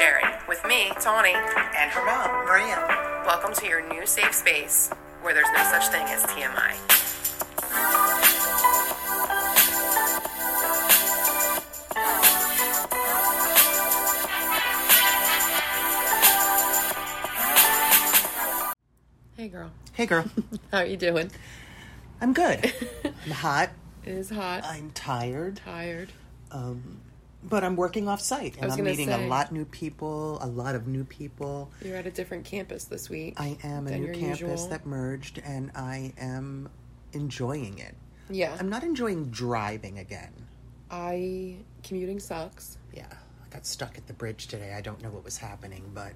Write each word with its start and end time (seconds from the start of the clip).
are 0.00 0.08
listening 0.08 0.24
to 0.24 0.42
Oversharing 0.42 0.48
with 0.48 0.64
me, 0.64 0.92
Tawny. 1.00 1.34
And 1.34 1.90
her 1.90 2.04
mom, 2.04 2.46
Maria. 2.46 3.22
Welcome 3.26 3.54
to 3.54 3.66
your 3.66 3.86
new 3.88 4.06
safe 4.06 4.34
space 4.34 4.90
where 5.22 5.34
there's 5.34 5.48
no 5.54 5.64
such 5.64 5.88
thing 5.88 6.06
as 6.06 6.22
TMI. 6.24 6.76
Hey, 19.36 19.48
girl. 19.48 19.70
Hey, 19.94 20.06
girl. 20.06 20.24
How 20.70 20.78
are 20.78 20.86
you 20.86 20.96
doing? 20.96 21.30
I'm 22.20 22.32
good. 22.32 22.72
I'm 23.04 23.30
hot. 23.32 23.70
It 24.04 24.12
is 24.12 24.30
hot. 24.30 24.64
I'm 24.64 24.90
tired. 24.92 25.56
tired. 25.56 26.10
Um, 26.50 27.00
but 27.44 27.64
I'm 27.64 27.76
working 27.76 28.08
off 28.08 28.20
site 28.20 28.56
and 28.60 28.70
I'm 28.70 28.84
meeting 28.84 29.08
say- 29.08 29.24
a 29.24 29.28
lot 29.28 29.52
new 29.52 29.64
people, 29.64 30.38
a 30.42 30.46
lot 30.46 30.74
of 30.74 30.86
new 30.86 31.04
people. 31.04 31.70
You're 31.84 31.96
at 31.96 32.06
a 32.06 32.10
different 32.10 32.44
campus 32.44 32.84
this 32.84 33.10
week. 33.10 33.34
I 33.40 33.58
am 33.64 33.86
a 33.86 33.98
new 33.98 34.12
campus 34.12 34.40
usual. 34.40 34.68
that 34.68 34.86
merged 34.86 35.40
and 35.44 35.70
I 35.74 36.12
am 36.18 36.68
enjoying 37.12 37.78
it. 37.78 37.94
Yeah. 38.30 38.56
I'm 38.58 38.68
not 38.68 38.84
enjoying 38.84 39.26
driving 39.30 39.98
again. 39.98 40.32
I 40.90 41.56
commuting 41.82 42.20
sucks. 42.20 42.78
Yeah, 42.94 43.06
I 43.10 43.48
got 43.52 43.66
stuck 43.66 43.96
at 43.98 44.06
the 44.06 44.12
bridge 44.12 44.46
today. 44.46 44.72
I 44.74 44.80
don't 44.80 45.02
know 45.02 45.10
what 45.10 45.24
was 45.24 45.38
happening, 45.38 45.90
but 45.94 46.12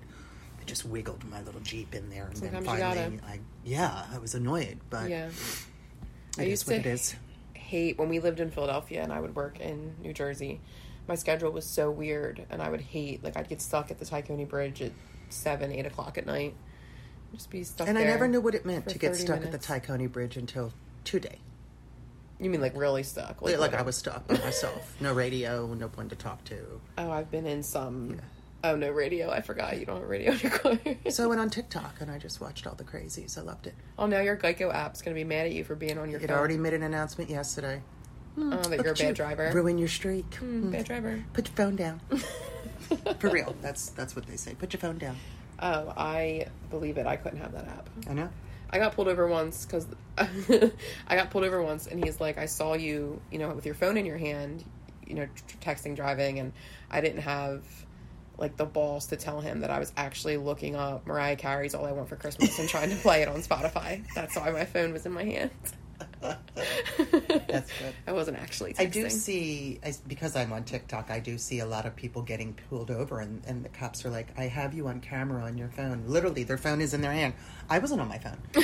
I 0.60 0.64
just 0.64 0.84
wiggled 0.86 1.24
my 1.28 1.40
little 1.42 1.60
Jeep 1.60 1.94
in 1.94 2.08
there 2.10 2.26
and 2.26 2.36
Sometimes 2.36 2.66
then 2.66 2.78
finally 2.78 3.20
I 3.26 3.40
yeah, 3.64 4.04
I 4.12 4.18
was 4.18 4.34
annoyed, 4.34 4.78
but 4.90 5.08
Yeah. 5.10 5.30
I 6.38 6.42
used 6.42 6.66
to 6.68 6.74
it 6.74 6.86
is. 6.86 7.16
hate 7.54 7.98
when 7.98 8.08
we 8.10 8.20
lived 8.20 8.38
in 8.40 8.50
Philadelphia 8.50 9.02
and 9.02 9.12
I 9.12 9.20
would 9.20 9.34
work 9.34 9.58
in 9.58 9.94
New 10.02 10.12
Jersey. 10.12 10.60
My 11.08 11.14
schedule 11.14 11.50
was 11.52 11.64
so 11.64 11.90
weird, 11.90 12.44
and 12.50 12.60
I 12.60 12.68
would 12.68 12.80
hate 12.80 13.22
like 13.22 13.36
I'd 13.36 13.48
get 13.48 13.60
stuck 13.62 13.90
at 13.90 13.98
the 13.98 14.04
Tacony 14.04 14.48
Bridge 14.48 14.82
at 14.82 14.92
seven, 15.28 15.70
eight 15.72 15.86
o'clock 15.86 16.18
at 16.18 16.26
night. 16.26 16.54
Just 17.34 17.50
be 17.50 17.64
stuck. 17.64 17.88
And 17.88 17.98
I 17.98 18.04
never 18.04 18.26
knew 18.28 18.40
what 18.40 18.54
it 18.54 18.64
meant 18.64 18.88
to 18.88 18.98
get 18.98 19.16
stuck 19.16 19.40
minutes. 19.40 19.68
at 19.68 19.80
the 19.82 19.92
Tacony 19.92 20.10
Bridge 20.10 20.36
until 20.36 20.72
today. 21.04 21.38
You 22.38 22.50
mean 22.50 22.60
like 22.60 22.76
really 22.76 23.02
stuck? 23.02 23.40
Like, 23.40 23.58
like 23.58 23.74
I 23.74 23.82
was 23.82 23.96
stuck 23.96 24.26
by 24.26 24.34
myself. 24.38 24.94
No 25.00 25.12
radio, 25.14 25.66
no 25.74 25.86
one 25.88 26.08
to 26.10 26.16
talk 26.16 26.44
to. 26.44 26.80
Oh, 26.98 27.10
I've 27.10 27.30
been 27.30 27.46
in 27.46 27.62
some. 27.62 28.18
Oh 28.64 28.74
no, 28.74 28.90
radio! 28.90 29.30
I 29.30 29.42
forgot 29.42 29.78
you 29.78 29.86
don't 29.86 30.00
have 30.00 30.08
radio 30.08 30.32
in 30.32 30.40
your 30.40 30.50
car. 30.50 30.78
So 31.10 31.22
I 31.24 31.26
went 31.28 31.40
on 31.40 31.50
TikTok 31.50 32.00
and 32.00 32.10
I 32.10 32.18
just 32.18 32.40
watched 32.40 32.66
all 32.66 32.74
the 32.74 32.84
crazies. 32.84 33.38
I 33.38 33.42
loved 33.42 33.66
it. 33.68 33.74
oh, 33.98 34.06
now 34.06 34.20
your 34.20 34.36
Geico 34.36 34.74
app's 34.74 35.02
gonna 35.02 35.14
be 35.14 35.24
mad 35.24 35.46
at 35.46 35.52
you 35.52 35.62
for 35.62 35.74
being 35.76 35.98
on 35.98 36.10
your 36.10 36.20
It 36.20 36.28
phone. 36.28 36.36
already 36.36 36.56
made 36.58 36.74
an 36.74 36.82
announcement 36.82 37.30
yesterday. 37.30 37.80
Oh, 38.38 38.50
that 38.50 38.70
Look 38.70 38.84
you're 38.84 38.92
a 38.92 38.96
bad 38.96 39.08
you. 39.08 39.14
driver. 39.14 39.50
Ruin 39.54 39.78
your 39.78 39.88
streak. 39.88 40.30
Mm, 40.40 40.70
bad 40.70 40.82
hmm. 40.82 40.84
driver. 40.84 41.24
Put 41.32 41.48
your 41.48 41.56
phone 41.56 41.76
down. 41.76 42.00
For 43.18 43.30
real. 43.30 43.54
That's 43.62 43.90
that's 43.90 44.14
what 44.14 44.26
they 44.26 44.36
say. 44.36 44.54
Put 44.54 44.72
your 44.72 44.80
phone 44.80 44.98
down. 44.98 45.16
Oh, 45.58 45.92
I 45.96 46.46
believe 46.70 46.98
it. 46.98 47.06
I 47.06 47.16
couldn't 47.16 47.40
have 47.40 47.52
that 47.52 47.66
app. 47.66 47.88
I 48.08 48.12
know. 48.12 48.28
I 48.68 48.78
got 48.78 48.94
pulled 48.94 49.08
over 49.08 49.26
once 49.26 49.64
because 49.64 49.86
I 50.18 51.16
got 51.16 51.30
pulled 51.30 51.44
over 51.44 51.62
once, 51.62 51.86
and 51.86 52.02
he's 52.04 52.20
like, 52.20 52.36
"I 52.36 52.46
saw 52.46 52.74
you, 52.74 53.20
you 53.30 53.38
know, 53.38 53.50
with 53.54 53.64
your 53.64 53.74
phone 53.74 53.96
in 53.96 54.04
your 54.04 54.18
hand, 54.18 54.64
you 55.06 55.14
know, 55.14 55.26
tr- 55.26 55.70
texting, 55.70 55.96
driving, 55.96 56.38
and 56.38 56.52
I 56.90 57.00
didn't 57.00 57.22
have 57.22 57.62
like 58.38 58.56
the 58.56 58.66
balls 58.66 59.06
to 59.06 59.16
tell 59.16 59.40
him 59.40 59.60
that 59.60 59.70
I 59.70 59.78
was 59.78 59.92
actually 59.96 60.36
looking 60.36 60.76
up 60.76 61.06
Mariah 61.06 61.36
Carey's 61.36 61.74
"All 61.74 61.86
I 61.86 61.92
Want 61.92 62.08
for 62.08 62.16
Christmas" 62.16 62.58
and 62.58 62.68
trying 62.68 62.90
to 62.90 62.96
play 62.96 63.22
it 63.22 63.28
on 63.28 63.40
Spotify. 63.40 64.04
That's 64.14 64.36
why 64.36 64.50
my 64.50 64.64
phone 64.64 64.92
was 64.92 65.06
in 65.06 65.12
my 65.12 65.24
hand. 65.24 65.50
That's 66.20 67.70
good. 67.78 67.94
I 68.06 68.12
wasn't 68.12 68.38
actually. 68.38 68.72
Texting. 68.74 68.80
I 68.80 68.86
do 68.86 69.10
see, 69.10 69.80
I, 69.84 69.92
because 70.08 70.34
I'm 70.36 70.52
on 70.52 70.64
TikTok, 70.64 71.10
I 71.10 71.20
do 71.20 71.38
see 71.38 71.60
a 71.60 71.66
lot 71.66 71.86
of 71.86 71.94
people 71.96 72.22
getting 72.22 72.54
pulled 72.68 72.90
over, 72.90 73.20
and, 73.20 73.42
and 73.46 73.64
the 73.64 73.68
cops 73.68 74.04
are 74.04 74.10
like, 74.10 74.28
I 74.38 74.44
have 74.44 74.74
you 74.74 74.88
on 74.88 75.00
camera 75.00 75.42
on 75.44 75.56
your 75.58 75.68
phone. 75.68 76.04
Literally, 76.06 76.42
their 76.44 76.58
phone 76.58 76.80
is 76.80 76.94
in 76.94 77.00
their 77.02 77.12
hand. 77.12 77.34
I 77.68 77.78
wasn't 77.78 78.00
on 78.00 78.08
my 78.08 78.18
phone. 78.18 78.38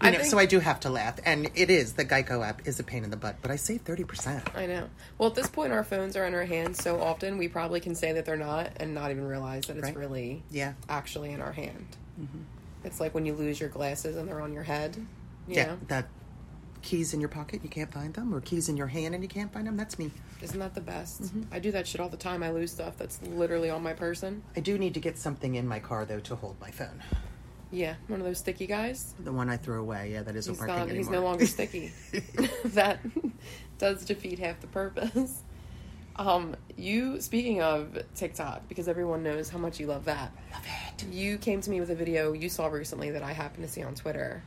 I 0.00 0.10
know, 0.10 0.18
think- 0.18 0.30
so 0.30 0.38
I 0.38 0.46
do 0.46 0.58
have 0.60 0.80
to 0.80 0.90
laugh. 0.90 1.18
And 1.24 1.50
it 1.54 1.70
is, 1.70 1.92
the 1.94 2.04
Geico 2.04 2.46
app 2.46 2.66
is 2.66 2.80
a 2.80 2.84
pain 2.84 3.04
in 3.04 3.10
the 3.10 3.16
butt, 3.16 3.36
but 3.42 3.50
I 3.50 3.56
save 3.56 3.84
30%. 3.84 4.56
I 4.56 4.66
know. 4.66 4.88
Well, 5.18 5.28
at 5.28 5.34
this 5.34 5.48
point, 5.48 5.72
our 5.72 5.84
phones 5.84 6.16
are 6.16 6.24
in 6.26 6.34
our 6.34 6.44
hands 6.44 6.82
so 6.82 7.00
often, 7.00 7.38
we 7.38 7.48
probably 7.48 7.80
can 7.80 7.94
say 7.94 8.12
that 8.12 8.24
they're 8.24 8.36
not, 8.36 8.70
and 8.78 8.94
not 8.94 9.10
even 9.10 9.26
realize 9.26 9.66
that 9.66 9.76
it's 9.76 9.84
Right. 9.86 9.96
really 9.96 10.42
Yeah. 10.50 10.72
actually 10.88 11.32
in 11.32 11.40
our 11.42 11.52
hand. 11.52 11.86
Mm-hmm. 12.20 12.38
It's 12.84 12.98
like 12.98 13.14
when 13.14 13.26
you 13.26 13.34
lose 13.34 13.60
your 13.60 13.68
glasses 13.68 14.16
and 14.16 14.26
they're 14.26 14.40
on 14.40 14.54
your 14.54 14.62
head. 14.62 14.96
You 15.50 15.56
Yeah, 15.56 15.76
that 15.88 16.08
keys 16.82 17.12
in 17.12 17.20
your 17.20 17.28
pocket, 17.28 17.62
you 17.62 17.68
can't 17.68 17.92
find 17.92 18.14
them, 18.14 18.34
or 18.34 18.40
keys 18.40 18.68
in 18.68 18.76
your 18.76 18.86
hand 18.86 19.14
and 19.14 19.22
you 19.22 19.28
can't 19.28 19.52
find 19.52 19.66
them. 19.66 19.76
That's 19.76 19.98
me. 19.98 20.10
Isn't 20.40 20.58
that 20.58 20.74
the 20.74 20.80
best? 20.80 21.22
Mm-hmm. 21.22 21.42
I 21.52 21.58
do 21.58 21.70
that 21.72 21.86
shit 21.86 22.00
all 22.00 22.08
the 22.08 22.16
time. 22.16 22.42
I 22.42 22.50
lose 22.50 22.72
stuff 22.72 22.96
that's 22.96 23.20
literally 23.22 23.70
on 23.70 23.82
my 23.82 23.92
person. 23.92 24.42
I 24.56 24.60
do 24.60 24.78
need 24.78 24.94
to 24.94 25.00
get 25.00 25.18
something 25.18 25.56
in 25.56 25.68
my 25.68 25.78
car, 25.78 26.04
though, 26.04 26.20
to 26.20 26.36
hold 26.36 26.56
my 26.60 26.70
phone. 26.70 27.02
Yeah, 27.70 27.94
one 28.08 28.20
of 28.20 28.26
those 28.26 28.38
sticky 28.38 28.66
guys. 28.66 29.14
The 29.20 29.32
one 29.32 29.48
I 29.48 29.56
threw 29.56 29.80
away, 29.80 30.12
yeah, 30.12 30.22
that 30.22 30.34
isn't 30.34 30.54
He's 30.54 30.60
working 30.60 30.74
not. 30.74 30.82
anymore. 30.82 30.96
He's 30.96 31.10
no 31.10 31.22
longer 31.22 31.46
sticky. 31.46 31.92
that 32.64 33.00
does 33.78 34.04
defeat 34.04 34.38
half 34.38 34.60
the 34.60 34.66
purpose. 34.66 35.42
Um, 36.16 36.56
you 36.76 37.20
speaking 37.20 37.62
of 37.62 37.96
TikTok, 38.14 38.68
because 38.68 38.88
everyone 38.88 39.22
knows 39.22 39.48
how 39.48 39.58
much 39.58 39.78
you 39.78 39.86
love 39.86 40.04
that. 40.06 40.32
Love 40.52 40.66
it. 40.98 41.06
You 41.06 41.38
came 41.38 41.60
to 41.60 41.70
me 41.70 41.80
with 41.80 41.90
a 41.90 41.94
video 41.94 42.32
you 42.32 42.48
saw 42.48 42.66
recently 42.66 43.10
that 43.12 43.22
I 43.22 43.32
happened 43.32 43.64
to 43.64 43.72
see 43.72 43.82
on 43.82 43.94
Twitter. 43.94 44.42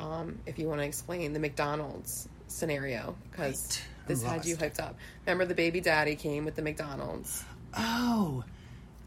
Um, 0.00 0.38
if 0.46 0.58
you 0.58 0.66
want 0.66 0.80
to 0.80 0.86
explain 0.86 1.32
the 1.32 1.38
McDonald's 1.40 2.28
scenario, 2.48 3.14
because 3.30 3.66
Right. 3.66 4.08
this 4.08 4.22
had 4.22 4.44
you 4.46 4.56
hyped 4.56 4.80
up. 4.80 4.96
Remember, 5.26 5.44
the 5.44 5.54
baby 5.54 5.80
daddy 5.80 6.16
came 6.16 6.44
with 6.44 6.54
the 6.56 6.62
McDonald's. 6.62 7.44
Oh, 7.76 8.42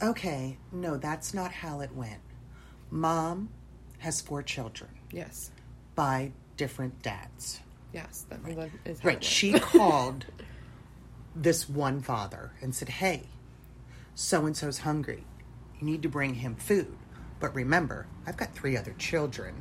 okay. 0.01 0.57
No, 0.71 0.97
that's 0.97 1.33
not 1.33 1.51
how 1.51 1.81
it 1.81 1.93
went. 1.95 2.21
Mom 2.91 3.49
has 3.99 4.21
four 4.21 4.43
children 4.43 4.91
Yes, 5.11 5.49
by 5.95 6.31
different 6.57 7.01
dads. 7.01 7.59
yes, 7.91 8.25
that 8.29 8.43
that 8.45 8.69
is 8.85 9.03
Right. 9.03 9.23
She 9.23 9.53
called 9.59 10.25
this 11.35 11.67
one 11.67 12.01
father 12.01 12.51
and 12.61 12.75
said, 12.75 12.89
Hey, 12.89 13.23
so 14.13 14.45
and 14.45 14.55
so's 14.55 14.79
hungry. 14.79 15.25
You 15.79 15.87
need 15.87 16.03
to 16.03 16.09
bring 16.09 16.35
him 16.35 16.55
food. 16.55 16.95
But 17.39 17.55
remember, 17.55 18.05
I've 18.27 18.37
got 18.37 18.53
three 18.53 18.77
other 18.77 18.93
children. 18.99 19.55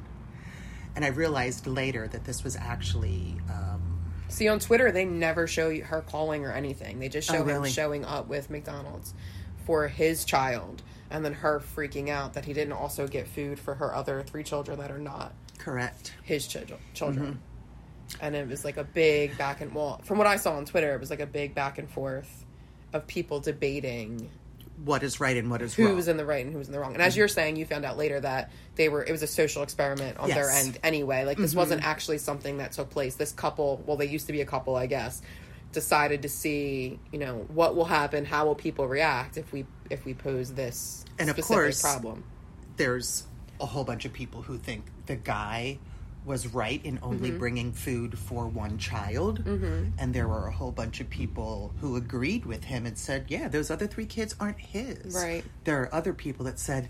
And 0.94 1.04
I 1.04 1.08
realized 1.08 1.66
later 1.66 2.06
that 2.08 2.24
this 2.24 2.44
was 2.44 2.54
actually 2.56 3.36
um, 3.50 3.80
See 4.28 4.48
on 4.48 4.58
Twitter, 4.60 4.90
they 4.92 5.04
never 5.04 5.46
show 5.46 5.78
her 5.82 6.00
calling 6.02 6.44
or 6.46 6.52
anything. 6.52 6.98
They 6.98 7.08
just 7.08 7.28
show 7.28 7.42
Oh, 7.42 7.44
him 7.44 7.64
showing 7.66 8.04
up 8.04 8.28
with 8.28 8.48
McDonald's 8.50 9.12
for 9.66 9.88
his 9.88 10.24
child, 10.24 10.82
and 11.10 11.24
then 11.24 11.34
her 11.34 11.60
freaking 11.60 12.08
out 12.08 12.32
that 12.34 12.44
he 12.46 12.52
didn't 12.52 12.72
also 12.72 13.06
get 13.06 13.28
food 13.28 13.58
for 13.58 13.74
her 13.74 13.94
other 13.94 14.22
three 14.22 14.42
children 14.42 14.78
that 14.80 14.90
are 14.90 14.98
not 14.98 15.32
correct. 15.58 16.14
his 16.22 16.46
children. 16.46 16.78
Children, 16.94 17.38
Mm-hmm. 18.08 18.24
and 18.24 18.34
it 18.34 18.48
was 18.48 18.64
like 18.64 18.76
a 18.78 18.84
big 18.84 19.36
back 19.38 19.60
and 19.60 19.74
well, 19.74 20.00
from 20.04 20.18
what 20.18 20.26
I 20.26 20.36
saw 20.36 20.56
on 20.56 20.64
Twitter, 20.64 20.94
it 20.94 21.00
was 21.00 21.10
like 21.10 21.20
a 21.20 21.26
big 21.26 21.54
back 21.54 21.78
and 21.78 21.88
forth 21.88 22.44
of 22.92 23.06
people 23.06 23.38
debating 23.40 24.30
What 24.84 25.02
is 25.02 25.20
right 25.20 25.36
and 25.36 25.48
what 25.50 25.62
is 25.62 25.74
who 25.74 25.86
wrong. 25.86 25.96
was 25.96 26.08
in 26.08 26.16
the 26.16 26.24
right 26.24 26.44
and 26.44 26.52
who 26.52 26.58
was 26.58 26.66
in 26.68 26.72
the 26.72 26.80
wrong. 26.80 26.94
And 26.94 27.02
as 27.02 27.16
you're 27.16 27.28
saying, 27.28 27.56
you 27.56 27.64
found 27.64 27.84
out 27.84 27.96
later 27.96 28.18
that 28.20 28.50
they 28.74 28.88
were 28.88 29.04
it 29.04 29.12
was 29.12 29.22
a 29.22 29.26
social 29.26 29.62
experiment 29.62 30.18
on 30.18 30.28
their 30.28 30.38
Yes. 30.46 30.58
Mm-hmm. 30.58 30.66
end 30.68 30.78
anyway. 30.82 31.24
Like 31.24 31.38
this 31.38 31.54
wasn't 31.54 31.84
actually 31.84 32.18
something 32.18 32.58
that 32.58 32.72
took 32.72 32.90
place. 32.90 33.14
This 33.14 33.32
couple, 33.32 33.82
well, 33.86 33.96
they 33.96 34.06
used 34.06 34.26
to 34.26 34.32
be 34.32 34.40
a 34.40 34.46
couple, 34.46 34.74
I 34.74 34.86
guess, 34.86 35.22
decided 35.72 36.22
to 36.22 36.28
see, 36.28 36.98
you 37.12 37.18
know, 37.18 37.46
what 37.48 37.76
will 37.76 37.84
happen, 37.84 38.24
how 38.24 38.46
will 38.46 38.54
people 38.54 38.86
react 38.88 39.36
if 39.36 39.52
we 39.52 39.66
if 39.90 40.04
we 40.04 40.14
pose 40.14 40.52
this 40.52 41.04
And 41.18 41.30
of 41.30 41.40
course- 41.40 41.80
problem. 41.80 42.24
there's 42.76 43.24
a 43.60 43.66
whole 43.66 43.84
bunch 43.84 44.04
of 44.04 44.12
people 44.12 44.42
who 44.42 44.58
think 44.58 44.84
the 45.06 45.14
guy 45.16 45.78
was 46.24 46.46
right 46.46 46.80
in 46.84 46.98
only 47.02 47.30
Mm-hmm. 47.30 47.38
bringing 47.38 47.72
food 47.72 48.18
for 48.18 48.46
one 48.46 48.78
child. 48.78 49.44
Mm-hmm. 49.44 49.90
And 49.98 50.14
there 50.14 50.28
were 50.28 50.46
a 50.46 50.52
whole 50.52 50.72
bunch 50.72 51.00
of 51.00 51.10
people 51.10 51.72
who 51.80 51.96
agreed 51.96 52.46
with 52.46 52.64
him 52.64 52.86
and 52.86 52.96
said, 52.96 53.26
yeah, 53.28 53.48
those 53.48 53.70
other 53.70 53.86
three 53.86 54.06
kids 54.06 54.34
aren't 54.38 54.58
his. 54.58 55.14
Right. 55.14 55.44
There 55.64 55.80
are 55.82 55.94
other 55.94 56.12
people 56.12 56.44
that 56.46 56.58
said, 56.58 56.88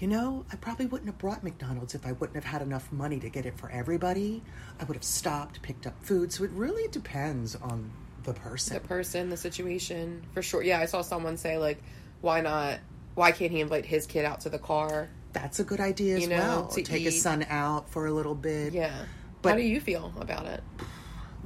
you 0.00 0.08
know, 0.08 0.44
I 0.52 0.56
probably 0.56 0.86
wouldn't 0.86 1.08
have 1.08 1.18
brought 1.18 1.44
McDonald's 1.44 1.94
if 1.94 2.04
I 2.04 2.12
wouldn't 2.12 2.34
have 2.34 2.44
had 2.44 2.62
enough 2.62 2.90
money 2.90 3.20
to 3.20 3.28
get 3.28 3.46
it 3.46 3.56
for 3.56 3.70
everybody. 3.70 4.42
I 4.80 4.84
would 4.84 4.96
have 4.96 5.04
stopped, 5.04 5.62
picked 5.62 5.86
up 5.86 5.94
food. 6.04 6.32
So 6.32 6.42
it 6.44 6.50
really 6.50 6.88
depends 6.88 7.54
on 7.54 7.90
the 8.24 8.34
person. 8.34 8.74
The 8.74 8.80
person, 8.88 9.30
the 9.30 9.36
situation, 9.36 10.22
for 10.32 10.42
sure. 10.42 10.62
Yeah, 10.62 10.80
I 10.80 10.86
saw 10.86 11.02
someone 11.02 11.36
say 11.36 11.58
like, 11.58 11.80
why 12.22 12.40
not? 12.40 12.80
Why 13.14 13.30
can't 13.30 13.52
he 13.52 13.60
invite 13.60 13.84
his 13.86 14.06
kid 14.06 14.24
out 14.24 14.40
to 14.40 14.48
the 14.48 14.58
car? 14.58 15.08
That's 15.34 15.60
a 15.60 15.64
good 15.64 15.80
idea 15.80 16.16
as 16.16 16.22
You 16.22 16.28
know, 16.30 16.36
well. 16.38 16.66
to 16.68 16.82
Take 16.82 17.02
eat. 17.02 17.04
his 17.04 17.20
son 17.20 17.44
out 17.50 17.90
for 17.90 18.06
a 18.06 18.12
little 18.12 18.34
bit. 18.34 18.72
Yeah. 18.72 19.04
But- 19.42 19.50
how 19.50 19.56
do 19.56 19.62
you 19.62 19.80
feel 19.80 20.12
about 20.18 20.46
it? 20.46 20.62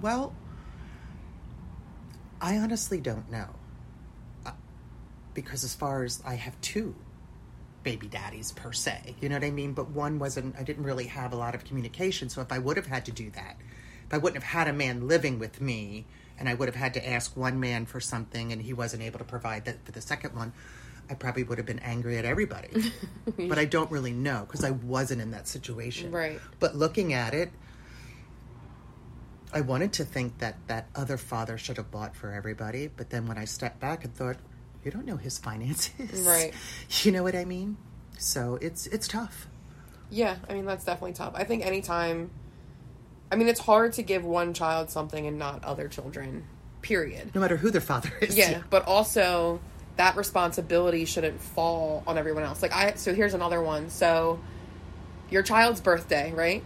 Well, 0.00 0.32
I 2.40 2.56
honestly 2.58 3.00
don't 3.00 3.29
know. 3.31 3.49
Uh, 4.46 4.52
Because 5.35 5.64
as 5.64 5.75
far 5.75 6.05
as 6.05 6.23
I 6.25 6.35
have 6.35 6.58
two 6.61 6.94
baby 7.82 8.06
daddies 8.08 8.52
per 8.52 8.73
se, 8.73 9.17
you 9.20 9.29
know 9.29 9.37
what 9.37 9.44
I 9.44 9.50
mean? 9.50 9.73
But 9.73 9.91
one 9.91 10.19
wasn't, 10.19 10.55
I 10.56 10.62
didn't 10.62 10.84
really 10.84 11.06
have 11.06 11.32
a 11.32 11.37
lot 11.37 11.55
of 11.55 11.64
communication. 11.64 12.29
So 12.29 12.41
if 12.43 12.52
I 12.52 12.58
would 12.58 12.76
have 12.76 12.87
had 12.87 13.05
to 13.06 13.12
do 13.12 13.31
that, 13.31 13.56
if 14.06 14.14
I 14.14 14.19
wouldn't 14.19 14.43
have 14.43 14.52
had 14.52 14.69
a 14.69 14.73
man 14.73 15.08
living 15.08 15.38
with 15.38 15.61
me 15.61 16.06
and 16.38 16.49
I 16.49 16.55
would 16.55 16.69
have 16.69 16.76
had 16.76 16.94
to 16.94 17.08
ask 17.08 17.37
one 17.37 17.58
man 17.58 17.87
for 17.87 18.00
something 18.00 18.52
and 18.52 18.62
he 18.62 18.73
wasn't 18.73 19.02
able 19.02 19.19
to 19.19 19.25
provide 19.25 19.64
that 19.64 19.84
for 19.84 19.93
the 19.93 20.00
second 20.00 20.34
one, 20.37 20.52
I 21.10 21.14
probably 21.14 21.43
would 21.43 21.58
have 21.58 21.66
been 21.66 21.78
angry 21.78 22.19
at 22.19 22.25
everybody. 22.25 22.93
but 23.49 23.58
I 23.58 23.64
don't 23.64 23.90
really 23.90 24.12
know 24.12 24.44
because 24.46 24.64
I 24.64 24.72
wasn't 24.72 25.20
in 25.20 25.31
that 25.32 25.49
situation. 25.49 26.10
Right. 26.10 26.40
But 26.60 26.76
looking 26.76 27.12
at 27.12 27.34
it, 27.34 27.50
I 29.52 29.62
wanted 29.62 29.93
to 29.94 30.05
think 30.05 30.38
that 30.38 30.56
that 30.66 30.88
other 30.94 31.16
father 31.16 31.56
should 31.56 31.78
have 31.78 31.90
bought 31.90 32.14
for 32.14 32.32
everybody, 32.32 32.88
but 32.88 33.10
then 33.10 33.26
when 33.26 33.38
I 33.38 33.46
stepped 33.46 33.81
back 33.81 34.05
and 34.05 34.14
thought, 34.14 34.37
you 34.84 34.90
don't 34.90 35.06
know 35.06 35.16
his 35.16 35.38
finances. 35.38 36.26
Right. 36.26 36.52
You 37.05 37.12
know 37.12 37.22
what 37.22 37.34
I 37.34 37.44
mean? 37.44 37.76
So 38.19 38.58
it's 38.60 38.87
it's 38.88 39.06
tough. 39.08 39.46
Yeah, 40.10 40.37
I 40.49 40.55
mean 40.55 40.64
that's 40.64 40.84
definitely 40.84 41.12
tough. 41.12 41.32
I 41.37 41.44
think 41.44 41.64
anytime 41.64 42.31
I 43.31 43.37
mean 43.37 43.49
it's 43.49 43.60
hard 43.60 43.93
to 43.94 44.02
give 44.02 44.25
one 44.25 44.52
child 44.55 44.90
something 44.90 45.26
and 45.26 45.38
not 45.38 45.64
other 45.64 45.88
children. 45.88 46.44
Period. 46.82 47.34
No 47.34 47.40
matter 47.40 47.56
who 47.56 47.70
their 47.70 47.81
father 47.81 48.10
is. 48.20 48.37
Yeah, 48.37 48.62
but 48.70 48.87
also 48.87 49.60
that 49.98 50.16
responsibility 50.16 51.04
shouldn't 51.04 51.40
fall 51.40 52.04
on 52.06 52.16
everyone 52.16 52.44
else. 52.44 52.62
Like 52.62 52.72
I 52.72 52.94
so 52.94 53.14
here's 53.14 53.34
another 53.34 53.60
one. 53.60 53.90
So 53.90 54.38
your 55.28 55.42
child's 55.42 55.80
birthday, 55.80 56.32
right? 56.32 56.64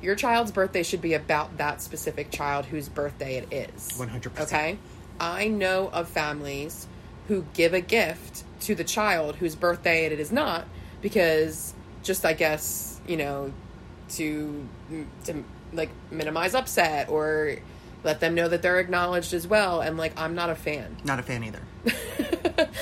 Your 0.00 0.16
child's 0.16 0.50
birthday 0.50 0.82
should 0.82 1.02
be 1.02 1.14
about 1.14 1.58
that 1.58 1.80
specific 1.80 2.32
child 2.32 2.64
whose 2.66 2.88
birthday 2.88 3.36
it 3.36 3.52
is. 3.52 3.88
100%. 3.92 4.40
Okay? 4.40 4.78
I 5.20 5.46
know 5.46 5.88
of 5.92 6.08
families 6.08 6.88
who 7.28 7.44
give 7.54 7.74
a 7.74 7.80
gift 7.80 8.42
to 8.60 8.74
the 8.74 8.84
child 8.84 9.36
whose 9.36 9.54
birthday 9.54 10.06
it 10.06 10.18
is 10.18 10.32
not 10.32 10.66
because 11.02 11.74
just 12.02 12.24
I 12.24 12.32
guess, 12.32 13.00
you 13.06 13.18
know, 13.18 13.52
to 14.10 14.66
to 15.24 15.44
like 15.74 15.90
minimize 16.10 16.54
upset 16.54 17.10
or 17.10 17.56
let 18.02 18.20
them 18.20 18.34
know 18.34 18.48
that 18.48 18.62
they're 18.62 18.80
acknowledged 18.80 19.34
as 19.34 19.46
well 19.46 19.82
and 19.82 19.98
like 19.98 20.18
I'm 20.18 20.34
not 20.34 20.48
a 20.48 20.54
fan. 20.54 20.96
Not 21.04 21.18
a 21.18 21.22
fan 21.22 21.44
either. 21.44 21.60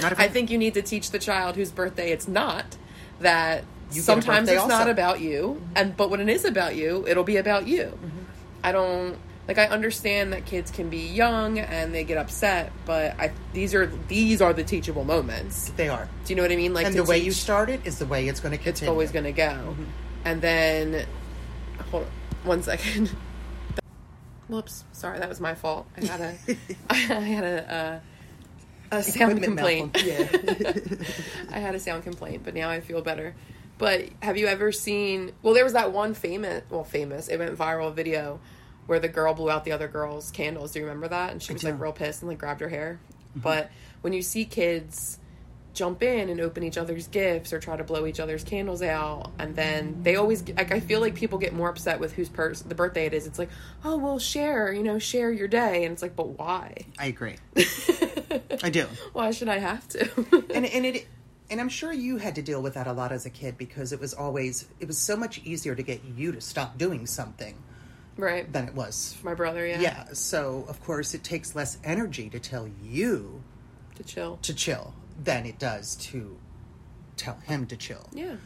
I 0.03 0.29
think 0.29 0.51
you 0.51 0.59
need 0.59 0.75
to 0.75 0.83
teach 0.83 1.11
the 1.11 1.19
child 1.19 1.57
whose 1.57 1.71
birthday 1.71 2.11
it's 2.13 2.29
not 2.29 2.77
that 3.21 3.65
You 3.93 4.01
sometimes 4.03 4.49
it's 4.49 4.67
not 4.67 4.89
about 4.89 5.21
you, 5.21 5.63
and 5.75 5.97
but 5.97 6.11
when 6.11 6.21
it 6.21 6.29
is 6.29 6.45
about 6.45 6.77
you, 6.77 7.07
it'll 7.07 7.25
be 7.25 7.37
about 7.37 7.67
you. 7.67 7.85
Mm-hmm. 7.85 8.19
I 8.63 8.73
don't 8.73 9.19
like. 9.49 9.59
I 9.59 9.67
understand 9.67 10.33
that 10.33 10.45
kids 10.47 10.71
can 10.71 10.89
be 10.89 10.99
young 10.99 11.59
and 11.59 11.95
they 11.95 12.05
get 12.05 12.19
upset, 12.19 12.73
but 12.87 13.19
I 13.19 13.33
these 13.53 13.75
are 13.75 13.87
these 14.09 14.41
are 14.41 14.53
the 14.53 14.65
teachable 14.65 15.05
moments. 15.05 15.71
They 15.77 15.89
are. 15.89 16.09
Do 16.25 16.33
you 16.33 16.37
know 16.37 16.43
what 16.43 16.53
I 16.53 16.57
mean? 16.57 16.75
Like 16.75 16.87
and 16.87 16.95
the 16.95 17.05
way 17.05 17.19
you 17.19 17.33
teach- 17.33 17.41
start 17.41 17.69
it 17.71 17.81
is 17.85 17.99
the 17.99 18.07
way 18.07 18.29
it's 18.29 18.41
going 18.41 18.53
to 18.53 18.57
it's 18.57 18.65
continue. 18.65 18.91
always 18.93 19.13
going 19.13 19.25
to 19.25 19.33
go. 19.33 19.45
Mm-hmm. 19.45 19.85
And 20.25 20.43
then, 20.43 21.07
hold 21.91 22.05
on, 22.05 22.11
one 22.45 22.63
second. 22.63 23.11
Whoops, 24.49 24.85
sorry, 24.93 25.19
that 25.19 25.29
was 25.29 25.41
my 25.41 25.55
fault. 25.55 25.87
I 25.97 26.05
had 26.05 26.21
a, 26.21 26.37
I 26.91 26.97
had 26.97 27.45
a, 27.45 27.75
a, 27.75 28.03
a 28.91 29.03
sound 29.03 29.43
complaint. 29.43 30.03
Yeah. 30.03 30.29
I 31.51 31.59
had 31.59 31.75
a 31.75 31.81
sound 31.81 32.05
complaint, 32.05 32.43
but 32.45 32.55
now 32.55 32.71
I 32.71 32.81
feel 32.81 33.03
better. 33.03 33.35
But 33.79 34.09
have 34.21 34.37
you 34.37 34.47
ever 34.47 34.73
seen? 34.73 35.33
Well, 35.43 35.55
there 35.55 35.65
was 35.65 35.73
that 35.73 35.93
one 35.93 36.15
famous, 36.15 36.63
well, 36.71 36.85
famous. 36.85 37.29
It 37.29 37.39
went 37.39 37.57
viral 37.57 37.95
video 37.95 38.41
where 38.87 38.99
the 38.99 39.09
girl 39.09 39.35
blew 39.35 39.51
out 39.51 39.65
the 39.65 39.73
other 39.73 39.89
girl's 39.89 40.31
candles. 40.31 40.73
Do 40.73 40.81
you 40.81 40.87
remember 40.87 41.09
that? 41.09 41.33
And 41.33 41.43
she 41.43 41.53
was 41.53 41.65
like 41.65 41.81
real 41.81 41.93
pissed 41.93 42.23
and 42.23 42.29
like 42.29 42.39
grabbed 42.39 42.61
her 42.61 42.69
hair. 42.69 43.01
Mm-hmm. 43.31 43.41
But 43.41 43.71
when 44.01 44.13
you 44.13 44.23
see 44.23 44.45
kids 44.45 45.19
jump 45.73 46.03
in 46.03 46.29
and 46.29 46.41
open 46.41 46.63
each 46.63 46.77
other's 46.77 47.07
gifts 47.09 47.53
or 47.53 47.61
try 47.61 47.77
to 47.77 47.85
blow 47.85 48.05
each 48.05 48.19
other's 48.19 48.43
candles 48.43 48.83
out 48.83 49.31
and 49.39 49.55
then 49.55 50.03
they 50.03 50.17
always 50.17 50.47
like 50.49 50.73
i 50.73 50.81
feel 50.81 51.01
like 51.01 51.15
people 51.15 51.39
get 51.39 51.55
more 51.55 51.69
upset 51.69 52.01
with 52.01 52.13
whose 52.13 52.29
pers- 52.29 52.63
the 52.63 52.75
birthday 52.75 53.07
it 53.07 53.15
is 53.15 53.25
it's 53.25 53.39
like 53.39 53.49
oh 53.85 53.97
well 53.97 54.19
share 54.19 54.73
you 54.73 54.83
know 54.83 54.99
share 54.99 55.31
your 55.31 55.47
day 55.47 55.85
and 55.85 55.93
it's 55.93 56.03
like 56.03 56.17
but 56.17 56.27
why 56.31 56.75
I 56.99 57.07
agree. 57.07 57.37
I 58.63 58.71
do. 58.71 58.87
why 59.13 59.31
should 59.31 59.49
i 59.49 59.59
have 59.59 59.87
to 59.89 60.01
and 60.55 60.67
and 60.67 60.87
it 60.87 61.07
and 61.51 61.61
I'm 61.61 61.69
sure 61.69 61.93
you 61.93 62.17
had 62.19 62.37
to 62.37 62.43
deal 62.43 62.63
with 62.63 62.75
that 62.75 62.87
a 62.87 62.93
lot 62.93 63.11
as 63.11 63.27
a 63.27 63.31
kid 63.31 63.59
because 63.59 63.93
it 63.93 63.99
was 63.99 64.15
always 64.15 64.69
it 64.79 64.87
was 64.87 64.99
so 64.99 65.17
much 65.17 65.41
easier 65.45 65.75
to 65.75 65.83
get 65.83 66.01
you 66.05 66.31
to 66.33 66.41
stop 66.41 66.79
doing 66.79 67.07
something 67.07 67.57
right 68.17 68.53
than 68.53 68.69
it 68.69 68.75
was. 68.75 69.17
my 69.25 69.35
brother 69.35 69.67
yeah 69.67 69.81
Yeah, 69.81 70.05
so 70.13 70.65
of 70.69 70.81
course 70.85 71.13
it 71.15 71.25
takes 71.25 71.55
less 71.57 71.79
energy 71.83 72.31
to 72.31 72.39
tell 72.39 72.69
you 72.83 73.43
to 73.97 74.05
chill 74.05 74.39
to 74.43 74.55
chill 74.55 74.95
than 75.23 75.45
it 75.45 75.59
does 75.59 75.97
to 75.97 76.39
tell 77.17 77.37
him 77.47 77.67
to 77.67 77.77
chill. 77.77 78.09
yeah 78.13 78.37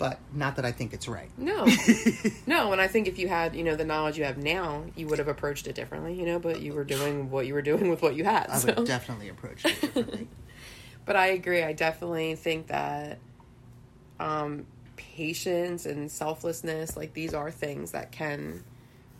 But 0.00 0.18
not 0.32 0.56
that 0.56 0.64
I 0.64 0.72
think 0.72 0.94
it's 0.94 1.06
right. 1.06 1.28
No, 1.36 1.66
no, 2.46 2.72
and 2.72 2.80
I 2.80 2.88
think 2.88 3.06
if 3.06 3.18
you 3.18 3.28
had, 3.28 3.54
you 3.54 3.62
know, 3.62 3.76
the 3.76 3.84
knowledge 3.84 4.16
you 4.16 4.24
have 4.24 4.38
now, 4.38 4.84
you 4.96 5.06
would 5.06 5.18
have 5.18 5.28
approached 5.28 5.66
it 5.66 5.74
differently, 5.74 6.14
you 6.14 6.24
know. 6.24 6.38
But 6.38 6.62
you 6.62 6.72
were 6.72 6.84
doing 6.84 7.30
what 7.30 7.46
you 7.46 7.52
were 7.52 7.60
doing 7.60 7.90
with 7.90 8.00
what 8.00 8.16
you 8.16 8.24
had. 8.24 8.48
I 8.48 8.54
would 8.54 8.62
so. 8.62 8.74
have 8.76 8.86
definitely 8.86 9.28
approach 9.28 9.62
it 9.66 9.78
differently. 9.80 10.28
But 11.06 11.16
I 11.16 11.28
agree. 11.28 11.62
I 11.62 11.72
definitely 11.72 12.36
think 12.36 12.68
that 12.68 13.18
um, 14.20 14.66
patience 14.96 15.86
and 15.86 16.10
selflessness, 16.10 16.96
like 16.96 17.14
these, 17.14 17.34
are 17.34 17.50
things 17.50 17.92
that 17.92 18.12
can 18.12 18.62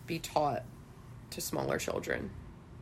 be 0.07 0.19
taught 0.21 0.63
to 1.31 1.41
smaller 1.41 1.79
children. 1.79 2.31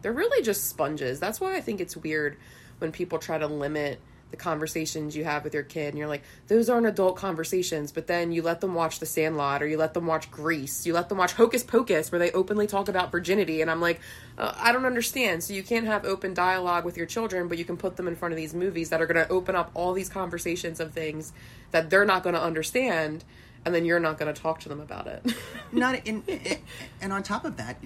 They're 0.03 0.13
really 0.13 0.43
just 0.43 0.69
sponges. 0.69 1.21
That's 1.21 1.41
why 1.41 1.57
I 1.57 1.61
think 1.63 1.81
it's 1.81 1.97
weird 1.97 2.37
when 2.81 2.93
people 2.93 3.19
try 3.19 3.39
to 3.39 3.47
limit 3.47 4.01
the 4.31 4.37
conversations 4.37 5.17
you 5.17 5.25
have 5.25 5.45
with 5.45 5.55
your 5.55 5.63
kid 5.63 5.89
and 5.89 5.99
you're 5.99 6.09
like 6.09 6.23
those 6.49 6.69
aren't 6.69 6.87
adult 6.87 7.17
conversations 7.17 7.93
but 7.93 8.07
then 8.07 8.31
you 8.31 8.43
let 8.43 8.61
them 8.61 8.75
watch 8.75 8.99
the 8.99 9.07
sandlot 9.07 9.63
or 9.63 9.67
you 9.67 9.77
let 9.77 9.95
them 9.95 10.07
watch 10.07 10.31
grease 10.31 10.87
you 10.87 10.93
let 10.93 11.09
them 11.09 11.19
watch 11.19 11.33
hocus 11.33 11.63
pocus 11.63 12.13
where 12.13 12.19
they 12.19 12.31
openly 12.33 12.67
talk 12.67 12.89
about 12.89 13.11
virginity 13.11 13.63
and 13.63 13.71
i'm 13.71 13.81
like 13.81 14.01
uh, 14.37 14.55
i 14.59 14.73
don't 14.73 14.87
understand. 14.87 15.43
So 15.43 15.53
you 15.53 15.63
can't 15.63 15.87
have 15.87 16.05
open 16.05 16.35
dialogue 16.35 16.85
with 16.85 16.97
your 16.97 17.07
children 17.07 17.49
but 17.49 17.59
you 17.59 17.65
can 17.65 17.77
put 17.77 17.97
them 17.97 18.07
in 18.07 18.17
front 18.17 18.33
of 18.33 18.37
these 18.37 18.55
movies 18.55 18.91
that 18.91 19.01
are 19.01 19.07
going 19.07 19.25
to 19.25 19.31
open 19.33 19.57
up 19.57 19.71
all 19.75 19.93
these 19.93 20.09
conversations 20.09 20.81
of 20.81 20.93
things 20.93 21.33
that 21.71 21.91
they're 21.91 22.05
not 22.05 22.23
going 22.23 22.35
to 22.35 22.43
understand 22.43 23.25
and 23.65 23.75
then 23.75 23.85
you're 23.85 24.01
not 24.01 24.19
going 24.19 24.33
to 24.33 24.41
talk 24.41 24.61
to 24.61 24.69
them 24.69 24.81
about 24.81 25.07
it. 25.07 25.35
Not 25.73 26.07
in, 26.07 26.23
and 27.01 27.13
on 27.13 27.23
top 27.23 27.45
of 27.45 27.57
that 27.57 27.77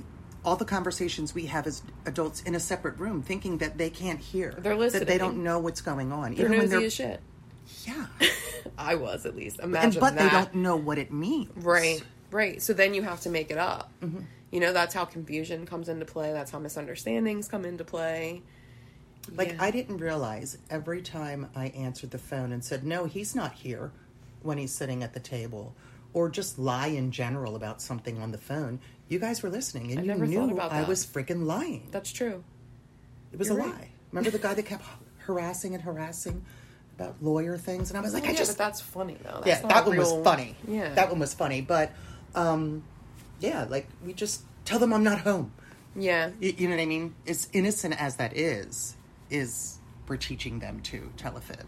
all 0.45 0.57
the 0.57 0.65
conversations 0.65 1.35
we 1.35 1.47
have 1.47 1.67
as 1.67 1.83
adults 2.07 2.43
in 2.43 2.55
a 2.55 2.61
separate 2.61 2.99
room 2.99 3.23
thinking 3.23 3.59
that 3.59 3.79
they 3.79 3.91
can't 3.91 4.19
hear 4.21 4.55
They're 4.59 4.77
listening, 4.77 5.01
that 5.01 5.09
they 5.09 5.19
don't 5.19 5.43
know 5.43 5.59
what's 5.59 5.81
going 5.81 6.13
on 6.13 6.35
they're 6.35 6.47
even 6.47 6.59
when 6.59 6.71
nosy 6.71 6.77
they're 6.77 6.87
as 6.87 6.95
shit 6.95 7.21
yeah 7.85 8.07
i 8.79 8.95
was 8.95 9.25
at 9.27 9.37
least 9.37 9.59
and 9.61 9.71
imagine 9.71 10.01
but 10.01 10.15
that 10.17 10.31
they 10.31 10.37
don't 10.37 10.55
know 10.55 10.77
what 10.77 10.99
it 10.99 11.13
means 11.13 11.51
Right, 11.57 12.03
right. 12.31 12.61
So 12.63 12.73
then 12.73 12.95
you 12.95 13.03
have 13.03 13.21
to 13.21 13.29
make 13.31 13.51
it 13.51 13.59
up. 13.59 13.91
Mm-hmm. 14.03 14.21
You 14.51 14.61
know, 14.61 14.73
that's 14.73 14.95
how 14.95 15.05
confusion 15.07 15.65
comes 15.65 15.89
into 15.89 16.05
play. 16.05 16.33
That's 16.33 16.51
how 16.51 16.59
misunderstandings 16.59 17.49
come 17.49 17.65
into 17.65 17.85
play. 17.85 18.43
like 19.37 19.51
Yeah. 19.53 19.63
i 19.63 19.71
didn't 19.71 19.99
realize 19.99 20.59
every 20.71 21.01
time 21.03 21.49
i 21.55 21.67
answered 21.69 22.11
the 22.11 22.19
phone 22.19 22.51
and 22.53 22.65
said 22.65 22.83
no 22.85 23.05
he's 23.05 23.35
not 23.37 23.53
here 23.53 23.93
when 24.43 24.59
he's 24.59 24.75
sitting 24.75 25.03
at 25.05 25.15
the 25.15 25.21
table 25.21 25.75
or 26.13 26.29
just 26.29 26.59
lie 26.59 26.89
in 26.89 27.11
general 27.13 27.55
about 27.55 27.81
something 27.81 28.21
on 28.21 28.33
the 28.33 28.39
phone 28.39 28.81
you 29.13 29.19
guys 29.19 29.43
were 29.43 29.51
listening 29.51 29.91
and 29.91 30.01
I 30.01 30.03
you 30.03 30.09
never 30.09 30.27
knew 30.27 30.51
about 30.51 30.73
i 30.73 30.83
was 30.83 31.05
freaking 31.07 31.45
lying 31.47 31.89
That's 31.91 32.13
true. 32.13 32.43
it 33.33 33.39
was 33.39 33.49
You're 33.49 33.59
a 33.59 33.63
right. 33.63 33.73
lie 33.75 33.89
remember 34.11 34.31
the 34.31 34.39
guy 34.39 34.55
that 34.55 34.65
kept 34.67 34.85
harassing 35.19 35.75
and 35.75 35.83
harassing 35.83 36.45
about 36.97 37.17
lawyer 37.23 37.57
things 37.57 37.91
and 37.91 37.99
i 37.99 38.01
was 38.01 38.15
like 38.15 38.25
Well, 38.25 38.33
i 38.33 38.35
just 38.35 38.53
but 38.53 38.65
that's 38.65 38.81
funny 38.81 39.17
though. 39.23 39.43
That's 39.45 39.63
yeah, 39.63 39.69
that 39.69 39.87
one 39.87 39.97
was 39.97 40.13
funny. 40.25 40.57
Yeah, 40.67 40.95
that 40.95 41.11
one 41.11 41.19
was 41.21 41.35
funny. 41.35 41.61
But 41.61 41.93
um, 42.35 42.83
yeah, 43.41 43.67
like 43.69 43.87
we 44.05 44.13
just 44.13 44.43
tell 44.65 44.79
them 44.79 44.93
I'm 44.93 45.05
not 45.05 45.21
home. 45.21 45.53
Yeah, 45.97 46.31
You, 46.41 46.55
you 46.57 46.69
know 46.69 46.77
what 46.77 46.83
I 46.83 46.87
mean? 46.87 47.15
As 47.27 47.49
innocent 47.53 48.01
as 48.01 48.17
that 48.17 48.37
is, 48.37 48.97
is 49.31 49.79
we're 50.09 50.17
teaching 50.17 50.59
them 50.61 50.81
to 50.85 51.11
tell 51.19 51.37
a 51.37 51.41
fib. 51.41 51.67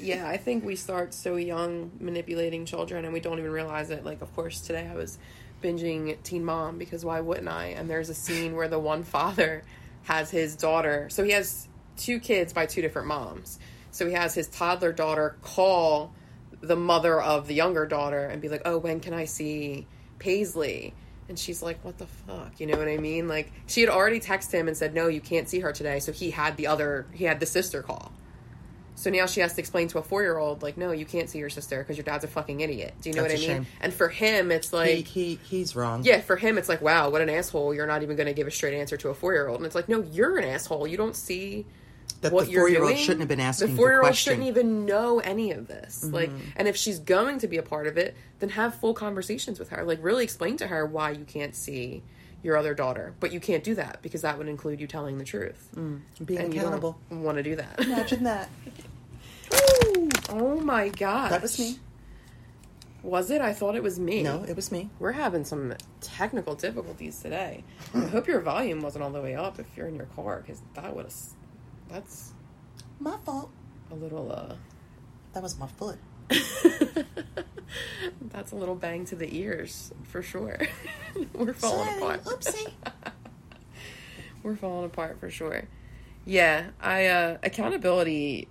yeah. 0.00 0.26
I 0.28 0.36
think 0.38 0.64
we 0.64 0.74
start 0.76 1.12
so 1.12 1.36
young 1.36 1.90
manipulating 2.00 2.64
children, 2.64 3.04
and 3.04 3.12
we 3.12 3.20
don't 3.20 3.38
even 3.38 3.50
realize 3.50 3.90
it. 3.90 4.04
Like, 4.04 4.22
of 4.22 4.34
course, 4.34 4.60
today 4.62 4.88
I 4.90 4.94
was 4.96 5.18
binging 5.62 6.20
Teen 6.22 6.44
Mom 6.44 6.78
because 6.78 7.04
why 7.04 7.20
wouldn't 7.20 7.48
I? 7.48 7.66
And 7.66 7.88
there's 7.88 8.08
a 8.08 8.14
scene 8.14 8.54
where 8.56 8.68
the 8.68 8.78
one 8.78 9.02
father 9.04 9.62
has 10.04 10.30
his 10.30 10.56
daughter. 10.56 11.08
So 11.10 11.24
he 11.24 11.30
has 11.32 11.68
two 11.96 12.18
kids 12.18 12.52
by 12.52 12.66
two 12.66 12.82
different 12.82 13.08
moms. 13.08 13.58
So 13.90 14.06
he 14.06 14.12
has 14.14 14.34
his 14.34 14.48
toddler 14.48 14.92
daughter 14.92 15.36
call 15.42 16.14
the 16.60 16.76
mother 16.76 17.20
of 17.20 17.46
the 17.46 17.54
younger 17.54 17.86
daughter 17.86 18.26
and 18.26 18.40
be 18.40 18.48
like, 18.48 18.62
"Oh, 18.64 18.78
when 18.78 19.00
can 19.00 19.14
I 19.14 19.24
see 19.24 19.86
Paisley?" 20.18 20.94
And 21.28 21.38
she's 21.38 21.62
like, 21.62 21.84
"What 21.84 21.98
the 21.98 22.06
fuck?" 22.06 22.58
You 22.58 22.66
know 22.66 22.78
what 22.78 22.88
I 22.88 22.96
mean? 22.96 23.28
Like 23.28 23.52
she 23.66 23.80
had 23.80 23.90
already 23.90 24.20
texted 24.20 24.52
him 24.52 24.68
and 24.68 24.76
said, 24.76 24.94
"No, 24.94 25.08
you 25.08 25.20
can't 25.20 25.48
see 25.48 25.60
her 25.60 25.72
today." 25.72 25.98
So 26.00 26.12
he 26.12 26.30
had 26.30 26.56
the 26.56 26.66
other, 26.66 27.06
he 27.12 27.24
had 27.24 27.40
the 27.40 27.46
sister 27.46 27.82
call. 27.82 28.12
So 29.02 29.10
now 29.10 29.26
she 29.26 29.40
has 29.40 29.54
to 29.54 29.60
explain 29.60 29.88
to 29.88 29.98
a 29.98 30.02
four 30.02 30.22
year 30.22 30.38
old, 30.38 30.62
like, 30.62 30.76
"No, 30.76 30.92
you 30.92 31.04
can't 31.04 31.28
see 31.28 31.40
your 31.40 31.50
sister 31.50 31.78
because 31.78 31.96
your 31.96 32.04
dad's 32.04 32.22
a 32.22 32.28
fucking 32.28 32.60
idiot." 32.60 32.94
Do 33.00 33.10
you 33.10 33.16
know 33.16 33.22
That's 33.22 33.34
what 33.34 33.50
I 33.50 33.54
mean? 33.54 33.64
shame. 33.64 33.72
And 33.80 33.92
for 33.92 34.08
him, 34.08 34.52
it's 34.52 34.72
like, 34.72 34.88
he, 34.88 35.02
he 35.02 35.38
he's 35.42 35.74
wrong. 35.74 36.04
yeah, 36.04 36.20
for 36.20 36.36
him, 36.36 36.56
it's 36.56 36.68
like, 36.68 36.80
wow, 36.80 37.10
what 37.10 37.20
an 37.20 37.28
asshole. 37.28 37.74
You're 37.74 37.88
not 37.88 38.04
even 38.04 38.14
going 38.14 38.28
to 38.28 38.32
give 38.32 38.46
a 38.46 38.50
straight 38.52 38.74
answer 38.78 38.96
to 38.98 39.08
a 39.08 39.14
four 39.14 39.32
year 39.32 39.48
old. 39.48 39.58
And 39.58 39.66
it's 39.66 39.74
like, 39.74 39.88
no, 39.88 40.02
you're 40.02 40.38
an 40.38 40.44
asshole. 40.44 40.86
You 40.86 40.96
don't 40.96 41.16
see 41.16 41.66
that 42.20 42.32
what 42.32 42.46
the 42.46 42.54
four 42.54 42.68
year 42.68 42.84
old 42.84 42.96
shouldn't 42.96 43.20
have 43.20 43.28
been 43.28 43.40
asking 43.40 43.68
The 43.68 43.72
the 43.72 43.76
four 43.76 43.90
year 43.90 44.02
old 44.04 44.14
shouldn't 44.14 44.46
even 44.46 44.86
know 44.86 45.18
any 45.18 45.50
of 45.50 45.66
this. 45.66 46.04
Mm-hmm. 46.04 46.14
Like, 46.14 46.30
and 46.54 46.68
if 46.68 46.76
she's 46.76 47.00
going 47.00 47.38
to 47.40 47.48
be 47.48 47.56
a 47.56 47.62
part 47.62 47.88
of 47.88 47.98
it, 47.98 48.16
then 48.38 48.50
have 48.50 48.76
full 48.76 48.94
conversations 48.94 49.58
with 49.58 49.70
her. 49.70 49.82
Like, 49.84 49.98
really 50.00 50.22
explain 50.22 50.56
to 50.58 50.68
her 50.68 50.86
why 50.86 51.10
you 51.10 51.24
can't 51.24 51.56
see 51.56 52.02
your 52.42 52.56
other 52.56 52.74
daughter, 52.74 53.14
but 53.20 53.32
you 53.32 53.40
can't 53.40 53.62
do 53.62 53.74
that 53.76 54.00
because 54.02 54.22
that 54.22 54.36
would 54.38 54.48
include 54.48 54.80
you 54.80 54.86
telling 54.86 55.18
the 55.18 55.24
truth. 55.24 55.68
Being 55.74 56.40
and 56.40 56.52
accountable. 56.52 56.98
you 57.10 57.16
don't 57.16 57.24
want 57.24 57.38
to 57.38 57.42
do 57.42 57.56
that. 57.56 57.80
Imagine 57.80 58.24
that. 58.24 58.48
oh 60.30 60.60
my 60.62 60.88
god. 60.88 61.30
That 61.32 61.42
was 61.42 61.58
me. 61.58 61.78
Was 63.02 63.30
it? 63.32 63.40
I 63.40 63.52
thought 63.52 63.74
it 63.74 63.82
was 63.82 63.98
me. 63.98 64.22
No, 64.22 64.44
it 64.44 64.54
was 64.54 64.70
me. 64.70 64.88
We're 65.00 65.12
having 65.12 65.44
some 65.44 65.74
technical 66.00 66.54
difficulties 66.54 67.18
today. 67.20 67.64
I 67.94 68.06
hope 68.06 68.28
your 68.28 68.40
volume 68.40 68.80
wasn't 68.80 69.02
all 69.04 69.10
the 69.10 69.20
way 69.20 69.34
up 69.34 69.58
if 69.58 69.66
you're 69.76 69.88
in 69.88 69.96
your 69.96 70.06
car 70.06 70.40
because 70.40 70.62
that 70.74 70.94
would 70.94 71.06
have. 71.06 71.14
That's 71.88 72.32
My 73.00 73.16
fault. 73.24 73.50
a 73.90 73.94
little. 73.96 74.30
uh 74.32 74.54
That 75.32 75.42
was 75.42 75.58
my 75.58 75.66
foot. 75.66 75.98
That's 78.30 78.52
a 78.52 78.56
little 78.56 78.74
bang 78.76 79.04
to 79.06 79.16
the 79.16 79.34
ears 79.36 79.92
for 80.04 80.22
sure. 80.22 80.58
We're 81.34 81.52
falling 81.54 81.88
Sorry, 81.88 81.98
apart. 81.98 82.24
oopsie. 82.24 82.70
We're 84.42 84.56
falling 84.56 84.86
apart 84.86 85.18
for 85.20 85.28
sure. 85.30 85.64
Yeah, 86.24 86.68
I 86.80 87.06
uh 87.06 87.38
accountability 87.42 88.48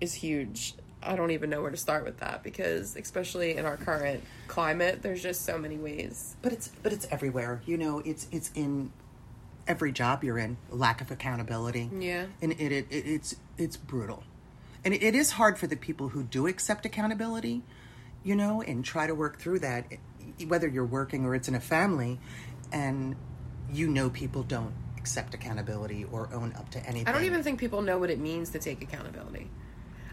is 0.00 0.14
huge. 0.14 0.74
I 1.02 1.16
don't 1.16 1.30
even 1.30 1.48
know 1.48 1.62
where 1.62 1.70
to 1.70 1.76
start 1.76 2.04
with 2.04 2.18
that 2.18 2.42
because 2.42 2.94
especially 2.96 3.56
in 3.56 3.64
our 3.64 3.76
current 3.76 4.22
climate, 4.48 5.02
there's 5.02 5.22
just 5.22 5.44
so 5.44 5.58
many 5.58 5.76
ways. 5.76 6.36
But 6.42 6.52
it's 6.52 6.68
but 6.82 6.92
it's 6.92 7.06
everywhere. 7.10 7.62
You 7.64 7.78
know, 7.78 8.00
it's 8.00 8.26
it's 8.30 8.50
in 8.54 8.92
every 9.66 9.92
job 9.92 10.24
you're 10.24 10.38
in. 10.38 10.58
Lack 10.70 11.00
of 11.00 11.10
accountability. 11.10 11.90
Yeah. 11.98 12.26
and 12.42 12.52
it, 12.52 12.72
it, 12.72 12.86
it 12.90 13.06
it's 13.06 13.36
it's 13.56 13.76
brutal, 13.76 14.24
and 14.84 14.92
it, 14.92 15.02
it 15.02 15.14
is 15.14 15.32
hard 15.32 15.58
for 15.58 15.66
the 15.66 15.76
people 15.76 16.08
who 16.08 16.22
do 16.22 16.46
accept 16.46 16.84
accountability. 16.84 17.62
You 18.22 18.36
know, 18.36 18.60
and 18.60 18.84
try 18.84 19.06
to 19.06 19.14
work 19.14 19.38
through 19.38 19.60
that, 19.60 19.86
whether 20.46 20.68
you're 20.68 20.84
working 20.84 21.24
or 21.24 21.34
it's 21.34 21.48
in 21.48 21.54
a 21.54 21.60
family, 21.60 22.20
and 22.70 23.16
you 23.72 23.88
know 23.88 24.10
people 24.10 24.42
don't 24.42 24.74
accept 24.98 25.32
accountability 25.32 26.04
or 26.12 26.28
own 26.34 26.52
up 26.58 26.70
to 26.72 26.86
anything. 26.86 27.08
I 27.08 27.12
don't 27.12 27.24
even 27.24 27.42
think 27.42 27.58
people 27.58 27.80
know 27.80 27.98
what 27.98 28.10
it 28.10 28.18
means 28.18 28.50
to 28.50 28.58
take 28.58 28.82
accountability. 28.82 29.48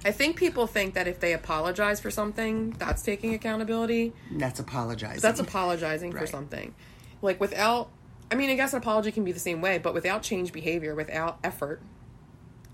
I 0.08 0.12
think 0.12 0.38
people 0.38 0.68
think 0.68 0.94
that 0.94 1.10
if 1.10 1.20
they 1.20 1.34
apologize 1.34 2.00
for 2.00 2.10
something, 2.10 2.72
that's 2.80 3.02
taking 3.02 3.34
accountability. 3.34 4.14
That's 4.32 4.58
apologizing. 4.58 5.20
That's 5.20 5.42
apologizing 5.42 6.14
for 6.14 6.26
something. 6.26 6.74
Like 7.22 7.42
without 7.42 7.90
I 8.32 8.36
mean, 8.36 8.50
I 8.50 8.56
guess 8.56 8.72
an 8.72 8.80
apology 8.80 9.12
can 9.12 9.26
be 9.26 9.34
the 9.34 9.40
same 9.40 9.62
way, 9.62 9.80
but 9.80 9.94
without 9.94 10.24
change 10.24 10.54
behavior, 10.54 10.96
without 10.96 11.40
effort 11.44 11.82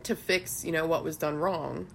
to 0.03 0.15
fix, 0.15 0.63
you 0.63 0.71
know, 0.71 0.85
what 0.85 1.03
was 1.03 1.17
done 1.17 1.37
wrong, 1.37 1.87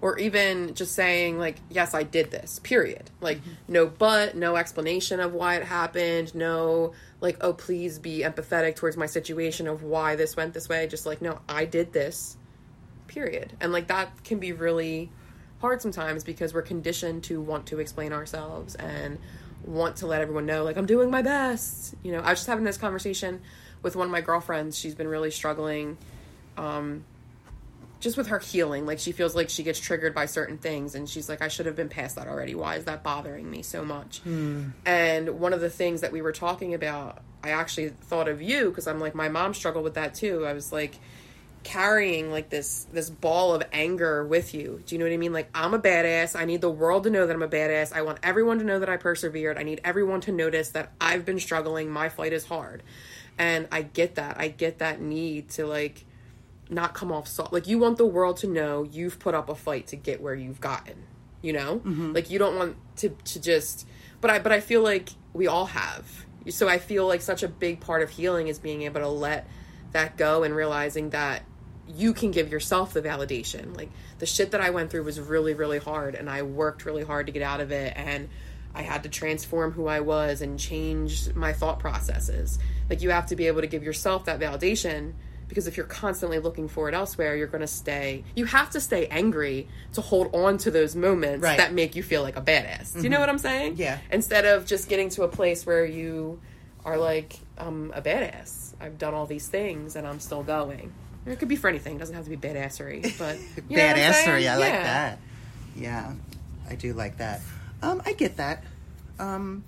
or 0.00 0.18
even 0.18 0.74
just 0.74 0.94
saying 0.94 1.38
like, 1.38 1.58
"Yes, 1.70 1.94
I 1.94 2.02
did 2.02 2.32
this." 2.32 2.58
Period. 2.58 3.08
Like 3.20 3.38
mm-hmm. 3.38 3.52
no 3.68 3.86
but, 3.86 4.36
no 4.36 4.56
explanation 4.56 5.20
of 5.20 5.32
why 5.32 5.56
it 5.56 5.64
happened, 5.64 6.34
no 6.34 6.92
like, 7.20 7.36
"Oh, 7.40 7.52
please 7.52 8.00
be 8.00 8.22
empathetic 8.22 8.74
towards 8.74 8.96
my 8.96 9.06
situation 9.06 9.68
of 9.68 9.84
why 9.84 10.16
this 10.16 10.36
went 10.36 10.54
this 10.54 10.68
way." 10.68 10.88
Just 10.88 11.06
like, 11.06 11.22
"No, 11.22 11.38
I 11.48 11.66
did 11.66 11.92
this." 11.92 12.36
Period. 13.12 13.52
And 13.60 13.72
like 13.72 13.88
that 13.88 14.24
can 14.24 14.38
be 14.38 14.52
really 14.52 15.10
hard 15.60 15.82
sometimes 15.82 16.24
because 16.24 16.54
we're 16.54 16.62
conditioned 16.62 17.24
to 17.24 17.40
want 17.40 17.66
to 17.66 17.78
explain 17.78 18.12
ourselves 18.12 18.74
and 18.74 19.18
want 19.64 19.96
to 19.96 20.06
let 20.06 20.20
everyone 20.22 20.46
know 20.46 20.64
like 20.64 20.76
I'm 20.76 20.86
doing 20.86 21.10
my 21.10 21.22
best. 21.22 21.94
You 22.02 22.12
know, 22.12 22.20
I 22.20 22.30
was 22.30 22.40
just 22.40 22.46
having 22.48 22.64
this 22.64 22.78
conversation 22.78 23.40
with 23.82 23.94
one 23.96 24.06
of 24.06 24.12
my 24.12 24.22
girlfriends. 24.22 24.78
She's 24.78 24.94
been 24.94 25.08
really 25.08 25.30
struggling 25.30 25.98
um 26.56 27.04
just 28.00 28.16
with 28.16 28.28
her 28.28 28.38
healing. 28.38 28.86
Like 28.86 28.98
she 28.98 29.12
feels 29.12 29.36
like 29.36 29.50
she 29.50 29.62
gets 29.62 29.78
triggered 29.78 30.14
by 30.14 30.24
certain 30.26 30.56
things 30.56 30.94
and 30.94 31.08
she's 31.08 31.28
like 31.28 31.42
I 31.42 31.48
should 31.48 31.66
have 31.66 31.76
been 31.76 31.90
past 31.90 32.16
that 32.16 32.28
already. 32.28 32.54
Why 32.54 32.76
is 32.76 32.86
that 32.86 33.02
bothering 33.02 33.48
me 33.48 33.62
so 33.62 33.84
much? 33.84 34.22
And 34.86 35.38
one 35.38 35.52
of 35.52 35.60
the 35.60 35.70
things 35.70 36.00
that 36.00 36.12
we 36.12 36.22
were 36.22 36.32
talking 36.32 36.72
about, 36.72 37.22
I 37.44 37.50
actually 37.50 37.90
thought 37.90 38.26
of 38.26 38.40
you 38.40 38.70
because 38.70 38.86
I'm 38.86 39.00
like 39.00 39.14
my 39.14 39.28
mom 39.28 39.52
struggled 39.52 39.84
with 39.84 39.94
that 39.94 40.14
too. 40.14 40.46
I 40.46 40.54
was 40.54 40.72
like 40.72 40.96
carrying 41.64 42.30
like 42.30 42.50
this 42.50 42.86
this 42.92 43.10
ball 43.10 43.54
of 43.54 43.62
anger 43.72 44.24
with 44.24 44.54
you. 44.54 44.82
Do 44.86 44.94
you 44.94 44.98
know 44.98 45.04
what 45.04 45.12
I 45.12 45.16
mean? 45.16 45.32
Like 45.32 45.48
I'm 45.54 45.74
a 45.74 45.78
badass. 45.78 46.38
I 46.38 46.44
need 46.44 46.60
the 46.60 46.70
world 46.70 47.04
to 47.04 47.10
know 47.10 47.26
that 47.26 47.34
I'm 47.34 47.42
a 47.42 47.48
badass. 47.48 47.92
I 47.92 48.02
want 48.02 48.18
everyone 48.22 48.58
to 48.58 48.64
know 48.64 48.78
that 48.78 48.88
I 48.88 48.96
persevered. 48.96 49.58
I 49.58 49.62
need 49.62 49.80
everyone 49.84 50.20
to 50.22 50.32
notice 50.32 50.70
that 50.70 50.92
I've 51.00 51.24
been 51.24 51.38
struggling. 51.38 51.90
My 51.90 52.08
fight 52.08 52.32
is 52.32 52.46
hard. 52.46 52.82
And 53.38 53.68
I 53.72 53.82
get 53.82 54.16
that. 54.16 54.38
I 54.38 54.48
get 54.48 54.78
that 54.78 55.00
need 55.00 55.50
to 55.50 55.66
like 55.66 56.04
not 56.68 56.94
come 56.94 57.12
off 57.12 57.28
soft. 57.28 57.52
Like 57.52 57.66
you 57.66 57.78
want 57.78 57.98
the 57.98 58.06
world 58.06 58.38
to 58.38 58.46
know 58.46 58.82
you've 58.82 59.18
put 59.18 59.34
up 59.34 59.48
a 59.48 59.54
fight 59.54 59.88
to 59.88 59.96
get 59.96 60.20
where 60.20 60.34
you've 60.34 60.60
gotten. 60.60 61.04
You 61.40 61.52
know? 61.52 61.78
Mm-hmm. 61.78 62.12
Like 62.12 62.30
you 62.30 62.38
don't 62.38 62.56
want 62.56 62.76
to 62.96 63.10
to 63.10 63.40
just 63.40 63.86
but 64.20 64.30
I 64.30 64.38
but 64.38 64.52
I 64.52 64.60
feel 64.60 64.82
like 64.82 65.10
we 65.32 65.46
all 65.46 65.66
have. 65.66 66.26
So 66.48 66.68
I 66.68 66.78
feel 66.78 67.06
like 67.06 67.20
such 67.20 67.42
a 67.42 67.48
big 67.48 67.80
part 67.80 68.02
of 68.02 68.10
healing 68.10 68.48
is 68.48 68.58
being 68.58 68.82
able 68.82 69.00
to 69.00 69.08
let 69.08 69.46
that 69.92 70.16
go 70.16 70.42
and 70.42 70.54
realizing 70.54 71.10
that 71.10 71.42
you 71.94 72.12
can 72.12 72.30
give 72.30 72.50
yourself 72.50 72.92
the 72.92 73.02
validation. 73.02 73.76
Like 73.76 73.90
the 74.18 74.26
shit 74.26 74.52
that 74.52 74.60
I 74.60 74.70
went 74.70 74.90
through 74.90 75.04
was 75.04 75.20
really, 75.20 75.54
really 75.54 75.78
hard 75.78 76.14
and 76.14 76.28
I 76.28 76.42
worked 76.42 76.84
really 76.84 77.04
hard 77.04 77.26
to 77.26 77.32
get 77.32 77.42
out 77.42 77.60
of 77.60 77.72
it 77.72 77.92
and 77.96 78.28
I 78.74 78.82
had 78.82 79.02
to 79.02 79.08
transform 79.08 79.72
who 79.72 79.86
I 79.86 80.00
was 80.00 80.40
and 80.40 80.58
change 80.58 81.34
my 81.34 81.52
thought 81.52 81.78
processes. 81.78 82.58
Like 82.88 83.02
you 83.02 83.10
have 83.10 83.26
to 83.26 83.36
be 83.36 83.46
able 83.46 83.60
to 83.60 83.66
give 83.66 83.82
yourself 83.82 84.24
that 84.26 84.40
validation 84.40 85.12
because 85.48 85.66
if 85.66 85.76
you're 85.76 85.84
constantly 85.84 86.38
looking 86.38 86.66
for 86.66 86.88
it 86.88 86.94
elsewhere, 86.94 87.36
you're 87.36 87.46
going 87.46 87.60
to 87.60 87.66
stay. 87.66 88.24
You 88.34 88.46
have 88.46 88.70
to 88.70 88.80
stay 88.80 89.06
angry 89.08 89.68
to 89.92 90.00
hold 90.00 90.34
on 90.34 90.56
to 90.58 90.70
those 90.70 90.96
moments 90.96 91.42
Right. 91.42 91.58
that 91.58 91.74
make 91.74 91.94
you 91.94 92.02
feel 92.02 92.22
like 92.22 92.36
a 92.36 92.40
badass. 92.40 92.94
Do 92.94 93.02
you 93.02 93.10
know 93.10 93.16
mm-hmm. 93.16 93.20
what 93.20 93.28
I'm 93.28 93.38
saying? 93.38 93.74
Yeah. 93.76 93.98
Instead 94.10 94.46
of 94.46 94.64
just 94.64 94.88
getting 94.88 95.10
to 95.10 95.24
a 95.24 95.28
place 95.28 95.66
where 95.66 95.84
you 95.84 96.40
are 96.86 96.96
like, 96.96 97.38
I'm 97.58 97.92
a 97.92 98.00
badass. 98.00 98.72
I've 98.80 98.96
done 98.96 99.12
all 99.12 99.26
these 99.26 99.46
things 99.46 99.94
and 99.94 100.06
I'm 100.06 100.20
still 100.20 100.42
going. 100.42 100.92
It 101.26 101.38
could 101.38 101.48
be 101.48 101.56
for 101.56 101.68
anything. 101.68 101.96
It 101.96 101.98
doesn't 102.00 102.14
have 102.14 102.24
to 102.24 102.30
be 102.30 102.36
badassery, 102.36 103.02
but 103.18 103.38
you 103.68 103.76
know 103.76 103.86
what 103.86 103.96
I'm 103.96 103.96
badassery. 103.96 104.48
I 104.48 104.56
like 104.56 104.68
Yeah. 104.72 104.82
that. 104.82 105.18
Yeah, 105.76 106.14
I 106.68 106.74
do 106.74 106.92
like 106.92 107.18
that. 107.18 107.40
Um, 107.82 108.02
I 108.04 108.12
get 108.12 108.36
that. 108.36 108.64
Um, 109.18 109.64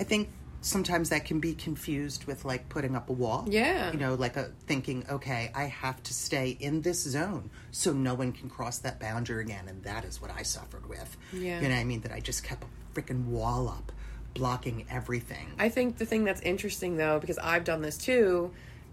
I 0.00 0.04
think 0.04 0.30
sometimes 0.60 1.10
that 1.10 1.24
can 1.24 1.38
be 1.38 1.54
confused 1.54 2.24
with 2.26 2.44
like 2.44 2.68
putting 2.68 2.96
up 2.96 3.08
a 3.08 3.12
wall. 3.12 3.44
Yeah. 3.48 3.92
You 3.92 3.98
know, 3.98 4.14
like 4.14 4.36
a 4.36 4.50
thinking, 4.66 5.04
okay, 5.08 5.52
I 5.54 5.64
have 5.64 6.02
to 6.04 6.12
stay 6.14 6.56
in 6.58 6.82
this 6.82 7.00
zone 7.02 7.50
so 7.70 7.92
no 7.92 8.14
one 8.14 8.32
can 8.32 8.50
cross 8.50 8.78
that 8.78 8.98
boundary 8.98 9.42
again, 9.42 9.66
and 9.68 9.82
that 9.84 10.04
is 10.04 10.20
what 10.20 10.30
I 10.30 10.42
suffered 10.42 10.88
with. 10.88 11.16
Yeah. 11.32 11.60
You 11.60 11.68
know 11.68 11.74
what 11.74 11.80
I 11.80 11.84
mean? 11.84 12.00
That 12.00 12.12
I 12.12 12.20
just 12.20 12.42
kept 12.44 12.64
a 12.64 13.00
freaking 13.00 13.26
wall 13.26 13.68
up, 13.68 13.92
blocking 14.34 14.84
everything. 14.90 15.48
I 15.58 15.68
think 15.68 15.98
the 15.98 16.06
thing 16.06 16.24
that's 16.24 16.40
interesting 16.40 16.96
though, 16.96 17.18
because 17.20 17.38
I've 17.38 17.64
done 17.64 17.80
this 17.82 17.96
too, 17.96 18.50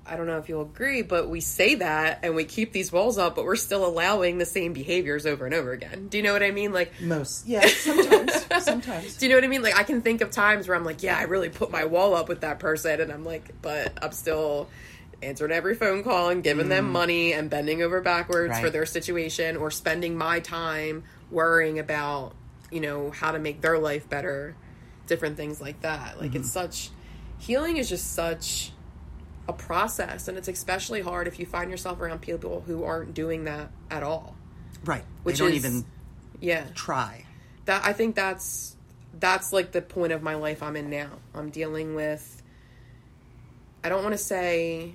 I 0.07 0.15
don't 0.17 0.27
know 0.27 0.38
if 0.38 0.50
you'll 0.50 0.62
agree, 0.62 1.01
but 1.01 1.29
we 1.29 1.41
say 1.41 1.75
that 1.75 2.19
and 2.21 2.35
we 2.35 2.45
keep 2.45 2.71
these 2.71 2.91
walls 2.91 3.17
up, 3.17 3.35
but 3.35 3.43
we're 3.43 3.55
still 3.55 3.85
allowing 3.85 4.38
the 4.38 4.45
same 4.45 4.71
behaviors 4.71 5.25
over 5.25 5.45
and 5.45 5.55
over 5.55 5.71
again. 5.71 6.09
Do 6.09 6.17
you 6.17 6.24
know 6.24 6.33
what 6.33 6.43
I 6.43 6.51
mean? 6.51 6.74
Like, 6.74 6.91
Most, 7.01 7.47
yeah, 7.47 7.65
sometimes, 7.65 8.45
sometimes. 8.63 9.17
do 9.17 9.25
you 9.25 9.31
know 9.31 9.38
what 9.38 9.43
I 9.43 9.47
mean? 9.47 9.63
Like, 9.63 9.75
I 9.75 9.83
can 9.83 10.03
think 10.03 10.21
of 10.21 10.29
times 10.29 10.67
where 10.67 10.77
I'm 10.77 10.85
like, 10.85 11.01
yeah, 11.01 11.17
I 11.17 11.24
really 11.24 11.50
put 11.50 11.71
my 11.71 11.85
wall 11.85 12.13
up 12.13 12.29
with 12.29 12.41
that 12.41 12.59
person, 12.59 13.01
and 13.01 13.12
I'm 13.12 13.25
like, 13.25 13.50
but 13.63 13.93
I'm 14.00 14.12
still 14.12 14.69
answering 15.24 15.51
every 15.51 15.74
phone 15.74 16.03
call 16.03 16.29
and 16.29 16.43
giving 16.43 16.69
them 16.69 16.88
mm. 16.88 16.91
money 16.91 17.33
and 17.33 17.50
bending 17.50 17.81
over 17.81 18.00
backwards 18.01 18.59
for 18.59 18.69
their 18.69 18.85
situation 18.85 19.57
or 19.57 19.71
spending 19.71 20.15
my 20.15 20.39
time 20.39 21.03
worrying 21.31 21.79
about, 21.79 22.35
you 22.69 22.81
know, 22.81 23.09
how 23.09 23.31
to 23.31 23.39
make 23.39 23.62
their 23.62 23.79
life 23.79 24.07
better, 24.07 24.55
different 25.07 25.35
things 25.35 25.59
like 25.59 25.81
that. 25.81 26.21
Like, 26.21 26.35
it's 26.35 26.50
mm-hmm. 26.50 26.67
such, 26.67 26.91
healing 27.39 27.77
is 27.77 27.89
just 27.89 28.13
such 28.13 28.71
a 29.47 29.53
process, 29.53 30.27
and 30.27 30.37
it's 30.37 30.47
especially 30.47 31.01
hard 31.01 31.27
if 31.27 31.39
you 31.39 31.45
find 31.45 31.69
yourself 31.69 31.99
around 31.99 32.21
people 32.21 32.63
who 32.65 32.83
aren't 32.83 33.13
doing 33.13 33.45
that 33.45 33.69
at 33.91 34.03
all. 34.03 34.35
Right. 34.83 35.03
Which 35.23 35.37
they 35.37 35.45
don't 35.45 35.53
is- 35.53 35.65
even 35.65 35.85
Yeah 36.39 36.65
try. 36.73 37.25
that 37.65 37.85
I 37.85 37.93
think 37.93 38.15
that's 38.15 38.75
that's 39.17 39.53
like 39.53 39.71
the 39.71 39.81
point 39.81 40.11
of 40.11 40.21
my 40.21 40.35
life 40.35 40.61
I'm 40.61 40.75
in 40.75 40.89
now. 40.89 41.09
I'm 41.33 41.49
dealing 41.49 41.95
with 41.95 42.41
I 43.83 43.89
don't 43.89 44.03
want 44.03 44.13
to 44.13 44.19
say 44.19 44.93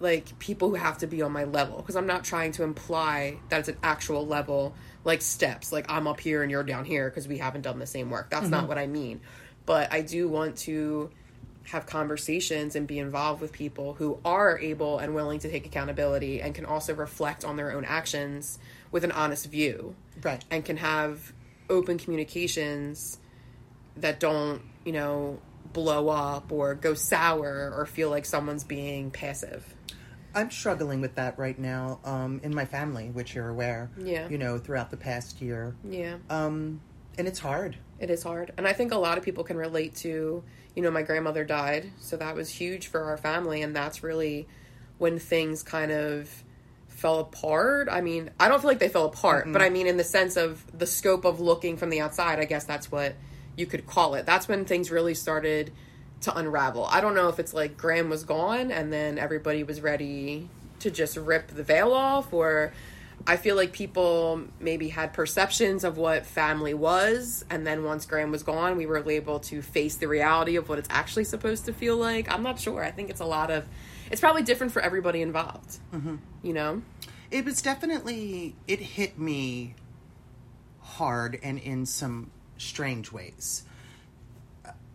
like 0.00 0.36
people 0.40 0.68
who 0.68 0.74
have 0.74 0.98
to 0.98 1.06
be 1.06 1.22
on 1.22 1.30
my 1.30 1.44
level 1.44 1.76
because 1.76 1.94
I'm 1.94 2.06
not 2.06 2.24
trying 2.24 2.52
to 2.52 2.64
imply 2.64 3.38
that 3.48 3.60
it's 3.60 3.68
an 3.68 3.76
actual 3.82 4.26
level 4.26 4.74
like 5.04 5.22
steps 5.22 5.72
like 5.72 5.86
I'm 5.88 6.06
up 6.06 6.18
here 6.18 6.42
and 6.42 6.50
you're 6.50 6.64
down 6.64 6.84
here 6.84 7.08
because 7.08 7.28
we 7.28 7.38
haven't 7.38 7.62
done 7.62 7.78
the 7.78 7.86
same 7.86 8.10
work. 8.10 8.30
That's 8.30 8.48
not 8.48 8.60
mm-hmm. 8.60 8.68
what 8.68 8.78
I 8.78 8.86
mean. 8.88 9.20
But 9.64 9.92
I 9.92 10.00
do 10.00 10.28
want 10.28 10.58
to 10.58 11.10
have 11.64 11.86
conversations 11.86 12.74
and 12.76 12.86
be 12.86 12.98
involved 12.98 13.40
with 13.40 13.52
people 13.52 13.94
who 13.94 14.18
are 14.24 14.58
able 14.58 14.98
and 14.98 15.14
willing 15.14 15.38
to 15.40 15.50
take 15.50 15.64
accountability 15.66 16.40
and 16.40 16.54
can 16.54 16.64
also 16.66 16.94
reflect 16.94 17.44
on 17.44 17.56
their 17.56 17.72
own 17.72 17.84
actions 17.84 18.58
with 18.90 19.04
an 19.04 19.12
honest 19.12 19.46
view 19.50 19.94
Right. 20.22 20.44
and 20.50 20.64
can 20.64 20.76
have 20.78 21.32
open 21.70 21.98
communications 21.98 23.18
that 23.96 24.18
don't, 24.20 24.62
you 24.84 24.92
know, 24.92 25.38
blow 25.72 26.08
up 26.08 26.50
or 26.52 26.74
go 26.74 26.94
sour 26.94 27.72
or 27.76 27.86
feel 27.86 28.10
like 28.10 28.24
someone's 28.24 28.64
being 28.64 29.10
passive. 29.10 29.74
I'm 30.34 30.50
struggling 30.50 31.00
with 31.00 31.14
that 31.16 31.38
right 31.38 31.58
now 31.58 32.00
um, 32.04 32.40
in 32.42 32.54
my 32.54 32.64
family, 32.64 33.08
which 33.10 33.34
you're 33.34 33.48
aware. 33.48 33.90
Yeah. 33.98 34.28
You 34.28 34.38
know, 34.38 34.58
throughout 34.58 34.90
the 34.90 34.96
past 34.96 35.40
year. 35.42 35.74
Yeah. 35.88 36.16
Um, 36.30 36.80
and 37.18 37.28
it's 37.28 37.38
hard. 37.38 37.76
It 38.00 38.08
is 38.10 38.22
hard. 38.22 38.52
And 38.56 38.66
I 38.66 38.72
think 38.72 38.92
a 38.92 38.96
lot 38.98 39.18
of 39.18 39.24
people 39.24 39.44
can 39.44 39.56
relate 39.58 39.94
to, 39.96 40.42
you 40.74 40.82
know, 40.82 40.90
my 40.90 41.02
grandmother 41.02 41.44
died, 41.44 41.90
so 42.00 42.16
that 42.16 42.34
was 42.34 42.48
huge 42.48 42.86
for 42.86 43.04
our 43.04 43.16
family 43.16 43.62
and 43.62 43.74
that's 43.74 44.02
really 44.02 44.46
when 44.98 45.18
things 45.18 45.62
kind 45.62 45.92
of 45.92 46.30
fell 46.88 47.18
apart. 47.18 47.88
I 47.90 48.00
mean, 48.00 48.30
I 48.38 48.48
don't 48.48 48.60
feel 48.60 48.68
like 48.68 48.78
they 48.78 48.88
fell 48.88 49.06
apart, 49.06 49.46
but 49.46 49.58
mm-hmm. 49.58 49.66
I 49.66 49.70
mean 49.70 49.86
in 49.86 49.96
the 49.96 50.04
sense 50.04 50.36
of 50.36 50.64
the 50.76 50.86
scope 50.86 51.24
of 51.24 51.40
looking 51.40 51.76
from 51.76 51.90
the 51.90 52.00
outside, 52.00 52.38
I 52.38 52.44
guess 52.44 52.64
that's 52.64 52.90
what 52.90 53.14
you 53.56 53.66
could 53.66 53.86
call 53.86 54.14
it. 54.14 54.24
That's 54.24 54.48
when 54.48 54.64
things 54.64 54.90
really 54.90 55.14
started 55.14 55.72
to 56.22 56.36
unravel. 56.36 56.86
I 56.86 57.00
don't 57.00 57.14
know 57.14 57.28
if 57.28 57.38
it's 57.38 57.52
like 57.52 57.76
Gram 57.76 58.08
was 58.08 58.24
gone 58.24 58.70
and 58.70 58.92
then 58.92 59.18
everybody 59.18 59.64
was 59.64 59.80
ready 59.80 60.48
to 60.78 60.90
just 60.90 61.16
rip 61.16 61.48
the 61.48 61.62
veil 61.62 61.92
off 61.92 62.32
or 62.32 62.72
I 63.26 63.36
feel 63.36 63.56
like 63.56 63.72
people 63.72 64.42
maybe 64.58 64.88
had 64.88 65.12
perceptions 65.12 65.84
of 65.84 65.96
what 65.96 66.26
family 66.26 66.74
was, 66.74 67.44
and 67.50 67.66
then 67.66 67.84
once 67.84 68.04
Gram 68.06 68.30
was 68.30 68.42
gone, 68.42 68.76
we 68.76 68.86
were 68.86 69.08
able 69.08 69.38
to 69.40 69.62
face 69.62 69.96
the 69.96 70.08
reality 70.08 70.56
of 70.56 70.68
what 70.68 70.78
it's 70.78 70.88
actually 70.90 71.24
supposed 71.24 71.64
to 71.66 71.72
feel 71.72 71.96
like. 71.96 72.30
I'm 72.32 72.42
not 72.42 72.58
sure. 72.58 72.82
I 72.82 72.90
think 72.90 73.10
it's 73.10 73.20
a 73.20 73.24
lot 73.24 73.50
of, 73.50 73.66
it's 74.10 74.20
probably 74.20 74.42
different 74.42 74.72
for 74.72 74.82
everybody 74.82 75.22
involved. 75.22 75.78
Mm-hmm. 75.92 76.16
You 76.42 76.52
know? 76.52 76.82
It 77.30 77.44
was 77.44 77.62
definitely, 77.62 78.56
it 78.66 78.80
hit 78.80 79.18
me 79.18 79.76
hard 80.80 81.38
and 81.42 81.58
in 81.58 81.86
some 81.86 82.30
strange 82.58 83.12
ways. 83.12 83.64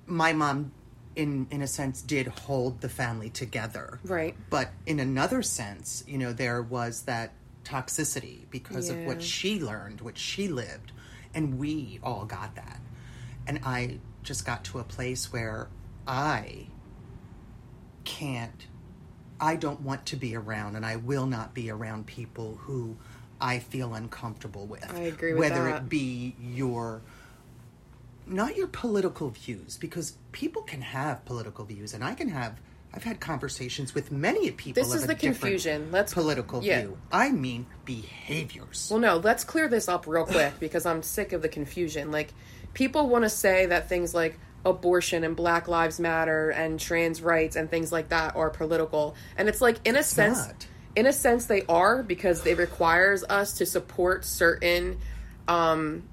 My 0.05 0.33
mom, 0.33 0.71
in, 1.15 1.47
in 1.49 1.61
a 1.61 1.67
sense, 1.67 2.01
did 2.01 2.27
hold 2.27 2.81
the 2.81 2.89
family 2.89 3.29
together. 3.29 3.99
Right. 4.03 4.35
But 4.49 4.69
in 4.85 4.99
another 4.99 5.41
sense, 5.41 6.03
you 6.07 6.17
know, 6.17 6.31
there 6.31 6.61
was 6.61 7.03
that 7.03 7.31
toxicity 7.67 8.49
because 8.49 8.89
of 8.89 8.97
what 9.03 9.21
she 9.21 9.59
learned, 9.59 10.01
what 10.01 10.17
she 10.17 10.47
lived, 10.47 10.91
and 11.33 11.59
we 11.59 11.99
all 12.01 12.25
got 12.25 12.55
that. 12.55 12.79
And 13.45 13.59
I 13.63 13.99
just 14.23 14.45
got 14.45 14.63
to 14.65 14.79
a 14.79 14.83
place 14.83 15.31
where 15.31 15.67
I 16.07 16.67
can't, 18.03 18.67
I 19.39 19.55
don't 19.55 19.81
want 19.81 20.05
to 20.07 20.15
be 20.15 20.35
around, 20.35 20.75
and 20.75 20.85
I 20.85 20.95
will 20.95 21.25
not 21.25 21.53
be 21.53 21.69
around 21.69 22.07
people 22.07 22.55
who 22.61 22.97
I 23.39 23.59
feel 23.59 23.93
uncomfortable 23.93 24.65
with. 24.65 24.89
I 24.93 25.01
agree 25.01 25.33
with 25.33 25.39
Whether 25.39 25.63
that. 25.65 25.83
it 25.83 25.89
be 25.89 26.35
your, 26.41 27.01
not 28.25 28.55
your 28.55 28.67
political 28.67 29.29
views, 29.29 29.77
because 29.77 30.17
people 30.31 30.61
can 30.61 30.81
have 30.81 31.25
political 31.25 31.65
views, 31.65 31.93
and 31.93 32.03
I 32.03 32.13
can 32.13 32.29
have. 32.29 32.59
I've 32.93 33.03
had 33.03 33.19
conversations 33.19 33.93
with 33.93 34.11
many 34.11 34.49
people. 34.51 34.81
This 34.81 34.91
of 34.91 34.97
is 34.97 35.03
a 35.03 35.07
the 35.07 35.15
confusion. 35.15 35.89
Let's- 35.91 36.13
political 36.13 36.63
yeah. 36.63 36.81
view. 36.81 36.97
I 37.11 37.31
mean 37.31 37.67
behaviors. 37.85 38.87
Well, 38.89 38.99
no, 38.99 39.17
let's 39.17 39.43
clear 39.43 39.67
this 39.67 39.87
up 39.87 40.07
real 40.07 40.25
quick 40.25 40.53
because 40.59 40.85
I'm 40.85 41.03
sick 41.03 41.33
of 41.33 41.41
the 41.41 41.49
confusion. 41.49 42.11
Like, 42.11 42.33
people 42.73 43.07
want 43.07 43.23
to 43.23 43.29
say 43.29 43.67
that 43.67 43.89
things 43.89 44.13
like 44.15 44.39
abortion 44.65 45.23
and 45.23 45.35
Black 45.35 45.67
Lives 45.67 45.99
Matter 45.99 46.49
and 46.49 46.79
trans 46.79 47.21
rights 47.21 47.55
and 47.55 47.69
things 47.69 47.91
like 47.91 48.09
that 48.09 48.35
are 48.35 48.49
political. 48.49 49.15
And 49.37 49.47
it's 49.47 49.61
like, 49.61 49.79
in 49.85 49.95
a 49.95 50.03
sense, 50.03 50.45
not. 50.45 50.67
in 50.95 51.05
a 51.05 51.13
sense, 51.13 51.45
they 51.45 51.63
are 51.67 52.03
because 52.03 52.45
it 52.45 52.57
requires 52.57 53.23
us 53.23 53.53
to 53.59 53.65
support 53.65 54.25
certain 54.25 54.97
um, 55.47 56.03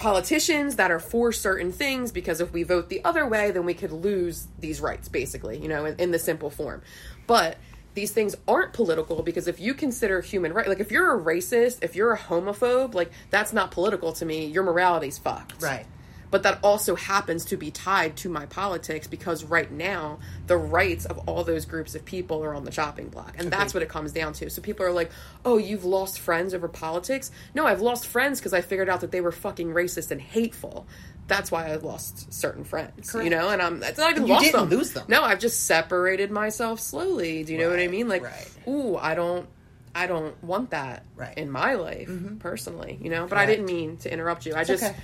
politicians 0.00 0.76
that 0.76 0.90
are 0.90 0.98
for 0.98 1.30
certain 1.30 1.70
things 1.70 2.10
because 2.10 2.40
if 2.40 2.52
we 2.52 2.62
vote 2.62 2.88
the 2.88 3.04
other 3.04 3.28
way 3.28 3.50
then 3.50 3.66
we 3.66 3.74
could 3.74 3.92
lose 3.92 4.48
these 4.58 4.80
rights 4.80 5.08
basically 5.08 5.58
you 5.58 5.68
know 5.68 5.84
in, 5.84 5.94
in 6.00 6.10
the 6.10 6.18
simple 6.18 6.50
form. 6.50 6.82
But 7.26 7.58
these 7.92 8.10
things 8.10 8.34
aren't 8.48 8.72
political 8.72 9.22
because 9.22 9.46
if 9.46 9.60
you 9.60 9.74
consider 9.74 10.22
human 10.22 10.54
right 10.54 10.66
like 10.66 10.80
if 10.80 10.90
you're 10.90 11.18
a 11.18 11.22
racist 11.22 11.84
if 11.84 11.94
you're 11.94 12.12
a 12.12 12.18
homophobe 12.18 12.94
like 12.94 13.12
that's 13.28 13.52
not 13.52 13.70
political 13.70 14.12
to 14.14 14.24
me. 14.24 14.46
Your 14.46 14.64
morality's 14.64 15.18
fucked. 15.18 15.62
Right. 15.62 15.86
But 16.30 16.44
that 16.44 16.58
also 16.62 16.94
happens 16.94 17.44
to 17.46 17.56
be 17.56 17.70
tied 17.70 18.16
to 18.16 18.28
my 18.28 18.46
politics 18.46 19.06
because 19.06 19.44
right 19.44 19.70
now 19.70 20.18
the 20.46 20.56
rights 20.56 21.04
of 21.06 21.18
all 21.28 21.44
those 21.44 21.64
groups 21.64 21.94
of 21.94 22.04
people 22.04 22.42
are 22.44 22.54
on 22.54 22.64
the 22.64 22.70
chopping 22.70 23.08
block 23.08 23.34
and 23.38 23.50
that's 23.50 23.74
what 23.74 23.82
it 23.82 23.88
comes 23.88 24.12
down 24.12 24.32
to 24.32 24.48
so 24.48 24.62
people 24.62 24.84
are 24.84 24.92
like 24.92 25.10
oh 25.44 25.58
you've 25.58 25.84
lost 25.84 26.20
friends 26.20 26.54
over 26.54 26.68
politics 26.68 27.30
no 27.54 27.66
i've 27.66 27.80
lost 27.80 28.06
friends 28.06 28.38
because 28.38 28.52
i 28.52 28.60
figured 28.60 28.88
out 28.88 29.00
that 29.00 29.10
they 29.10 29.20
were 29.20 29.32
fucking 29.32 29.68
racist 29.68 30.10
and 30.10 30.20
hateful 30.20 30.86
that's 31.26 31.50
why 31.50 31.66
i 31.66 31.76
lost 31.76 32.32
certain 32.32 32.64
friends 32.64 33.14
you 33.14 33.30
know 33.30 33.48
and 33.50 33.62
i'm 33.62 33.82
it's 33.82 33.98
not 33.98 34.10
even 34.10 34.26
you 34.26 34.32
lost 34.32 34.44
didn't 34.44 34.68
them 34.68 34.78
lose 34.78 34.92
them. 34.92 35.04
no 35.08 35.22
i've 35.22 35.40
just 35.40 35.66
separated 35.66 36.30
myself 36.30 36.80
slowly 36.80 37.44
do 37.44 37.52
you 37.52 37.58
know 37.58 37.70
what 37.70 37.78
i 37.80 37.86
mean 37.86 38.08
like 38.08 38.22
right. 38.22 38.50
ooh 38.68 38.96
i 38.96 39.14
don't 39.14 39.48
I 39.92 40.06
don't 40.06 40.40
want 40.42 40.70
that 40.70 41.04
Right. 41.16 41.36
in 41.36 41.50
my 41.50 41.74
life 41.74 42.08
mm-hmm. 42.08 42.36
personally, 42.36 42.98
you 43.02 43.10
know. 43.10 43.26
But 43.26 43.38
I 43.38 43.46
didn't 43.46 43.66
mean 43.66 43.96
to 43.98 44.12
interrupt 44.12 44.46
you. 44.46 44.54
I 44.54 44.62
just 44.62 44.84
okay. 44.84 44.94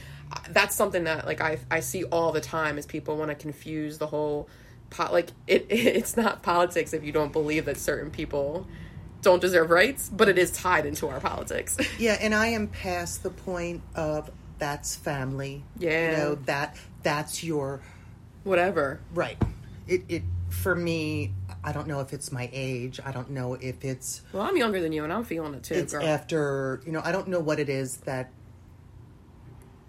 That's 0.50 0.74
something 0.74 1.04
that 1.04 1.26
like 1.26 1.40
I 1.40 1.58
I 1.70 1.80
see 1.80 2.04
all 2.04 2.32
the 2.32 2.40
time 2.40 2.78
is 2.78 2.86
people 2.86 3.16
want 3.16 3.30
to 3.30 3.34
confuse 3.34 3.98
the 3.98 4.06
whole 4.06 4.48
pot 4.90 5.12
like 5.12 5.30
it 5.46 5.66
it's 5.70 6.16
not 6.16 6.42
politics 6.42 6.92
if 6.92 7.02
you 7.04 7.12
don't 7.12 7.32
believe 7.32 7.64
that 7.64 7.76
certain 7.76 8.10
people 8.10 8.66
don't 9.22 9.40
deserve 9.40 9.70
rights, 9.70 10.08
but 10.08 10.28
it 10.28 10.38
is 10.38 10.52
tied 10.52 10.86
into 10.86 11.08
our 11.08 11.18
politics. 11.20 11.76
Yeah, 11.98 12.16
and 12.20 12.34
I 12.34 12.48
am 12.48 12.68
past 12.68 13.22
the 13.22 13.30
point 13.30 13.82
of 13.94 14.30
that's 14.58 14.94
family. 14.94 15.64
Yeah. 15.78 16.10
You 16.10 16.16
know, 16.16 16.34
that 16.46 16.76
that's 17.02 17.42
your 17.42 17.80
Whatever. 18.44 19.00
right. 19.14 19.36
It 19.88 20.02
it 20.08 20.22
for 20.50 20.74
me, 20.74 21.32
I 21.64 21.72
don't 21.72 21.88
know 21.88 22.00
if 22.00 22.12
it's 22.12 22.30
my 22.30 22.48
age. 22.52 23.00
I 23.04 23.10
don't 23.10 23.30
know 23.30 23.54
if 23.54 23.84
it's 23.84 24.22
Well, 24.32 24.44
I'm 24.44 24.56
younger 24.56 24.80
than 24.80 24.92
you, 24.92 25.02
and 25.02 25.12
I'm 25.12 25.24
feeling 25.24 25.54
it 25.54 25.64
too, 25.64 25.74
it's 25.74 25.92
girl. 25.92 26.04
after, 26.06 26.80
you 26.86 26.92
know, 26.92 27.02
I 27.04 27.10
don't 27.10 27.28
know 27.28 27.40
what 27.40 27.58
it 27.58 27.68
is 27.68 27.96
that 27.98 28.30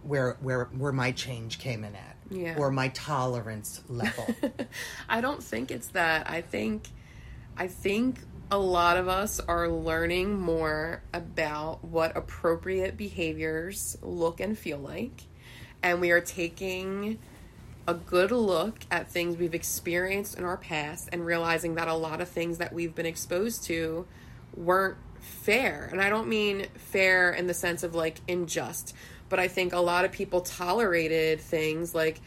where 0.07 0.37
where 0.41 0.65
where 0.65 0.91
my 0.91 1.11
change 1.11 1.59
came 1.59 1.83
in 1.83 1.95
at. 1.95 2.15
Yeah. 2.29 2.57
Or 2.57 2.71
my 2.71 2.89
tolerance 2.89 3.81
level. 3.87 4.27
I 5.09 5.21
don't 5.21 5.41
think 5.41 5.71
it's 5.71 5.89
that. 5.89 6.29
I 6.29 6.41
think 6.41 6.89
I 7.55 7.67
think 7.67 8.19
a 8.49 8.57
lot 8.57 8.97
of 8.97 9.07
us 9.07 9.39
are 9.39 9.67
learning 9.67 10.39
more 10.39 11.03
about 11.13 11.83
what 11.83 12.15
appropriate 12.15 12.95
behaviors 12.95 13.97
look 14.01 14.39
and 14.39 14.57
feel 14.57 14.77
like. 14.77 15.23
And 15.83 15.99
we 16.01 16.11
are 16.11 16.21
taking 16.21 17.19
a 17.87 17.93
good 17.93 18.31
look 18.31 18.79
at 18.91 19.09
things 19.09 19.37
we've 19.37 19.53
experienced 19.53 20.37
in 20.37 20.43
our 20.43 20.57
past 20.57 21.09
and 21.11 21.25
realizing 21.25 21.75
that 21.75 21.87
a 21.87 21.93
lot 21.93 22.19
of 22.19 22.27
things 22.27 22.57
that 22.57 22.73
we've 22.73 22.93
been 22.93 23.05
exposed 23.05 23.63
to 23.65 24.05
weren't 24.55 24.97
fair. 25.19 25.87
And 25.91 26.01
I 26.01 26.09
don't 26.09 26.27
mean 26.27 26.67
fair 26.75 27.31
in 27.31 27.47
the 27.47 27.53
sense 27.53 27.83
of 27.83 27.95
like 27.95 28.21
unjust, 28.27 28.93
but 29.29 29.39
I 29.39 29.47
think 29.47 29.73
a 29.73 29.79
lot 29.79 30.05
of 30.05 30.11
people 30.11 30.41
tolerated 30.41 31.41
things 31.41 31.93
like 31.93 32.19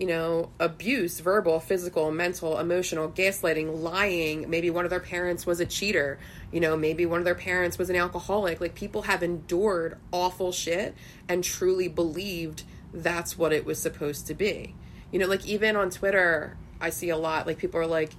you 0.00 0.06
know, 0.06 0.48
abuse, 0.58 1.20
verbal, 1.20 1.60
physical, 1.60 2.10
mental, 2.10 2.58
emotional, 2.58 3.10
gaslighting, 3.10 3.82
lying. 3.82 4.48
Maybe 4.48 4.70
one 4.70 4.86
of 4.86 4.90
their 4.90 4.98
parents 4.98 5.44
was 5.44 5.60
a 5.60 5.66
cheater. 5.66 6.18
You 6.50 6.60
know, 6.60 6.74
maybe 6.74 7.04
one 7.04 7.18
of 7.18 7.26
their 7.26 7.34
parents 7.34 7.76
was 7.76 7.90
an 7.90 7.96
alcoholic. 7.96 8.62
Like 8.62 8.74
people 8.74 9.02
have 9.02 9.22
endured 9.22 9.98
awful 10.10 10.52
shit 10.52 10.94
and 11.28 11.44
truly 11.44 11.86
believed 11.86 12.62
that's 12.94 13.36
what 13.36 13.52
it 13.52 13.66
was 13.66 13.78
supposed 13.78 14.26
to 14.28 14.34
be. 14.34 14.74
You 15.12 15.18
know, 15.18 15.26
like 15.26 15.44
even 15.44 15.76
on 15.76 15.90
Twitter, 15.90 16.56
I 16.80 16.88
see 16.88 17.10
a 17.10 17.18
lot 17.18 17.46
like 17.46 17.58
people 17.58 17.78
are 17.78 17.86
like 17.86 18.12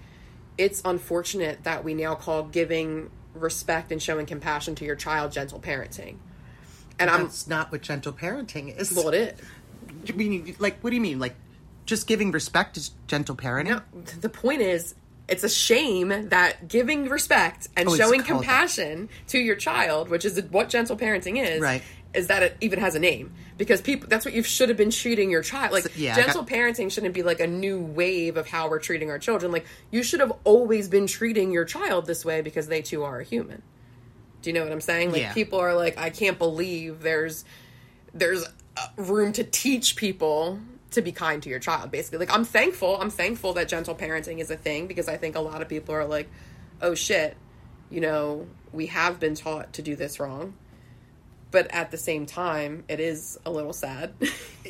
it's 0.59 0.83
unfortunate 0.85 1.63
that 1.63 1.83
we 1.83 1.95
now 1.95 2.13
call 2.13 2.43
giving 2.43 3.09
respect 3.33 3.91
and 3.91 3.99
showing 3.99 4.27
compassion 4.27 4.75
to 4.75 4.85
your 4.85 4.95
child 4.95 5.31
gentle 5.31 5.59
parenting. 5.59 6.17
And 7.01 7.09
I'm 7.09 7.23
That's 7.23 7.47
not 7.47 7.71
what 7.71 7.81
gentle 7.81 8.13
parenting 8.13 8.77
is. 8.77 8.91
well 8.93 9.09
it 9.09 9.35
is. 10.05 10.15
Mean 10.15 10.55
like 10.59 10.79
what 10.81 10.89
do 10.91 10.95
you 10.95 11.01
mean? 11.01 11.19
Like 11.19 11.35
just 11.85 12.07
giving 12.07 12.31
respect 12.31 12.77
is 12.77 12.91
gentle 13.07 13.35
parenting? 13.35 13.69
No, 13.69 13.81
the 14.21 14.29
point 14.29 14.61
is, 14.61 14.95
it's 15.27 15.43
a 15.43 15.49
shame 15.49 16.29
that 16.29 16.67
giving 16.67 17.09
respect 17.09 17.67
and 17.75 17.89
Oh, 17.89 17.95
showing 17.95 18.21
called 18.21 18.43
that. 18.43 18.47
compassion 18.47 19.09
to 19.27 19.39
your 19.39 19.55
child, 19.55 20.09
which 20.09 20.25
is 20.25 20.41
what 20.51 20.69
gentle 20.69 20.95
parenting 20.97 21.43
is, 21.43 21.59
Right. 21.61 21.81
is 22.13 22.27
that 22.27 22.43
it 22.43 22.57
even 22.61 22.79
has 22.79 22.95
a 22.95 22.99
name 22.99 23.33
because 23.57 23.81
people 23.81 24.07
that's 24.09 24.25
what 24.25 24.33
you 24.33 24.43
should 24.43 24.69
have 24.69 24.77
been 24.77 24.91
treating 24.91 25.29
your 25.31 25.41
child 25.41 25.71
like 25.71 25.83
So- 25.83 25.89
yeah, 25.95 26.15
gentle 26.15 26.43
got- 26.43 26.51
parenting 26.51 26.91
shouldn't 26.91 27.13
be 27.13 27.23
like 27.23 27.39
a 27.39 27.47
new 27.47 27.79
wave 27.79 28.37
of 28.37 28.47
how 28.47 28.69
we're 28.69 28.79
treating 28.79 29.09
our 29.09 29.19
children 29.19 29.51
like 29.51 29.65
you 29.91 30.03
should 30.03 30.19
have 30.19 30.33
always 30.43 30.87
been 30.87 31.07
treating 31.07 31.51
your 31.51 31.65
child 31.65 32.05
this 32.07 32.25
way 32.25 32.41
because 32.41 32.67
they 32.67 32.81
too 32.81 33.03
are 33.03 33.19
a 33.19 33.23
human 33.23 33.61
do 34.41 34.49
you 34.49 34.53
know 34.53 34.63
what 34.63 34.71
i'm 34.71 34.81
saying 34.81 35.11
like 35.11 35.21
Yeah. 35.21 35.33
people 35.33 35.59
are 35.59 35.75
like 35.75 35.97
i 35.97 36.09
can't 36.09 36.37
believe 36.37 37.01
there's 37.01 37.45
there's 38.13 38.43
uh, 38.77 38.87
room 38.97 39.31
to 39.33 39.43
teach 39.43 39.95
people 39.95 40.59
to 40.91 41.01
be 41.01 41.11
kind 41.11 41.41
to 41.43 41.49
your 41.49 41.59
child 41.59 41.91
basically 41.91 42.19
like 42.19 42.33
i'm 42.33 42.45
thankful 42.45 42.97
i'm 43.01 43.09
thankful 43.09 43.53
that 43.53 43.67
gentle 43.67 43.95
parenting 43.95 44.39
is 44.39 44.51
a 44.51 44.57
thing 44.57 44.87
because 44.87 45.07
i 45.07 45.17
think 45.17 45.35
a 45.35 45.39
lot 45.41 45.61
of 45.61 45.69
people 45.69 45.93
are 45.95 46.05
like 46.05 46.29
oh 46.81 46.93
shit 46.95 47.37
you 47.89 48.01
know 48.01 48.47
we 48.73 48.87
have 48.87 49.19
been 49.19 49.35
taught 49.35 49.71
to 49.73 49.81
do 49.81 49.95
this 49.95 50.19
wrong 50.19 50.53
but 51.51 51.69
at 51.71 51.91
the 51.91 51.97
same 51.97 52.25
time 52.25 52.83
it 52.87 52.99
is 53.01 53.37
a 53.45 53.51
little 53.51 53.73
sad 53.73 54.13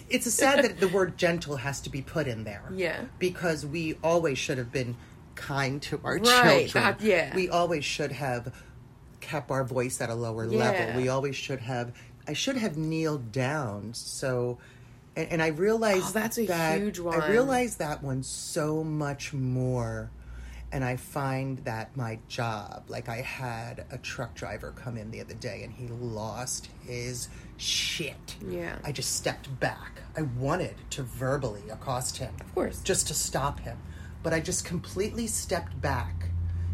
It's 0.09 0.25
a 0.25 0.31
sad 0.31 0.63
that 0.65 0.79
the 0.79 0.87
word 0.87 1.17
gentle 1.25 1.57
has 1.57 1.79
to 1.81 1.89
be 1.89 2.01
put 2.01 2.27
in 2.27 2.43
there. 2.43 2.63
Yeah. 2.73 3.01
Because 3.19 3.65
we 3.65 3.97
always 4.03 4.37
should 4.37 4.57
have 4.57 4.71
been 4.71 4.95
kind 5.35 5.81
to 5.83 5.99
our 6.03 6.17
Right, 6.17 6.67
children. 6.69 6.71
that- 6.83 7.01
yeah. 7.01 7.35
We 7.35 7.47
always 7.49 7.85
should 7.85 8.11
have 8.13 8.53
kept 9.21 9.51
our 9.51 9.63
voice 9.63 10.01
at 10.01 10.09
a 10.09 10.15
lower 10.15 10.45
Yeah. 10.45 10.59
level. 10.59 11.01
We 11.01 11.07
always 11.09 11.35
should 11.35 11.59
have 11.61 11.93
I 12.27 12.33
should 12.33 12.57
have 12.57 12.77
kneeled 12.77 13.31
down 13.31 13.93
so 13.93 14.57
and, 15.15 15.27
and 15.33 15.41
I 15.41 15.47
realized 15.47 16.07
Oh, 16.09 16.11
that's 16.11 16.37
a 16.37 16.45
that, 16.47 16.79
huge 16.79 16.99
I 16.99 17.29
realized 17.29 17.79
that 17.79 18.01
one 18.03 18.23
so 18.23 18.81
much 18.83 19.33
more, 19.33 20.09
and 20.71 20.85
I 20.85 20.95
find 20.95 21.57
that 21.65 21.97
my 21.97 22.17
job, 22.29 22.83
like 22.87 23.09
I 23.09 23.17
had 23.17 23.83
a 23.91 23.97
truck 23.97 24.35
driver 24.35 24.71
come 24.71 24.95
in 24.95 25.11
the 25.11 25.19
other 25.19 25.33
day, 25.33 25.63
and 25.63 25.73
he 25.73 25.87
lost 25.87 26.69
his 26.85 27.27
shit. 27.57 28.37
Yeah. 28.47 28.77
I 28.85 28.93
just 28.93 29.17
stepped 29.17 29.59
back. 29.59 29.99
I 30.15 30.21
wanted 30.21 30.75
to 30.91 31.03
verbally 31.03 31.63
accost 31.69 32.15
him, 32.17 32.33
Of 32.39 32.53
course. 32.55 32.79
just 32.81 33.07
to 33.07 33.13
stop 33.13 33.59
him, 33.59 33.77
but 34.23 34.33
I 34.33 34.39
just 34.39 34.63
completely 34.63 35.27
stepped 35.27 35.81
back. 35.81 36.29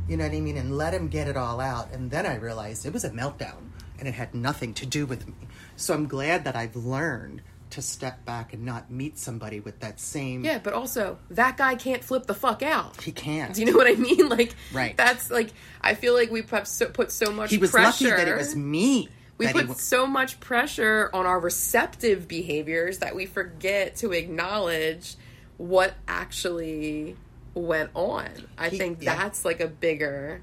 You 0.08 0.18
know 0.18 0.24
what 0.24 0.34
I 0.34 0.40
mean, 0.40 0.58
and 0.58 0.78
let 0.78 0.94
him 0.94 1.08
get 1.10 1.28
it 1.28 1.36
all 1.36 1.60
out, 1.60 1.92
and 1.92 2.10
then 2.10 2.26
I 2.26 2.36
realized 2.36 2.86
it 2.86 2.94
was 2.94 3.04
a 3.04 3.10
meltdown, 3.10 3.72
and 4.00 4.08
it 4.08 4.14
had 4.14 4.34
nothing 4.34 4.74
to 4.76 4.86
do 4.86 5.06
with 5.06 5.28
me. 5.28 5.34
So 5.76 5.94
I'm 5.94 6.08
glad 6.08 6.46
that 6.46 6.56
I've 6.56 6.76
learned 6.76 7.42
to 7.72 7.82
step 7.82 8.24
back 8.26 8.54
and 8.54 8.64
not 8.64 8.90
meet 8.90 9.18
somebody 9.18 9.60
with 9.60 9.82
that 9.82 10.00
same. 10.00 10.46
Yeah, 10.46 10.60
but 10.60 10.74
also 10.74 11.18
that 11.32 11.58
guy 11.58 11.76
can't 11.76 12.02
flip 12.04 12.26
the 12.26 12.34
fuck 12.34 12.64
out. 12.64 13.02
He 13.02 13.12
can't. 13.12 13.54
Do 13.54 13.62
you 13.62 13.72
know 13.72 13.78
what 13.78 13.88
I 13.88 13.96
mean? 13.96 14.30
Like, 14.38 14.56
Right. 14.74 14.96
That's 14.96 15.30
like 15.30 15.52
I 15.82 15.94
feel 15.96 16.14
like 16.14 16.32
we 16.32 16.42
put 16.42 16.68
so, 16.68 16.88
put 16.88 17.12
so 17.12 17.32
much. 17.32 17.50
he 17.50 17.58
was 17.58 17.72
pressure. 17.72 18.06
lucky 18.10 18.16
that 18.24 18.28
it 18.28 18.38
was 18.38 18.56
me. 18.56 19.10
We 19.38 19.52
put 19.52 19.68
wa- 19.68 19.74
so 19.76 20.08
much 20.08 20.40
pressure 20.40 21.10
on 21.14 21.26
our 21.26 21.40
receptive 21.40 22.28
behaviors 22.28 23.00
that 23.00 23.16
we 23.16 23.26
forget 23.26 23.98
to 23.98 24.12
acknowledge 24.14 25.16
what 25.58 25.94
actually 26.08 27.16
went 27.62 27.92
on. 27.94 28.28
I 28.58 28.70
He- 28.70 28.78
think 28.78 29.02
yeah. 29.02 29.16
that's 29.16 29.44
like 29.46 29.60
a 29.60 29.68
bigger. 29.68 30.42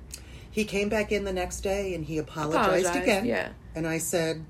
He 0.50 0.64
came 0.64 0.88
back 0.88 1.10
in 1.12 1.24
the 1.24 1.32
next 1.32 1.60
day 1.60 1.94
and 1.94 2.04
he 2.04 2.18
apologized, 2.18 2.84
Apologized, 2.86 3.02
again. 3.02 3.24
yeah. 3.26 3.48
And 3.74 3.86
I 3.88 3.98
said, 3.98 4.44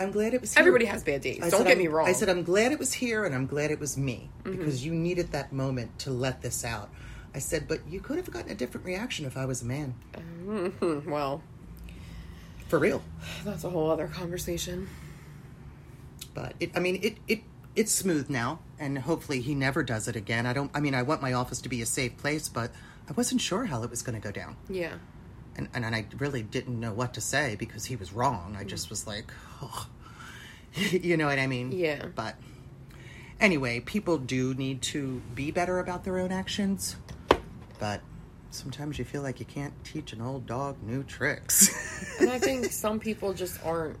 I'm 0.00 0.10
glad 0.10 0.34
it 0.34 0.40
was 0.40 0.52
here. 0.52 0.60
Everybody 0.60 0.84
has 0.86 1.04
bad 1.04 1.20
days. 1.20 1.38
I 1.42 1.48
Don't 1.48 1.60
said, 1.60 1.68
get 1.68 1.78
me 1.78 1.86
wrong. 1.86 2.08
I 2.08 2.12
said, 2.12 2.28
I'm 2.28 2.42
glad 2.42 2.72
it 2.72 2.78
was 2.78 2.92
here 2.92 3.24
and 3.24 3.34
I'm 3.34 3.46
glad 3.46 3.70
it 3.70 3.78
was 3.80 3.96
me 3.96 4.30
Mm-hmm. 4.44 4.58
because 4.58 4.84
you 4.84 4.92
needed 4.94 5.32
that 5.32 5.52
moment 5.52 5.98
to 6.00 6.10
let 6.10 6.42
this 6.42 6.64
out. 6.64 6.90
I 7.34 7.38
said, 7.38 7.68
but 7.68 7.80
you 7.88 8.00
could 8.00 8.16
have 8.16 8.30
gotten 8.30 8.50
a 8.50 8.54
different 8.54 8.84
reaction 8.86 9.26
if 9.26 9.36
I 9.36 9.44
was 9.44 9.62
a 9.62 9.64
man. 9.66 9.94
Hmm, 10.44 11.08
well, 11.10 11.42
For 12.68 12.78
real. 12.78 13.02
that's 13.44 13.62
a 13.64 13.70
whole 13.70 13.90
other 13.90 14.08
conversation. 14.08 14.88
But 16.34 16.54
it, 16.60 16.70
I 16.74 16.80
mean, 16.80 16.98
it, 17.02 17.16
it, 17.28 17.40
it's 17.76 17.92
smooth 17.92 18.28
now 18.28 18.58
and 18.78 18.98
hopefully 18.98 19.40
he 19.40 19.54
never 19.54 19.82
does 19.82 20.08
it 20.08 20.16
again. 20.16 20.46
I 20.46 20.52
don't, 20.52 20.70
I 20.74 20.80
mean, 20.80 20.94
I 20.94 21.02
want 21.02 21.22
my 21.22 21.34
office 21.34 21.60
to 21.62 21.68
be 21.68 21.82
a 21.82 21.86
safe 21.86 22.16
place, 22.16 22.48
but 22.48 22.72
I 23.08 23.12
wasn't 23.12 23.40
sure 23.40 23.66
how 23.66 23.82
it 23.82 23.90
was 23.90 24.02
going 24.02 24.20
to 24.20 24.24
go 24.24 24.32
down. 24.32 24.56
Yeah. 24.68 24.94
and, 25.56 25.68
and 25.74 25.94
I 25.94 26.06
really 26.18 26.42
didn't 26.42 26.78
know 26.78 26.92
what 26.92 27.14
to 27.14 27.20
say 27.20 27.56
because 27.56 27.84
he 27.84 27.96
was 27.96 28.12
wrong. 28.12 28.56
I 28.58 28.64
just 28.64 28.90
was 28.90 29.06
like, 29.06 29.32
oh. 29.62 29.88
you 30.74 31.16
know 31.16 31.26
what 31.26 31.38
I 31.38 31.46
mean? 31.46 31.72
Yeah. 31.72 32.06
But 32.14 32.36
anyway, 33.40 33.80
people 33.80 34.18
do 34.18 34.54
need 34.54 34.82
to 34.82 35.22
be 35.34 35.50
better 35.50 35.78
about 35.78 36.04
their 36.04 36.18
own 36.18 36.32
actions, 36.32 36.96
but 37.78 38.00
sometimes 38.50 38.98
you 38.98 39.04
feel 39.04 39.22
like 39.22 39.40
you 39.40 39.46
can't 39.46 39.72
teach 39.84 40.12
an 40.12 40.20
old 40.20 40.46
dog 40.46 40.76
new 40.82 41.02
tricks. 41.02 42.16
and 42.20 42.30
I 42.30 42.38
think 42.38 42.66
some 42.72 42.98
people 42.98 43.32
just 43.32 43.64
aren't 43.64 43.98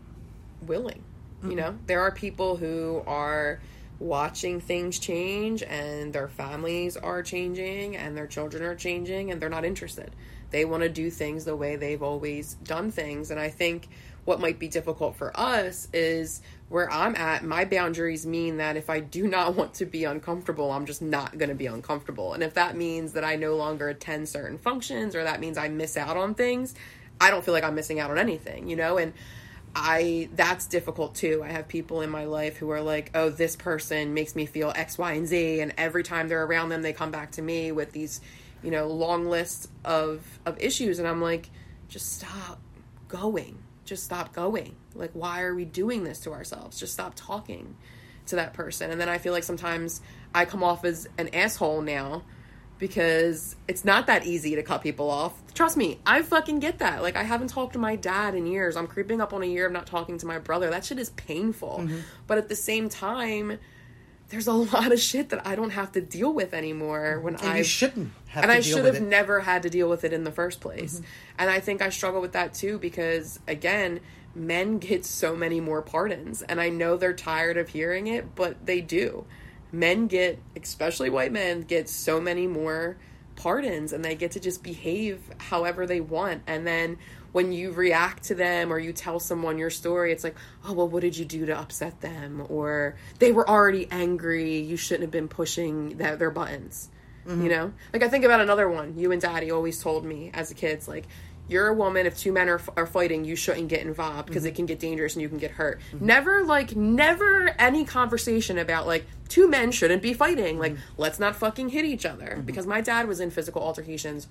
willing. 0.62 1.02
You 1.42 1.56
know, 1.56 1.70
mm-hmm. 1.70 1.86
there 1.86 2.00
are 2.00 2.10
people 2.10 2.56
who 2.56 3.02
are 3.06 3.60
watching 3.98 4.60
things 4.60 4.98
change 4.98 5.62
and 5.62 6.12
their 6.12 6.28
families 6.28 6.96
are 6.96 7.22
changing 7.22 7.96
and 7.96 8.16
their 8.16 8.26
children 8.26 8.62
are 8.62 8.74
changing 8.74 9.30
and 9.30 9.40
they're 9.40 9.48
not 9.48 9.64
interested. 9.64 10.10
They 10.50 10.64
want 10.64 10.82
to 10.82 10.88
do 10.88 11.10
things 11.10 11.44
the 11.44 11.56
way 11.56 11.76
they've 11.76 12.02
always 12.02 12.54
done 12.54 12.90
things. 12.90 13.30
And 13.30 13.40
I 13.40 13.48
think 13.48 13.88
what 14.24 14.40
might 14.40 14.58
be 14.58 14.68
difficult 14.68 15.16
for 15.16 15.38
us 15.38 15.88
is 15.92 16.42
where 16.68 16.90
I'm 16.90 17.14
at, 17.14 17.44
my 17.44 17.64
boundaries 17.64 18.26
mean 18.26 18.58
that 18.58 18.76
if 18.76 18.90
I 18.90 19.00
do 19.00 19.26
not 19.28 19.54
want 19.54 19.74
to 19.74 19.86
be 19.86 20.04
uncomfortable, 20.04 20.70
I'm 20.70 20.86
just 20.86 21.00
not 21.00 21.38
going 21.38 21.48
to 21.48 21.54
be 21.54 21.66
uncomfortable. 21.66 22.34
And 22.34 22.42
if 22.42 22.54
that 22.54 22.76
means 22.76 23.12
that 23.12 23.24
I 23.24 23.36
no 23.36 23.56
longer 23.56 23.88
attend 23.88 24.28
certain 24.28 24.58
functions 24.58 25.14
or 25.14 25.24
that 25.24 25.40
means 25.40 25.56
I 25.56 25.68
miss 25.68 25.96
out 25.96 26.16
on 26.16 26.34
things, 26.34 26.74
I 27.20 27.30
don't 27.30 27.44
feel 27.44 27.54
like 27.54 27.64
I'm 27.64 27.74
missing 27.74 27.98
out 27.98 28.10
on 28.10 28.18
anything, 28.18 28.68
you 28.68 28.76
know? 28.76 28.98
And 28.98 29.14
I 29.78 30.30
that's 30.34 30.64
difficult 30.66 31.14
too. 31.14 31.42
I 31.44 31.52
have 31.52 31.68
people 31.68 32.00
in 32.00 32.08
my 32.08 32.24
life 32.24 32.56
who 32.56 32.70
are 32.70 32.80
like, 32.80 33.10
"Oh, 33.14 33.28
this 33.28 33.56
person 33.56 34.14
makes 34.14 34.34
me 34.34 34.46
feel 34.46 34.72
X, 34.74 34.96
Y, 34.96 35.12
and 35.12 35.26
Z," 35.26 35.60
and 35.60 35.74
every 35.76 36.02
time 36.02 36.28
they're 36.28 36.44
around 36.44 36.70
them, 36.70 36.80
they 36.80 36.94
come 36.94 37.10
back 37.10 37.32
to 37.32 37.42
me 37.42 37.72
with 37.72 37.92
these, 37.92 38.22
you 38.62 38.70
know, 38.70 38.88
long 38.88 39.26
lists 39.26 39.68
of 39.84 40.22
of 40.46 40.58
issues, 40.58 40.98
and 40.98 41.06
I'm 41.06 41.20
like, 41.20 41.50
"Just 41.88 42.14
stop 42.14 42.58
going. 43.08 43.58
Just 43.84 44.02
stop 44.02 44.32
going. 44.32 44.74
Like, 44.94 45.10
why 45.12 45.42
are 45.42 45.54
we 45.54 45.66
doing 45.66 46.04
this 46.04 46.20
to 46.20 46.32
ourselves? 46.32 46.80
Just 46.80 46.94
stop 46.94 47.12
talking 47.14 47.76
to 48.28 48.36
that 48.36 48.54
person." 48.54 48.90
And 48.90 48.98
then 48.98 49.10
I 49.10 49.18
feel 49.18 49.34
like 49.34 49.44
sometimes 49.44 50.00
I 50.34 50.46
come 50.46 50.64
off 50.64 50.86
as 50.86 51.06
an 51.18 51.28
asshole 51.34 51.82
now 51.82 52.22
because 52.78 53.56
it's 53.68 53.84
not 53.84 54.06
that 54.06 54.26
easy 54.26 54.54
to 54.56 54.62
cut 54.62 54.82
people 54.82 55.10
off. 55.10 55.32
Trust 55.54 55.76
me, 55.76 55.98
I 56.06 56.22
fucking 56.22 56.58
get 56.58 56.78
that. 56.78 57.02
Like 57.02 57.16
I 57.16 57.22
haven't 57.22 57.48
talked 57.48 57.72
to 57.74 57.78
my 57.78 57.96
dad 57.96 58.34
in 58.34 58.46
years. 58.46 58.76
I'm 58.76 58.86
creeping 58.86 59.20
up 59.20 59.32
on 59.32 59.42
a 59.42 59.46
year 59.46 59.66
of 59.66 59.72
not 59.72 59.86
talking 59.86 60.18
to 60.18 60.26
my 60.26 60.38
brother. 60.38 60.70
That 60.70 60.84
shit 60.84 60.98
is 60.98 61.10
painful. 61.10 61.80
Mm-hmm. 61.82 61.98
But 62.26 62.38
at 62.38 62.48
the 62.48 62.56
same 62.56 62.88
time, 62.88 63.58
there's 64.28 64.46
a 64.46 64.52
lot 64.52 64.92
of 64.92 65.00
shit 65.00 65.30
that 65.30 65.46
I 65.46 65.54
don't 65.54 65.70
have 65.70 65.92
to 65.92 66.00
deal 66.00 66.32
with 66.32 66.52
anymore 66.52 67.20
when 67.20 67.36
and 67.36 67.48
I 67.48 67.58
you 67.58 67.64
shouldn't 67.64 68.12
have 68.28 68.44
and 68.44 68.50
to 68.50 68.58
I 68.58 68.60
should 68.60 68.84
have 68.84 69.00
never 69.00 69.40
had 69.40 69.62
to 69.62 69.70
deal 69.70 69.88
with 69.88 70.04
it 70.04 70.12
in 70.12 70.24
the 70.24 70.32
first 70.32 70.60
place. 70.60 70.96
Mm-hmm. 70.96 71.04
And 71.38 71.50
I 71.50 71.60
think 71.60 71.82
I 71.82 71.88
struggle 71.88 72.20
with 72.20 72.32
that 72.32 72.54
too 72.54 72.78
because 72.78 73.40
again, 73.48 74.00
men 74.34 74.78
get 74.78 75.06
so 75.06 75.34
many 75.34 75.60
more 75.60 75.80
pardons 75.80 76.42
and 76.42 76.60
I 76.60 76.68
know 76.68 76.96
they're 76.96 77.14
tired 77.14 77.56
of 77.56 77.70
hearing 77.70 78.06
it, 78.06 78.34
but 78.34 78.66
they 78.66 78.80
do. 78.82 79.24
Men 79.76 80.06
get, 80.06 80.38
especially 80.60 81.10
white 81.10 81.32
men, 81.32 81.60
get 81.60 81.86
so 81.86 82.18
many 82.18 82.46
more 82.46 82.96
pardons 83.36 83.92
and 83.92 84.02
they 84.02 84.14
get 84.14 84.30
to 84.30 84.40
just 84.40 84.62
behave 84.62 85.20
however 85.36 85.86
they 85.86 86.00
want. 86.00 86.42
And 86.46 86.66
then 86.66 86.96
when 87.32 87.52
you 87.52 87.72
react 87.72 88.24
to 88.24 88.34
them 88.34 88.72
or 88.72 88.78
you 88.78 88.94
tell 88.94 89.20
someone 89.20 89.58
your 89.58 89.68
story 89.68 90.10
it's 90.10 90.24
like 90.24 90.34
oh 90.64 90.72
well 90.72 90.88
what 90.88 91.02
did 91.02 91.18
you 91.18 91.26
do 91.26 91.44
to 91.44 91.58
upset 91.58 92.00
them? 92.00 92.46
Or 92.48 92.96
they 93.18 93.32
were 93.32 93.48
already 93.48 93.86
angry. 93.90 94.60
You 94.60 94.78
shouldn't 94.78 95.02
have 95.02 95.10
been 95.10 95.28
pushing 95.28 95.98
their, 95.98 96.16
their 96.16 96.30
buttons. 96.30 96.88
Mm-hmm. 97.26 97.42
You 97.42 97.48
know? 97.50 97.72
Like 97.92 98.02
i 98.02 98.08
think 98.08 98.24
about 98.24 98.40
another 98.40 98.70
one. 98.70 98.98
You 98.98 99.12
and 99.12 99.20
daddy 99.20 99.50
always 99.50 99.82
told 99.82 100.06
me 100.06 100.30
as 100.32 100.50
a 100.50 100.54
kid 100.54 100.88
like 100.88 101.06
you're 101.48 101.68
a 101.68 101.74
woman 101.74 102.06
if 102.06 102.18
two 102.18 102.32
men 102.32 102.48
are, 102.48 102.60
are 102.76 102.86
fighting 102.86 103.24
you 103.24 103.36
shouldn't 103.36 103.68
get 103.68 103.82
involved 103.82 104.26
because 104.26 104.44
it 104.44 104.50
mm-hmm. 104.50 104.56
can 104.56 104.66
get 104.66 104.80
dangerous 104.80 105.14
and 105.14 105.22
you 105.22 105.28
can 105.28 105.38
get 105.38 105.52
hurt. 105.52 105.80
Mm-hmm. 105.92 106.06
Never 106.06 106.44
like 106.44 106.74
never 106.74 107.54
any 107.58 107.84
conversation 107.84 108.58
about 108.58 108.86
like 108.86 109.06
two 109.28 109.48
men 109.48 109.70
shouldn't 109.70 110.02
be 110.02 110.12
fighting. 110.12 110.58
Like 110.58 110.72
mm-hmm. 110.72 111.00
let's 111.00 111.18
not 111.18 111.36
fucking 111.36 111.68
hit 111.70 111.84
each 111.84 112.04
other 112.04 112.42
because 112.44 112.66
my 112.66 112.80
dad 112.80 113.06
was 113.06 113.20
in 113.20 113.30
physical 113.30 113.62
altercations 113.62 114.26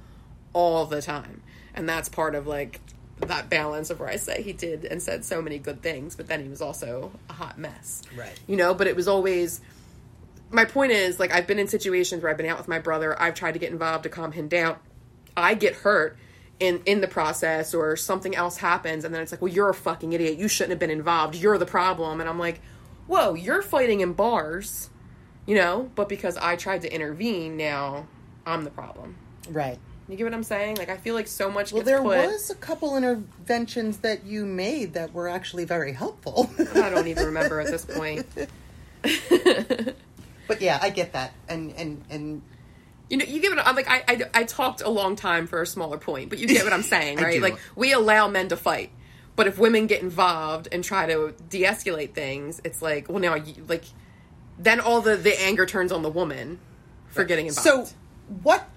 all 0.54 0.86
the 0.86 1.02
time. 1.02 1.42
And 1.74 1.88
that's 1.88 2.10
part 2.10 2.36
of 2.36 2.48
like 2.48 2.82
that 3.22 3.50
balance 3.50 3.90
of 3.90 4.02
where 4.02 4.10
i 4.10 4.18
say 4.18 4.42
he 4.42 4.52
did 4.52 4.84
and 4.84 5.02
said 5.02 5.24
so 5.24 5.42
many 5.42 5.58
good 5.58 5.82
things 5.82 6.18
but 6.18 6.28
then 6.28 6.44
he 6.44 6.50
was 6.50 6.62
also 6.62 7.12
a 7.30 7.34
hot 7.34 7.58
mess. 7.58 8.02
Right. 8.16 8.38
you 8.46 8.58
know 8.58 8.74
but 8.74 8.88
it 8.88 8.96
was 8.96 9.08
always 9.08 9.62
my 10.52 10.66
point 10.66 10.92
is 10.92 11.18
like 11.18 11.32
I've 11.32 11.48
been 11.48 11.58
in 11.58 11.68
situations 11.68 12.22
where 12.22 12.30
I've 12.30 12.38
been 12.38 12.46
out 12.46 12.58
with 12.58 12.68
my 12.68 12.80
brother. 12.80 13.20
I've 13.20 13.34
tried 13.34 13.54
to 13.54 13.60
get 13.60 13.72
involved 13.72 14.04
to 14.04 14.10
calm 14.10 14.32
him 14.32 14.48
down. 14.48 14.78
I 15.36 15.54
get 15.54 15.76
hurt 15.76 16.18
in 16.60 16.82
in 16.86 17.02
the 17.02 17.08
process 17.08 17.74
or 17.74 17.96
something 17.96 18.36
else 18.36 18.58
happens 18.58 19.04
and 19.04 19.14
then 19.14 19.22
it's 19.22 19.32
like, 19.32 19.42
"Well, 19.42 19.52
you're 19.52 19.70
a 19.70 19.74
fucking 19.74 20.14
idiot. 20.14 20.38
You 20.38 20.48
shouldn't 20.48 20.72
have 20.72 20.80
been 20.80 20.90
involved. 20.90 21.36
You're 21.36 21.58
the 21.58 21.66
problem." 21.66 22.22
And 22.22 22.30
I'm 22.30 22.40
like, 22.40 22.62
"Whoa, 23.08 23.34
you're 23.34 23.62
fighting 23.62 24.02
in 24.02 24.14
bars." 24.14 24.90
You 25.46 25.56
know, 25.56 25.92
but 25.96 26.10
because 26.10 26.38
I 26.38 26.56
tried 26.56 26.82
to 26.82 26.94
intervene, 26.94 27.56
now 27.56 28.08
I'm 28.46 28.64
the 28.64 28.72
problem. 28.72 29.16
Right. 29.50 29.78
You 30.08 30.16
get 30.16 30.24
what 30.26 30.34
I'm 30.34 30.44
saying? 30.44 30.78
Like 30.78 30.90
I 30.90 30.98
feel 30.98 31.16
like 31.16 31.28
so 31.28 31.50
much 31.50 31.74
Well, 31.74 31.84
there 31.84 32.02
put 32.02 32.28
was 32.28 32.52
a 32.52 32.56
couple 32.56 32.96
interventions 32.96 33.98
that 33.98 34.24
you 34.24 34.46
made 34.46 34.94
that 34.94 35.14
were 35.14 35.28
actually 35.28 35.66
very 35.66 35.94
helpful. 35.94 36.50
I 36.76 36.90
don't 36.90 37.08
even 37.08 37.26
remember 37.26 37.60
at 37.60 37.68
this 37.68 37.86
point. 37.86 38.28
but 40.48 40.62
yeah, 40.62 40.80
I 40.82 40.92
get 40.92 41.14
that, 41.14 41.34
and 41.50 41.72
and 41.72 42.04
and 42.10 42.42
You 43.10 43.18
know, 43.18 43.26
you 43.26 43.40
give 43.42 43.54
it. 43.54 43.60
I'm 43.60 43.76
like, 43.76 43.90
I, 43.90 44.04
I, 44.08 44.22
I 44.34 44.44
talked 44.44 44.82
a 44.82 44.90
long 44.90 45.16
time 45.16 45.48
for 45.48 45.62
a 45.62 45.68
smaller 45.68 45.98
point, 45.98 46.30
but 46.30 46.40
you 46.40 46.48
get 46.48 46.64
what 46.64 46.74
I'm 46.74 46.82
saying, 46.96 47.20
right? 47.20 47.42
Like, 47.42 47.58
we 47.76 47.94
allow 47.94 48.28
men 48.28 48.48
to 48.50 48.58
fight, 48.58 48.92
but 49.36 49.48
if 49.48 49.58
women 49.58 49.88
get 49.88 50.02
involved 50.02 50.68
and 50.72 50.84
try 50.84 51.06
to 51.06 51.36
de-escalate 51.50 52.14
things, 52.14 52.62
it's 52.64 52.82
like, 52.82 53.08
well, 53.08 53.20
now, 53.20 53.36
you, 53.36 53.64
like, 53.68 53.84
then 54.58 54.80
all 54.80 55.02
the 55.02 55.16
the 55.16 55.40
anger 55.42 55.66
turns 55.66 55.92
on 55.92 56.02
the 56.02 56.10
woman 56.10 56.60
for 57.08 57.24
getting 57.24 57.48
involved. 57.48 57.90
So, 57.90 57.96
what 58.42 58.68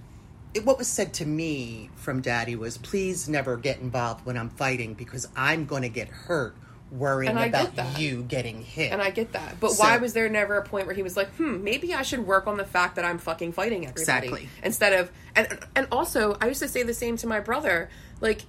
what 0.62 0.78
was 0.78 0.88
said 0.88 1.14
to 1.14 1.26
me 1.26 1.90
from 1.96 2.20
Daddy 2.20 2.56
was, 2.56 2.78
"Please 2.78 3.28
never 3.28 3.56
get 3.56 3.78
involved 3.80 4.26
when 4.26 4.36
I'm 4.36 4.50
fighting 4.50 4.94
because 4.94 5.28
I'm 5.36 5.66
going 5.66 5.82
to 5.82 5.88
get 5.88 6.08
hurt 6.08 6.54
worrying 6.90 7.36
And 7.36 7.52
get 7.52 7.68
about 7.74 7.98
you 7.98 8.22
getting 8.28 8.62
hit." 8.62 8.92
and 8.92 9.00
I 9.02 9.10
get 9.10 9.32
that, 9.32 9.60
but 9.60 9.72
So- 9.72 9.82
why 9.82 9.96
was 9.98 10.12
there 10.12 10.28
never 10.28 10.56
a 10.56 10.64
point 10.64 10.86
where 10.86 10.94
he 10.94 11.02
was 11.02 11.16
like, 11.16 11.28
"Hmm, 11.36 11.62
maybe 11.62 11.94
I 11.94 12.02
should 12.02 12.26
work 12.26 12.46
on 12.46 12.56
the 12.56 12.64
fact 12.64 12.96
that 12.96 13.04
I'm 13.04 13.18
fucking 13.18 13.52
fighting 13.52 13.86
everybody 13.86 14.00
Exactly. 14.28 14.48
instead 14.62 14.92
of." 14.94 15.10
And 15.36 15.58
and 15.76 15.86
also, 15.92 16.36
I 16.40 16.48
used 16.48 16.60
to 16.62 16.68
say 16.68 16.82
the 16.82 16.94
same 16.94 17.16
to 17.18 17.26
my 17.26 17.40
brother, 17.40 17.88
like. 18.20 18.42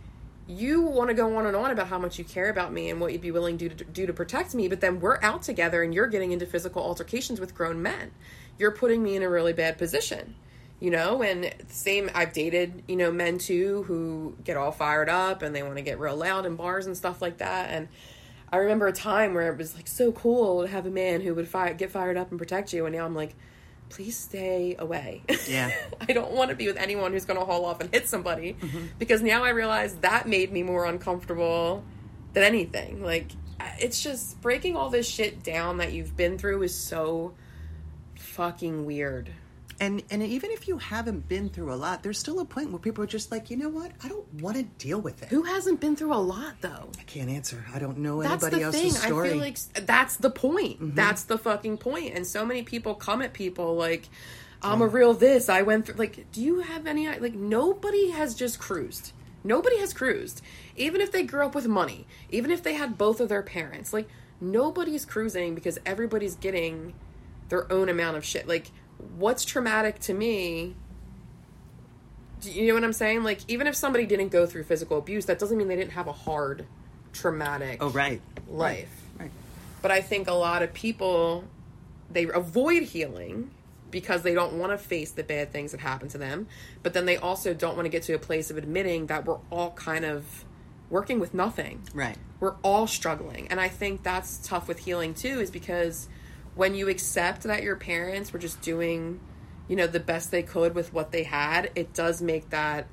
you 0.51 0.81
want 0.81 1.09
to 1.09 1.13
go 1.13 1.37
on 1.37 1.45
and 1.45 1.55
on 1.55 1.69
about 1.69 1.85
how 1.89 1.99
much 1.99 2.17
you 2.17 2.25
care 2.25 2.49
about 2.49 2.73
me 2.73 2.89
and 2.89 2.99
what 2.99 3.11
you'd 3.11 3.21
be 3.21 3.29
willing 3.29 3.55
to 3.55 3.69
do, 3.69 3.75
to 3.75 3.83
do 3.83 4.07
to 4.07 4.13
protect 4.13 4.55
me, 4.55 4.67
but 4.67 4.81
then 4.81 4.99
we're 4.99 5.19
out 5.21 5.43
together 5.43 5.83
and 5.83 5.93
you're 5.93 6.07
getting 6.07 6.31
into 6.31 6.43
physical 6.43 6.81
altercations 6.81 7.39
with 7.39 7.53
grown 7.53 7.83
men. 7.83 8.09
You're 8.57 8.71
putting 8.71 9.03
me 9.03 9.15
in 9.15 9.21
a 9.21 9.29
really 9.29 9.53
bad 9.53 9.77
position, 9.77 10.33
you 10.79 10.89
know. 10.89 11.21
And 11.21 11.53
same, 11.69 12.09
I've 12.15 12.33
dated 12.33 12.81
you 12.87 12.95
know 12.95 13.11
men 13.11 13.37
too 13.37 13.83
who 13.83 14.35
get 14.43 14.57
all 14.57 14.71
fired 14.71 15.07
up 15.07 15.43
and 15.43 15.55
they 15.55 15.61
want 15.61 15.75
to 15.75 15.83
get 15.83 15.99
real 15.99 16.15
loud 16.15 16.47
in 16.47 16.55
bars 16.55 16.87
and 16.87 16.97
stuff 16.97 17.21
like 17.21 17.37
that. 17.37 17.69
And 17.69 17.87
I 18.51 18.57
remember 18.57 18.87
a 18.87 18.93
time 18.93 19.33
where 19.33 19.51
it 19.51 19.57
was 19.57 19.75
like 19.75 19.87
so 19.87 20.11
cool 20.11 20.63
to 20.63 20.67
have 20.67 20.85
a 20.85 20.91
man 20.91 21.21
who 21.21 21.35
would 21.35 21.47
fire, 21.47 21.73
get 21.73 21.91
fired 21.91 22.17
up 22.17 22.31
and 22.31 22.39
protect 22.39 22.73
you, 22.73 22.85
and 22.85 22.95
now 22.95 23.05
I'm 23.05 23.15
like 23.15 23.35
please 23.89 24.17
stay 24.17 24.75
away. 24.77 25.23
Yeah. 25.47 25.71
I 26.07 26.13
don't 26.13 26.31
want 26.31 26.49
to 26.51 26.55
be 26.55 26.67
with 26.67 26.77
anyone 26.77 27.11
who's 27.11 27.25
going 27.25 27.39
to 27.39 27.45
haul 27.45 27.65
off 27.65 27.81
and 27.81 27.91
hit 27.93 28.07
somebody 28.07 28.53
mm-hmm. 28.53 28.85
because 28.97 29.21
now 29.21 29.43
I 29.43 29.49
realize 29.49 29.95
that 29.97 30.27
made 30.27 30.51
me 30.51 30.63
more 30.63 30.85
uncomfortable 30.85 31.83
than 32.33 32.43
anything. 32.43 33.03
Like, 33.03 33.31
it's 33.79 34.01
just 34.01 34.39
breaking 34.41 34.77
all 34.77 34.89
this 34.89 35.07
shit 35.07 35.43
down 35.43 35.77
that 35.77 35.91
you've 35.91 36.15
been 36.15 36.37
through 36.37 36.63
is 36.63 36.75
so 36.75 37.33
fucking 38.17 38.85
weird. 38.85 39.31
And 39.81 40.03
and 40.09 40.21
even 40.21 40.51
if 40.51 40.67
you 40.67 40.77
haven't 40.77 41.27
been 41.29 41.49
through 41.49 41.73
a 41.73 41.75
lot, 41.75 42.03
there's 42.03 42.19
still 42.19 42.39
a 42.39 42.45
point 42.45 42.71
where 42.71 42.79
people 42.79 43.03
are 43.03 43.07
just 43.07 43.31
like, 43.31 43.49
you 43.49 43.55
know 43.55 43.69
what? 43.69 43.91
I 44.03 44.09
don't 44.09 44.31
want 44.35 44.57
to 44.57 44.63
deal 44.63 44.99
with 44.99 45.23
it. 45.23 45.29
Who 45.29 45.43
hasn't 45.43 45.79
been 45.79 45.95
through 45.95 46.13
a 46.13 46.19
lot 46.19 46.55
though? 46.61 46.89
I 46.99 47.03
can't 47.03 47.29
answer. 47.29 47.63
I 47.73 47.79
don't 47.79 47.99
know 47.99 48.21
That's 48.21 48.43
anybody 48.43 48.57
the 48.57 48.65
else's 48.65 48.81
thing. 48.81 48.91
story. 48.91 49.29
I 49.29 49.31
feel 49.31 49.39
like 49.39 49.57
that's 49.85 50.17
the 50.17 50.29
point. 50.29 50.81
Mm-hmm. 50.81 50.95
That's 50.95 51.23
the 51.23 51.37
fucking 51.37 51.77
point. 51.77 52.13
And 52.15 52.27
so 52.27 52.45
many 52.45 52.63
people 52.63 52.93
come 52.93 53.21
at 53.21 53.31
people 53.31 53.75
like, 53.75 54.09
"I'm 54.61 54.81
a 54.81 54.85
oh. 54.85 54.89
real 54.89 55.13
this." 55.13 55.47
I 55.47 55.61
went 55.61 55.85
through. 55.85 55.95
Like, 55.95 56.29
do 56.31 56.41
you 56.41 56.59
have 56.59 56.85
any? 56.85 57.07
Like, 57.07 57.35
nobody 57.35 58.09
has 58.09 58.35
just 58.35 58.59
cruised. 58.59 59.13
Nobody 59.45 59.79
has 59.79 59.93
cruised. 59.93 60.41
Even 60.75 60.99
if 60.99 61.13
they 61.13 61.23
grew 61.23 61.45
up 61.45 61.55
with 61.55 61.67
money, 61.67 62.05
even 62.29 62.51
if 62.51 62.63
they 62.63 62.73
had 62.73 62.97
both 62.97 63.21
of 63.21 63.29
their 63.29 63.43
parents, 63.43 63.93
like 63.93 64.09
nobody's 64.41 65.05
cruising 65.05 65.55
because 65.55 65.79
everybody's 65.85 66.35
getting 66.35 66.93
their 67.49 67.71
own 67.71 67.89
amount 67.89 68.17
of 68.17 68.25
shit. 68.25 68.47
Like, 68.47 68.71
what's 69.17 69.45
traumatic 69.45 69.99
to 70.01 70.13
me? 70.13 70.75
Do 72.41 72.51
you 72.51 72.67
know 72.67 72.73
what 72.75 72.83
I'm 72.83 72.93
saying? 72.93 73.23
Like, 73.23 73.39
even 73.47 73.67
if 73.67 73.75
somebody 73.75 74.05
didn't 74.05 74.29
go 74.29 74.45
through 74.45 74.63
physical 74.63 74.97
abuse, 74.97 75.25
that 75.25 75.39
doesn't 75.39 75.57
mean 75.57 75.67
they 75.67 75.75
didn't 75.75 75.91
have 75.91 76.07
a 76.07 76.13
hard, 76.13 76.65
traumatic 77.11 77.77
oh 77.81 77.89
right. 77.89 78.21
life. 78.47 78.89
Right. 79.19 79.31
But 79.81 79.91
I 79.91 80.01
think 80.01 80.27
a 80.27 80.33
lot 80.33 80.63
of 80.63 80.73
people 80.73 81.43
they 82.11 82.23
avoid 82.25 82.83
healing 82.83 83.51
because 83.91 84.21
they 84.21 84.33
don't 84.33 84.53
want 84.53 84.71
to 84.71 84.77
face 84.77 85.11
the 85.11 85.23
bad 85.23 85.51
things 85.51 85.71
that 85.71 85.79
happen 85.79 86.07
to 86.09 86.17
them, 86.17 86.47
but 86.83 86.93
then 86.93 87.05
they 87.05 87.17
also 87.17 87.53
don't 87.53 87.75
want 87.75 87.85
to 87.85 87.89
get 87.89 88.03
to 88.03 88.13
a 88.13 88.19
place 88.19 88.51
of 88.51 88.57
admitting 88.57 89.07
that 89.07 89.25
we're 89.25 89.39
all 89.49 89.71
kind 89.71 90.05
of 90.05 90.45
working 90.89 91.19
with 91.19 91.33
nothing. 91.33 91.81
Right. 91.93 92.17
We're 92.39 92.55
all 92.63 92.87
struggling. 92.87 93.47
And 93.49 93.59
I 93.59 93.67
think 93.67 94.03
that's 94.03 94.37
tough 94.37 94.67
with 94.67 94.79
healing 94.79 95.13
too 95.13 95.39
is 95.39 95.51
because 95.51 96.07
when 96.59 96.75
you 96.75 96.89
accept 96.89 97.43
that 97.43 97.63
your 97.63 97.77
parents 97.77 98.33
were 98.33 98.37
just 98.37 98.59
doing, 98.59 99.21
you 99.69 99.77
know, 99.77 99.87
the 99.87 99.99
best 99.99 100.29
they 100.29 100.43
could 100.43 100.75
with 100.75 100.93
what 100.93 101.13
they 101.13 101.23
had, 101.23 101.71
it 101.73 101.93
does 101.93 102.21
make 102.21 102.49
that 102.49 102.85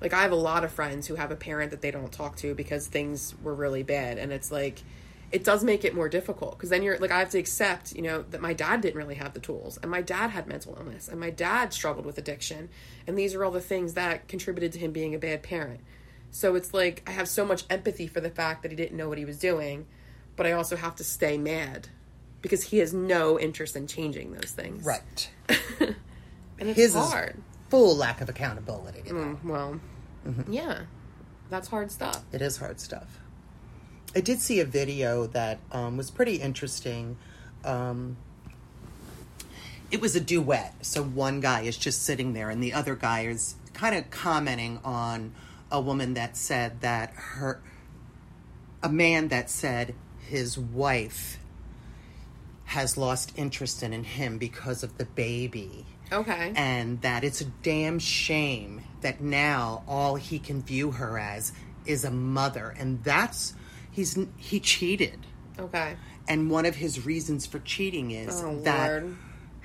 like 0.00 0.14
I 0.14 0.22
have 0.22 0.32
a 0.32 0.36
lot 0.36 0.64
of 0.64 0.72
friends 0.72 1.06
who 1.06 1.14
have 1.16 1.30
a 1.30 1.36
parent 1.36 1.70
that 1.70 1.82
they 1.82 1.90
don't 1.90 2.10
talk 2.10 2.36
to 2.36 2.54
because 2.54 2.86
things 2.86 3.34
were 3.42 3.54
really 3.54 3.82
bad 3.82 4.16
and 4.16 4.32
it's 4.32 4.50
like 4.50 4.82
it 5.30 5.44
does 5.44 5.62
make 5.62 5.84
it 5.84 5.94
more 5.94 6.08
difficult 6.08 6.56
because 6.56 6.70
then 6.70 6.82
you're 6.82 6.98
like 6.98 7.10
I 7.10 7.18
have 7.18 7.28
to 7.30 7.38
accept, 7.38 7.94
you 7.94 8.00
know, 8.00 8.24
that 8.30 8.40
my 8.40 8.54
dad 8.54 8.80
didn't 8.80 8.96
really 8.96 9.16
have 9.16 9.34
the 9.34 9.40
tools 9.40 9.78
and 9.82 9.90
my 9.90 10.00
dad 10.00 10.30
had 10.30 10.46
mental 10.46 10.74
illness 10.78 11.06
and 11.06 11.20
my 11.20 11.30
dad 11.30 11.74
struggled 11.74 12.06
with 12.06 12.16
addiction 12.16 12.70
and 13.06 13.18
these 13.18 13.34
are 13.34 13.44
all 13.44 13.50
the 13.50 13.60
things 13.60 13.92
that 13.94 14.28
contributed 14.28 14.72
to 14.72 14.78
him 14.78 14.92
being 14.92 15.14
a 15.14 15.18
bad 15.18 15.42
parent. 15.42 15.80
So 16.30 16.54
it's 16.54 16.72
like 16.72 17.02
I 17.06 17.10
have 17.10 17.28
so 17.28 17.44
much 17.44 17.64
empathy 17.68 18.06
for 18.06 18.22
the 18.22 18.30
fact 18.30 18.62
that 18.62 18.72
he 18.72 18.76
didn't 18.76 18.96
know 18.96 19.10
what 19.10 19.18
he 19.18 19.26
was 19.26 19.38
doing, 19.38 19.84
but 20.36 20.46
I 20.46 20.52
also 20.52 20.76
have 20.76 20.96
to 20.96 21.04
stay 21.04 21.36
mad 21.36 21.88
because 22.44 22.64
he 22.64 22.76
has 22.76 22.92
no 22.92 23.40
interest 23.40 23.74
in 23.74 23.86
changing 23.86 24.34
those 24.34 24.50
things. 24.52 24.84
Right. 24.84 25.30
And 26.56 26.68
it's 26.68 26.78
His 26.78 26.94
hard. 26.94 27.42
full 27.68 27.96
lack 27.96 28.20
of 28.20 28.28
accountability. 28.28 29.00
Mm, 29.10 29.42
well, 29.44 29.80
yeah. 30.48 30.82
That's 31.50 31.66
hard 31.66 31.90
stuff. 31.90 32.22
It 32.32 32.40
is 32.40 32.58
hard 32.58 32.78
stuff. 32.78 33.18
I 34.14 34.20
did 34.20 34.40
see 34.40 34.60
a 34.60 34.64
video 34.64 35.26
that 35.26 35.58
um, 35.72 35.96
was 35.96 36.12
pretty 36.12 36.36
interesting. 36.36 37.16
Um, 37.64 38.16
it 39.90 40.00
was 40.00 40.14
a 40.14 40.20
duet. 40.20 40.74
So 40.82 41.02
one 41.02 41.40
guy 41.40 41.62
is 41.62 41.76
just 41.76 42.04
sitting 42.04 42.34
there, 42.34 42.50
and 42.50 42.62
the 42.62 42.72
other 42.72 42.94
guy 42.94 43.26
is 43.26 43.56
kind 43.72 43.96
of 43.96 44.10
commenting 44.10 44.78
on 44.84 45.34
a 45.72 45.80
woman 45.80 46.14
that 46.14 46.36
said 46.36 46.82
that 46.82 47.10
her, 47.14 47.60
a 48.80 48.88
man 48.88 49.26
that 49.28 49.50
said 49.50 49.96
his 50.20 50.56
wife 50.56 51.38
has 52.64 52.96
lost 52.96 53.32
interest 53.36 53.82
in, 53.82 53.92
in 53.92 54.04
him 54.04 54.38
because 54.38 54.82
of 54.82 54.96
the 54.98 55.04
baby 55.04 55.84
Okay. 56.12 56.52
and 56.56 57.00
that 57.02 57.24
it's 57.24 57.40
a 57.40 57.44
damn 57.44 57.98
shame 57.98 58.82
that 59.00 59.20
now 59.20 59.82
all 59.86 60.16
he 60.16 60.38
can 60.38 60.62
view 60.62 60.92
her 60.92 61.18
as 61.18 61.52
is 61.86 62.04
a 62.04 62.10
mother 62.10 62.74
and 62.78 63.02
that's 63.04 63.54
he's 63.90 64.18
he 64.36 64.60
cheated 64.60 65.26
okay. 65.58 65.96
and 66.28 66.50
one 66.50 66.64
of 66.66 66.76
his 66.76 67.04
reasons 67.04 67.46
for 67.46 67.58
cheating 67.60 68.10
is 68.10 68.42
Oh, 68.42 68.60
that 68.62 69.02
Lord. 69.02 69.16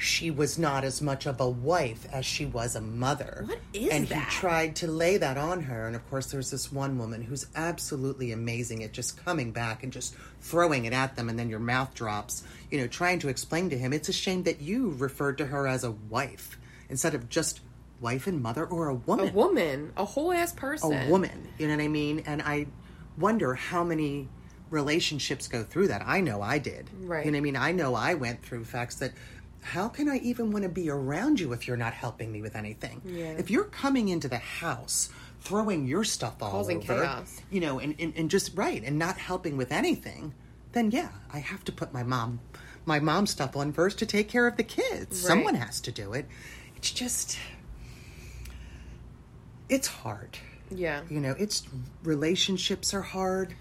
She 0.02 0.32
was 0.32 0.58
not 0.58 0.84
as 0.86 1.02
much 1.02 1.26
of 1.26 1.42
a 1.42 1.50
wife 1.50 2.08
as 2.12 2.26
she 2.26 2.46
was 2.46 2.76
a 2.76 2.82
mother 2.82 3.44
What 3.46 3.60
is 3.74 3.90
and 3.92 4.08
that? 4.08 4.16
And 4.16 4.24
he 4.26 4.32
tried 4.32 4.76
to 4.78 4.88
lay 4.88 5.18
that 5.18 5.38
on 5.38 5.64
her 5.64 5.88
and 5.88 5.96
of 5.96 6.10
course 6.10 6.28
there's 6.32 6.50
this 6.52 6.72
one 6.72 6.98
woman 6.98 7.22
who's 7.22 7.46
absolutely 7.56 8.32
amazing 8.32 8.84
at 8.84 8.94
just 8.94 9.24
coming 9.26 9.52
back 9.52 9.84
and 9.84 9.92
just 9.92 10.16
throwing 10.40 10.86
it 10.86 10.94
at 10.94 11.16
them 11.18 11.28
and 11.28 11.38
then 11.38 11.50
your 11.50 11.60
mouth 11.60 11.94
drops 11.94 12.44
you 12.72 12.80
know 12.80 12.88
trying 12.88 13.20
to 13.20 13.28
explain 13.28 13.70
to 13.70 13.78
him 13.78 13.92
it's 13.92 14.08
a 14.10 14.14
shame 14.14 14.44
that 14.44 14.62
you 14.62 14.92
referred 14.98 15.38
to 15.38 15.46
her 15.48 15.68
as 15.68 15.84
a 15.84 15.92
wife 15.92 16.58
instead 16.88 17.14
of 17.14 17.28
just 17.30 17.60
wife 18.00 18.26
and 18.26 18.42
mother 18.42 18.66
or 18.66 18.88
a 18.88 18.96
woman 18.96 19.28
A 19.28 19.32
woman, 19.34 19.92
a 19.98 20.06
whole 20.06 20.32
ass 20.32 20.54
person. 20.54 20.94
a 21.08 21.10
woman. 21.10 21.50
You 21.58 21.68
know 21.68 21.76
what 21.76 21.84
I 21.84 21.90
mean? 21.90 22.24
And 22.26 22.42
I 22.42 22.68
wonder 23.18 23.54
how 23.54 23.84
many 23.84 24.30
relationships 24.70 25.48
go 25.50 25.64
through 25.64 25.88
that. 25.90 26.04
I 26.06 26.22
know 26.22 26.42
I 26.42 26.60
did. 26.60 26.90
Right. 27.02 27.26
You 27.26 27.32
know 27.32 27.36
what 27.38 27.40
I 27.40 27.42
mean? 27.42 27.56
I 27.58 27.72
know 27.74 27.96
I 27.96 28.14
went 28.14 28.42
through 28.42 28.64
facts 28.66 28.96
that 28.96 29.12
how 29.62 29.90
can 29.90 30.10
I 30.10 30.18
even 30.18 30.52
want 30.52 30.64
to 30.64 30.70
be 30.70 30.90
around 30.90 31.40
you 31.40 31.54
if 31.54 31.68
you're 31.68 31.78
not 31.78 31.94
helping 31.94 32.32
me 32.32 32.42
with 32.42 32.56
anything? 32.56 33.02
Yeah. 33.06 33.32
If 33.38 33.50
you're 33.50 33.66
coming 33.66 34.10
into 34.10 34.28
the 34.28 34.38
house 34.38 35.10
throwing 35.42 35.88
your 35.88 36.04
stuff 36.04 36.42
all 36.42 36.52
Causing 36.52 36.78
over, 36.78 37.02
chaos. 37.02 37.42
you 37.50 37.60
know, 37.62 37.80
and, 37.80 37.96
and, 38.00 38.14
and 38.16 38.30
just 38.30 38.56
right 38.56 38.84
and 38.84 38.98
not 39.00 39.18
helping 39.18 39.58
with 39.58 39.72
anything, 39.72 40.34
then 40.72 40.92
yeah, 40.92 41.10
I 41.34 41.40
have 41.40 41.64
to 41.66 41.72
put 41.72 41.94
my 41.94 42.04
mom 42.04 42.40
my 42.86 43.00
mom 43.00 43.28
stuff 43.28 43.56
on 43.56 43.72
first 43.72 44.00
to 44.00 44.06
take 44.06 44.28
care 44.30 44.48
of 44.48 44.58
the 44.58 44.64
kids. 44.64 45.22
Right. 45.22 45.28
Someone 45.28 45.56
has 45.56 45.80
to 45.82 45.92
do 45.92 46.14
it. 46.14 46.28
It's 46.76 46.92
just 46.92 47.38
it's 49.70 49.88
hard. 49.88 50.38
Yeah. 50.72 51.02
You 51.10 51.20
know, 51.20 51.36
it's 51.38 51.68
relationships 52.04 52.94
are 52.94 53.02
hard. 53.02 53.54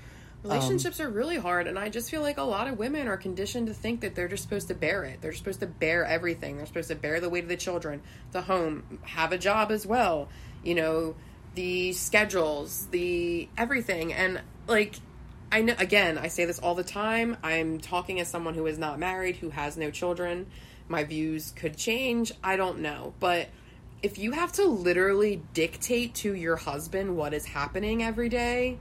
Relationships 0.45 1.01
are 1.01 1.09
really 1.09 1.37
hard, 1.37 1.67
and 1.67 1.79
I 1.79 1.89
just 1.89 2.11
feel 2.11 2.23
like 2.23 2.39
a 2.39 2.43
lot 2.43 2.69
of 2.69 2.79
women 2.79 3.09
are 3.09 3.17
conditioned 3.17 3.67
to 3.67 3.75
think 3.75 4.01
that 4.03 4.15
they're 4.15 4.29
just 4.29 4.45
supposed 4.45 4.69
to 4.69 4.75
bear 4.75 5.05
it. 5.05 5.21
They're 5.21 5.33
supposed 5.33 5.61
to 5.61 5.67
bear 5.67 6.05
everything. 6.05 6.57
They're 6.57 6.67
supposed 6.67 6.89
to 6.89 6.95
bear 6.95 7.21
the 7.21 7.29
weight 7.29 7.43
of 7.43 7.49
the 7.49 7.57
children, 7.57 8.03
the 8.31 8.43
home, 8.43 9.01
have 9.03 9.33
a 9.33 9.39
job 9.39 9.73
as 9.73 9.85
well. 9.85 10.29
You 10.63 10.77
know, 10.77 11.17
the 11.55 11.93
schedules, 11.93 12.87
the 12.91 13.49
everything, 13.57 14.13
and 14.13 14.41
like. 14.67 14.97
I 15.51 15.63
know 15.63 15.75
again, 15.79 16.19
I 16.19 16.29
say 16.29 16.45
this 16.45 16.59
all 16.59 16.75
the 16.75 16.85
time. 16.85 17.39
I'm 17.43 17.81
talking 17.81 18.21
as 18.21 18.29
someone 18.29 18.53
who 18.53 18.67
is 18.67 18.77
not 18.79 18.99
married, 18.99 19.37
who 19.37 19.49
has 19.49 19.79
no 19.79 19.91
children. 19.91 20.47
My 20.89 21.05
views 21.05 21.53
could 21.57 21.75
change. 21.75 22.33
I 22.45 22.57
don't 22.57 22.81
know. 22.81 23.15
But 23.19 23.49
if 24.03 24.19
you 24.19 24.33
have 24.33 24.53
to 24.53 24.67
literally 24.67 25.43
dictate 25.55 26.15
to 26.17 26.35
your 26.35 26.57
husband 26.57 27.17
what 27.17 27.33
is 27.33 27.47
happening 27.47 28.03
every 28.03 28.29
day, 28.29 28.77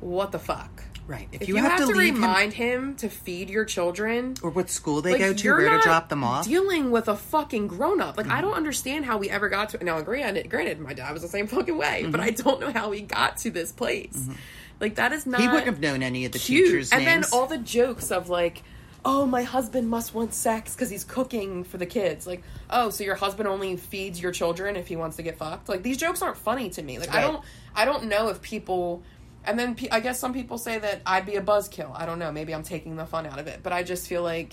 what 0.00 0.32
the 0.32 0.38
fuck? 0.38 0.84
Right. 1.06 1.26
If, 1.32 1.48
you, 1.48 1.56
have, 1.56 1.78
to, 1.78 1.86
leave 1.86 2.14
remind 2.14 2.52
him, 2.52 2.94
to 2.96 3.08
feed 3.08 3.48
your 3.48 3.64
children, 3.64 4.34
or 4.42 4.50
what 4.50 4.68
school 4.68 5.00
they 5.00 5.12
like, 5.12 5.20
go 5.20 5.32
to, 5.32 5.50
where 5.52 5.78
to 5.78 5.80
drop 5.80 6.10
them 6.10 6.22
off. 6.22 6.44
Dealing 6.44 6.90
with 6.90 7.08
a 7.08 7.16
fucking 7.16 7.66
grown 7.66 8.02
up. 8.02 8.18
Like 8.18 8.26
I 8.26 8.32
mm-hmm. 8.32 8.42
don't 8.42 8.54
understand 8.54 9.06
how 9.06 9.16
we 9.16 9.30
ever 9.30 9.48
got 9.48 9.70
to. 9.70 9.78
It. 9.78 9.84
Now, 9.84 10.02
granted, 10.02 10.50
granted, 10.50 10.78
my 10.80 10.92
dad 10.92 11.14
was 11.14 11.22
the 11.22 11.28
same 11.28 11.46
fucking 11.46 11.78
way, 11.78 12.04
but 12.10 12.20
mm-hmm. 12.20 12.28
I 12.28 12.30
don't 12.32 12.60
know 12.60 12.70
how 12.70 12.90
we 12.90 13.00
got 13.00 13.38
to 13.38 13.50
this 13.50 13.72
place. 13.72 14.18
Mm-hmm. 14.18 14.32
Like 14.80 14.96
that 14.96 15.12
is 15.12 15.24
not. 15.26 15.40
he 15.40 15.46
wouldn't 15.46 15.66
have 15.66 15.80
known 15.80 16.02
any 16.02 16.26
of 16.26 16.32
the 16.32 16.38
cute. 16.38 16.66
teachers' 16.66 16.92
and 16.92 17.04
names. 17.04 17.30
then 17.30 17.38
all 17.38 17.46
the 17.46 17.56
jokes 17.56 18.10
of 18.10 18.28
like, 18.28 18.62
oh, 19.02 19.24
my 19.24 19.42
husband 19.42 19.88
must 19.88 20.14
want 20.14 20.34
sex 20.34 20.74
because 20.74 20.90
he's 20.90 21.04
cooking 21.04 21.64
for 21.64 21.78
the 21.78 21.86
kids. 21.86 22.26
Like, 22.26 22.42
oh, 22.68 22.90
so 22.90 23.02
your 23.02 23.14
husband 23.14 23.48
only 23.48 23.76
feeds 23.76 24.20
your 24.20 24.32
children 24.32 24.76
if 24.76 24.88
he 24.88 24.96
wants 24.96 25.16
to 25.16 25.22
get 25.22 25.38
fucked. 25.38 25.70
Like 25.70 25.82
these 25.82 25.96
jokes 25.96 26.20
aren't 26.20 26.36
funny 26.36 26.68
to 26.70 26.82
me. 26.82 26.98
Like 26.98 27.14
I 27.14 27.22
don't, 27.22 27.42
I 27.74 27.84
don't 27.84 28.04
know 28.04 28.28
if 28.28 28.42
people. 28.42 29.02
And 29.44 29.58
then 29.58 29.74
pe- 29.74 29.88
I 29.90 30.00
guess 30.00 30.18
some 30.18 30.32
people 30.32 30.58
say 30.58 30.78
that 30.78 31.02
I'd 31.06 31.26
be 31.26 31.36
a 31.36 31.42
buzzkill. 31.42 31.92
I 31.94 32.06
don't 32.06 32.18
know. 32.18 32.30
Maybe 32.30 32.54
I'm 32.54 32.62
taking 32.62 32.96
the 32.96 33.06
fun 33.06 33.26
out 33.26 33.38
of 33.38 33.46
it, 33.46 33.60
but 33.62 33.72
I 33.72 33.82
just 33.82 34.06
feel 34.06 34.22
like 34.22 34.52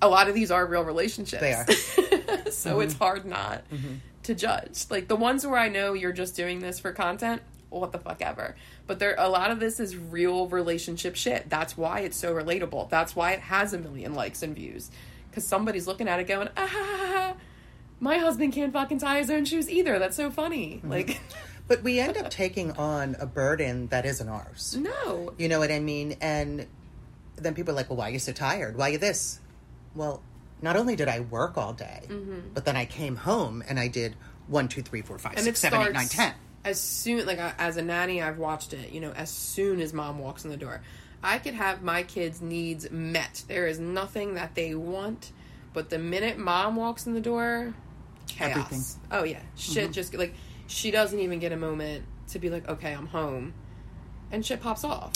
a 0.00 0.08
lot 0.08 0.28
of 0.28 0.34
these 0.34 0.50
are 0.50 0.64
real 0.64 0.84
relationships. 0.84 1.40
They 1.40 1.52
are. 1.52 1.66
so 2.50 2.72
mm-hmm. 2.72 2.80
it's 2.82 2.94
hard 2.94 3.24
not 3.24 3.68
mm-hmm. 3.70 3.96
to 4.24 4.34
judge. 4.34 4.84
Like 4.90 5.08
the 5.08 5.16
ones 5.16 5.46
where 5.46 5.58
I 5.58 5.68
know 5.68 5.92
you're 5.92 6.12
just 6.12 6.36
doing 6.36 6.60
this 6.60 6.78
for 6.78 6.92
content, 6.92 7.42
what 7.70 7.92
the 7.92 7.98
fuck 7.98 8.22
ever. 8.22 8.56
But 8.86 8.98
there, 8.98 9.14
a 9.18 9.28
lot 9.28 9.50
of 9.50 9.60
this 9.60 9.80
is 9.80 9.96
real 9.96 10.48
relationship 10.48 11.16
shit. 11.16 11.48
That's 11.48 11.76
why 11.76 12.00
it's 12.00 12.16
so 12.16 12.34
relatable. 12.34 12.88
That's 12.90 13.16
why 13.16 13.32
it 13.32 13.40
has 13.40 13.72
a 13.72 13.78
million 13.78 14.14
likes 14.14 14.42
and 14.42 14.54
views. 14.54 14.90
Because 15.30 15.46
somebody's 15.46 15.86
looking 15.86 16.08
at 16.08 16.20
it 16.20 16.24
going, 16.24 16.48
ah, 16.56 16.66
ha, 16.66 16.84
ha, 16.84 17.06
ha, 17.12 17.34
my 18.00 18.18
husband 18.18 18.52
can't 18.52 18.72
fucking 18.72 18.98
tie 18.98 19.18
his 19.18 19.30
own 19.30 19.44
shoes 19.44 19.68
either. 19.70 19.98
That's 19.98 20.16
so 20.16 20.30
funny. 20.30 20.76
Mm-hmm. 20.76 20.90
Like, 20.90 21.20
But 21.68 21.82
we 21.82 21.98
end 21.98 22.16
up 22.16 22.30
taking 22.30 22.72
on 22.72 23.16
a 23.18 23.26
burden 23.26 23.88
that 23.88 24.04
isn't 24.06 24.28
ours. 24.28 24.76
no. 24.78 25.34
You 25.38 25.48
know 25.48 25.58
what 25.58 25.72
I 25.72 25.80
mean? 25.80 26.16
And 26.20 26.66
then 27.36 27.54
people 27.54 27.72
are 27.72 27.76
like, 27.76 27.90
well, 27.90 27.96
why 27.96 28.08
are 28.08 28.12
you 28.12 28.18
so 28.20 28.32
tired? 28.32 28.76
Why 28.76 28.88
are 28.88 28.92
you 28.92 28.98
this? 28.98 29.40
Well, 29.94 30.22
not 30.62 30.76
only 30.76 30.94
did 30.96 31.08
I 31.08 31.20
work 31.20 31.58
all 31.58 31.72
day, 31.72 32.02
but 32.54 32.64
then 32.64 32.76
I 32.76 32.84
came 32.86 33.16
home 33.16 33.62
and 33.68 33.78
I 33.80 33.88
did 33.88 34.14
one, 34.46 34.68
two, 34.68 34.82
three, 34.82 35.02
four, 35.02 35.18
five, 35.18 35.32
Mm-hmm. 35.32 35.38
and 35.38 35.44
six, 35.46 35.60
seven, 35.60 35.82
eight, 35.82 35.92
nine, 35.92 36.06
ten. 36.08 36.34
as 36.64 36.80
soon 36.80 37.26
like 37.26 37.38
as 37.58 37.76
a 37.76 37.82
nanny 37.82 38.22
i've 38.22 38.38
watched 38.38 38.72
it 38.72 38.90
you 38.92 39.00
know 39.00 39.10
as 39.12 39.28
soon 39.30 39.80
as 39.80 39.92
mom 39.92 40.18
walks 40.18 40.44
in 40.44 40.50
the 40.50 40.56
door 40.56 40.80
i 41.22 41.38
could 41.38 41.54
have 41.54 41.80
my 41.82 42.02
kids 42.02 42.40
needs 42.42 42.90
met 42.90 43.44
there 43.48 43.66
is 43.68 43.78
nothing 43.78 44.34
that 44.34 44.54
they 44.56 44.74
want 44.74 45.30
but 45.72 45.90
the 45.90 45.98
minute 45.98 46.38
mom 46.38 46.74
walks 46.74 47.06
in 47.06 47.14
the 47.14 47.20
door 47.20 47.72
chaos 48.28 48.50
Everything. 48.50 48.78
Mm-hmm. 48.80 49.12
oh 49.12 49.22
yeah 49.24 49.40
shit 49.56 49.92
just 49.92 50.12
like 50.14 50.34
she 50.66 50.90
doesn't 50.90 51.18
even 51.20 51.38
get 51.38 51.52
a 51.52 51.56
moment 51.56 52.04
to 52.28 52.38
be 52.38 52.50
like 52.50 52.68
okay 52.68 52.92
i'm 52.92 53.06
home 53.06 53.52
and 54.32 54.44
shit 54.44 54.60
pops 54.60 54.84
off 54.84 55.12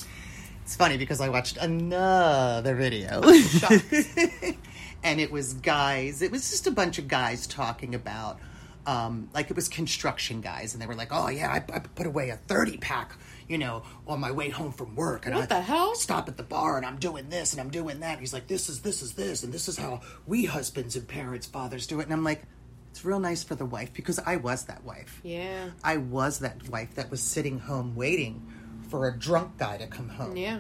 It's 0.63 0.77
funny 0.77 0.97
because 0.97 1.21
I 1.21 1.29
watched 1.31 1.57
another 1.57 2.77
video. 2.77 3.21
and 5.03 5.21
it 5.21 5.33
was 5.33 5.55
guys, 5.55 6.23
it 6.23 6.31
was 6.31 6.49
just 6.51 6.67
a 6.67 6.71
bunch 6.71 6.99
of 6.99 7.09
guys 7.09 7.47
talking 7.49 7.95
about, 7.97 8.39
um, 8.87 9.29
like 9.35 9.51
it 9.51 9.57
was 9.57 9.69
construction 9.69 10.41
guys. 10.41 10.73
And 10.73 10.81
they 10.81 10.87
were 10.87 10.95
like, 10.95 11.09
oh, 11.11 11.29
yeah, 11.29 11.51
I, 11.51 11.57
I 11.75 11.79
put 11.81 12.07
away 12.07 12.29
a 12.31 12.37
30 12.37 12.77
pack, 12.79 13.17
you 13.49 13.59
know, 13.59 13.83
on 14.07 14.21
my 14.21 14.31
way 14.31 14.49
home 14.51 14.71
from 14.71 14.95
work. 14.95 15.27
And 15.27 15.35
What 15.35 15.45
I 15.51 15.57
the 15.57 15.61
hell? 15.63 15.95
stop 15.97 16.29
at 16.29 16.37
the 16.37 16.45
bar 16.45 16.77
and 16.77 16.87
I'm 16.87 16.99
doing 16.99 17.31
this 17.31 17.53
and 17.53 17.61
I'm 17.61 17.71
doing 17.71 17.99
that. 18.01 18.21
He's 18.21 18.33
like, 18.33 18.47
this 18.47 18.69
is, 18.69 18.83
this 18.83 19.03
is 19.03 19.15
this. 19.15 19.43
And 19.43 19.53
this 19.53 19.67
is 19.67 19.77
how 19.77 20.03
we 20.27 20.45
husbands 20.45 20.95
and 20.95 21.09
parents, 21.09 21.47
fathers 21.49 21.89
do 21.89 21.99
it. 21.99 22.05
And 22.05 22.13
I'm 22.13 22.23
like, 22.23 22.43
it's 22.91 23.05
real 23.05 23.21
nice 23.21 23.43
for 23.43 23.55
the 23.55 23.65
wife 23.67 23.93
because 23.93 24.19
I 24.19 24.37
was 24.37 24.65
that 24.65 24.85
wife. 24.85 25.21
yeah 25.23 25.71
I 25.85 25.97
was 25.99 26.41
that 26.41 26.69
wife 26.69 26.95
that 26.97 27.11
was 27.11 27.23
sitting 27.23 27.59
home 27.61 27.95
waiting 27.95 28.47
for 28.89 29.07
a 29.09 29.17
drunk 29.17 29.57
guy 29.59 29.79
to 29.79 29.87
come 29.87 30.09
home. 30.09 30.37
yeah 30.37 30.59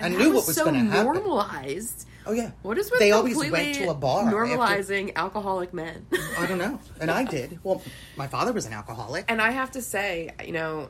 I 0.00 0.06
And 0.06 0.14
knew 0.16 0.24
that 0.24 0.34
what 0.34 0.46
was 0.46 0.56
so 0.56 0.64
gonna 0.64 0.80
happen. 0.80 1.04
normalized 1.04 2.06
Oh 2.26 2.32
yeah. 2.32 2.50
what 2.62 2.76
is 2.78 2.90
with 2.90 3.00
they 3.00 3.12
always 3.12 3.36
went 3.36 3.74
to 3.76 3.88
a 3.90 3.94
bar 3.94 4.24
after- 4.24 4.36
normalizing 4.36 5.14
alcoholic 5.16 5.72
men 5.74 6.06
I 6.38 6.46
don't 6.46 6.58
know, 6.58 6.78
and 7.00 7.10
I 7.10 7.24
did. 7.24 7.58
Well, 7.64 7.82
my 8.16 8.26
father 8.28 8.52
was 8.52 8.64
an 8.66 8.72
alcoholic. 8.72 9.24
And 9.28 9.40
I 9.42 9.50
have 9.50 9.70
to 9.72 9.82
say, 9.82 10.30
you 10.44 10.52
know, 10.52 10.88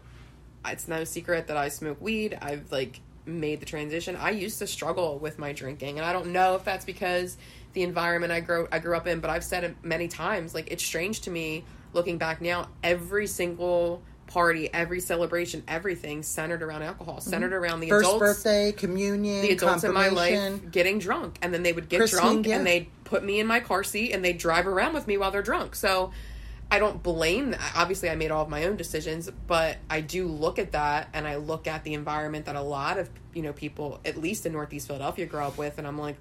it's 0.67 0.89
no 0.89 1.05
secret 1.05 1.47
that 1.47 1.57
I 1.57 1.69
smoke 1.69 2.01
weed. 2.01 2.37
I've 2.43 2.71
like 2.71 3.01
made 3.25 3.61
the 3.61 3.67
transition. 3.67 4.15
I 4.17 4.31
used 4.31 4.59
to 4.59 4.67
struggle 4.67 5.19
with 5.19 5.39
my 5.39 5.53
drinking, 5.53 5.99
and 5.99 6.05
I 6.07 6.13
don't 6.13 6.29
know 6.33 6.55
if 6.57 6.65
that's 6.65 6.85
because 6.85 7.37
the 7.79 7.85
environment 7.85 8.33
I 8.33 8.41
grew 8.41 8.67
I 8.73 8.81
grew 8.81 8.97
up 8.97 9.07
in, 9.07 9.21
but 9.21 9.31
I've 9.31 9.45
said 9.45 9.63
it 9.63 9.77
many 9.85 10.09
times. 10.09 10.53
Like 10.53 10.73
it's 10.73 10.85
strange 10.85 11.21
to 11.23 11.31
me 11.31 11.65
looking 11.93 12.19
back 12.19 12.41
now. 12.41 12.67
Every 12.83 13.29
single 13.29 14.03
party, 14.27 14.69
every 14.75 14.99
celebration, 14.99 15.63
everything 15.69 16.25
centered 16.25 16.61
around 16.61 16.83
alcohol, 16.83 17.21
centered 17.21 17.53
around 17.53 17.79
the 17.81 17.89
Mm-hmm. 17.89 17.95
First 17.95 18.09
adults 18.09 18.19
birthday, 18.19 18.73
communion, 18.73 19.43
the 19.43 19.53
adults 19.53 19.85
in 19.85 19.95
my 19.95 20.09
life 20.09 20.71
getting 20.73 20.99
drunk 20.99 21.39
and 21.41 21.55
then 21.55 21.63
they 21.63 21.73
would 21.73 21.89
get 21.89 21.99
Christine, 22.01 22.21
drunk 22.21 22.47
yeah. 22.49 22.57
and 22.57 22.67
they'd 22.67 22.89
put 23.05 23.23
me 23.25 23.39
in 23.39 23.47
my 23.47 23.61
car 23.61 23.85
seat 23.85 24.13
and 24.13 24.25
they'd 24.25 24.39
drive 24.39 24.67
around 24.67 24.93
with 24.93 25.07
me 25.07 25.17
while 25.17 25.31
they're 25.31 25.41
drunk 25.41 25.75
so 25.75 26.13
i 26.71 26.79
don't 26.79 27.03
blame 27.03 27.53
that 27.53 27.73
obviously 27.75 28.11
i 28.11 28.15
made 28.15 28.31
all 28.31 28.43
of 28.43 28.51
my 28.51 28.65
own 28.67 28.77
decisions 28.77 29.31
but 29.47 29.79
i 29.89 30.03
do 30.03 30.27
look 30.27 30.59
at 30.59 30.73
that 30.73 31.09
and 31.15 31.27
i 31.27 31.37
look 31.37 31.67
at 31.67 31.85
the 31.85 31.95
environment 31.95 32.45
that 32.45 32.55
a 32.55 32.61
lot 32.61 32.99
of 32.99 33.09
you 33.33 33.41
know 33.41 33.55
people 33.55 33.99
at 34.05 34.19
least 34.19 34.45
in 34.45 34.53
northeast 34.53 34.89
philadelphia 34.89 35.25
grow 35.25 35.47
up 35.47 35.57
with 35.57 35.79
and 35.79 35.87
i'm 35.87 35.99
like 35.99 36.17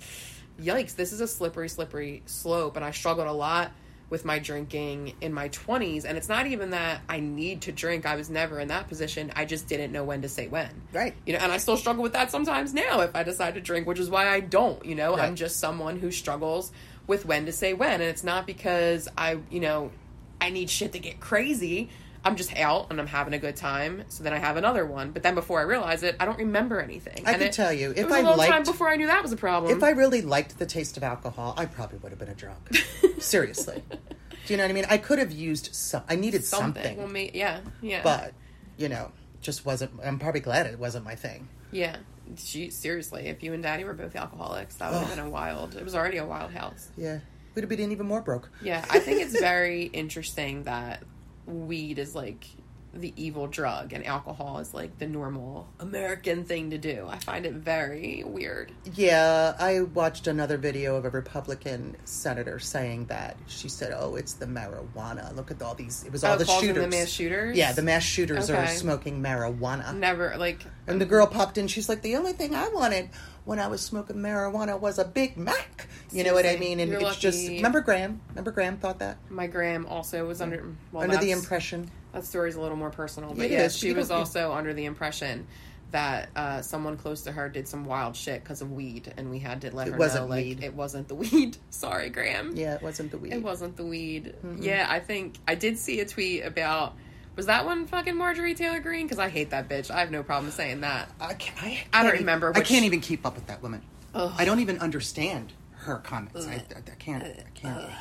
yikes 0.61 0.95
this 0.95 1.13
is 1.13 1.21
a 1.21 1.27
slippery 1.27 1.69
slippery 1.69 2.21
slope 2.25 2.75
and 2.75 2.85
i 2.85 2.91
struggled 2.91 3.27
a 3.27 3.31
lot 3.31 3.71
with 4.09 4.23
my 4.23 4.39
drinking 4.39 5.13
in 5.19 5.33
my 5.33 5.49
20s 5.49 6.05
and 6.05 6.17
it's 6.17 6.29
not 6.29 6.47
even 6.47 6.69
that 6.69 7.01
i 7.09 7.19
need 7.19 7.61
to 7.61 7.71
drink 7.71 8.05
i 8.05 8.15
was 8.15 8.29
never 8.29 8.59
in 8.59 8.69
that 8.69 8.87
position 8.87 9.31
i 9.35 9.43
just 9.43 9.67
didn't 9.67 9.91
know 9.91 10.03
when 10.03 10.21
to 10.21 10.29
say 10.29 10.47
when. 10.47 10.69
Right. 10.93 11.13
you 11.25 11.33
know 11.33 11.39
and 11.39 11.51
i 11.51 11.57
still 11.57 11.77
struggle 11.77 12.03
with 12.03 12.13
that 12.13 12.31
sometimes 12.31 12.73
now 12.73 13.01
if 13.01 13.15
i 13.15 13.23
decide 13.23 13.55
to 13.55 13.61
drink 13.61 13.85
which 13.85 13.99
is 13.99 14.09
why 14.09 14.27
i 14.27 14.39
don't 14.39 14.83
you 14.85 14.95
know? 14.95 15.15
I'm 15.15 15.35
just 15.35 15.59
someone 15.59 15.99
who 15.99 16.11
struggles 16.11 16.71
with 17.05 17.25
when 17.25 17.45
to 17.45 17.51
say 17.51 17.73
when 17.73 17.93
and 17.93 18.03
it's 18.03 18.23
not 18.23 18.47
because 18.47 19.07
i 19.17 19.37
you 19.49 19.59
know 19.59 19.91
i 20.39 20.49
need 20.49 20.69
shit 20.69 20.93
to 20.93 20.99
get 20.99 21.19
crazy 21.19 21.89
i'm 22.27 22.35
just 22.35 22.55
out 22.57 22.87
and 22.89 22.99
i'm 22.99 23.07
having 23.07 23.33
a 23.33 23.39
good 23.39 23.55
time 23.55 24.03
so 24.09 24.23
then 24.23 24.33
i 24.33 24.37
have 24.37 24.57
another 24.57 24.85
one 24.85 25.11
but 25.11 25.23
then 25.23 25.33
before 25.35 25.59
i 25.59 25.63
realize 25.63 26.03
it 26.03 26.15
i 26.19 26.25
don't 26.25 26.37
remember 26.37 26.79
anything 26.81 27.23
I 27.25 27.31
and 27.31 27.39
can 27.39 27.47
it, 27.47 27.53
tell 27.53 27.73
you, 27.73 27.91
it 27.91 27.97
if 27.99 28.05
was 28.05 28.13
a 28.15 28.19
I 28.19 28.21
long 28.21 28.47
time 28.47 28.63
before 28.63 28.89
i 28.89 28.95
knew 28.95 29.07
that 29.07 29.23
was 29.23 29.31
a 29.31 29.37
problem 29.37 29.75
If 29.75 29.83
I 29.83 29.89
really 29.91 30.21
liked 30.21 30.59
the 30.59 30.65
taste 30.65 30.97
of 30.97 31.03
alcohol, 31.03 31.53
I 31.57 31.65
probably 31.65 31.97
would 31.99 32.11
have 32.11 32.19
been 32.19 32.29
a 32.29 32.35
drunk. 32.35 32.75
Seriously. 33.19 33.81
Do 33.89 34.53
you 34.53 34.57
know 34.57 34.63
what 34.63 34.69
I 34.69 34.73
mean? 34.73 34.85
I 34.89 34.97
could 34.97 35.19
have 35.19 35.31
used 35.31 35.73
some. 35.75 36.03
I 36.09 36.15
needed 36.15 36.43
something, 36.43 36.81
something, 36.83 36.97
Well, 36.97 37.07
may, 37.07 37.31
yeah 37.33 37.59
yeah 37.81 38.01
but 38.03 38.33
you 38.77 38.89
know, 38.89 39.11
just 39.41 39.65
wasn't. 39.65 39.91
I'm 40.03 40.19
probably 40.19 40.41
glad 40.41 40.67
it 40.67 40.77
wasn't 40.79 41.03
my 41.05 41.15
thing. 41.15 41.47
yeah 41.71 41.97
seriously 42.35 43.27
if 43.27 43.41
you 43.43 43.53
and 43.53 43.63
daddy 43.63 43.83
were 43.85 43.93
both 43.93 44.15
alcoholics 44.15 44.75
that 44.75 44.91
would 44.91 44.99
have 44.99 45.09
been 45.15 45.25
a 45.25 45.29
wild 45.29 45.75
it 45.75 45.83
was 45.83 45.95
already 45.95 46.17
a 46.17 46.25
wild 46.25 46.51
house 46.51 46.89
Yeah, 46.97 47.19
we'd 47.55 47.61
have 47.61 47.69
been 47.69 47.91
even 47.91 48.05
more 48.05 48.21
broke. 48.21 48.49
Yeah, 48.61 48.83
I 48.89 48.99
think 48.99 49.21
it's 49.21 49.39
very 49.39 49.83
interesting 49.85 50.63
that 50.63 51.03
weed 51.47 51.97
is 51.99 52.13
like 52.13 52.45
the 52.93 53.13
evil 53.15 53.45
drug 53.47 53.93
and 53.93 54.03
alcohol 54.05 54.57
is 54.57 54.73
like 54.73 54.97
the 54.97 55.05
normal 55.05 55.67
American 55.79 56.43
thing 56.45 56.71
to 56.71 56.77
do. 56.79 57.05
I 57.07 57.17
find 57.19 57.45
it 57.45 57.53
very 57.53 58.23
weird. 58.25 58.71
Yeah, 58.95 59.55
I 59.59 59.81
watched 59.81 60.25
another 60.25 60.57
video 60.57 60.95
of 60.95 61.05
a 61.05 61.09
Republican 61.09 61.95
senator 62.05 62.57
saying 62.59 63.05
that. 63.07 63.37
She 63.47 63.69
said, 63.69 63.93
"Oh, 63.95 64.15
it's 64.15 64.33
the 64.33 64.47
marijuana. 64.47 65.35
Look 65.35 65.51
at 65.51 65.61
all 65.61 65.75
these. 65.75 66.03
It 66.05 66.11
was 66.11 66.23
all 66.23 66.33
Oh, 66.33 66.37
the 66.37 66.45
shooters. 66.45 66.83
the 66.83 66.89
mass 66.89 67.09
shooters? 67.09 67.55
Yeah, 67.57 67.71
the 67.73 67.83
mass 67.83 68.03
shooters 68.03 68.49
are 68.49 68.67
smoking 68.67 69.21
marijuana." 69.21 69.95
Never 69.95 70.35
like 70.37 70.65
And 70.87 70.99
the 70.99 71.05
girl 71.05 71.27
popped 71.27 71.57
in. 71.57 71.67
She's 71.67 71.89
like, 71.89 72.01
"The 72.01 72.15
only 72.15 72.33
thing 72.33 72.55
I 72.55 72.69
wanted 72.69 73.09
when 73.47 73.59
I 73.59 73.67
was 73.67 73.81
smoking 73.81 74.17
marijuana 74.17 74.79
was 74.79 74.99
a 74.99 75.05
Big 75.05 75.37
Mac." 75.37 75.87
You 76.11 76.23
know 76.23 76.33
what 76.33 76.45
I 76.45 76.57
mean? 76.57 76.79
And 76.79 76.91
you're 76.91 77.01
it's 77.01 77.17
just 77.17 77.47
remember 77.47 77.81
Gram. 77.81 78.21
Remember 78.29 78.51
Gram 78.51 78.77
thought 78.77 78.99
that 78.99 79.17
my 79.29 79.47
Gram 79.47 79.85
also 79.87 80.25
was 80.27 80.41
under 80.41 80.73
well, 80.91 81.03
under 81.03 81.17
the 81.17 81.31
impression. 81.31 81.89
that 82.13 82.25
story's 82.25 82.55
a 82.55 82.61
little 82.61 82.77
more 82.77 82.91
personal, 82.91 83.33
but 83.33 83.49
yeah, 83.49 83.67
she 83.69 83.93
was 83.93 84.11
also 84.11 84.51
under 84.53 84.73
the 84.73 84.85
impression 84.85 85.47
that 85.91 86.27
uh, 86.35 86.61
someone 86.61 86.97
close 86.97 87.21
to 87.21 87.31
her 87.31 87.47
did 87.47 87.65
some 87.65 87.85
wild 87.85 88.13
shit 88.13 88.43
because 88.43 88.61
of 88.61 88.71
weed, 88.73 89.13
and 89.15 89.29
we 89.31 89.39
had 89.39 89.61
to 89.61 89.73
let 89.73 89.87
It 89.87 89.91
her 89.93 89.97
wasn't 89.97 90.25
know 90.25 90.35
like 90.35 90.45
weed. 90.45 90.63
it 90.63 90.73
wasn't 90.73 91.07
the 91.07 91.15
weed. 91.15 91.55
Sorry, 91.69 92.09
Gram. 92.09 92.53
Yeah, 92.57 92.75
it 92.75 92.81
wasn't 92.81 93.11
the 93.11 93.17
weed. 93.17 93.31
It 93.33 93.41
wasn't 93.41 93.77
the 93.77 93.85
weed. 93.85 94.35
Yeah, 94.59 94.85
I 94.89 94.99
think 94.99 95.35
I 95.47 95.55
did 95.55 95.77
see 95.79 95.99
a 96.01 96.05
tweet 96.05 96.43
about. 96.45 96.95
Was 97.37 97.45
that 97.45 97.65
one 97.65 97.85
fucking 97.85 98.15
Marjorie 98.15 98.55
Taylor 98.55 98.79
Greene? 98.79 99.05
Because 99.05 99.19
I 99.19 99.29
hate 99.29 99.51
that 99.51 99.69
bitch. 99.69 99.91
I 99.91 99.99
have 99.99 100.09
no 100.09 100.23
problem 100.23 100.51
saying 100.51 100.81
that. 100.81 101.07
I, 101.21 101.35
can't, 101.35 101.63
I, 101.63 101.83
I 101.93 102.03
don't 102.03 102.13
remember 102.13 102.51
I 102.53 102.59
which- 102.59 102.67
can't 102.67 102.83
even 102.83 102.99
keep 102.99 103.25
up 103.25 103.35
with 103.35 103.45
that 103.47 103.61
woman. 103.61 103.83
Ugh. 104.15 104.33
I 104.35 104.43
don't 104.43 104.59
even 104.59 104.79
understand 104.79 105.53
her 105.73 105.97
comments. 105.97 106.47
I, 106.47 106.53
I, 106.53 106.55
I 106.55 106.95
can't. 106.97 107.23
I 107.23 107.43
can't. 107.53 107.91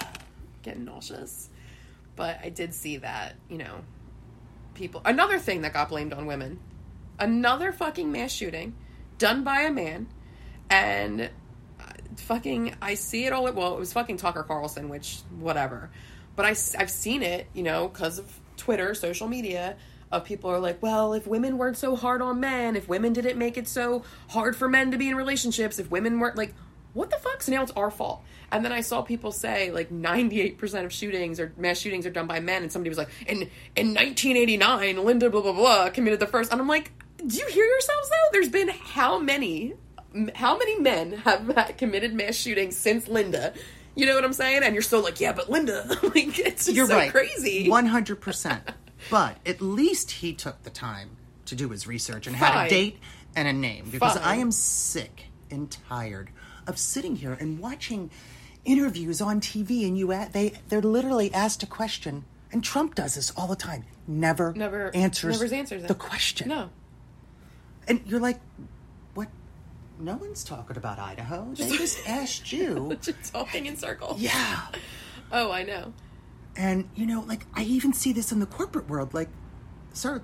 Getting 0.62 0.86
nauseous. 0.86 1.50
But 2.16 2.40
I 2.42 2.48
did 2.48 2.72
see 2.74 2.96
that, 2.96 3.34
you 3.50 3.58
know, 3.58 3.80
people. 4.72 5.02
Another 5.04 5.38
thing 5.38 5.60
that 5.60 5.74
got 5.74 5.90
blamed 5.90 6.14
on 6.14 6.24
women. 6.24 6.58
Another 7.18 7.72
fucking 7.72 8.10
mass 8.10 8.32
shooting 8.32 8.74
done 9.18 9.44
by 9.44 9.62
a 9.62 9.70
man. 9.70 10.06
And 10.70 11.30
uh, 11.78 11.84
fucking, 12.16 12.74
I 12.80 12.94
see 12.94 13.26
it 13.26 13.34
all. 13.34 13.52
Well, 13.52 13.74
it 13.74 13.78
was 13.78 13.92
fucking 13.92 14.16
Tucker 14.16 14.44
Carlson, 14.44 14.88
which, 14.88 15.18
whatever. 15.38 15.90
But 16.34 16.46
I, 16.46 16.50
I, 16.50 16.80
have 16.80 16.90
seen 16.90 17.22
it, 17.22 17.46
you 17.52 17.62
know, 17.62 17.88
because 17.88 18.18
of 18.18 18.40
Twitter, 18.56 18.94
social 18.94 19.28
media, 19.28 19.76
of 20.12 20.24
people 20.24 20.50
are 20.50 20.60
like, 20.60 20.82
well, 20.82 21.14
if 21.14 21.26
women 21.26 21.58
weren't 21.58 21.76
so 21.76 21.96
hard 21.96 22.22
on 22.22 22.40
men, 22.40 22.76
if 22.76 22.88
women 22.88 23.12
didn't 23.12 23.38
make 23.38 23.56
it 23.56 23.66
so 23.66 24.04
hard 24.28 24.56
for 24.56 24.68
men 24.68 24.90
to 24.92 24.98
be 24.98 25.08
in 25.08 25.16
relationships, 25.16 25.78
if 25.78 25.90
women 25.90 26.20
weren't 26.20 26.36
like, 26.36 26.54
what 26.92 27.10
the 27.10 27.16
fuck? 27.16 27.42
So 27.42 27.52
now 27.52 27.62
it's 27.62 27.72
our 27.72 27.90
fault. 27.90 28.22
And 28.50 28.64
then 28.64 28.72
I 28.72 28.80
saw 28.80 29.02
people 29.02 29.32
say 29.32 29.70
like 29.70 29.90
98% 29.90 30.84
of 30.84 30.92
shootings 30.92 31.40
or 31.40 31.52
mass 31.56 31.78
shootings 31.78 32.06
are 32.06 32.10
done 32.10 32.26
by 32.26 32.40
men. 32.40 32.62
And 32.62 32.72
somebody 32.72 32.88
was 32.88 32.98
like, 32.98 33.10
in, 33.26 33.50
in 33.76 33.88
1989, 33.88 35.04
Linda 35.04 35.28
blah, 35.28 35.42
blah, 35.42 35.52
blah 35.52 35.90
committed 35.90 36.20
the 36.20 36.26
first. 36.26 36.52
And 36.52 36.60
I'm 36.60 36.68
like, 36.68 36.92
do 37.18 37.36
you 37.36 37.46
hear 37.48 37.66
yourselves 37.66 38.08
though? 38.08 38.28
There's 38.32 38.48
been 38.48 38.68
how 38.68 39.18
many, 39.18 39.74
how 40.34 40.56
many 40.56 40.78
men 40.80 41.12
have 41.12 41.74
committed 41.78 42.14
mass 42.14 42.34
shootings 42.34 42.76
since 42.76 43.08
Linda? 43.08 43.52
You 43.96 44.06
know 44.06 44.14
what 44.14 44.24
I'm 44.24 44.32
saying? 44.34 44.62
And 44.62 44.74
you're 44.74 44.82
still 44.82 45.02
like, 45.02 45.20
yeah, 45.20 45.32
but 45.32 45.50
Linda, 45.50 45.84
like, 46.02 46.38
it's 46.38 46.68
You're 46.68 46.86
so 46.86 46.94
right. 46.96 47.10
crazy. 47.10 47.68
One 47.68 47.86
hundred 47.86 48.20
percent. 48.20 48.62
But 49.10 49.38
at 49.46 49.60
least 49.60 50.10
he 50.10 50.32
took 50.34 50.62
the 50.62 50.70
time 50.70 51.16
to 51.46 51.54
do 51.56 51.68
his 51.70 51.86
research 51.86 52.26
and 52.26 52.36
had 52.36 52.66
a 52.66 52.68
date 52.68 52.98
and 53.34 53.48
a 53.48 53.52
name 53.52 53.88
because 53.90 54.14
Fine. 54.14 54.22
I 54.22 54.36
am 54.36 54.52
sick 54.52 55.24
and 55.50 55.70
tired 55.88 56.30
of 56.66 56.78
sitting 56.78 57.16
here 57.16 57.32
and 57.40 57.58
watching 57.58 58.10
interviews 58.64 59.20
on 59.20 59.40
TV 59.40 59.86
and 59.86 59.96
you 59.96 60.10
a- 60.12 60.28
they 60.32 60.54
they're 60.68 60.82
literally 60.82 61.32
asked 61.32 61.62
a 61.62 61.66
question 61.66 62.24
and 62.52 62.64
Trump 62.64 62.94
does 62.96 63.14
this 63.14 63.32
all 63.36 63.46
the 63.46 63.56
time. 63.56 63.84
never, 64.08 64.52
Never- 64.54 64.90
answers, 64.94 65.40
never 65.40 65.54
answers 65.54 65.84
it. 65.84 65.88
the 65.88 65.94
question. 65.94 66.48
No. 66.48 66.70
And 67.88 68.00
you're 68.06 68.20
like? 68.20 68.40
No 69.98 70.16
one's 70.16 70.44
talking 70.44 70.76
about 70.76 70.98
Idaho. 70.98 71.48
They 71.54 71.76
just 71.76 72.06
asked 72.08 72.52
you. 72.52 72.96
Just 73.02 73.32
talking 73.32 73.66
in 73.66 73.76
circles. 73.76 74.20
Yeah. 74.20 74.66
Oh, 75.32 75.50
I 75.50 75.62
know. 75.62 75.92
And, 76.56 76.88
you 76.94 77.06
know, 77.06 77.24
like, 77.26 77.46
I 77.54 77.62
even 77.64 77.92
see 77.92 78.12
this 78.12 78.32
in 78.32 78.40
the 78.40 78.46
corporate 78.46 78.88
world. 78.88 79.12
Like, 79.14 79.28
sir, 79.92 80.22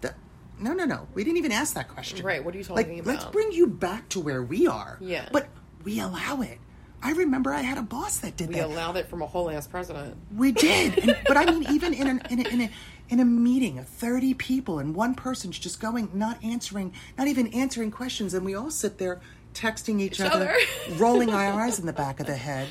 the, 0.00 0.14
no, 0.58 0.72
no, 0.72 0.84
no. 0.84 1.06
We 1.14 1.24
didn't 1.24 1.38
even 1.38 1.52
ask 1.52 1.74
that 1.74 1.88
question. 1.88 2.24
Right, 2.24 2.42
what 2.42 2.54
are 2.54 2.58
you 2.58 2.64
talking 2.64 2.76
like, 2.76 2.86
talking 2.86 3.04
Let's 3.04 3.24
bring 3.26 3.52
you 3.52 3.66
back 3.66 4.08
to 4.10 4.20
where 4.20 4.42
we 4.42 4.66
are. 4.66 4.98
Yeah. 5.00 5.28
But 5.32 5.48
we 5.84 6.00
allow 6.00 6.40
it. 6.42 6.58
I 7.02 7.12
remember 7.12 7.52
I 7.52 7.60
had 7.60 7.78
a 7.78 7.82
boss 7.82 8.18
that 8.18 8.36
did 8.36 8.48
We 8.48 8.56
that. 8.56 8.68
We 8.68 8.74
allowed 8.74 8.96
it 8.96 9.08
from 9.08 9.22
a 9.22 9.26
whole 9.26 9.50
ass 9.50 9.66
president. 9.66 10.16
We 10.36 10.50
did, 10.52 10.98
and, 10.98 11.16
but 11.26 11.36
I 11.36 11.44
mean, 11.44 11.64
even 11.70 11.94
in 11.94 12.06
a, 12.08 12.32
in 12.32 12.40
a 12.40 12.48
in 12.48 12.60
a 12.62 12.70
in 13.08 13.20
a 13.20 13.24
meeting 13.24 13.78
of 13.78 13.86
thirty 13.88 14.34
people, 14.34 14.78
and 14.78 14.94
one 14.94 15.14
person's 15.14 15.58
just 15.58 15.80
going, 15.80 16.10
not 16.12 16.42
answering, 16.44 16.92
not 17.16 17.26
even 17.28 17.48
answering 17.48 17.90
questions, 17.90 18.34
and 18.34 18.44
we 18.44 18.54
all 18.54 18.70
sit 18.70 18.98
there 18.98 19.20
texting 19.54 20.00
each, 20.00 20.20
Each 20.20 20.26
other, 20.26 20.50
other. 20.50 20.94
rolling 20.96 21.30
our 21.30 21.60
eyes 21.60 21.78
in 21.78 21.86
the 21.86 21.92
back 21.92 22.20
of 22.20 22.26
the 22.26 22.36
head. 22.36 22.68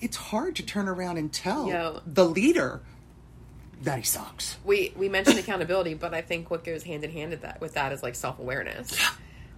It's 0.00 0.16
hard 0.16 0.56
to 0.56 0.62
turn 0.62 0.88
around 0.88 1.16
and 1.16 1.32
tell 1.32 1.68
Yo. 1.68 2.00
the 2.06 2.24
leader 2.24 2.82
that 3.82 3.98
he 3.98 4.04
sucks. 4.04 4.56
We 4.64 4.92
we 4.96 5.08
mentioned 5.08 5.38
accountability, 5.38 5.94
but 5.94 6.14
I 6.14 6.20
think 6.22 6.50
what 6.50 6.64
goes 6.64 6.82
hand 6.82 7.04
in 7.04 7.10
hand 7.10 7.30
with 7.30 7.42
that 7.42 7.60
with 7.60 7.74
that 7.74 7.92
is 7.92 8.02
like 8.02 8.14
self 8.14 8.38
awareness. 8.38 8.98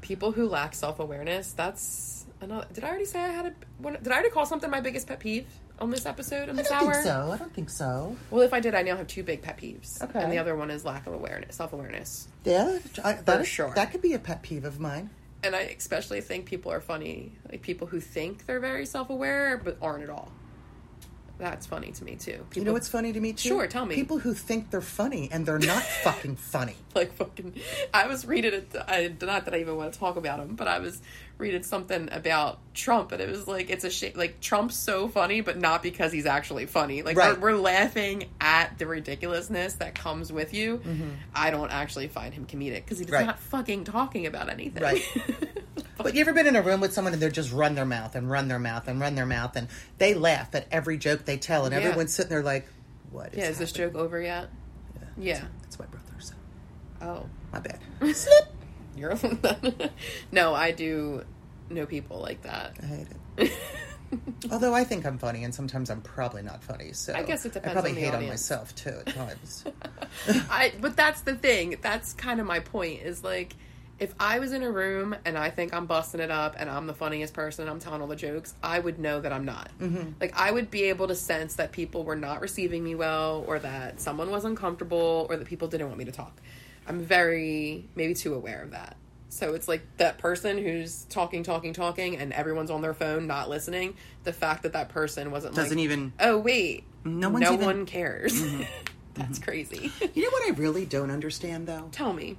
People 0.00 0.32
who 0.32 0.48
lack 0.48 0.74
self 0.74 1.00
awareness, 1.00 1.52
that's 1.52 2.24
another. 2.40 2.66
Did 2.72 2.84
I 2.84 2.88
already 2.88 3.04
say 3.04 3.20
I 3.20 3.28
had 3.28 3.46
a? 3.46 3.52
One, 3.78 3.94
did 3.94 4.08
I 4.08 4.14
already 4.14 4.30
call 4.30 4.46
something 4.46 4.70
my 4.70 4.80
biggest 4.80 5.06
pet 5.06 5.20
peeve 5.20 5.46
on 5.80 5.90
this 5.90 6.06
episode? 6.06 6.48
On 6.48 6.58
I 6.58 6.62
this 6.62 6.68
don't 6.68 6.82
hour? 6.82 6.92
think 6.92 7.04
so. 7.04 7.30
I 7.32 7.36
don't 7.36 7.54
think 7.54 7.70
so. 7.70 8.16
Well, 8.30 8.42
if 8.42 8.52
I 8.52 8.60
did, 8.60 8.74
I 8.74 8.82
now 8.82 8.96
have 8.96 9.06
two 9.06 9.22
big 9.22 9.42
pet 9.42 9.58
peeves. 9.58 10.02
Okay. 10.02 10.20
And 10.20 10.32
the 10.32 10.38
other 10.38 10.56
one 10.56 10.70
is 10.70 10.84
lack 10.84 11.06
of 11.06 11.12
awareness, 11.14 11.56
self 11.56 11.72
awareness. 11.72 12.28
Yeah, 12.44 12.78
I, 13.04 13.14
that, 13.14 13.46
sure. 13.46 13.72
That 13.74 13.90
could 13.92 14.02
be 14.02 14.14
a 14.14 14.18
pet 14.18 14.42
peeve 14.42 14.64
of 14.64 14.80
mine. 14.80 15.10
And 15.42 15.54
I 15.54 15.60
especially 15.60 16.20
think 16.20 16.46
people 16.46 16.72
are 16.72 16.80
funny, 16.80 17.32
like 17.50 17.62
people 17.62 17.86
who 17.86 18.00
think 18.00 18.46
they're 18.46 18.60
very 18.60 18.86
self 18.86 19.08
aware 19.10 19.56
but 19.62 19.76
aren't 19.80 20.02
at 20.02 20.10
all. 20.10 20.32
That's 21.38 21.66
funny 21.66 21.92
to 21.92 22.04
me 22.04 22.16
too. 22.16 22.32
People, 22.32 22.46
You 22.56 22.64
know 22.64 22.72
what's 22.72 22.88
funny 22.88 23.12
to 23.12 23.20
me 23.20 23.32
too? 23.32 23.50
Sure, 23.50 23.68
tell 23.68 23.86
me. 23.86 23.94
People 23.94 24.18
who 24.18 24.34
think 24.34 24.70
they're 24.72 24.80
funny 24.80 25.28
and 25.30 25.46
they're 25.46 25.60
not 25.60 25.82
fucking 26.02 26.34
funny. 26.34 26.74
like 26.96 27.12
fucking 27.12 27.54
i 27.94 28.08
was 28.08 28.26
reading 28.26 28.52
it 28.54 28.74
I, 28.88 29.02
did 29.02 29.22
not 29.22 29.44
that 29.44 29.54
i 29.54 29.58
even 29.60 29.76
want 29.76 29.92
to 29.92 29.98
talk 30.00 30.16
about 30.16 30.38
them, 30.40 30.56
but 30.56 30.66
i 30.66 30.80
was 30.80 31.00
reading 31.38 31.62
something 31.62 32.08
about 32.10 32.58
trump 32.74 33.12
and 33.12 33.20
it 33.22 33.28
was 33.28 33.46
like 33.46 33.70
it's 33.70 33.84
a 33.84 33.90
shame 33.90 34.12
like 34.16 34.40
trump's 34.40 34.74
so 34.74 35.06
funny 35.06 35.40
but 35.40 35.56
not 35.56 35.82
because 35.84 36.10
he's 36.12 36.26
actually 36.26 36.66
funny 36.66 37.02
like 37.02 37.16
Right. 37.16 37.40
we're, 37.40 37.52
we're 37.52 37.58
laughing 37.60 38.24
at 38.40 38.76
the 38.78 38.86
ridiculousness 38.88 39.74
that 39.74 39.94
comes 39.94 40.32
with 40.32 40.52
you 40.52 40.78
Mm-hmm. 40.78 41.10
i 41.34 41.50
don't 41.50 41.70
actually 41.70 42.08
find 42.08 42.34
him 42.34 42.44
comedic 42.44 42.84
because 42.84 42.98
he's 42.98 43.08
Right. 43.08 43.24
not 43.26 43.38
fucking 43.38 43.84
talking 43.84 44.26
about 44.26 44.48
anything 44.50 44.82
Right. 44.82 45.02
But 45.96 46.14
you 46.14 46.20
ever 46.20 46.32
been 46.32 46.46
in 46.46 46.54
a 46.54 46.62
room 46.62 46.80
with 46.80 46.92
someone 46.92 47.12
and 47.12 47.20
they're 47.20 47.28
just 47.28 47.52
run 47.52 47.74
their 47.74 47.84
mouth 47.84 48.14
and 48.14 48.30
run 48.30 48.46
their 48.46 48.60
mouth 48.60 48.86
and 48.86 49.00
run 49.00 49.16
their 49.16 49.26
mouth 49.26 49.56
and 49.56 49.66
they 49.98 50.14
laugh 50.14 50.54
at 50.54 50.66
every 50.70 50.96
joke 50.96 51.24
they 51.24 51.36
tell 51.38 51.64
and 51.64 51.72
Yeah. 51.72 51.80
everyone's 51.80 52.12
sitting 52.14 52.30
there 52.30 52.42
like, 52.42 52.68
what 53.10 53.32
is 53.32 53.38
yeah 53.38 53.48
is 53.48 53.58
this 53.58 53.72
joke 53.72 53.96
over 53.96 54.20
yet 54.20 54.48
yeah 55.00 55.08
Yeah. 55.40 55.44
It's 55.64 55.76
my 55.78 55.86
brother's. 55.86 56.32
oh 57.02 57.26
My 57.52 57.58
bad. 57.58 57.80
You're 58.98 59.18
no 60.32 60.54
i 60.54 60.70
do 60.70 61.22
know 61.70 61.86
people 61.86 62.20
like 62.20 62.42
that 62.42 62.76
I 62.82 62.86
hate 62.86 63.06
it. 63.36 63.52
Although 64.50 64.74
I 64.74 64.84
think 64.84 65.04
I'm 65.04 65.18
funny 65.18 65.44
and 65.44 65.54
sometimes 65.54 65.90
I'm 65.90 66.00
probably 66.00 66.42
not 66.42 66.62
funny. 66.62 66.92
So 66.92 67.14
I 67.14 67.22
guess 67.22 67.44
it 67.44 67.52
depends. 67.52 67.76
I 67.76 67.80
probably 67.80 67.90
on 67.90 67.96
hate 67.96 68.14
on 68.14 68.26
myself 68.26 68.74
too 68.74 69.00
at 69.06 69.14
times. 69.14 69.64
I 70.50 70.72
but 70.80 70.96
that's 70.96 71.22
the 71.22 71.34
thing. 71.34 71.76
That's 71.82 72.14
kind 72.14 72.40
of 72.40 72.46
my 72.46 72.60
point 72.60 73.02
is 73.02 73.22
like 73.22 73.54
if 73.98 74.14
I 74.20 74.38
was 74.38 74.52
in 74.52 74.62
a 74.62 74.70
room 74.70 75.16
and 75.24 75.36
I 75.36 75.50
think 75.50 75.74
I'm 75.74 75.86
busting 75.86 76.20
it 76.20 76.30
up 76.30 76.54
and 76.56 76.70
I'm 76.70 76.86
the 76.86 76.94
funniest 76.94 77.34
person 77.34 77.62
and 77.62 77.70
I'm 77.70 77.80
telling 77.80 78.00
all 78.00 78.06
the 78.06 78.16
jokes, 78.16 78.54
I 78.62 78.78
would 78.78 78.98
know 78.98 79.20
that 79.20 79.32
I'm 79.32 79.44
not. 79.44 79.70
Mm-hmm. 79.80 80.12
Like 80.20 80.38
I 80.38 80.52
would 80.52 80.70
be 80.70 80.84
able 80.84 81.08
to 81.08 81.16
sense 81.16 81.56
that 81.56 81.72
people 81.72 82.04
were 82.04 82.16
not 82.16 82.40
receiving 82.40 82.84
me 82.84 82.94
well 82.94 83.44
or 83.46 83.58
that 83.58 84.00
someone 84.00 84.30
was 84.30 84.44
uncomfortable 84.44 85.26
or 85.28 85.36
that 85.36 85.46
people 85.46 85.68
didn't 85.68 85.88
want 85.88 85.98
me 85.98 86.04
to 86.04 86.12
talk. 86.12 86.40
I'm 86.88 87.00
very 87.00 87.88
maybe 87.94 88.14
too 88.14 88.34
aware 88.34 88.62
of 88.62 88.70
that. 88.72 88.96
So 89.30 89.54
it's 89.54 89.68
like 89.68 89.82
that 89.98 90.16
person 90.18 90.56
who's 90.58 91.04
talking, 91.04 91.42
talking, 91.42 91.72
talking, 91.74 92.16
and 92.16 92.32
everyone's 92.32 92.70
on 92.70 92.80
their 92.80 92.94
phone, 92.94 93.26
not 93.26 93.50
listening. 93.50 93.94
The 94.24 94.32
fact 94.32 94.62
that 94.62 94.72
that 94.72 94.88
person 94.88 95.30
wasn't 95.30 95.54
Doesn't 95.54 95.76
like, 95.76 95.84
even- 95.84 96.12
Oh 96.18 96.38
wait, 96.38 96.84
No 97.04 97.28
no 97.28 97.52
even- 97.52 97.66
one 97.66 97.86
cares. 97.86 98.32
Mm-hmm. 98.40 98.62
Mm-hmm. 99.18 99.22
That's 99.26 99.40
crazy. 99.40 99.90
you 100.14 100.22
know 100.22 100.30
what 100.30 100.46
I 100.46 100.50
really 100.56 100.86
don't 100.86 101.10
understand 101.10 101.66
though? 101.66 101.88
Tell 101.90 102.12
me. 102.12 102.38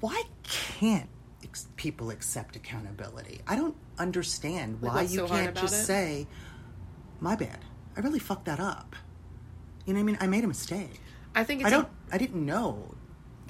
Why 0.00 0.24
can't 0.42 1.08
ex- 1.44 1.68
people 1.76 2.10
accept 2.10 2.56
accountability? 2.56 3.42
I 3.46 3.54
don't 3.54 3.76
understand 3.96 4.78
Like, 4.82 4.92
why 4.92 5.02
you 5.02 5.18
so 5.18 5.28
can't 5.28 5.54
just 5.56 5.72
it? 5.74 5.84
say, 5.84 6.26
"My 7.20 7.36
bad. 7.36 7.58
I 7.96 8.00
really 8.00 8.18
fucked 8.18 8.46
that 8.46 8.58
up." 8.58 8.96
You 9.86 9.94
know 9.94 9.98
what 10.00 10.02
I 10.02 10.06
mean? 10.06 10.18
I 10.20 10.26
made 10.26 10.42
a 10.42 10.48
mistake. 10.48 11.00
I 11.32 11.44
think 11.44 11.60
it's 11.60 11.68
I 11.68 11.70
don't. 11.70 11.86
I 12.10 12.18
didn't 12.18 12.44
know 12.44 12.92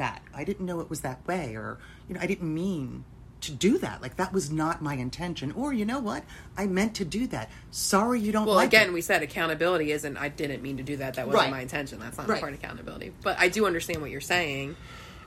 that. 0.01 0.23
I 0.35 0.45
didn't 0.45 0.67
know 0.67 0.81
it 0.81 0.91
was 0.91 1.03
that 1.03 1.25
way, 1.29 1.55
or 1.55 1.79
you 2.09 2.15
know, 2.15 2.21
I 2.21 2.27
didn't 2.27 2.53
mean 2.53 3.05
to 3.43 3.53
do 3.53 3.79
that. 3.79 4.03
Like 4.03 4.17
that 4.17 4.33
was 4.33 4.51
not 4.51 4.83
my 4.83 4.95
intention. 4.95 5.53
Or 5.53 5.73
you 5.73 5.85
know 5.85 5.99
what? 6.01 6.25
I 6.59 6.67
meant 6.67 6.95
to 6.97 7.05
do 7.05 7.27
that. 7.29 7.51
Sorry, 7.71 8.19
you 8.21 8.33
don't 8.33 8.47
Well, 8.47 8.57
like 8.57 8.69
again, 8.69 8.89
it. 8.89 8.93
we 8.93 9.01
said 9.01 9.23
accountability 9.23 9.93
isn't. 9.93 10.17
I 10.17 10.29
didn't 10.29 10.63
mean 10.63 10.77
to 10.79 10.83
do 10.83 10.97
that. 10.97 11.15
That 11.15 11.27
wasn't 11.27 11.45
Right. 11.45 11.51
my 11.51 11.61
intention. 11.61 12.01
That's 12.01 12.19
not 12.19 12.29
Right. 12.29 12.41
part 12.41 12.53
of 12.53 12.59
accountability. 12.59 13.13
But 13.23 13.39
I 13.39 13.49
do 13.49 13.67
understand 13.67 14.01
what 14.03 14.11
you're 14.11 14.21
saying, 14.21 14.77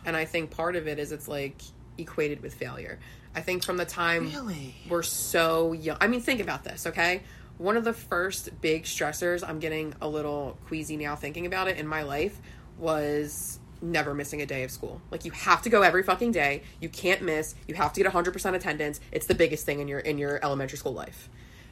and 0.05 0.15
I 0.15 0.25
think 0.25 0.51
part 0.51 0.75
of 0.75 0.87
it 0.87 0.99
is 0.99 1.11
it's 1.11 1.27
like 1.27 1.61
equated 1.97 2.41
with 2.43 2.53
failure. 2.55 2.99
I 3.35 3.41
think 3.41 3.63
from 3.63 3.77
the 3.77 3.85
time 3.85 4.25
Really? 4.31 4.75
we're 4.89 5.01
so 5.03 5.73
young. 5.73 5.97
I 6.01 6.07
mean, 6.07 6.21
think 6.21 6.39
about 6.39 6.63
this, 6.63 6.85
okay? 6.87 7.23
One 7.57 7.77
of 7.77 7.83
the 7.83 7.93
first 7.93 8.61
big 8.61 8.83
stressors. 8.83 9.47
I'm 9.47 9.59
getting 9.59 9.93
a 10.01 10.07
little 10.07 10.57
queasy 10.67 10.97
now 10.97 11.15
thinking 11.15 11.45
about 11.47 11.67
it 11.67 11.77
in 11.77 11.87
my 11.87 12.01
life 12.03 12.39
was 12.77 13.59
never 13.83 14.13
missing 14.13 14.41
a 14.41 14.45
day 14.45 14.63
of 14.63 14.71
school. 14.71 15.01
Like 15.11 15.25
you 15.25 15.31
have 15.31 15.61
to 15.63 15.69
go 15.69 15.81
every 15.81 16.03
fucking 16.03 16.31
day. 16.31 16.63
You 16.79 16.89
can't 16.89 17.21
miss. 17.21 17.53
You 17.67 17.75
have 17.75 17.93
to 17.93 18.01
get 18.01 18.11
100% 18.11 18.55
attendance. 18.55 18.99
It's 19.11 19.27
the 19.27 19.35
biggest 19.35 19.65
thing 19.65 19.79
in 19.79 19.87
your 19.87 19.99
in 19.99 20.17
your 20.17 20.39
elementary 20.43 20.77
school 20.77 20.93
life. 20.93 21.29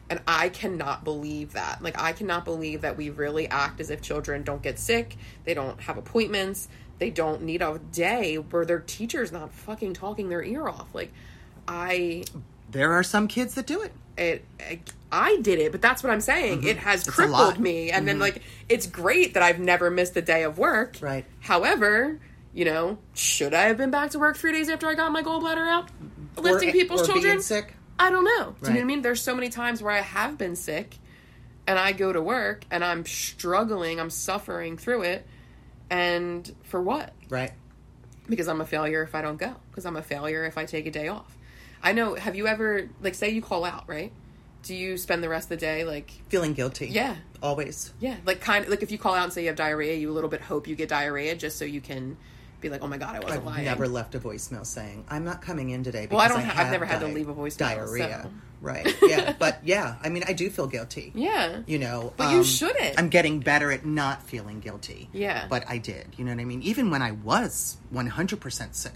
And 0.09 0.21
I 0.27 0.49
cannot 0.49 1.03
believe 1.05 1.53
that. 1.53 1.81
Like 1.81 1.99
I 1.99 2.11
cannot 2.11 2.43
believe 2.45 2.81
that 2.81 2.97
we 2.97 3.09
really 3.09 3.47
act 3.47 3.79
as 3.79 3.89
if 3.89 4.01
children 4.01 4.43
don't 4.43 4.61
get 4.61 4.77
sick, 4.77 5.15
they 5.45 5.53
don't 5.53 5.79
have 5.81 5.97
appointments, 5.97 6.67
they 6.99 7.09
don't 7.09 7.41
need 7.43 7.61
a 7.61 7.79
day 7.91 8.35
where 8.35 8.65
their 8.65 8.79
teacher's 8.79 9.31
not 9.31 9.53
fucking 9.53 9.93
talking 9.93 10.29
their 10.29 10.43
ear 10.43 10.67
off. 10.67 10.93
Like 10.93 11.11
I 11.67 12.25
there 12.69 12.91
are 12.93 13.03
some 13.03 13.27
kids 13.27 13.55
that 13.55 13.65
do 13.65 13.81
it. 13.81 13.91
It, 14.21 14.45
I 15.11 15.37
did 15.41 15.59
it, 15.59 15.71
but 15.71 15.81
that's 15.81 16.03
what 16.03 16.11
I'm 16.11 16.21
saying. 16.21 16.63
It 16.63 16.77
has 16.77 17.01
Mm-hmm. 17.01 17.09
It's 17.09 17.15
crippled. 17.15 17.53
Mm-hmm. 17.55 17.63
me, 17.63 17.91
and 17.91 18.07
then 18.07 18.19
like 18.19 18.41
it's 18.69 18.87
great 18.87 19.33
that 19.33 19.43
I've 19.43 19.59
never 19.59 19.89
missed 19.89 20.15
a 20.17 20.21
day 20.21 20.43
of 20.43 20.57
work. 20.57 20.97
Right. 21.01 21.25
However, 21.39 22.19
you 22.53 22.65
know, 22.65 22.97
should 23.13 23.53
I 23.53 23.63
have 23.63 23.77
been 23.77 23.91
back 23.91 24.11
to 24.11 24.19
work 24.19 24.37
three 24.37 24.51
days 24.51 24.69
after 24.69 24.87
I 24.87 24.93
got 24.93 25.11
my 25.11 25.23
gallbladder 25.23 25.67
out, 25.67 25.89
lifting 26.37 26.71
people's 26.71 27.01
or 27.01 27.13
children? 27.13 27.41
sick. 27.41 27.75
I 27.99 28.09
don't 28.09 28.23
know. 28.23 28.55
Do 28.61 28.67
you 28.67 28.73
know 28.73 28.79
what 28.79 28.81
I 28.81 28.85
mean? 28.85 29.01
There's 29.01 29.21
so 29.21 29.35
many 29.35 29.49
times 29.49 29.83
where 29.83 29.93
I 29.93 30.01
have 30.01 30.37
been 30.37 30.55
sick, 30.55 30.97
and 31.67 31.77
I 31.77 31.91
go 31.91 32.11
to 32.11 32.21
work 32.21 32.65
and 32.71 32.83
I'm 32.83 33.05
struggling, 33.05 33.99
I'm 33.99 34.09
suffering 34.09 34.77
through 34.77 35.03
it, 35.03 35.27
and 35.89 36.49
for 36.63 36.81
what? 36.81 37.13
Right. 37.29 37.51
because 38.27 38.47
I'm 38.47 38.61
a 38.61 38.65
failure 38.65 39.03
if 39.03 39.13
I 39.13 39.21
don't 39.21 39.37
go. 39.37 39.55
Because 39.69 39.85
I'm 39.85 39.97
a 39.97 40.01
failure 40.01 40.45
if 40.45 40.57
I 40.57 40.65
take 40.65 40.85
a 40.85 40.91
day 40.91 41.09
off. 41.09 41.37
I 41.83 41.93
know. 41.93 42.15
Have 42.15 42.35
you 42.35 42.47
ever 42.47 42.89
like 43.01 43.15
say 43.15 43.29
you 43.29 43.41
call 43.41 43.65
out 43.65 43.85
right? 43.87 44.11
Do 44.63 44.75
you 44.75 44.97
spend 44.97 45.23
the 45.23 45.29
rest 45.29 45.45
of 45.45 45.49
the 45.49 45.57
day 45.57 45.83
like 45.85 46.11
Feeling 46.29 46.53
guilty. 46.53 46.87
Yeah. 46.87 47.15
Always. 47.41 47.91
yeah 47.99 48.17
like 48.25 48.39
kind 48.41 48.63
of 48.65 48.69
like 48.69 48.83
if 48.83 48.91
you 48.91 48.99
call 48.99 49.15
out 49.15 49.23
and 49.23 49.33
say 49.33 49.41
you 49.41 49.47
have 49.47 49.55
diarrhea, 49.55 49.95
you 49.95 50.11
a 50.11 50.13
little 50.13 50.29
bit 50.29 50.41
hope 50.41 50.67
you 50.67 50.75
get 50.75 50.89
diarrhea 50.89 51.35
just 51.35 51.57
so 51.57 51.65
you 51.65 51.81
can 51.81 52.15
be 52.59 52.69
like, 52.69 52.83
oh 52.83 52.87
my 52.87 52.97
god, 52.97 53.15
I 53.15 53.19
wasn't 53.19 53.39
I've 53.39 53.45
lying. 53.45 53.65
never 53.65 53.87
left 53.87 54.13
a 54.13 54.19
voicemail 54.19 54.63
saying 54.63 55.03
I'm 55.09 55.23
not 55.25 55.41
coming 55.41 55.71
in 55.71 55.83
today. 55.83 56.01
Because 56.03 56.17
Well, 56.17 56.25
I 56.25 56.27
don't 56.27 56.37
I 56.37 56.41
ha- 56.41 56.51
I've 56.51 56.57
have 56.67 56.71
never 56.71 56.85
had 56.85 56.99
to 56.99 57.07
leave 57.07 57.27
a 57.27 57.33
voicemail, 57.33 57.57
Diarrhea, 57.57 58.19
so. 58.25 58.31
right? 58.61 58.95
Yeah, 59.01 59.33
but 59.39 59.61
yeah, 59.65 59.95
I 60.03 60.09
mean, 60.09 60.23
I 60.27 60.33
do 60.33 60.47
feel 60.51 60.67
guilty. 60.67 61.11
Yeah. 61.15 61.63
You 61.65 61.79
know, 61.79 62.13
But 62.17 62.29
you 62.31 62.37
um, 62.37 62.43
shouldn't. 62.43 62.99
I'm 62.99 63.09
getting 63.09 63.39
better 63.39 63.71
at 63.71 63.83
not 63.83 64.21
feeling 64.21 64.59
guilty. 64.59 65.09
Yeah. 65.11 65.47
but 65.49 65.63
I 65.67 65.79
did. 65.79 66.05
You 66.17 66.23
know 66.25 66.31
what 66.35 66.39
I 66.39 66.45
mean? 66.45 66.61
Even 66.61 66.91
when 66.91 67.01
I 67.01 67.13
was 67.13 67.77
100 67.89 68.39
percent 68.39 68.75
sick, 68.75 68.93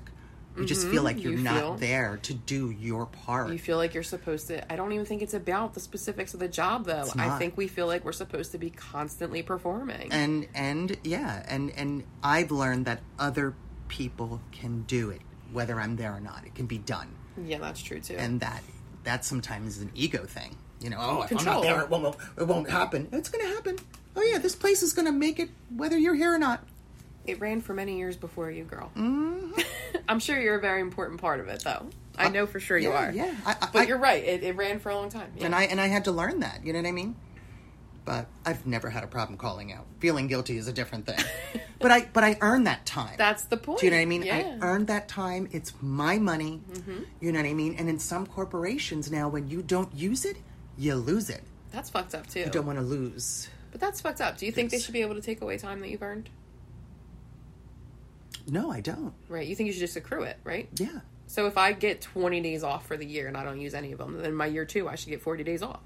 you 0.57 0.65
just 0.65 0.87
feel 0.87 1.03
like 1.03 1.21
you're 1.21 1.33
Mm-hmm. 1.33 1.37
You 1.39 1.43
not 1.43 1.59
feel- 1.59 1.75
there 1.75 2.17
to 2.23 2.33
do 2.33 2.71
your 2.71 3.05
part. 3.07 3.51
You 3.51 3.59
feel 3.59 3.77
like 3.77 3.93
you're 3.93 4.03
supposed 4.03 4.47
to. 4.47 4.71
I 4.71 4.75
don't 4.75 4.91
even 4.93 5.05
think 5.05 5.21
it's 5.21 5.33
about 5.33 5.73
the 5.73 5.79
specifics 5.79 6.33
of 6.33 6.39
the 6.39 6.47
job, 6.47 6.85
though. 6.85 7.05
I 7.17 7.37
think 7.37 7.57
we 7.57 7.67
feel 7.67 7.87
like 7.87 8.05
we're 8.05 8.11
supposed 8.13 8.51
to 8.53 8.57
be 8.57 8.69
constantly 8.69 9.41
performing. 9.43 10.11
and 10.11 10.47
and 10.55 10.97
yeah, 11.03 11.43
and 11.47 11.71
and 11.75 12.03
I've 12.23 12.51
learned 12.51 12.85
that 12.85 13.01
other 13.19 13.53
people 13.87 14.41
can 14.51 14.83
do 14.83 15.09
it, 15.11 15.21
whether 15.51 15.79
I'm 15.79 15.95
there 15.95 16.13
or 16.13 16.19
not. 16.19 16.45
It 16.45 16.55
can 16.55 16.65
be 16.65 16.77
done. 16.77 17.07
yeah, 17.43 17.57
that's 17.59 17.81
true 17.81 17.99
too. 17.99 18.15
and 18.17 18.39
that 18.39 18.63
that 19.03 19.23
sometimes 19.25 19.77
is 19.77 19.81
an 19.83 19.91
ego 19.93 20.25
thing. 20.25 20.55
You 20.81 20.89
know, 20.89 20.97
oh, 20.99 21.21
if 21.23 21.37
I'm 21.37 21.45
not 21.45 21.61
there, 21.63 21.81
it 21.81 21.89
won't, 21.89 22.15
it 22.37 22.43
won't 22.47 22.69
happen. 22.69 23.07
It's 23.11 23.29
going 23.29 23.45
to 23.47 23.53
happen. 23.55 23.77
Oh 24.15 24.21
yeah, 24.21 24.37
this 24.39 24.55
place 24.55 24.83
is 24.83 24.93
going 24.93 25.05
to 25.05 25.11
make 25.11 25.39
it 25.39 25.49
whether 25.75 25.97
you're 25.97 26.15
here 26.15 26.33
or 26.33 26.37
not. 26.39 26.63
It 27.27 27.39
ran 27.39 27.61
for 27.61 27.73
many 27.73 27.97
years 27.97 28.15
before 28.15 28.51
you, 28.51 28.63
girl. 28.63 28.91
Mm-hmm. 28.95 29.59
I'm 30.09 30.19
sure 30.19 30.39
you're 30.39 30.55
a 30.57 30.61
very 30.61 30.81
important 30.81 31.19
part 31.19 31.39
of 31.39 31.47
it, 31.47 31.63
though. 31.63 31.87
I 32.17 32.29
know 32.29 32.45
for 32.45 32.59
sure 32.59 32.77
you 32.77 32.89
yeah, 32.89 33.07
are. 33.07 33.11
yeah. 33.11 33.35
I- 33.45 33.55
I- 33.61 33.69
but 33.73 33.81
I- 33.81 33.85
you're 33.87 33.97
right. 33.97 34.23
It, 34.23 34.43
it 34.43 34.55
ran 34.55 34.79
for 34.79 34.89
a 34.89 34.95
long 34.95 35.09
time. 35.09 35.31
Yeah. 35.37 35.45
and 35.47 35.55
I 35.55 35.63
and 35.63 35.81
I 35.81 35.87
had 35.87 36.05
to 36.05 36.11
learn 36.11 36.39
that. 36.41 36.65
You 36.65 36.73
know 36.73 36.79
what 36.79 36.87
I 36.87 36.91
mean? 36.91 37.15
But 38.05 38.27
I've 38.45 38.67
never 38.67 38.89
had 38.91 39.03
a 39.03 39.07
problem 39.07 39.35
calling 39.37 39.73
out. 39.73 39.85
Feeling 39.99 40.27
guilty 40.27 40.57
is 40.57 40.67
a 40.67 40.73
different 40.73 41.07
thing. 41.07 41.17
but 41.79 41.89
I 41.91 42.07
but 42.13 42.23
I 42.23 42.37
earned 42.39 42.67
that 42.67 42.85
time. 42.85 43.15
That's 43.17 43.45
the 43.45 43.57
point. 43.57 43.79
Do 43.79 43.87
you 43.87 43.91
know 43.91 43.97
what 43.97 44.03
I 44.03 44.05
mean? 44.05 44.21
Yeah. 44.23 44.43
Mm-hmm. 44.43 44.63
I 44.63 44.67
earned 44.67 44.87
that 44.87 45.07
time. 45.07 45.49
It's 45.51 45.73
my 45.81 46.19
money. 46.19 46.61
You 47.19 47.31
know 47.31 47.39
what 47.39 47.49
I 47.49 47.53
mean? 47.53 47.75
And 47.79 47.89
in 47.89 47.97
some 47.99 48.27
corporations 48.27 49.11
now, 49.11 49.27
when 49.27 49.49
you 49.49 49.63
don't 49.63 49.93
use 49.95 50.23
it, 50.23 50.37
you 50.77 50.93
lose 50.95 51.29
it. 51.31 51.41
That's 51.71 51.89
fucked 51.89 52.13
up 52.13 52.27
too. 52.27 52.41
You 52.41 52.49
don't 52.51 52.65
want 52.67 52.77
to 52.77 52.85
lose. 52.85 53.49
But 53.71 53.81
that's 53.81 53.99
fucked 53.99 54.21
up. 54.21 54.37
Do 54.37 54.45
you 54.45 54.51
think 54.53 54.69
they 54.69 54.79
should 54.79 54.93
be 54.93 55.01
able 55.01 55.15
to 55.15 55.21
take 55.21 55.41
away 55.41 55.57
time 55.57 55.79
that 55.81 55.89
you've 55.89 56.03
earned? 56.03 56.29
No, 58.47 58.71
I 58.71 58.81
don't. 58.81 59.13
Right. 59.29 59.47
You 59.47 59.55
think 59.55 59.67
you 59.67 59.73
should 59.73 59.79
just 59.79 59.95
accrue 59.95 60.23
it, 60.23 60.37
right? 60.43 60.69
Yeah. 60.77 60.99
So 61.27 61.47
if 61.47 61.57
I 61.57 61.71
get 61.73 62.01
20 62.01 62.41
days 62.41 62.63
off 62.63 62.85
for 62.85 62.95
the 62.97 63.05
year 63.05 63.27
and 63.27 63.35
I 63.35 63.43
don't 63.43 63.59
use 63.59 63.73
any 63.73 63.91
of 63.91 63.97
them, 63.97 64.21
then 64.21 64.33
my 64.35 64.45
year 64.45 64.65
two 64.65 64.87
I 64.87 64.95
should 64.95 65.09
get 65.09 65.21
40 65.21 65.43
days 65.43 65.61
off. 65.63 65.79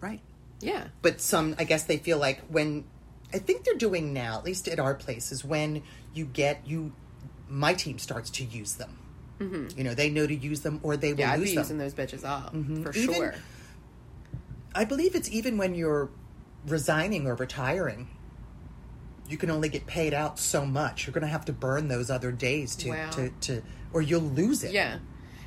Right. 0.00 0.20
Yeah. 0.60 0.86
But 1.02 1.20
some, 1.20 1.56
I 1.58 1.64
guess 1.64 1.84
they 1.84 1.96
feel 1.96 2.18
like 2.18 2.40
when, 2.48 2.84
I 3.32 3.38
think 3.38 3.64
they're 3.64 3.74
doing 3.74 4.12
now, 4.12 4.38
at 4.38 4.44
least 4.44 4.68
at 4.68 4.78
our 4.78 4.94
place, 4.94 5.32
is 5.32 5.44
when 5.44 5.82
you 6.14 6.24
get, 6.26 6.62
you, 6.66 6.92
my 7.48 7.74
team 7.74 7.98
starts 7.98 8.30
to 8.30 8.44
use 8.44 8.74
them. 8.74 8.96
Mm-hmm. 9.40 9.76
You 9.76 9.82
know, 9.84 9.94
they 9.94 10.08
know 10.10 10.26
to 10.28 10.34
use 10.34 10.60
them 10.60 10.78
or 10.84 10.96
they 10.96 11.12
will 11.12 11.20
Yeah, 11.20 11.32
I'd 11.32 11.40
lose 11.40 11.48
be 11.50 11.54
them. 11.56 11.62
using 11.64 11.78
those 11.78 11.94
bitches 11.94 12.24
up 12.24 12.52
for 12.52 12.96
Even- 12.96 13.14
sure. 13.14 13.34
I 14.76 14.84
believe 14.84 15.14
it's 15.16 15.28
even 15.30 15.56
when 15.58 15.74
you're 15.74 16.10
resigning 16.66 17.26
or 17.26 17.34
retiring. 17.34 18.08
You 19.28 19.36
can 19.38 19.50
only 19.50 19.68
get 19.68 19.86
paid 19.86 20.12
out 20.14 20.38
so 20.38 20.66
much. 20.66 21.06
You're 21.06 21.14
going 21.14 21.22
to 21.22 21.28
have 21.28 21.44
to 21.46 21.52
burn 21.52 21.88
those 21.88 22.10
other 22.10 22.30
days 22.32 22.76
to, 22.76 22.90
Wow. 22.90 23.10
to, 23.10 23.30
to, 23.42 23.62
or 23.92 24.02
you'll 24.02 24.20
lose 24.20 24.62
it. 24.64 24.72
Yeah. 24.72 24.98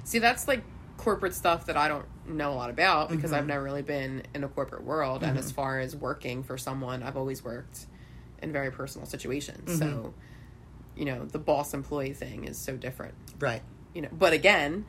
See, 0.03 0.19
that's 0.19 0.47
like 0.47 0.63
corporate 0.97 1.33
stuff 1.35 1.67
that 1.67 1.77
I 1.77 1.87
don't 1.87 2.05
know 2.27 2.51
a 2.53 2.55
lot 2.55 2.69
about 2.69 3.09
because 3.09 3.31
Mm-hmm. 3.31 3.39
I've 3.39 3.47
never 3.47 3.63
really 3.63 3.83
been 3.83 4.23
in 4.33 4.43
a 4.43 4.47
corporate 4.47 4.83
world. 4.83 5.23
And 5.23 5.37
as 5.37 5.51
far 5.51 5.79
as 5.79 5.95
working 5.95 6.43
for 6.43 6.57
someone, 6.57 7.03
I've 7.03 7.17
always 7.17 7.43
worked 7.43 7.85
in 8.41 8.51
very 8.51 8.71
personal 8.71 9.05
situations. 9.07 9.69
Mm-hmm. 9.69 9.77
So, 9.79 10.13
you 10.95 11.05
know, 11.05 11.25
the 11.25 11.39
boss 11.39 11.73
employee 11.75 12.13
thing 12.13 12.45
is 12.45 12.57
so 12.57 12.75
different. 12.75 13.13
Right. 13.39 13.61
you 13.93 14.01
know 14.01 14.09
but 14.11 14.33
again 14.33 14.85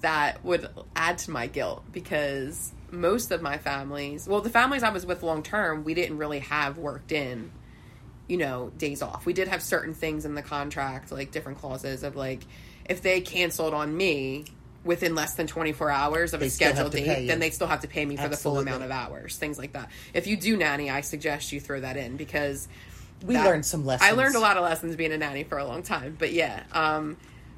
that 0.00 0.44
would 0.44 0.68
add 0.96 1.18
to 1.18 1.30
my 1.30 1.46
guilt 1.46 1.84
because 1.92 2.72
most 2.90 3.30
of 3.30 3.40
my 3.40 3.56
families 3.58 4.26
well 4.26 4.40
the 4.40 4.50
families 4.50 4.82
i 4.82 4.90
was 4.90 5.06
with 5.06 5.22
long 5.22 5.42
term 5.44 5.84
we 5.84 5.94
didn't 5.94 6.18
really 6.18 6.40
have 6.40 6.76
worked 6.78 7.12
in 7.12 7.52
you 8.32 8.38
know 8.38 8.70
days 8.78 9.02
off 9.02 9.26
we 9.26 9.34
did 9.34 9.46
have 9.48 9.60
certain 9.62 9.92
things 9.92 10.24
in 10.24 10.34
the 10.34 10.40
contract 10.42 11.12
like 11.12 11.30
different 11.32 11.58
clauses 11.58 12.02
of 12.02 12.16
like 12.16 12.40
if 12.88 13.02
they 13.02 13.20
canceled 13.20 13.74
on 13.74 13.94
me 13.94 14.44
within 14.84 15.14
less 15.14 15.34
than 15.34 15.46
24 15.46 15.90
hours 15.90 16.32
of 16.32 16.40
They 16.40 16.46
a 16.46 16.50
scheduled 16.50 16.92
date 16.92 17.26
then 17.26 17.40
they 17.40 17.50
still 17.50 17.66
have 17.66 17.80
to 17.82 17.88
pay 17.88 18.04
me 18.06 18.16
for 18.16 18.28
the 18.28 18.36
full 18.36 18.58
amount 18.58 18.84
of 18.84 18.90
hours 18.90 19.36
things 19.36 19.58
like 19.58 19.74
that 19.74 19.90
if 20.14 20.26
you 20.26 20.36
do 20.38 20.56
nanny 20.56 20.88
i 20.88 21.02
suggest 21.02 21.52
you 21.52 21.60
throw 21.60 21.80
that 21.80 21.96
in 21.98 22.16
because 22.16 22.68
We 23.26 23.34
that- 23.34 23.44
learned 23.44 23.66
some 23.66 23.84
lessons. 23.84 24.10
I 24.10 24.14
learned 24.14 24.34
a 24.34 24.40
lot 24.40 24.56
of 24.56 24.62
lessons 24.64 24.96
being 24.96 25.12
a 25.12 25.18
nanny 25.18 25.44
for 25.44 25.58
a 25.58 25.64
long 25.64 25.82
time. 25.82 26.16
But 26.18 26.32
yeah, 26.32 26.62
um, 26.72 27.16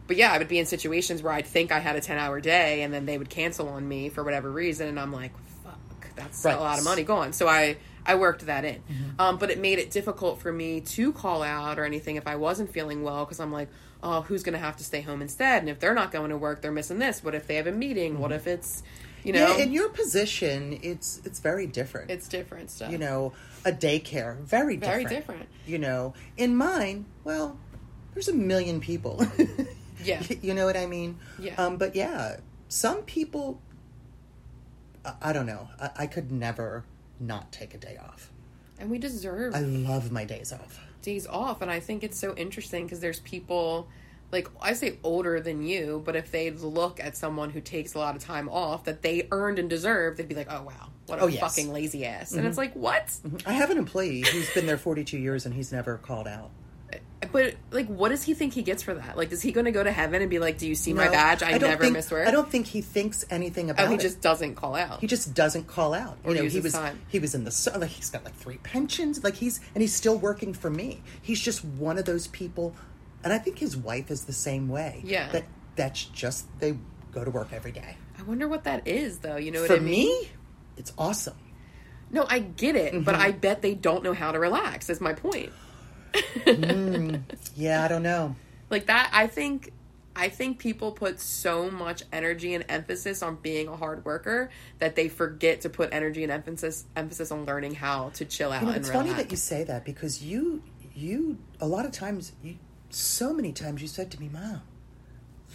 but 0.08 0.16
yeah, 0.18 0.30
I 0.32 0.36
would 0.38 0.48
be 0.48 0.58
in 0.58 0.66
situations 0.66 1.22
where 1.22 1.32
I'd 1.32 1.46
think 1.46 1.72
I 1.72 1.78
had 1.78 1.96
a 1.96 2.00
ten 2.02 2.18
hour 2.18 2.38
day, 2.40 2.82
and 2.82 2.92
then 2.92 3.06
they 3.06 3.16
would 3.16 3.30
cancel 3.30 3.68
on 3.68 3.88
me 3.88 4.10
for 4.10 4.22
whatever 4.22 4.50
reason, 4.50 4.88
and 4.88 5.00
I'm 5.00 5.10
like, 5.12 5.32
fuck, 5.64 5.78
that's 6.16 6.44
Right. 6.44 6.54
A 6.54 6.60
lot 6.60 6.78
of 6.78 6.84
money 6.84 7.02
gone. 7.04 7.32
So 7.32 7.48
I 7.48 7.78
I 8.06 8.14
worked 8.16 8.46
that 8.46 8.64
in, 8.64 8.82
um, 9.18 9.38
but 9.38 9.50
it 9.50 9.58
made 9.58 9.78
it 9.78 9.90
difficult 9.90 10.40
for 10.40 10.52
me 10.52 10.80
to 10.80 11.12
call 11.12 11.42
out 11.42 11.78
or 11.78 11.84
anything 11.84 12.16
if 12.16 12.26
I 12.26 12.36
wasn't 12.36 12.70
feeling 12.72 13.02
well 13.02 13.24
because 13.24 13.40
I'm 13.40 13.52
like, 13.52 13.68
oh, 14.02 14.20
who's 14.22 14.42
going 14.42 14.52
to 14.52 14.58
have 14.58 14.76
to 14.76 14.84
stay 14.84 15.00
home 15.00 15.22
instead? 15.22 15.60
And 15.62 15.68
if 15.70 15.80
they're 15.80 15.94
not 15.94 16.12
going 16.12 16.30
to 16.30 16.36
work, 16.36 16.60
they're 16.62 16.72
missing 16.72 16.98
this. 16.98 17.24
What 17.24 17.34
if 17.34 17.46
they 17.46 17.56
have 17.56 17.66
a 17.66 17.72
meeting? 17.72 18.18
What 18.18 18.32
if 18.32 18.46
it's, 18.46 18.82
you 19.22 19.32
know, 19.32 19.46
Mm-hmm. 19.46 19.58
Yeah, 19.58 19.64
in 19.64 19.72
your 19.72 19.88
position, 19.88 20.78
it's 20.82 21.20
it's 21.24 21.40
very 21.40 21.66
different. 21.66 22.10
it's 22.10 22.28
different 22.28 22.70
stuff. 22.70 22.92
you 22.92 22.98
know, 22.98 23.32
a 23.64 23.72
daycare, 23.72 24.36
very 24.38 24.76
different. 24.76 25.08
Very 25.08 25.16
different. 25.20 25.48
You 25.66 25.78
know, 25.78 26.12
in 26.36 26.54
mine, 26.56 27.06
well, 27.24 27.58
there's 28.12 28.28
a 28.28 28.34
million 28.34 28.80
people. 28.80 29.24
Yeah. 30.04 30.22
you 30.42 30.52
know 30.54 30.66
what 30.66 30.76
I 30.76 30.86
mean? 30.86 31.18
Yeah. 31.38 31.54
Um, 31.56 31.76
but 31.78 31.96
yeah, 31.96 32.36
some 32.68 33.02
people, 33.02 33.60
I, 35.04 35.14
I 35.22 35.32
don't 35.32 35.46
know. 35.46 35.68
I, 35.80 35.90
I 36.00 36.06
could 36.06 36.30
never 36.30 36.84
not 37.20 37.52
take 37.52 37.74
a 37.74 37.78
day 37.78 37.96
off. 38.02 38.30
and 38.78 38.90
we 38.90 38.98
deserve 38.98 39.54
I 39.54 39.60
love 39.60 40.10
my 40.12 40.24
days 40.24 40.52
off. 40.52 40.80
days 41.02 41.26
off 41.26 41.62
and 41.62 41.70
i 41.70 41.80
think 41.80 42.02
it's 42.02 42.18
so 42.18 42.34
interesting 42.34 42.84
because 42.84 43.00
there's 43.00 43.20
people 43.20 43.88
like 44.32 44.48
i 44.60 44.72
say 44.72 44.98
older 45.04 45.38
than 45.40 45.62
you 45.62 46.02
but 46.04 46.16
if 46.16 46.30
they 46.32 46.50
look 46.50 46.98
at 46.98 47.16
someone 47.16 47.50
who 47.50 47.60
takes 47.60 47.94
a 47.94 47.98
lot 47.98 48.16
of 48.16 48.22
time 48.24 48.48
off 48.48 48.84
that 48.84 49.02
they 49.02 49.28
earned 49.30 49.58
and 49.58 49.68
deserve 49.70 50.16
they'd 50.16 50.28
be 50.28 50.34
like 50.34 50.50
oh 50.50 50.62
wow 50.62 50.88
what 51.06 51.18
a 51.18 51.22
Oh, 51.22 51.26
yes. 51.26 51.36
Mm-hmm. 51.36 51.46
fucking 51.46 51.72
lazy 51.72 52.04
ass 52.06 52.32
and 52.32 52.46
it's 52.46 52.56
like 52.58 52.74
what 52.74 53.14
I 53.46 53.52
have 53.52 53.70
an 53.70 53.76
employee 53.78 54.22
who's 54.22 54.50
been 54.54 54.66
there 54.66 54.78
42 54.78 55.18
years 55.18 55.44
and 55.46 55.54
he's 55.54 55.70
never 55.70 55.98
called 55.98 56.26
out. 56.26 56.50
But 57.32 57.54
like 57.70 57.86
what 57.88 58.08
does 58.10 58.22
he 58.22 58.34
think 58.34 58.52
he 58.54 58.62
gets 58.62 58.82
for 58.82 58.94
that 58.94 59.16
like 59.16 59.30
is 59.32 59.42
he 59.42 59.52
going 59.52 59.64
to 59.66 59.70
go 59.72 59.82
to 59.82 59.90
heaven 59.92 60.20
and 60.22 60.30
be 60.30 60.38
like 60.38 60.58
do 60.58 60.66
you 60.66 60.74
see 60.74 60.92
my 60.92 61.08
badge 61.08 61.42
i, 61.42 61.52
don't 61.58 61.70
never 61.70 61.82
think, 61.84 61.92
miss 61.94 62.10
work 62.10 62.26
I 62.26 62.30
don't 62.30 62.50
think 62.50 62.66
he 62.66 62.80
thinks 62.80 63.24
anything 63.30 63.70
about 63.70 63.86
oh 63.86 63.88
he 63.90 63.94
it. 63.96 64.00
just 64.00 64.20
doesn't 64.20 64.54
call 64.54 64.74
out 64.74 65.00
he 65.00 65.06
just 65.06 65.34
doesn't 65.34 65.66
call 65.66 65.94
out. 65.94 66.16
Or 66.24 66.32
you 66.34 66.42
know, 66.42 66.48
he 66.48 66.60
was 66.60 66.72
time. 66.72 67.00
he 67.08 67.18
was 67.18 67.34
in 67.34 67.44
the 67.44 67.72
like 67.78 67.90
he's 67.90 68.10
got 68.10 68.24
like 68.24 68.34
three 68.34 68.58
pensions. 68.58 69.22
Like 69.24 69.34
he's 69.34 69.60
and 69.74 69.82
he's 69.82 69.94
still 69.94 70.16
working 70.18 70.52
for 70.54 70.70
me. 70.70 71.02
He's 71.22 71.40
just 71.40 71.64
one 71.64 71.98
of 71.98 72.04
those 72.04 72.26
people, 72.28 72.74
and 73.22 73.32
I 73.32 73.38
think 73.38 73.58
his 73.58 73.76
wife 73.76 74.10
is 74.10 74.24
the 74.24 74.32
same 74.32 74.68
way. 74.68 75.00
Yeah. 75.04 75.30
that 75.32 75.44
that's 75.76 76.04
just 76.06 76.46
they 76.60 76.76
go 77.12 77.24
to 77.24 77.30
work 77.30 77.52
every 77.52 77.72
day. 77.72 77.96
i 78.18 78.22
wonder 78.22 78.46
what 78.48 78.64
that 78.64 78.86
is 78.88 79.18
though 79.18 79.36
you 79.36 79.50
know 79.50 79.60
what 79.60 79.68
For 79.68 79.76
I 79.76 79.80
mean? 79.80 80.08
me, 80.22 80.28
it's 80.76 80.92
awesome. 80.98 81.36
no 82.10 82.24
i 82.28 82.38
get 82.40 82.76
it 82.76 83.04
but 83.04 83.14
Mm-hmm. 83.14 83.22
i 83.24 83.30
bet 83.32 83.62
they 83.62 83.74
don't 83.74 84.02
know 84.04 84.14
how 84.14 84.32
to 84.32 84.38
relax 84.38 84.88
is 84.90 85.00
my 85.00 85.12
point 85.12 85.50
Mm, 86.14 87.22
yeah, 87.56 87.84
I 87.84 87.88
don't 87.88 88.02
know. 88.02 88.34
like 88.70 88.86
that 88.86 89.10
i 89.12 89.26
think 89.26 89.72
i 90.16 90.28
think 90.28 90.58
people 90.58 90.90
put 90.92 91.20
so 91.20 91.70
much 91.70 92.02
energy 92.12 92.54
and 92.54 92.64
emphasis 92.68 93.22
on 93.22 93.36
being 93.42 93.68
a 93.68 93.76
hard 93.76 94.04
worker 94.04 94.50
that 94.78 94.94
they 94.96 95.08
forget 95.08 95.60
to 95.62 95.68
put 95.68 95.90
energy 95.92 96.22
and 96.22 96.32
emphasis 96.32 96.84
emphasis 96.96 97.30
on 97.30 97.44
learning 97.44 97.74
how 97.74 98.10
to 98.14 98.24
chill 98.24 98.52
out 98.52 98.62
You 98.62 98.68
know, 98.68 98.74
it's 98.74 98.88
relax. 98.88 99.08
funny 99.08 99.22
that 99.22 99.30
you 99.30 99.36
say 99.36 99.64
that 99.64 99.84
because 99.84 100.22
you 100.22 100.62
you 100.94 101.38
a 101.60 101.66
lot 101.66 101.84
of 101.84 101.92
times 101.92 102.32
you 102.42 102.56
so 102.90 103.32
many 103.32 103.52
times 103.52 103.82
you 103.82 103.88
said 103.88 104.08
to 104.12 104.20
me, 104.20 104.30
"Mom, 104.32 104.60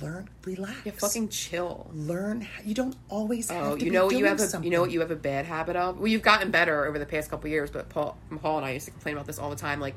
learn 0.02 0.30
relax." 0.44 0.76
yeah, 0.86 0.92
fucking 0.92 1.30
chill 1.30 1.90
learn. 1.94 2.46
You 2.66 2.74
don't 2.74 2.98
always 3.08 3.50
oh, 3.50 3.54
have 3.54 3.66
Oh, 3.68 3.78
to 3.78 3.86
you 3.86 3.92
know 3.92 4.06
what 4.08 4.16
you 4.18 4.26
have 4.26 4.40
a 4.42 4.48
something. 4.48 4.70
you 4.70 4.76
know 4.76 4.82
what 4.82 4.92
you 4.92 5.00
have 5.00 5.12
a 5.12 5.16
bad 5.16 5.46
habit 5.46 5.78
of. 5.78 5.98
Well, 6.00 6.08
you've 6.08 6.22
gotten 6.22 6.52
better 6.52 6.86
over 6.86 7.00
the 7.00 7.06
past 7.06 7.30
couple 7.30 7.50
years, 7.50 7.72
but 7.72 7.88
Paul, 7.88 8.18
Paul 8.42 8.58
and 8.58 8.66
I 8.66 8.72
used 8.72 8.86
to 8.88 8.92
complain 8.92 9.16
about 9.16 9.26
this 9.28 9.40
all 9.40 9.50
the 9.50 9.56
time. 9.56 9.80
Like, 9.80 9.96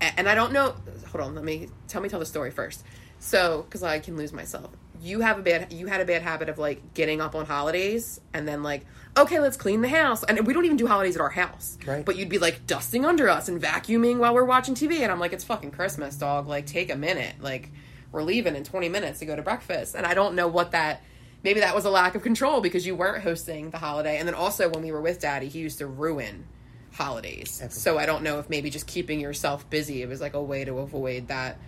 and 0.00 0.28
I 0.28 0.34
don't 0.34 0.52
know. 0.52 0.74
Hold 1.12 1.24
on, 1.24 1.34
let 1.34 1.44
me 1.44 1.68
tell 1.88 2.00
me 2.00 2.08
tell 2.08 2.20
the 2.20 2.26
story 2.26 2.50
first. 2.50 2.84
So, 3.18 3.62
because 3.62 3.82
I 3.82 3.98
can 3.98 4.16
lose 4.16 4.32
myself. 4.32 4.70
You 5.02 5.20
have 5.20 5.38
a 5.38 5.42
bad 5.42 5.72
you 5.72 5.86
had 5.86 6.00
a 6.02 6.04
bad 6.04 6.20
habit 6.22 6.48
of 6.50 6.58
like 6.58 6.92
getting 6.94 7.20
up 7.22 7.34
on 7.34 7.46
holidays 7.46 8.20
and 8.34 8.46
then 8.46 8.62
like 8.62 8.84
okay 9.16 9.40
let's 9.40 9.56
clean 9.56 9.80
the 9.80 9.88
house 9.88 10.22
and 10.24 10.46
we 10.46 10.52
don't 10.52 10.66
even 10.66 10.76
do 10.76 10.86
holidays 10.86 11.16
at 11.16 11.22
our 11.22 11.30
house 11.30 11.78
Right. 11.86 12.04
but 12.04 12.16
you'd 12.16 12.28
be 12.28 12.36
like 12.38 12.66
dusting 12.66 13.06
under 13.06 13.26
us 13.30 13.48
and 13.48 13.60
vacuuming 13.60 14.18
while 14.18 14.34
we're 14.34 14.44
watching 14.44 14.74
TV 14.74 15.00
and 15.00 15.10
I'm 15.10 15.18
like 15.18 15.32
it's 15.32 15.42
fucking 15.42 15.70
Christmas 15.70 16.16
dog 16.16 16.46
like 16.48 16.66
take 16.66 16.90
a 16.92 16.96
minute 16.96 17.36
like 17.40 17.70
we're 18.12 18.22
leaving 18.22 18.54
in 18.56 18.62
20 18.62 18.90
minutes 18.90 19.20
to 19.20 19.24
go 19.24 19.34
to 19.34 19.40
breakfast 19.40 19.94
and 19.94 20.04
I 20.04 20.12
don't 20.12 20.34
know 20.34 20.48
what 20.48 20.72
that 20.72 21.02
maybe 21.42 21.60
that 21.60 21.74
was 21.74 21.86
a 21.86 21.90
lack 21.90 22.14
of 22.14 22.22
control 22.22 22.60
because 22.60 22.86
you 22.86 22.94
weren't 22.94 23.22
hosting 23.22 23.70
the 23.70 23.78
holiday 23.78 24.18
and 24.18 24.28
then 24.28 24.34
also 24.34 24.68
when 24.68 24.82
we 24.82 24.92
were 24.92 25.00
with 25.00 25.18
daddy 25.18 25.48
he 25.48 25.60
used 25.60 25.78
to 25.78 25.86
ruin 25.86 26.44
holidays. 26.92 27.62
So 27.70 27.98
i 27.98 28.06
don't 28.06 28.22
know 28.22 28.38
if 28.38 28.50
maybe 28.50 28.70
just 28.70 28.86
keeping 28.86 29.20
yourself 29.20 29.68
busy 29.70 30.02
it 30.02 30.08
was 30.08 30.20
like 30.20 30.34
a 30.34 30.42
way 30.42 30.64
to 30.64 30.78
avoid 30.78 31.28
that 31.28 31.58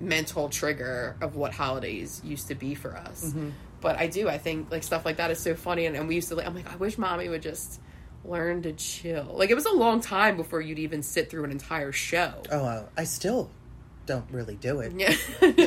mental 0.00 0.48
trigger 0.48 1.16
of 1.20 1.36
what 1.36 1.52
holidays 1.52 2.20
used 2.24 2.48
to 2.48 2.54
be 2.54 2.74
for 2.74 2.96
us. 2.96 3.26
Mm-hmm. 3.26 3.50
But 3.80 3.98
i 3.98 4.06
do 4.06 4.28
i 4.28 4.38
think 4.38 4.70
like 4.70 4.82
stuff 4.82 5.04
like 5.04 5.18
that 5.18 5.30
is 5.30 5.38
so 5.38 5.54
funny 5.54 5.86
and, 5.86 5.94
and 5.96 6.08
we 6.08 6.14
used 6.16 6.28
to 6.28 6.34
like 6.34 6.46
i'm 6.46 6.54
like 6.54 6.72
i 6.72 6.76
wish 6.76 6.96
mommy 6.98 7.28
would 7.28 7.42
just 7.42 7.80
learn 8.26 8.62
to 8.62 8.72
chill. 8.72 9.34
Like 9.36 9.50
it 9.50 9.54
was 9.54 9.66
a 9.66 9.72
long 9.74 10.00
time 10.00 10.38
before 10.38 10.62
you'd 10.62 10.78
even 10.78 11.02
sit 11.02 11.28
through 11.28 11.44
an 11.44 11.50
entire 11.50 11.92
show. 11.92 12.32
Oh, 12.50 12.88
I 12.96 13.04
still 13.04 13.50
don't 14.06 14.24
really 14.30 14.56
do 14.56 14.80
it. 14.80 14.92
yeah. 14.96 15.14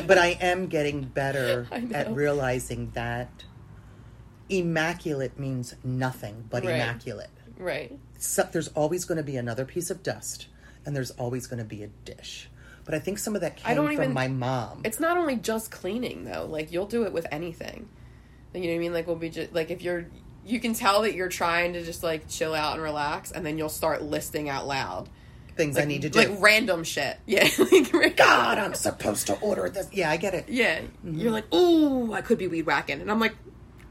But 0.08 0.18
I 0.18 0.36
am 0.40 0.66
getting 0.66 1.02
better 1.04 1.68
at 1.94 2.12
realizing 2.12 2.90
that 2.94 3.44
immaculate 4.48 5.38
means 5.38 5.74
nothing 5.84 6.46
but 6.50 6.64
Right. 6.64 6.74
immaculate. 6.74 7.30
right 7.58 7.96
So, 8.18 8.48
there's 8.50 8.68
always 8.68 9.04
going 9.04 9.16
to 9.18 9.22
be 9.24 9.36
another 9.36 9.64
piece 9.64 9.90
of 9.90 10.02
dust, 10.02 10.48
and 10.84 10.94
there's 10.94 11.12
always 11.12 11.46
going 11.46 11.58
to 11.60 11.64
be 11.64 11.82
a 11.84 11.88
dish. 12.04 12.48
But 12.84 12.94
I 12.94 12.98
think 12.98 13.18
some 13.18 13.34
of 13.34 13.42
that 13.42 13.56
came 13.56 13.70
I 13.70 13.74
don't 13.74 13.86
from 13.86 13.92
even- 13.94 14.12
my 14.14 14.28
mom. 14.28 14.80
it's 14.84 14.98
not 15.00 15.16
only 15.16 15.36
just 15.36 15.70
cleaning 15.70 16.24
though 16.24 16.46
like 16.46 16.72
you'll 16.72 16.86
do 16.86 17.04
it 17.04 17.12
with 17.12 17.26
anything 17.30 17.88
you 18.54 18.62
know 18.62 18.68
what 18.68 18.74
i 18.74 18.78
mean 18.78 18.92
like 18.94 19.06
we'll 19.06 19.14
be 19.14 19.28
just 19.28 19.52
like 19.52 19.70
if 19.70 19.82
you're 19.82 20.06
you 20.46 20.58
can 20.58 20.72
tell 20.72 21.02
that 21.02 21.14
you're 21.14 21.28
trying 21.28 21.74
to 21.74 21.84
just 21.84 22.02
like 22.02 22.26
chill 22.30 22.54
out 22.54 22.72
and 22.72 22.82
relax 22.82 23.30
and 23.30 23.44
then 23.44 23.58
you'll 23.58 23.68
start 23.68 24.02
listing 24.02 24.48
out 24.48 24.66
loud 24.66 25.06
things 25.54 25.76
I 25.76 25.84
need 25.84 26.00
to 26.02 26.08
do. 26.08 26.18
like 26.30 26.40
random 26.40 26.82
shit. 26.84 27.18
Yeah, 27.26 27.46
like, 27.58 28.16
God, 28.16 28.56
I'm 28.58 28.72
supposed 28.74 29.26
to 29.26 29.34
order 29.40 29.68
this. 29.68 29.88
Yeah, 29.92 30.08
I 30.10 30.16
get 30.16 30.32
it. 30.32 30.48
Yeah, 30.48 30.80
Mm-hmm. 30.80 31.18
you're 31.18 31.32
like, 31.32 31.52
ooh, 31.52 32.12
I 32.14 32.22
could 32.22 32.38
be 32.38 32.46
weed 32.46 32.64
whacking, 32.64 33.00
and 33.02 33.10
I'm 33.10 33.18
like, 33.20 33.34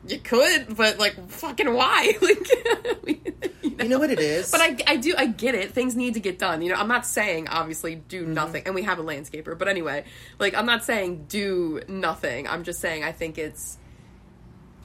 you 0.10 0.20
could, 0.20 0.76
but 0.76 1.00
like, 1.00 1.30
fucking 1.30 1.74
why? 1.74 2.14
like, 2.22 2.50
you 3.64 3.72
know? 3.72 3.84
You 3.84 3.90
know 3.90 4.00
what 4.00 4.10
it 4.10 4.20
is? 4.20 4.52
But 4.52 4.62
I, 4.62 4.78
I 4.88 4.96
do, 4.98 5.14
I 5.18 5.28
get 5.28 5.54
it. 5.56 5.72
Things 5.72 5.96
need 5.96 6.16
to 6.16 6.20
get 6.20 6.40
done. 6.40 6.62
You 6.62 6.72
know, 6.74 6.80
I'm 6.80 6.88
not 6.88 7.06
saying 7.06 7.48
obviously 7.48 7.96
do 7.96 8.24
Mm-hmm. 8.24 8.34
nothing, 8.34 8.64
and 8.66 8.74
we 8.76 8.84
have 8.84 9.00
a 9.00 9.04
landscaper. 9.04 9.58
But 9.58 9.68
anyway, 9.68 10.04
like, 10.40 10.56
I'm 10.56 10.66
not 10.66 10.84
saying 10.84 11.26
do 11.30 11.82
nothing. 11.88 12.48
I'm 12.48 12.64
just 12.64 12.80
saying 12.80 13.04
I 13.04 13.12
think 13.12 13.38
it's, 13.38 13.78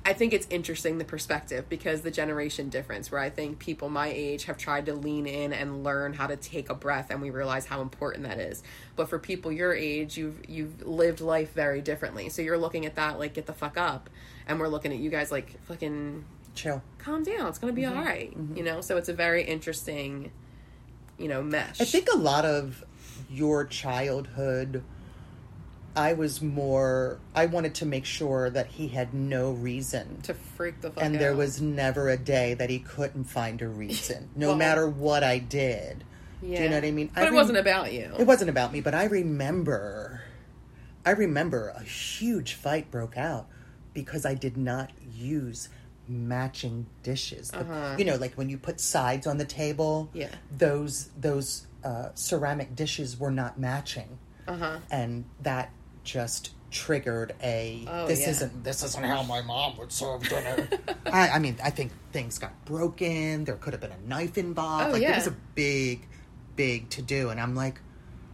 I 0.05 0.13
think 0.13 0.33
it's 0.33 0.47
interesting 0.51 0.99
the 0.99 1.05
perspective 1.05 1.69
because 1.69 2.03
the 2.03 2.11
generation 2.11 2.69
difference. 2.69 3.11
Where 3.11 3.21
I 3.21 3.31
think 3.31 3.59
people 3.61 3.89
my 3.89 4.09
age 4.09 4.45
have 4.45 4.59
tried 4.59 4.87
to 4.87 4.95
lean 4.95 5.27
in 5.27 5.53
and 5.53 5.85
learn 5.85 6.13
how 6.13 6.27
to 6.27 6.37
take 6.37 6.69
a 6.71 6.75
breath, 6.75 7.11
and 7.11 7.23
we 7.23 7.31
realize 7.31 7.67
how 7.67 7.81
important 7.81 8.25
that 8.25 8.39
is. 8.41 8.63
But 8.97 9.09
for 9.09 9.19
people 9.19 9.53
your 9.53 9.73
age, 9.75 10.17
you've 10.17 10.41
you've 10.49 10.85
lived 10.87 11.21
life 11.21 11.53
very 11.55 11.81
differently. 11.81 12.29
So 12.31 12.43
you're 12.43 12.59
looking 12.59 12.85
at 12.85 12.97
that 12.97 13.19
like 13.19 13.35
get 13.35 13.47
the 13.47 13.53
fuck 13.53 13.79
up, 13.79 14.11
and 14.47 14.59
we're 14.61 14.69
looking 14.69 14.93
at 14.93 14.99
you 14.99 15.11
guys 15.11 15.31
like 15.31 15.63
fucking 15.65 16.25
Chill. 16.55 16.83
calm 16.99 17.23
down. 17.23 17.49
It's 17.49 17.59
gonna 17.59 17.73
be 17.73 17.83
Mm-hmm. 17.83 17.99
all 17.99 18.05
right. 18.05 18.33
You 18.55 18.63
know. 18.63 18.81
So 18.81 18.97
it's 18.97 19.09
a 19.09 19.15
very 19.15 19.43
interesting, 19.45 20.31
you 21.19 21.29
know, 21.29 21.43
mesh. 21.43 21.81
I 21.81 21.85
think 21.85 22.09
a 22.13 22.17
lot 22.17 22.45
of 22.45 22.85
your 23.31 23.65
childhood, 23.65 24.83
I 25.97 26.15
was 26.15 26.41
more, 26.43 27.19
I 27.35 27.47
wanted 27.47 27.75
to 27.77 27.87
make 27.87 28.05
sure 28.05 28.49
that 28.51 28.67
he 28.67 28.89
had 28.89 29.13
no 29.15 29.53
reason. 29.53 30.21
to 30.23 30.35
freak 30.35 30.81
the 30.81 30.91
fuck 30.91 31.03
and 31.05 31.15
out. 31.17 31.19
there 31.21 31.35
was 31.35 31.61
never 31.61 32.09
a 32.09 32.17
day 32.17 32.55
that 32.55 32.71
he 32.71 32.79
couldn't 32.79 33.25
find 33.25 33.61
a 33.63 33.69
reason, 33.69 34.29
no 34.37 34.49
Well- 34.49 34.57
matter 34.57 34.89
what 34.89 35.23
I 35.23 35.39
did. 35.39 36.05
yeah. 36.43 36.57
Do 36.59 36.63
you 36.65 36.69
know 36.71 36.77
what 36.77 36.85
I 36.85 36.91
mean? 36.91 37.11
But 37.15 37.21
I 37.21 37.23
it 37.23 37.27
rem- 37.27 37.35
wasn't 37.35 37.59
about 37.59 37.93
you. 37.93 38.11
It 38.19 38.27
wasn't 38.27 38.51
about 38.51 38.73
me, 38.73 38.81
but 38.81 38.95
I 38.95 39.05
remember, 39.05 40.23
I 41.07 41.11
remember 41.11 41.69
a 41.77 41.83
huge 41.83 42.55
fight 42.55 42.91
broke 42.91 43.17
out 43.19 43.47
because 43.95 44.25
I 44.27 44.35
did 44.35 44.57
not 44.57 44.91
use 45.15 45.69
matching 46.09 46.87
dishes. 47.03 47.51
The- 47.51 47.61
Uh-huh. 47.61 47.97
You 47.99 48.05
know, 48.05 48.17
like 48.17 48.35
when 48.35 48.49
you 48.49 48.59
put 48.59 48.81
sides 48.81 49.27
on 49.27 49.39
the 49.39 49.45
table. 49.45 50.11
Yeah. 50.13 50.29
Those 50.57 51.11
those 51.21 51.67
uh, 51.85 52.11
ceramic 52.15 52.75
dishes 52.77 53.19
were 53.19 53.31
not 53.31 53.59
matching, 53.59 54.19
Uh 54.47 54.57
huh. 54.57 54.79
and 54.91 55.25
that 55.43 55.71
just 56.05 56.51
triggered 56.71 57.35
a. 57.43 57.85
Oh, 57.89 58.07
this 58.07 58.21
yeah. 58.23 58.31
isn't 58.31 58.65
this 58.65 58.83
isn't 58.83 59.05
how 59.05 59.23
my 59.23 59.43
mom 59.43 59.77
would 59.79 59.93
serve 59.93 60.23
dinner. 60.29 60.69
I, 61.07 61.31
I 61.31 61.39
mean, 61.39 61.57
I 61.63 61.71
think 61.71 61.93
things 62.13 62.39
got 62.39 62.53
broken. 62.65 63.45
There 63.45 63.57
could 63.57 63.73
have 63.73 63.81
been 63.81 63.93
a 63.93 64.09
knife 64.09 64.39
involved. 64.39 64.89
Oh, 64.89 64.93
like 64.93 65.03
yeah. 65.03 65.13
it 65.13 65.17
was 65.17 65.27
a 65.29 65.37
big, 65.55 66.07
big 66.57 66.89
to 66.91 67.03
do, 67.03 67.31
and 67.31 67.41
I'm 67.41 67.55
like, 67.55 67.81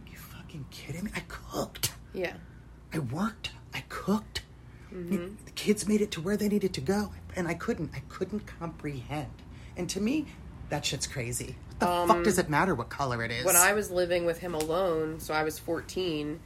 you 0.09 0.17
fucking 0.17 0.65
kidding 0.71 1.03
me? 1.05 1.11
I 1.15 1.21
cooked. 1.27 1.93
Yeah. 2.13 2.33
I 2.93 2.99
worked. 2.99 3.51
I 3.73 3.83
cooked. 3.89 4.41
Mm-hmm. 4.93 5.35
The 5.45 5.51
kids 5.51 5.87
made 5.87 6.01
it 6.01 6.11
to 6.11 6.21
where 6.21 6.37
they 6.37 6.47
needed 6.49 6.73
to 6.73 6.81
go, 6.81 7.11
and 7.35 7.47
I 7.47 7.53
couldn't. 7.53 7.91
I 7.95 8.01
couldn't 8.09 8.45
comprehend. 8.47 9.31
And 9.77 9.89
to 9.91 10.01
me, 10.01 10.25
that 10.69 10.85
shit's 10.85 11.07
crazy. 11.07 11.55
What 11.79 12.07
the 12.07 12.13
fuck 12.13 12.23
does 12.23 12.37
it 12.39 12.49
matter 12.49 12.75
what 12.75 12.89
color 12.89 13.23
it 13.23 13.31
is? 13.31 13.39
Um, 13.41 13.45
when 13.45 13.55
I 13.55 13.73
was 13.73 13.89
living 13.89 14.25
with 14.25 14.39
him 14.39 14.53
alone, 14.53 15.19
so 15.19 15.33
I 15.33 15.43
was 15.43 15.57
14, 15.59 16.39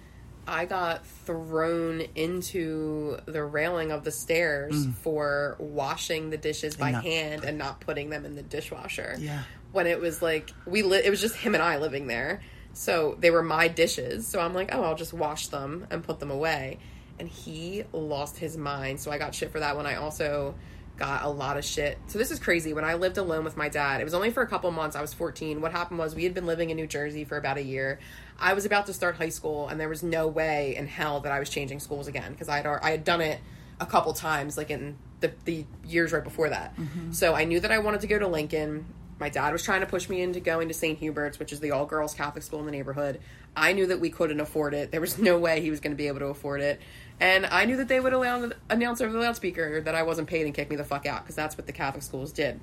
I 0.47 0.65
got 0.65 1.05
thrown 1.07 2.01
into 2.15 3.17
the 3.25 3.43
railing 3.43 3.91
of 3.91 4.03
the 4.03 4.11
stairs 4.11 4.85
for 5.01 5.55
washing 5.57 6.29
the 6.29 6.37
dishes 6.37 6.75
by 6.75 6.89
Mm. 6.89 6.93
not- 6.93 7.03
hand 7.03 7.43
and 7.45 7.57
not 7.57 7.79
putting 7.79 8.09
them 8.09 8.25
in 8.25 8.35
the 8.35 8.43
dishwasher. 8.43 9.15
Yeah. 9.17 9.43
When 9.71 9.87
it 9.87 9.99
was 9.99 10.21
like 10.21 10.51
we 10.65 10.83
li- 10.83 11.01
it 11.03 11.09
was 11.09 11.21
just 11.21 11.35
him 11.37 11.55
and 11.55 11.63
I 11.63 11.77
living 11.79 12.07
there. 12.07 12.41
So 12.73 13.15
they 13.19 13.31
were 13.31 13.41
my 13.43 13.67
dishes. 13.69 14.27
So 14.27 14.39
I'm 14.39 14.53
like, 14.53 14.69
"Oh, 14.73 14.83
I'll 14.83 14.95
just 14.95 15.13
wash 15.13 15.47
them 15.47 15.87
and 15.89 16.03
put 16.03 16.19
them 16.19 16.29
away." 16.29 16.79
And 17.19 17.27
he 17.27 17.83
lost 17.93 18.37
his 18.37 18.57
mind. 18.57 18.99
So 18.99 19.11
I 19.11 19.17
got 19.17 19.35
shit 19.35 19.51
for 19.51 19.59
that 19.59 19.77
when 19.77 19.85
I 19.85 19.95
also 19.95 20.55
got 20.97 21.23
a 21.23 21.29
lot 21.29 21.57
of 21.57 21.65
shit. 21.65 21.97
So 22.07 22.19
this 22.19 22.31
is 22.31 22.39
crazy. 22.39 22.73
When 22.73 22.85
I 22.85 22.93
lived 22.95 23.17
alone 23.17 23.43
with 23.43 23.57
my 23.57 23.69
dad, 23.69 23.99
it 24.01 24.03
was 24.03 24.13
only 24.13 24.29
for 24.29 24.43
a 24.43 24.47
couple 24.47 24.69
months. 24.71 24.95
I 24.95 25.01
was 25.01 25.13
14. 25.13 25.61
What 25.61 25.71
happened 25.71 25.99
was 25.99 26.15
we 26.15 26.23
had 26.23 26.33
been 26.33 26.45
living 26.45 26.69
in 26.69 26.77
New 26.77 26.87
Jersey 26.87 27.23
for 27.23 27.37
about 27.37 27.57
a 27.57 27.63
year. 27.63 27.99
I 28.39 28.53
was 28.53 28.65
about 28.65 28.85
to 28.87 28.93
start 28.93 29.15
high 29.15 29.29
school, 29.29 29.67
and 29.67 29.79
there 29.79 29.89
was 29.89 30.03
no 30.03 30.27
way 30.27 30.75
in 30.75 30.87
hell 30.87 31.21
that 31.21 31.31
I 31.31 31.39
was 31.39 31.49
changing 31.49 31.79
schools 31.79 32.07
again 32.07 32.31
because 32.31 32.49
I 32.49 32.57
had 32.57 32.67
I 32.67 32.91
had 32.91 33.03
done 33.03 33.21
it 33.21 33.39
a 33.79 33.85
couple 33.85 34.13
times, 34.13 34.57
like 34.57 34.69
in 34.69 34.97
the 35.19 35.31
the 35.45 35.65
years 35.85 36.11
right 36.11 36.23
before 36.23 36.49
that. 36.49 36.75
Mm-hmm. 36.77 37.11
So 37.11 37.33
I 37.33 37.45
knew 37.45 37.59
that 37.59 37.71
I 37.71 37.79
wanted 37.79 38.01
to 38.01 38.07
go 38.07 38.19
to 38.19 38.27
Lincoln. 38.27 38.85
My 39.19 39.29
dad 39.29 39.53
was 39.53 39.63
trying 39.63 39.81
to 39.81 39.87
push 39.87 40.09
me 40.09 40.21
into 40.21 40.39
going 40.39 40.67
to 40.67 40.73
St. 40.73 40.99
Hubert's, 40.99 41.39
which 41.39 41.53
is 41.53 41.59
the 41.59 41.71
all 41.71 41.85
girls 41.85 42.13
Catholic 42.13 42.43
school 42.43 42.59
in 42.59 42.65
the 42.65 42.71
neighborhood. 42.71 43.19
I 43.55 43.73
knew 43.73 43.87
that 43.87 43.99
we 43.99 44.09
couldn't 44.09 44.39
afford 44.39 44.73
it. 44.73 44.91
There 44.91 45.01
was 45.01 45.17
no 45.17 45.37
way 45.37 45.61
he 45.61 45.69
was 45.69 45.79
going 45.79 45.91
to 45.91 45.97
be 45.97 46.07
able 46.07 46.19
to 46.19 46.27
afford 46.27 46.61
it. 46.61 46.81
And 47.23 47.45
I 47.45 47.63
knew 47.63 47.77
that 47.77 47.87
they 47.87 48.01
would 48.01 48.11
allow, 48.11 48.51
announce 48.69 48.99
over 48.99 49.13
the 49.13 49.19
loudspeaker 49.19 49.79
that 49.79 49.95
I 49.95 50.03
wasn't 50.03 50.27
paid 50.27 50.45
and 50.45 50.53
kick 50.53 50.69
me 50.69 50.75
the 50.75 50.83
fuck 50.83 51.05
out 51.05 51.23
because 51.23 51.37
that's 51.37 51.57
what 51.57 51.65
the 51.65 51.71
Catholic 51.71 52.03
schools 52.03 52.33
did. 52.33 52.59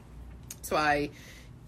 So 0.61 0.77
I, 0.77 1.09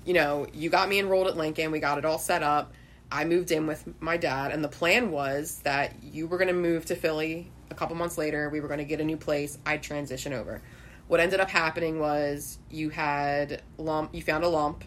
you 0.04 0.12
know, 0.12 0.46
you 0.52 0.68
got 0.68 0.90
me 0.90 0.98
enrolled 0.98 1.26
at 1.26 1.34
Lincoln. 1.34 1.70
We 1.70 1.80
got 1.80 1.96
it 1.96 2.04
all 2.04 2.18
set 2.18 2.42
up. 2.42 2.74
I 3.10 3.24
moved 3.24 3.50
in 3.50 3.66
with 3.66 3.88
my 3.98 4.18
dad, 4.18 4.52
and 4.52 4.62
the 4.62 4.68
plan 4.68 5.10
was 5.10 5.60
that 5.60 6.02
you 6.02 6.26
were 6.26 6.36
going 6.36 6.48
to 6.48 6.54
move 6.54 6.84
to 6.86 6.94
Philly 6.94 7.50
a 7.70 7.74
couple 7.74 7.96
months 7.96 8.18
later. 8.18 8.50
We 8.50 8.60
were 8.60 8.68
going 8.68 8.76
to 8.76 8.84
get 8.84 9.00
a 9.00 9.04
new 9.04 9.16
place. 9.16 9.56
I'd 9.64 9.82
transition 9.82 10.34
over. 10.34 10.60
What 11.08 11.18
ended 11.18 11.40
up 11.40 11.48
happening 11.48 11.98
was 11.98 12.58
you 12.70 12.90
had 12.90 13.62
lump. 13.78 14.14
You 14.14 14.20
found 14.20 14.44
a 14.44 14.48
lump. 14.48 14.84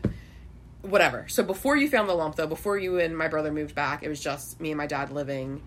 Whatever. 0.83 1.27
So 1.27 1.41
before 1.41 1.75
you 1.75 1.89
found 1.89 2.07
the 2.07 2.13
lump, 2.13 2.35
though, 2.35 2.45
before 2.45 2.77
you 2.77 2.99
and 2.99 3.17
my 3.17 3.27
brother 3.27 3.51
moved 3.51 3.73
back, 3.73 4.03
it 4.03 4.09
was 4.09 4.19
just 4.19 4.61
me 4.61 4.69
and 4.69 4.77
my 4.77 4.85
dad 4.85 5.09
living 5.09 5.63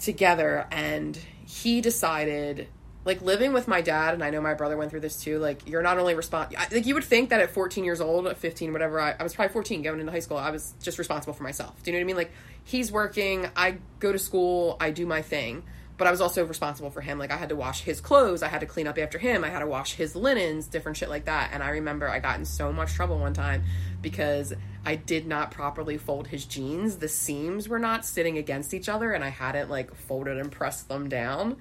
together 0.00 0.66
and 0.70 1.18
he 1.46 1.80
decided 1.80 2.68
like 3.04 3.22
living 3.22 3.52
with 3.52 3.66
my 3.66 3.80
dad 3.80 4.14
and 4.14 4.22
i 4.22 4.30
know 4.30 4.40
my 4.40 4.54
brother 4.54 4.76
went 4.76 4.90
through 4.90 5.00
this 5.00 5.22
too 5.22 5.38
like 5.38 5.66
you're 5.66 5.82
not 5.82 5.98
only 5.98 6.14
respond 6.14 6.54
like 6.70 6.86
you 6.86 6.94
would 6.94 7.04
think 7.04 7.30
that 7.30 7.40
at 7.40 7.50
14 7.50 7.84
years 7.84 8.00
old 8.00 8.26
at 8.26 8.36
15 8.36 8.72
whatever 8.72 9.00
I, 9.00 9.14
I 9.18 9.22
was 9.22 9.34
probably 9.34 9.52
14 9.52 9.82
going 9.82 10.00
into 10.00 10.12
high 10.12 10.18
school 10.20 10.36
i 10.36 10.50
was 10.50 10.74
just 10.82 10.98
responsible 10.98 11.32
for 11.32 11.42
myself. 11.42 11.82
Do 11.82 11.90
you 11.90 11.96
know 11.96 12.00
what 12.00 12.04
i 12.04 12.06
mean? 12.06 12.16
Like 12.16 12.32
he's 12.64 12.92
working 12.92 13.48
i 13.56 13.78
go 13.98 14.12
to 14.12 14.18
school 14.18 14.76
i 14.80 14.90
do 14.90 15.06
my 15.06 15.22
thing 15.22 15.62
but 15.98 16.06
i 16.06 16.10
was 16.10 16.20
also 16.20 16.44
responsible 16.46 16.90
for 16.90 17.02
him 17.02 17.18
like 17.18 17.30
i 17.30 17.36
had 17.36 17.50
to 17.50 17.56
wash 17.56 17.82
his 17.82 18.00
clothes 18.00 18.42
i 18.42 18.48
had 18.48 18.60
to 18.60 18.66
clean 18.66 18.86
up 18.86 18.96
after 18.98 19.18
him 19.18 19.44
i 19.44 19.50
had 19.50 19.58
to 19.58 19.66
wash 19.66 19.94
his 19.94 20.16
linens 20.16 20.66
different 20.66 20.96
shit 20.96 21.10
like 21.10 21.26
that 21.26 21.50
and 21.52 21.62
i 21.62 21.68
remember 21.68 22.08
i 22.08 22.18
got 22.18 22.38
in 22.38 22.44
so 22.44 22.72
much 22.72 22.94
trouble 22.94 23.18
one 23.18 23.34
time 23.34 23.62
because 24.00 24.54
I 24.84 24.96
did 24.96 25.26
not 25.26 25.50
properly 25.50 25.98
fold 25.98 26.28
his 26.28 26.44
jeans. 26.44 26.96
The 26.96 27.08
seams 27.08 27.68
were 27.68 27.78
not 27.78 28.04
sitting 28.04 28.38
against 28.38 28.72
each 28.72 28.88
other, 28.88 29.12
and 29.12 29.24
I 29.24 29.28
hadn't 29.28 29.70
like 29.70 29.94
folded 29.94 30.38
and 30.38 30.50
pressed 30.50 30.88
them 30.88 31.08
down. 31.08 31.56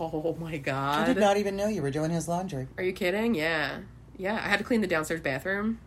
Oh 0.00 0.36
my 0.40 0.56
god! 0.56 1.08
I 1.08 1.12
did 1.12 1.20
not 1.20 1.36
even 1.36 1.56
know 1.56 1.68
you 1.68 1.82
were 1.82 1.90
doing 1.90 2.10
his 2.10 2.28
laundry. 2.28 2.66
Are 2.76 2.82
you 2.82 2.92
kidding? 2.92 3.34
Yeah, 3.34 3.78
yeah. 4.16 4.34
I 4.34 4.48
had 4.48 4.58
to 4.58 4.64
clean 4.64 4.80
the 4.80 4.86
downstairs 4.86 5.20
bathroom. 5.20 5.78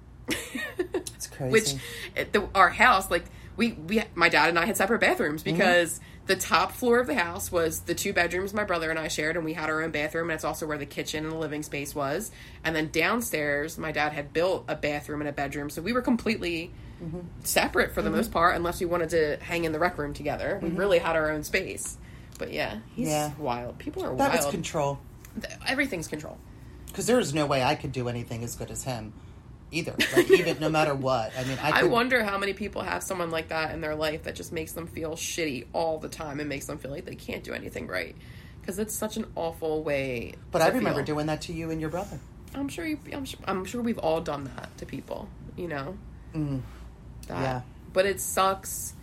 It's 0.94 1.28
crazy. 1.28 1.52
Which 1.52 2.32
the, 2.32 2.48
our 2.56 2.70
house, 2.70 3.12
like 3.12 3.26
we 3.58 3.74
we 3.74 4.04
my 4.16 4.30
dad 4.30 4.50
and 4.50 4.58
I 4.58 4.66
had 4.66 4.78
separate 4.78 5.02
bathrooms 5.02 5.44
mm-hmm. 5.44 5.58
because 5.58 6.00
the 6.32 6.38
top 6.38 6.72
floor 6.72 7.00
of 7.00 7.08
the 7.08 7.16
house 7.16 7.52
was 7.52 7.82
the 7.82 7.94
two 7.94 8.14
bedrooms 8.14 8.54
my 8.54 8.64
brother 8.64 8.90
and 8.90 8.98
I 8.98 9.10
shared, 9.10 9.36
and 9.36 9.44
we 9.44 9.52
had 9.52 9.70
our 9.70 9.84
own 9.84 9.92
bathroom, 9.92 10.30
and 10.30 10.36
it's 10.36 10.46
also 10.46 10.66
where 10.66 10.78
the 10.78 10.86
kitchen 10.86 11.26
and 11.26 11.34
the 11.34 11.38
living 11.38 11.62
space 11.62 11.94
was. 11.94 12.32
And 12.64 12.74
then 12.74 12.90
downstairs, 12.90 13.78
my 13.78 13.92
dad 13.92 14.14
had 14.14 14.32
built 14.32 14.64
a 14.70 14.76
bathroom 14.76 15.20
and 15.20 15.28
a 15.28 15.34
bedroom, 15.34 15.70
so 15.70 15.82
we 15.82 15.92
were 15.92 16.02
completely 16.02 16.72
separate 17.44 17.94
for 17.94 18.02
the 18.02 18.08
mm-hmm. 18.08 18.18
most 18.18 18.32
part, 18.32 18.56
unless 18.56 18.80
we 18.80 18.86
wanted 18.86 19.10
to 19.10 19.38
hang 19.44 19.66
in 19.66 19.74
the 19.74 19.80
rec 19.80 19.98
room 19.98 20.14
together. 20.14 20.58
We 20.62 20.70
mm-hmm. 20.70 20.78
really 20.78 21.00
had 21.00 21.18
our 21.18 21.32
own 21.32 21.44
space. 21.44 21.98
But 22.40 22.54
yeah, 22.54 22.80
he's 22.96 23.10
Yeah. 23.10 23.32
wild. 23.38 23.78
People 23.78 24.06
are 24.06 24.16
that 24.16 24.36
was 24.36 24.46
control. 24.46 25.00
Everything's 25.68 26.08
control. 26.08 26.38
Because 26.88 27.08
there 27.08 27.20
is 27.20 27.34
no 27.34 27.46
way 27.46 27.62
I 27.62 27.76
could 27.76 27.92
do 27.92 28.08
anything 28.08 28.44
as 28.44 28.56
good 28.56 28.72
as 28.72 28.84
him, 28.86 29.14
either. 29.72 29.96
Like 30.16 30.30
even 30.30 30.60
no 30.60 30.70
matter 30.70 30.94
what. 30.94 31.32
I 31.38 31.44
mean, 31.44 31.58
I. 31.62 31.82
I 31.82 31.84
wonder 31.84 32.24
how 32.24 32.38
many 32.38 32.54
people 32.54 32.82
have 32.82 33.04
someone 33.04 33.32
like 33.32 33.50
that 33.50 33.74
in 33.74 33.82
their 33.82 33.96
life 33.96 34.24
that 34.24 34.36
just 34.36 34.52
makes 34.52 34.74
them 34.74 34.88
feel 34.88 35.12
shitty 35.12 35.68
all 35.74 35.98
the 35.98 36.10
time 36.10 36.40
and 36.40 36.50
makes 36.50 36.66
them 36.66 36.78
feel 36.78 36.92
like 36.92 37.06
they 37.06 37.16
can't 37.16 37.44
do 37.44 37.54
anything 37.54 37.88
right. 37.88 38.16
Because 38.60 38.78
it's 38.78 38.94
such 38.94 39.18
an 39.18 39.26
awful 39.36 39.84
way. 39.84 40.36
But 40.52 40.62
I 40.62 40.68
remember 40.68 41.00
feel. 41.00 41.16
doing 41.16 41.26
that 41.28 41.42
to 41.44 41.54
you 41.54 41.72
and 41.72 41.82
your 41.82 41.90
brother. 41.90 42.20
I'm 42.54 42.68
sure. 42.68 42.86
You, 42.86 43.00
I'm 43.14 43.26
sure. 43.26 43.40
I'm 43.46 43.66
sure 43.66 43.82
we've 43.82 44.00
all 44.00 44.22
done 44.22 44.52
that 44.56 44.78
to 44.78 44.86
people. 44.86 45.28
You 45.58 45.68
know. 45.68 45.98
Mm. 46.36 46.62
That. 47.28 47.42
Yeah. 47.42 47.62
But 47.94 48.06
it 48.06 48.20
sucks. 48.22 48.94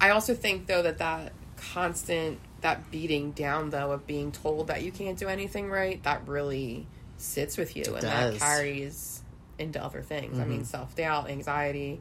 I 0.00 0.10
also 0.10 0.34
think 0.34 0.66
though 0.66 0.82
that 0.82 0.98
that 0.98 1.32
constant 1.56 2.38
that 2.60 2.90
beating 2.90 3.32
down 3.32 3.70
though 3.70 3.92
of 3.92 4.06
being 4.06 4.32
told 4.32 4.68
that 4.68 4.82
you 4.82 4.92
can't 4.92 5.18
do 5.18 5.28
anything 5.28 5.70
right 5.70 6.02
that 6.04 6.26
really 6.26 6.86
sits 7.16 7.56
with 7.56 7.76
you 7.76 7.84
and 7.84 8.02
that 8.02 8.02
does. 8.02 8.34
Mm-hmm. 8.34 8.44
carries 8.44 9.17
into 9.58 9.82
other 9.82 10.02
things. 10.02 10.38
I 10.38 10.44
mean, 10.44 10.64
self 10.64 10.94
doubt, 10.96 11.28
anxiety. 11.30 12.00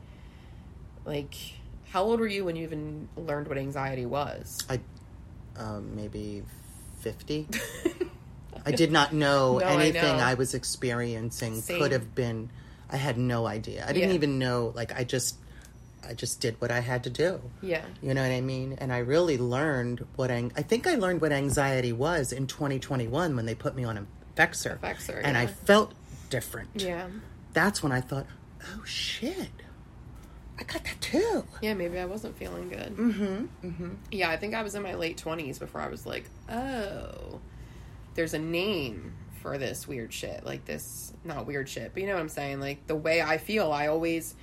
Like, 1.05 1.33
how 1.91 2.03
old 2.03 2.19
were 2.19 2.27
you 2.27 2.43
when 2.45 2.55
you 2.55 2.63
even 2.63 3.07
learned 3.15 3.47
what 3.47 3.57
anxiety 3.57 4.05
was? 4.05 4.59
I, 4.69 4.79
um, 5.57 5.95
maybe 5.95 6.43
fifty. 6.99 7.47
I 8.65 8.71
did 8.71 8.91
not 8.91 9.13
know 9.13 9.59
No, 9.59 9.65
I 9.65 9.73
anything 9.75 10.17
know. 10.17 10.23
I, 10.23 10.33
was 10.33 10.53
experiencing 10.53 11.61
Same. 11.61 11.79
could 11.79 11.91
have 11.93 12.13
been. 12.13 12.49
I 12.89 12.97
had 12.97 13.17
no 13.17 13.45
idea. 13.47 13.85
I 13.87 13.93
didn't 13.93 14.09
Yeah. 14.09 14.15
even 14.15 14.39
know. 14.39 14.73
Like 14.75 14.97
I 14.97 15.03
just, 15.05 15.35
I 16.05 16.13
just 16.13 16.41
did 16.41 16.59
what 16.59 16.69
I 16.71 16.79
had 16.81 17.03
to 17.05 17.09
do. 17.09 17.39
Yeah. 17.61 17.83
You 18.01 18.13
know 18.13 18.21
what 18.23 18.31
I 18.31 18.41
mean? 18.41 18.73
And 18.79 18.91
I 18.91 18.97
really 18.99 19.37
learned 19.37 20.05
what 20.17 20.31
ang- 20.31 20.51
I 20.57 20.63
think 20.63 20.85
I 20.87 20.95
learned 20.95 21.21
what 21.21 21.31
anxiety 21.31 21.93
was 21.93 22.31
in 22.33 22.47
2021 22.47 23.35
when 23.35 23.45
they 23.45 23.55
put 23.55 23.75
me 23.75 23.83
on 23.85 23.97
a 23.97 24.05
Effexor. 24.35 24.79
Effexor, 24.79 25.19
and 25.23 25.37
I 25.37 25.47
felt 25.47 25.93
different. 26.29 26.69
Yeah. 26.75 27.07
That's 27.57 27.81
when 27.81 27.91
I 27.91 28.01
thought, 28.01 28.27
oh 28.67 28.83
shit, 28.85 29.49
I 30.59 30.63
got 30.63 30.83
that 30.83 31.01
too. 31.01 31.43
Yeah, 31.59 31.73
maybe 31.73 31.97
I 31.97 32.05
wasn't 32.05 32.37
feeling 32.37 32.69
good. 32.69 32.95
Mm-hmm. 32.95 33.67
Mm-hmm. 33.67 33.89
Yeah, 34.11 34.29
I 34.29 34.37
think 34.37 34.53
I 34.53 34.61
was 34.61 34.75
in 34.75 34.83
my 34.83 34.93
late 34.93 35.17
twenties 35.17 35.57
before 35.57 35.81
I 35.81 35.87
was 35.87 36.05
like, 36.05 36.25
oh, 36.47 37.39
there's 38.13 38.35
a 38.35 38.39
name 38.39 39.15
for 39.41 39.57
this 39.57 39.87
weird 39.87 40.13
shit. 40.13 40.45
Like 40.45 40.65
this, 40.65 41.13
not 41.23 41.47
weird 41.47 41.67
shit, 41.67 41.95
but 41.95 42.03
you 42.03 42.07
know 42.07 42.13
what 42.13 42.21
I'm 42.21 42.29
saying. 42.29 42.59
Like 42.59 42.85
the 42.85 42.95
way 42.95 43.23
I 43.23 43.39
feel, 43.39 43.71
I 43.71 43.87
always, 43.87 44.35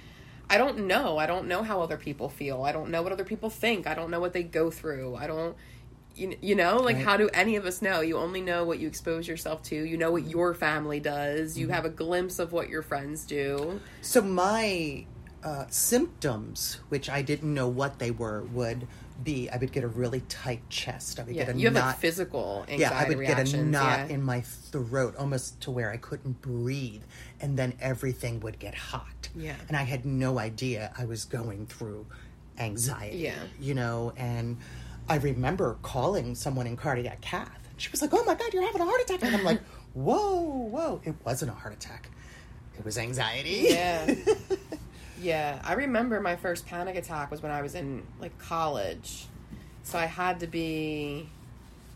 I 0.51 0.59
don't 0.59 0.89
know. 0.89 1.17
I 1.17 1.27
don't 1.27 1.47
know 1.47 1.63
how 1.63 1.83
other 1.83 1.97
people 1.97 2.29
feel. 2.29 2.65
I 2.65 2.73
don't 2.73 2.91
know 2.91 3.03
what 3.03 3.13
other 3.13 3.23
people 3.23 3.49
think. 3.49 3.87
I 3.87 3.95
don't 3.95 4.11
know 4.11 4.19
what 4.19 4.33
they 4.33 4.43
go 4.43 4.73
through. 4.73 5.15
I 5.15 5.29
don't. 5.29 5.55
You, 6.17 6.37
you 6.41 6.55
know 6.55 6.77
like 6.77 6.97
Right. 6.97 7.05
how 7.05 7.17
do 7.17 7.29
any 7.35 7.57
of 7.57 7.65
us 7.67 7.83
know 7.83 8.01
you 8.01 8.17
only 8.19 8.41
know 8.41 8.65
what 8.65 8.79
you 8.79 8.87
expose 8.87 9.27
yourself 9.27 9.63
to 9.65 9.75
you 9.77 9.97
know 9.97 10.13
what 10.13 10.25
your 10.29 10.55
family 10.55 11.01
does 11.01 11.59
you 11.59 11.69
have 11.71 11.85
a 11.85 11.89
glimpse 11.91 12.39
of 12.39 12.53
what 12.53 12.69
your 12.69 12.83
friends 12.83 13.25
do 13.25 13.81
So 14.01 14.23
my 14.23 15.07
uh, 15.43 15.67
symptoms, 15.69 16.79
which 16.89 17.11
I 17.11 17.21
didn't 17.21 17.53
know 17.53 17.69
what 17.69 17.99
they 17.99 18.11
were, 18.11 18.45
would 18.53 18.87
be 19.23 19.49
I 19.51 19.59
would 19.59 19.73
get 19.73 19.85
a 19.85 19.89
really 19.89 20.21
tight 20.23 20.63
chest. 20.71 21.21
I 21.21 21.25
would 21.25 21.35
yeah 21.37 21.45
get 21.45 21.55
a 21.55 21.59
you 21.59 21.67
have 21.67 21.75
knot. 21.75 21.87
like 21.87 21.99
physical 21.99 22.65
anxiety 22.69 22.81
yeah, 22.81 22.99
I 22.99 23.09
would 23.09 23.27
get 23.27 23.55
a 23.55 23.63
knot 23.63 23.99
yeah. 24.09 24.15
in 24.15 24.23
my 24.23 24.41
throat, 24.41 25.15
almost 25.17 25.61
to 25.63 25.71
where 25.71 25.91
I 25.91 25.99
couldn't 25.99 26.41
breathe, 26.41 27.03
and 27.41 27.57
then 27.59 27.75
everything 27.81 28.41
would 28.41 28.59
get 28.59 28.75
hot. 28.75 29.29
Yeah. 29.37 29.57
and 29.69 29.77
I 29.77 29.83
had 29.83 30.05
no 30.07 30.39
idea 30.39 30.93
I 30.97 31.05
was 31.05 31.25
going 31.27 31.67
through 31.67 32.07
anxiety. 32.59 33.19
Yeah. 33.19 33.35
you 33.61 33.75
know, 33.75 34.13
and 34.17 34.57
I 35.09 35.17
remember 35.17 35.77
calling 35.83 36.35
someone 36.35 36.67
in 36.67 36.77
cardiac 36.77 37.21
cath. 37.21 37.69
She 37.77 37.91
was 37.91 38.01
like, 38.01 38.15
"Oh 38.15 38.25
my 38.25 38.35
god, 38.35 38.53
you're 38.53 38.65
having 38.65 38.81
a 38.81 38.85
heart 38.85 39.01
attack," 39.03 39.23
and 39.23 39.37
I'm 39.37 39.45
like, 39.45 39.61
"Whoa, 39.95 40.41
whoa!" 40.43 41.01
It 41.05 41.15
wasn't 41.25 41.51
a 41.51 41.55
heart 41.55 41.75
attack. 41.75 42.09
It 42.79 42.85
was 42.85 42.99
anxiety. 42.99 43.67
Yeah. 43.71 44.15
Yeah, 45.25 45.59
I 45.65 45.73
remember 45.73 46.21
my 46.21 46.37
first 46.37 46.67
panic 46.67 46.97
attack 46.97 47.31
was 47.31 47.43
when 47.43 47.51
I 47.51 47.63
was 47.63 47.75
in 47.75 48.03
like 48.21 48.37
college. 48.39 49.27
So 49.83 49.99
I 49.99 50.05
had 50.05 50.41
to 50.41 50.47
be 50.47 51.31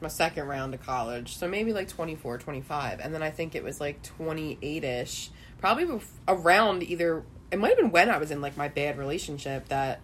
my 0.01 0.09
second 0.09 0.47
round 0.47 0.73
of 0.73 0.83
college. 0.83 1.37
So 1.37 1.47
maybe 1.47 1.75
like 1.75 1.89
24, 1.89 2.39
25. 2.39 3.01
And 3.01 3.15
then 3.15 3.23
I 3.23 3.31
think 3.31 3.55
it 3.55 3.63
was 3.63 3.83
like 3.83 4.03
28ish, 4.19 5.29
probably 5.59 6.01
around 6.27 6.85
either 6.85 7.23
it 7.51 7.59
might 7.59 7.69
have 7.69 7.79
been 7.79 7.91
when 7.91 8.09
I 8.09 8.17
was 8.17 8.31
in 8.31 8.41
like 8.41 8.57
my 8.57 8.69
bad 8.69 8.97
relationship 8.97 9.69
that 9.69 10.01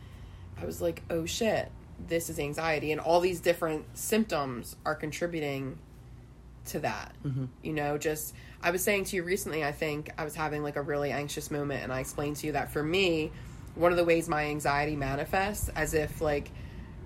I 0.61 0.66
was 0.66 0.82
like, 0.82 1.02
"Oh 1.09 1.24
shit, 1.24 1.70
this 2.07 2.30
is 2.30 2.38
anxiety." 2.38 2.92
And 2.92 3.01
all 3.01 3.20
these 3.20 3.40
different 3.40 3.84
symptoms 3.97 4.76
are 4.84 4.95
contributing 4.95 5.78
to 6.66 6.78
that. 6.80 7.14
Mm-hmm. 7.24 7.45
You 7.62 7.72
know, 7.72 7.99
just 7.99 8.34
I 8.62 8.70
was 8.70 8.82
saying 8.82 9.05
to 9.07 9.16
you 9.16 9.22
recently, 9.22 9.64
I 9.64 9.72
think 9.72 10.11
I 10.16 10.24
was 10.24 10.34
having 10.34 10.62
like 10.62 10.76
a 10.76 10.82
really 10.82 11.11
anxious 11.11 11.51
moment, 11.51 11.82
and 11.82 11.92
I 11.92 12.01
explained 12.01 12.36
to 12.36 12.47
you 12.47 12.53
that 12.53 12.72
for 12.72 12.82
me, 12.82 13.32
one 13.74 13.92
of 13.92 13.99
the 13.99 14.05
ways 14.05 14.28
my 14.28 14.47
anxiety 14.47 14.97
manifests, 14.97 15.68
as 15.70 15.95
if 15.95 16.20
like 16.20 16.51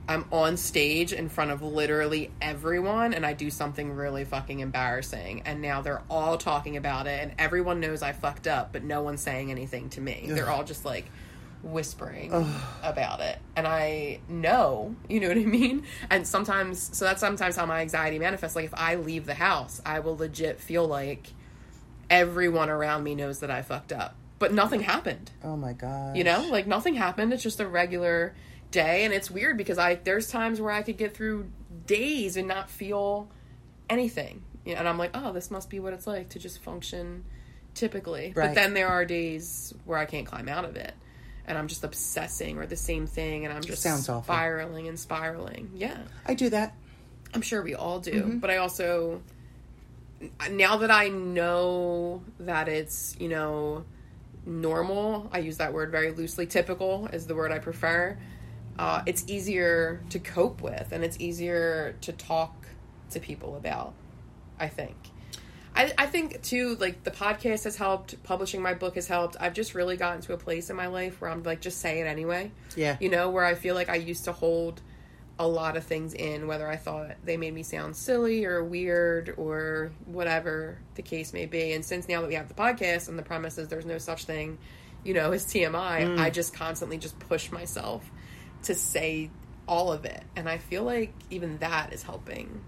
I'm 0.08 0.24
on 0.32 0.56
stage 0.56 1.12
in 1.12 1.28
front 1.28 1.50
of 1.50 1.62
literally 1.62 2.30
everyone, 2.40 3.12
and 3.12 3.26
I 3.26 3.34
do 3.34 3.50
something 3.50 3.92
really 3.92 4.24
fucking 4.24 4.60
embarrassing, 4.60 5.42
and 5.44 5.60
now 5.60 5.82
they're 5.82 6.02
all 6.08 6.38
talking 6.38 6.76
about 6.76 7.06
it, 7.06 7.20
and 7.22 7.32
everyone 7.38 7.80
knows 7.80 8.02
I 8.02 8.12
fucked 8.12 8.46
up, 8.46 8.72
but 8.72 8.84
no 8.84 9.02
one's 9.02 9.20
saying 9.20 9.50
anything 9.50 9.90
to 9.90 10.00
me. 10.00 10.26
They're 10.28 10.48
all 10.48 10.64
just 10.64 10.84
like 10.84 11.10
whispering 11.62 12.32
about 12.82 13.20
it. 13.20 13.38
And 13.56 13.66
i 13.66 14.20
know 14.28 14.94
you 15.08 15.20
know 15.20 15.28
what 15.28 15.36
i 15.36 15.44
mean? 15.44 15.84
And 16.10 16.26
sometimes 16.26 16.96
so 16.96 17.04
that's 17.04 17.20
sometimes 17.20 17.56
how 17.56 17.66
my 17.66 17.80
anxiety 17.80 18.18
manifests. 18.18 18.56
Like 18.56 18.66
if 18.66 18.74
i 18.74 18.94
leave 18.94 19.26
the 19.26 19.34
house 19.34 19.80
i 19.84 20.00
will 20.00 20.16
legit 20.16 20.60
feel 20.60 20.86
like 20.86 21.28
everyone 22.10 22.70
around 22.70 23.02
me 23.02 23.14
knows 23.14 23.40
that 23.40 23.50
i 23.50 23.62
fucked 23.62 23.92
up. 23.92 24.14
But 24.38 24.52
nothing 24.52 24.80
happened. 24.80 25.30
Oh 25.42 25.56
my 25.56 25.72
god. 25.72 26.16
you 26.16 26.22
know? 26.22 26.46
Like 26.48 26.66
nothing 26.66 26.94
happened. 26.94 27.32
It's 27.32 27.42
just 27.42 27.58
a 27.58 27.66
regular 27.66 28.34
day. 28.70 29.04
And 29.04 29.12
it's 29.12 29.30
weird 29.30 29.56
because 29.56 29.78
i 29.78 29.96
there's 29.96 30.30
times 30.30 30.60
where 30.60 30.72
i 30.72 30.82
could 30.82 30.96
get 30.96 31.14
through 31.14 31.50
days 31.86 32.36
and 32.36 32.46
not 32.46 32.70
feel 32.70 33.28
anything. 33.90 34.44
You 34.64 34.74
know, 34.74 34.80
and 34.80 34.88
i'm 34.88 34.98
like 34.98 35.10
oh 35.14 35.32
this 35.32 35.50
must 35.50 35.70
be 35.70 35.80
what 35.80 35.92
it's 35.92 36.06
like 36.06 36.28
to 36.30 36.38
just 36.38 36.62
function 36.62 37.24
typically. 37.74 38.32
But 38.34 38.54
then 38.54 38.74
there 38.74 38.88
are 38.88 39.04
days 39.04 39.74
where 39.84 39.98
i 39.98 40.04
can't 40.04 40.26
climb 40.26 40.48
out 40.48 40.64
of 40.64 40.76
it 40.76 40.94
and 41.48 41.58
i'm 41.58 41.66
just 41.66 41.82
obsessing 41.82 42.58
or 42.58 42.66
the 42.66 42.76
same 42.76 43.06
thing 43.08 43.44
and 43.44 43.52
i'm 43.52 43.62
just 43.62 43.82
Sounds 43.82 44.08
awful. 44.08 44.22
spiraling 44.22 44.86
and 44.86 44.98
spiraling 44.98 45.70
yeah 45.74 45.98
I 46.26 46.34
do 46.34 46.50
that. 46.50 46.74
I'm 47.34 47.42
sure 47.42 47.62
we 47.62 47.74
all 47.74 47.98
do, 48.00 48.38
but 48.40 48.48
I 48.50 48.58
also 48.58 49.20
now 50.50 50.78
that 50.78 50.90
I 50.90 51.08
know 51.08 52.22
that 52.40 52.68
it's, 52.68 53.16
you 53.20 53.28
know, 53.28 53.84
normal, 54.46 55.28
I 55.32 55.38
use 55.38 55.58
that 55.58 55.72
word 55.72 55.90
very 55.90 56.10
loosely, 56.12 56.46
typical 56.46 57.06
is 57.12 57.26
the 57.26 57.34
word 57.34 57.52
I 57.52 57.58
prefer. 57.58 58.18
Uh, 58.78 59.02
it's 59.06 59.24
easier 59.28 60.00
to 60.10 60.18
cope 60.18 60.62
with 60.62 60.92
and 60.92 61.04
it's 61.04 61.18
easier 61.20 61.96
to 62.02 62.12
talk 62.12 62.66
to 63.10 63.20
people 63.20 63.56
about, 63.56 63.92
I 64.58 64.68
think. 64.68 64.96
I, 65.78 65.92
I 65.96 66.06
think 66.06 66.42
too, 66.42 66.76
like 66.80 67.04
the 67.04 67.12
podcast 67.12 67.62
has 67.64 67.76
helped, 67.76 68.20
publishing 68.24 68.60
my 68.60 68.74
book 68.74 68.96
has 68.96 69.06
helped. 69.06 69.36
I've 69.38 69.54
just 69.54 69.74
really 69.76 69.96
gotten 69.96 70.20
to 70.22 70.32
a 70.32 70.36
place 70.36 70.70
in 70.70 70.76
my 70.76 70.88
life 70.88 71.20
where 71.20 71.30
I'm 71.30 71.44
like, 71.44 71.60
just 71.60 71.80
say 71.80 72.00
it 72.00 72.06
anyway 72.06 72.50
Yeah. 72.74 72.96
you 73.00 73.08
know, 73.08 73.30
where 73.30 73.44
I 73.44 73.54
feel 73.54 73.76
like 73.76 73.88
I 73.88 73.94
used 73.94 74.24
to 74.24 74.32
hold 74.32 74.82
a 75.38 75.46
lot 75.46 75.76
of 75.76 75.84
things 75.84 76.14
in, 76.14 76.48
whether 76.48 76.68
I 76.68 76.74
thought 76.74 77.12
they 77.24 77.36
made 77.36 77.54
me 77.54 77.62
sound 77.62 77.94
silly 77.94 78.44
or 78.44 78.64
weird 78.64 79.34
or 79.36 79.92
whatever 80.06 80.78
the 80.96 81.02
case 81.02 81.32
may 81.32 81.46
be. 81.46 81.72
And 81.72 81.84
since 81.84 82.08
now 82.08 82.22
that 82.22 82.26
we 82.26 82.34
have 82.34 82.48
the 82.48 82.54
podcast 82.54 83.08
and 83.08 83.16
the 83.16 83.22
premise 83.22 83.56
is 83.56 83.68
there's 83.68 83.86
no 83.86 83.98
such 83.98 84.24
thing, 84.24 84.58
you 85.04 85.14
know, 85.14 85.30
as 85.30 85.46
TMI, 85.46 85.70
mm. 85.70 86.18
I 86.18 86.30
just 86.30 86.54
constantly 86.54 86.98
just 86.98 87.16
push 87.20 87.52
myself 87.52 88.10
to 88.64 88.74
say 88.74 89.30
all 89.68 89.92
of 89.92 90.04
it. 90.04 90.24
And 90.34 90.48
I 90.48 90.58
feel 90.58 90.82
like 90.82 91.14
even 91.30 91.58
that 91.58 91.92
is 91.92 92.02
helping 92.02 92.62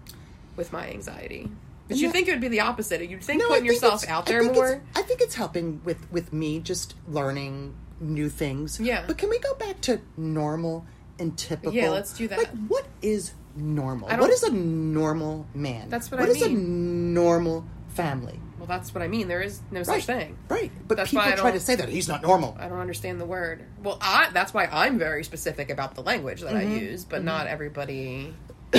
with 0.55 0.73
my 0.73 0.91
anxiety. 0.91 1.51
But 1.91 1.99
you'd 1.99 2.13
think 2.13 2.29
it 2.29 2.33
would 2.33 2.41
be 2.41 2.49
the 2.49 2.61
opposite. 2.61 3.07
You'd 3.09 3.23
think 3.23 3.41
No, 3.41 3.49
putting 3.49 3.65
think 3.65 3.75
yourself 3.75 4.09
out 4.09 4.27
there 4.27 4.41
think 4.43 4.55
more. 4.55 4.83
I 4.97 5.03
think 5.03 5.21
it's 5.21 5.35
helping 5.35 5.83
with 5.85 6.11
with 6.11 6.33
me 6.33 6.61
just 6.61 6.95
learning 7.09 7.75
new 8.01 8.29
things. 8.31 8.81
Yeah. 8.81 9.05
But 9.07 9.19
can 9.19 9.29
we 9.29 9.39
go 9.39 9.55
back 9.55 9.81
to 9.83 10.01
normal 10.17 10.87
and 11.19 11.37
typical? 11.37 11.75
Yeah, 11.75 11.91
let's 11.91 12.13
do 12.15 12.27
that. 12.29 12.39
Like, 12.39 12.67
what 12.69 12.87
is 13.03 13.33
normal? 13.55 14.09
What 14.09 14.31
is 14.31 14.43
a 14.43 14.53
normal 14.53 15.47
man? 15.55 15.89
That's 15.91 16.11
what 16.11 16.21
What 16.21 16.29
I 16.29 16.33
is 16.33 16.43
a 16.43 16.49
normal 16.49 17.67
family? 17.89 18.41
Well, 18.59 18.67
that's 18.67 18.95
what 18.95 19.03
I 19.03 19.09
mean. 19.09 19.27
There 19.27 19.41
is 19.41 19.61
no 19.71 19.83
such 19.83 19.95
right. 19.95 20.05
thing. 20.05 20.39
Right. 20.49 20.71
But 20.87 20.99
That's 20.99 21.11
people 21.11 21.25
why 21.25 21.33
I 21.33 21.37
try 21.37 21.51
to 21.51 21.61
say 21.61 21.77
that 21.77 21.89
he's 21.89 22.09
not 22.09 22.23
normal. 22.23 22.57
I 22.61 22.69
don't 22.69 22.79
understand 22.79 23.19
the 23.21 23.25
word. 23.25 23.65
Well, 23.83 23.99
I 24.03 24.29
that's 24.33 24.53
why 24.53 24.67
I'm 24.67 24.99
very 24.99 25.25
specific 25.25 25.71
about 25.71 25.95
the 25.95 26.03
language 26.03 26.43
that 26.43 26.53
Mm-hmm. 26.53 26.73
I 26.73 26.79
use, 26.79 27.05
but 27.05 27.25
not 27.25 27.47
everybody 27.47 28.35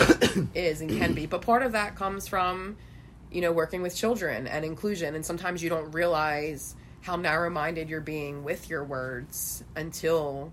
is 0.53 0.81
and 0.81 0.89
can 0.91 1.13
be. 1.13 1.25
But 1.25 1.41
part 1.41 1.63
of 1.63 1.71
that 1.71 1.95
comes 1.95 2.27
from, 2.27 2.77
you 3.31 3.41
know, 3.41 3.51
working 3.51 3.81
with 3.81 3.95
children 3.95 4.47
and 4.47 4.65
inclusion, 4.65 5.15
and 5.15 5.25
sometimes 5.25 5.63
you 5.63 5.69
don't 5.69 5.91
realize 5.91 6.75
how 7.01 7.15
narrow-minded 7.15 7.89
you're 7.89 8.01
being 8.01 8.43
with 8.43 8.69
your 8.69 8.83
words 8.83 9.63
until, 9.75 10.51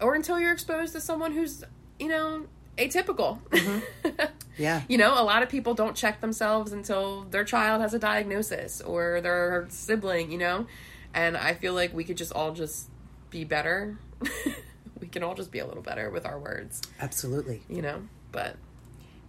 or 0.00 0.14
until 0.14 0.40
you're 0.40 0.52
exposed 0.52 0.92
to 0.94 1.00
someone 1.00 1.32
who's, 1.32 1.64
you 1.98 2.08
know, 2.08 2.46
atypical. 2.78 3.42
Mm-hmm. 3.48 4.10
Yeah. 4.58 4.82
You 4.88 4.98
know, 4.98 5.20
a 5.20 5.22
lot 5.22 5.42
of 5.42 5.48
people 5.48 5.74
don't 5.74 5.94
check 5.94 6.20
themselves 6.20 6.72
until 6.72 7.24
their 7.24 7.44
child 7.44 7.82
has 7.82 7.94
a 7.94 7.98
diagnosis 7.98 8.80
or 8.80 9.20
their 9.20 9.66
sibling, 9.68 10.32
you 10.32 10.38
know? 10.38 10.66
And 11.14 11.36
I 11.36 11.54
feel 11.54 11.74
like 11.74 11.94
we 11.94 12.04
could 12.04 12.16
just 12.16 12.32
all 12.32 12.52
just 12.52 12.88
be 13.30 13.44
better. 13.44 13.98
we 15.00 15.08
can 15.08 15.22
all 15.22 15.34
just 15.34 15.50
be 15.52 15.58
a 15.58 15.66
little 15.66 15.82
better 15.82 16.10
with 16.10 16.26
our 16.26 16.38
words, 16.38 16.82
Absolutely. 17.00 17.62
you 17.68 17.82
know? 17.82 18.02
But 18.32 18.56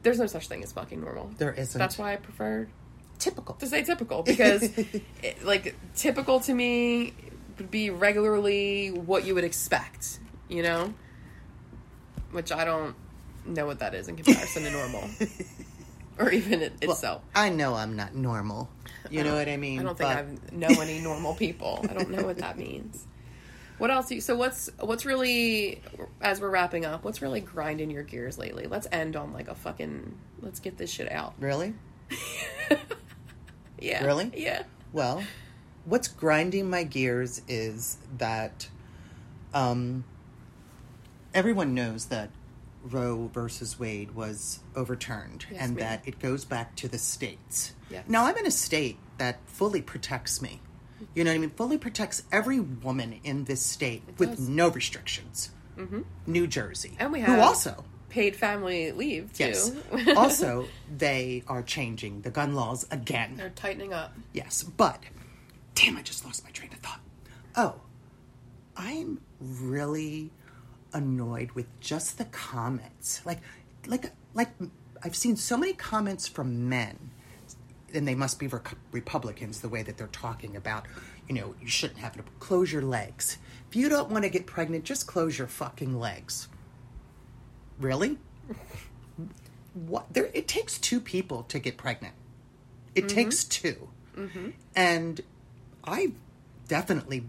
there's 0.08 0.20
no 0.20 0.26
such 0.28 0.48
thing 0.48 0.64
as 0.64 0.72
fucking 0.72 1.02
normal. 1.02 1.30
There 1.38 1.52
isn't. 1.52 1.78
That's 1.78 1.98
why 1.98 2.14
I 2.14 2.16
prefer 2.16 2.66
typical. 3.20 3.56
to 3.56 3.68
say 3.68 3.84
typical 3.84 4.24
because, 4.24 4.64
it, 5.22 5.44
like, 5.44 5.76
typical 5.96 6.40
to 6.40 6.54
me 6.54 7.14
would 7.58 7.70
be 7.70 7.90
regularly 7.90 8.90
what 8.92 9.26
you 9.26 9.36
would 9.36 9.44
expect, 9.44 10.20
you 10.48 10.64
know? 10.64 10.94
Which 12.32 12.54
I 12.54 12.64
don't 12.64 12.96
know 13.46 13.66
what 13.66 13.80
that 13.80 13.94
is 13.94 14.08
in 14.08 14.16
comparison 14.16 14.64
to 14.64 14.72
normal. 14.72 15.04
Or 16.20 16.32
even 16.32 16.64
it 16.64 16.74
itself. 16.82 17.22
I 17.36 17.50
know 17.50 17.76
I'm 17.76 17.96
not 17.96 18.16
normal. 18.16 18.70
You 19.12 19.24
know 19.24 19.36
what 19.36 19.48
I 19.48 19.56
mean? 19.56 19.82
I 19.82 19.84
don't 19.84 19.96
think 19.96 20.10
But- 20.10 20.52
I 20.52 20.56
know 20.56 20.82
any 20.82 21.00
normal 21.00 21.36
people. 21.36 21.86
I 21.88 21.94
don't 21.94 22.10
know 22.10 22.24
what 22.24 22.40
that 22.40 22.58
means. 22.58 23.06
What 23.78 23.92
else? 23.92 24.12
You, 24.12 24.22
so 24.22 24.36
what's 24.36 24.70
what's 24.80 25.06
really 25.06 25.82
as 26.22 26.42
we're 26.42 26.50
wrapping 26.50 26.86
up? 26.86 27.04
What's 27.04 27.22
really 27.22 27.42
grinding 27.42 27.92
your 27.92 28.04
gears 28.04 28.38
lately? 28.38 28.66
Let's 28.66 28.88
end 28.92 29.16
on 29.16 29.34
like 29.34 29.48
a 29.48 29.56
fucking. 29.56 30.18
Let's 30.42 30.60
get 30.60 30.78
this 30.78 30.92
shit 30.92 31.12
out. 31.12 31.34
Really? 31.40 31.74
Yeah. 33.80 34.04
Really? 34.04 34.32
Yeah. 34.36 34.64
Well, 34.94 35.24
what's 35.86 36.08
grinding 36.08 36.70
my 36.70 36.84
gears 36.84 37.42
is 37.48 37.98
that 38.18 38.68
um, 39.54 40.04
everyone 41.34 41.74
knows 41.74 42.06
that 42.06 42.30
Roe 42.84 43.30
versus 43.34 43.80
Wade 43.80 44.12
was 44.12 44.60
overturned 44.76 45.46
Yes, 45.52 45.62
and 45.62 45.78
that 45.78 46.08
it 46.08 46.20
goes 46.20 46.46
back 46.46 46.76
to 46.78 46.88
the 46.88 46.98
states. 46.98 47.74
Yes. 47.90 48.06
Now, 48.08 48.26
I'm 48.26 48.38
in 48.38 48.46
a 48.46 48.52
state 48.52 48.98
that 49.18 49.40
fully 49.46 49.82
protects 49.82 50.42
me. 50.42 50.62
You 51.18 51.24
know 51.24 51.32
what 51.32 51.36
I 51.38 51.40
mean? 51.40 51.50
Fully 51.50 51.80
protects 51.80 52.22
every 52.32 52.60
woman 52.60 53.20
in 53.24 53.46
this 53.46 53.66
state 53.66 54.04
with 54.20 54.36
does. 54.36 54.48
no 54.48 54.70
restrictions. 54.70 55.50
Mm-hmm. 55.76 56.02
New 56.28 56.46
Jersey. 56.46 56.96
And 57.00 57.12
we 57.12 57.22
Who 57.22 57.32
have 57.32 57.40
also, 57.40 57.86
paid 58.10 58.36
family 58.36 58.92
leave 58.92 59.34
too. 59.34 59.46
yes. 59.46 59.72
also, 60.16 60.68
they 60.96 61.44
are 61.48 61.64
changing 61.64 62.22
the 62.22 62.30
gun 62.30 62.54
laws 62.54 62.86
again. 62.92 63.34
They're 63.36 63.50
tightening 63.50 63.94
up. 63.94 64.14
Yes, 64.32 64.62
but 64.62 65.02
damn, 65.74 65.98
I 65.98 66.04
just 66.04 66.24
lost 66.24 66.44
my 66.44 66.52
train 66.52 66.72
of 66.72 66.78
thought. 66.82 67.02
Oh, 67.56 67.82
I'm 68.76 69.20
really 69.40 70.30
annoyed 70.94 71.54
with 71.54 71.66
just 71.80 72.20
the 72.20 72.26
comments. 72.26 73.26
Like, 73.26 73.40
like, 73.88 74.12
like 74.36 74.50
I've 75.04 75.16
seen 75.16 75.36
so 75.36 75.58
many 75.58 75.74
comments 75.74 76.28
from 76.28 76.70
men, 76.70 77.10
and 77.94 78.08
they 78.08 78.16
must 78.16 78.40
be 78.40 78.48
Rec- 78.48 78.76
Republicans 78.92 79.62
the 79.62 79.70
way 79.70 79.84
that 79.84 79.98
they're 79.98 80.08
talking 80.08 80.56
about. 80.56 80.86
You 81.28 81.36
know, 81.36 81.56
you 81.62 81.68
shouldn't 81.68 82.00
have 82.00 82.16
to 82.18 82.24
close 82.40 82.72
your 82.72 82.82
legs. 82.82 83.38
If 83.70 83.76
you 83.76 83.90
don't 83.90 84.10
want 84.10 84.24
to 84.24 84.30
get 84.30 84.46
pregnant, 84.46 84.86
just 84.86 85.08
close 85.08 85.38
your 85.38 85.48
fucking 85.48 86.00
legs. 86.00 86.48
Really? 87.80 88.18
What? 89.86 90.12
There, 90.12 90.32
it 90.34 90.48
takes 90.48 90.80
two 90.80 91.00
people 91.00 91.44
to 91.44 91.60
get 91.60 91.78
pregnant. 91.78 92.16
It 92.96 93.06
mm-hmm. 93.06 93.16
takes 93.16 93.44
2 93.44 93.90
mm-hmm. 94.18 94.50
and 94.76 95.22
I 95.84 96.14
definitely 96.68 97.26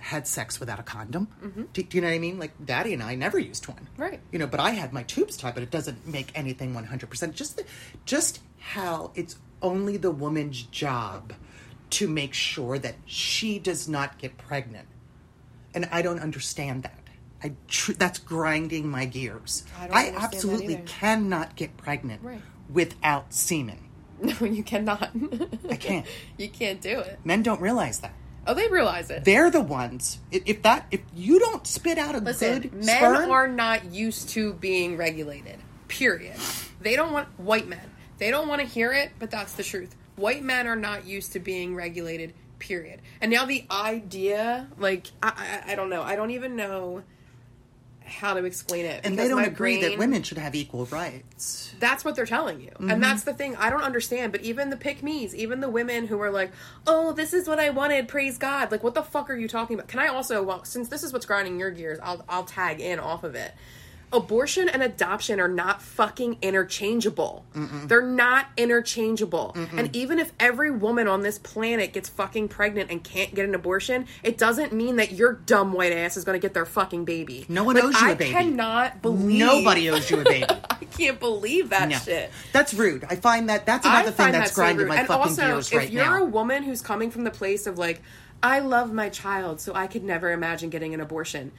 had 0.00 0.26
sex 0.26 0.58
without 0.58 0.80
a 0.80 0.82
condom. 0.82 1.28
Mm-hmm. 1.40 1.62
Do, 1.72 1.82
do 1.84 1.96
you 1.96 2.02
know 2.02 2.08
what 2.08 2.14
I 2.14 2.18
mean? 2.18 2.40
Like 2.40 2.52
Daddy 2.64 2.92
and 2.92 3.04
I 3.04 3.14
never 3.14 3.38
used 3.38 3.68
one, 3.68 3.88
Right. 3.96 4.18
You 4.32 4.40
know, 4.40 4.48
but 4.48 4.58
I 4.58 4.70
had 4.70 4.92
my 4.92 5.04
tubes 5.04 5.36
tied, 5.36 5.54
but 5.54 5.62
it 5.62 5.70
doesn't 5.70 6.04
make 6.06 6.32
anything 6.34 6.74
one 6.74 6.84
hundred 6.84 7.08
percent. 7.08 7.36
Just, 7.36 7.56
the, 7.56 7.64
just 8.04 8.40
how 8.58 9.12
it's 9.14 9.36
only 9.62 9.96
the 9.96 10.10
woman's 10.10 10.62
job 10.62 11.32
to 11.90 12.08
make 12.08 12.34
sure 12.34 12.78
that 12.78 12.94
she 13.06 13.58
does 13.58 13.88
not 13.88 14.18
get 14.18 14.36
pregnant, 14.38 14.88
and 15.74 15.88
I 15.92 16.02
don't 16.02 16.20
understand 16.20 16.82
that. 16.84 16.98
I 17.44 17.52
tr- 17.68 17.92
that's 17.92 18.18
grinding 18.18 18.88
my 18.88 19.04
gears. 19.04 19.64
I 19.78 20.10
that 20.10 20.14
absolutely 20.22 20.82
cannot 20.86 21.56
get 21.56 21.76
pregnant 21.76 22.22
Right. 22.22 22.40
without 22.70 23.32
semen. 23.34 23.78
No, 24.22 24.46
you 24.46 24.62
cannot. 24.62 25.10
I 25.68 25.74
can't. 25.74 26.06
you 26.36 26.48
can't 26.48 26.80
do 26.80 27.00
it. 27.00 27.18
Men 27.24 27.42
don't 27.42 27.60
realize 27.60 27.98
that. 28.00 28.14
Oh, 28.46 28.54
they 28.54 28.68
realize 28.68 29.10
it. 29.10 29.24
They're 29.24 29.50
the 29.50 29.60
ones. 29.60 30.18
If 30.30 30.62
that, 30.62 30.86
if 30.92 31.00
you 31.12 31.40
don't 31.40 31.66
spit 31.66 31.98
out 31.98 32.14
a 32.14 32.18
Listen, 32.18 32.60
good 32.60 32.72
men 32.72 32.98
sperm, 32.98 33.30
are 33.32 33.48
not 33.48 33.86
used 33.92 34.28
to 34.30 34.52
being 34.54 34.96
regulated. 34.96 35.58
Period. 35.88 36.36
They 36.80 36.94
don't 36.94 37.12
want 37.12 37.28
white 37.36 37.66
men. 37.66 37.80
They 38.22 38.30
don't 38.30 38.46
want 38.46 38.60
to 38.60 38.66
hear 38.68 38.92
it, 38.92 39.10
but 39.18 39.32
that's 39.32 39.54
the 39.54 39.64
truth. 39.64 39.96
White 40.14 40.44
men 40.44 40.68
are 40.68 40.76
not 40.76 41.04
used 41.04 41.32
to 41.32 41.40
being 41.40 41.74
regulated. 41.74 42.34
Period. 42.60 43.00
And 43.20 43.32
now 43.32 43.46
the 43.46 43.64
idea, 43.68 44.68
like 44.78 45.08
I, 45.20 45.32
I, 45.66 45.72
I 45.72 45.74
don't 45.74 45.90
know. 45.90 46.02
I 46.02 46.14
don't 46.14 46.30
even 46.30 46.54
know 46.54 47.02
how 48.04 48.34
to 48.34 48.44
explain 48.44 48.84
it. 48.84 49.00
and 49.02 49.18
they 49.18 49.26
don't 49.26 49.42
agree 49.42 49.80
that 49.80 49.98
women 49.98 50.22
should 50.22 50.38
have 50.38 50.54
equal 50.54 50.86
rights. 50.86 51.74
That's 51.80 52.04
what 52.04 52.14
they're 52.14 52.24
telling 52.24 52.60
you. 52.60 52.70
Mm-hmm. 52.70 52.90
And 52.92 53.02
that's 53.02 53.24
the 53.24 53.34
thing 53.34 53.56
I 53.56 53.70
don't 53.70 53.82
understand. 53.82 54.30
But 54.30 54.42
even 54.42 54.70
the 54.70 54.76
pick 54.76 55.02
me's, 55.02 55.34
even 55.34 55.58
the 55.58 55.68
women 55.68 56.06
who 56.06 56.20
are 56.20 56.30
like, 56.30 56.52
oh, 56.86 57.10
this 57.12 57.32
is 57.32 57.48
what 57.48 57.58
I 57.58 57.70
wanted, 57.70 58.06
praise 58.06 58.38
God. 58.38 58.70
Like, 58.70 58.84
what 58.84 58.94
the 58.94 59.02
fuck 59.02 59.30
are 59.30 59.36
you 59.36 59.48
talking 59.48 59.74
about? 59.74 59.88
Can 59.88 59.98
I 59.98 60.06
also, 60.06 60.44
well, 60.44 60.62
since 60.62 60.86
this 60.86 61.02
is 61.02 61.12
what's 61.12 61.26
grinding 61.26 61.58
your 61.58 61.72
gears, 61.72 61.98
I'll, 62.00 62.24
I'll 62.28 62.44
tag 62.44 62.80
in 62.80 63.00
off 63.00 63.24
of 63.24 63.34
it. 63.34 63.52
Abortion 64.12 64.68
and 64.68 64.82
adoption 64.82 65.40
are 65.40 65.48
not 65.48 65.80
fucking 65.80 66.38
interchangeable. 66.42 67.44
They're 67.54 68.02
not 68.02 68.46
interchangeable. 68.56 69.56
And 69.76 69.94
even 69.96 70.18
if 70.18 70.32
every 70.38 70.70
woman 70.70 71.08
on 71.08 71.22
this 71.22 71.38
planet 71.38 71.92
gets 71.92 72.08
fucking 72.08 72.48
pregnant 72.48 72.90
and 72.90 73.02
can't 73.02 73.34
get 73.34 73.46
an 73.48 73.54
abortion, 73.54 74.06
it 74.22 74.36
doesn't 74.38 74.72
mean 74.72 74.96
that 74.96 75.12
your 75.12 75.32
dumb 75.32 75.72
white 75.72 75.92
ass 75.92 76.16
is 76.16 76.24
going 76.24 76.38
to 76.38 76.42
get 76.44 76.54
their 76.54 76.66
fucking 76.66 77.04
baby. 77.04 77.46
No 77.48 77.64
one 77.64 77.76
Like, 77.76 77.84
owes 77.84 78.00
you 78.00 78.06
a 78.08 78.10
I 78.10 78.14
baby. 78.14 78.30
I 78.30 78.42
cannot 78.42 79.02
believe 79.02 79.38
Nobody 79.38 79.90
owes 79.90 80.10
you 80.10 80.20
a 80.20 80.24
baby. 80.24 80.46
I 80.70 80.84
can't 80.96 81.18
believe 81.18 81.70
that 81.70 81.88
No. 81.88 81.96
shit. 81.98 82.30
That's 82.52 82.74
rude. 82.74 83.04
I 83.08 83.16
find 83.16 83.48
that 83.48 83.64
that's 83.66 83.86
another 83.86 84.10
thing 84.10 84.32
that's 84.32 84.50
that 84.50 84.54
so 84.54 84.62
grinding 84.62 84.78
rude. 84.84 84.88
my 84.90 84.96
and 84.98 85.08
fucking 85.08 85.22
also, 85.22 85.42
gears 85.42 85.72
if 85.72 85.90
you're 85.90 86.16
a 86.18 86.24
woman 86.24 86.62
who's 86.62 86.82
coming 86.82 87.10
from 87.10 87.24
the 87.24 87.30
place 87.30 87.66
of 87.66 87.78
like, 87.78 88.02
I 88.42 88.58
love 88.58 88.92
my 88.92 89.08
child, 89.08 89.60
so 89.60 89.72
I 89.74 89.86
could 89.86 90.02
never 90.04 90.32
imagine 90.32 90.68
getting 90.68 90.94
an 90.94 91.00
abortion. 91.00 91.52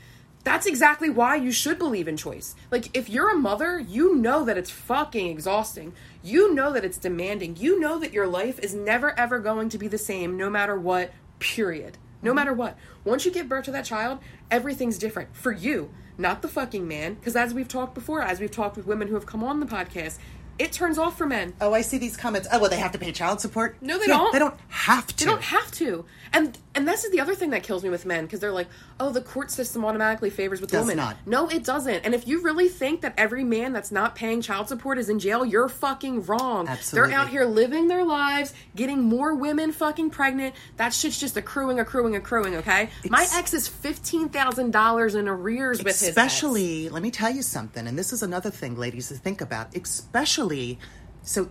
That's 0.44 0.66
exactly 0.66 1.10
why 1.10 1.38
you 1.38 1.52
should 1.52 1.80
believe 1.80 2.08
in 2.08 2.18
choice. 2.18 2.54
Like, 2.70 2.96
if 2.98 3.10
you're 3.10 3.30
a 3.32 3.38
mother, 3.38 3.80
you 3.80 4.16
know 4.16 4.44
that 4.44 4.58
it's 4.58 4.70
fucking 4.70 5.28
exhausting. 5.28 5.94
You 6.22 6.54
know 6.54 6.74
that 6.74 6.84
it's 6.84 6.98
demanding. 6.98 7.56
You 7.58 7.80
know 7.80 7.98
that 8.00 8.12
your 8.12 8.28
life 8.28 8.60
is 8.60 8.74
never 8.74 9.18
ever 9.18 9.40
going 9.40 9.70
to 9.70 9.78
be 9.78 9.88
the 9.88 9.98
same 9.98 10.36
no 10.36 10.50
matter 10.50 10.78
what, 10.78 11.12
period. 11.40 11.98
No 12.22 12.30
Mm-hmm. 12.32 12.36
matter 12.36 12.54
what. 12.54 12.78
Once 13.06 13.26
you 13.26 13.32
give 13.32 13.48
birth 13.50 13.66
to 13.66 13.72
that 13.72 13.86
child, 13.86 14.20
everything's 14.52 14.98
different 14.98 15.36
for 15.36 15.52
you, 15.52 15.92
not 16.18 16.42
the 16.42 16.48
fucking 16.48 16.88
man. 16.88 17.14
Because 17.16 17.36
as 17.36 17.54
we've 17.54 17.68
talked 17.68 17.94
before, 17.96 18.22
as 18.22 18.40
we've 18.40 18.52
talked 18.52 18.76
with 18.78 18.86
women 18.88 19.08
who 19.08 19.14
have 19.16 19.26
come 19.26 19.44
on 19.44 19.60
the 19.62 19.66
podcast, 19.66 20.18
it 20.60 20.72
turns 20.72 20.98
off 20.98 21.18
for 21.18 21.26
men. 21.26 21.54
oh, 21.62 21.74
I 21.74 21.82
see 21.82 21.98
these 21.98 22.16
comments. 22.16 22.48
Oh, 22.52 22.60
well, 22.60 22.70
they 22.70 22.78
have 22.78 22.92
to 22.92 23.00
pay 23.00 23.12
child 23.12 23.42
support. 23.42 23.76
No, 23.82 23.98
they 23.98 24.06
Yeah, 24.08 24.18
don't. 24.18 24.34
They 24.34 24.40
don't 24.40 24.60
have 24.70 25.08
to. 25.08 25.26
They 25.26 25.32
don't 25.32 25.42
have 25.42 25.72
to. 25.72 26.06
And 26.32 26.58
and 26.76 26.88
this 26.88 27.04
is 27.04 27.12
the 27.12 27.20
other 27.20 27.36
thing 27.36 27.52
that 27.52 27.62
kills 27.62 27.84
me 27.84 27.90
with 27.90 28.06
men 28.06 28.26
because 28.26 28.40
they're 28.40 28.52
like, 28.52 28.68
oh, 29.00 29.12
the 29.12 29.22
court 29.22 29.52
system 29.52 29.86
automatically 29.86 30.30
favors 30.32 30.60
with 30.60 30.72
Does 30.72 30.82
women. 30.88 30.98
not. 30.98 31.18
No, 31.26 31.48
it 31.48 31.64
doesn't. 31.64 32.04
And 32.04 32.16
if 32.16 32.28
you 32.28 32.42
really 32.42 32.68
think 32.68 33.02
that 33.02 33.14
every 33.18 33.44
man 33.44 33.74
that's 33.74 33.92
not 33.92 34.16
paying 34.16 34.42
child 34.42 34.70
support 34.70 34.98
is 34.98 35.08
in 35.10 35.20
jail, 35.20 35.46
you're 35.46 35.70
fucking 35.70 36.26
wrong. 36.26 36.68
Absolutely. 36.68 37.12
They're 37.12 37.20
out 37.20 37.30
here 37.30 37.46
living 37.46 37.88
their 37.90 38.04
lives, 38.04 38.54
getting 38.76 39.02
more 39.02 39.36
women 39.36 39.72
fucking 39.72 40.10
pregnant. 40.10 40.56
That 40.78 40.94
shit's 40.94 41.20
just 41.20 41.38
accruing, 41.38 41.80
accruing, 41.80 42.16
accruing. 42.16 42.56
Okay. 42.56 42.90
My 43.10 43.22
Ex- 43.22 43.38
ex 43.38 43.54
is 43.54 43.68
fifteen 43.68 44.30
thousand 44.30 44.72
dollars 44.72 45.14
in 45.16 45.28
arrears 45.28 45.78
with 45.84 46.00
his 46.00 46.10
especially 46.10 46.90
let 46.90 47.04
me 47.04 47.12
tell 47.12 47.30
you 47.30 47.42
something 47.42 47.86
and 47.88 47.98
this 48.00 48.12
is 48.14 48.24
another 48.24 48.50
thing 48.50 48.76
ladies 48.78 49.10
to 49.10 49.14
think 49.16 49.42
about 49.42 49.76
especially 49.76 50.80
so 51.22 51.50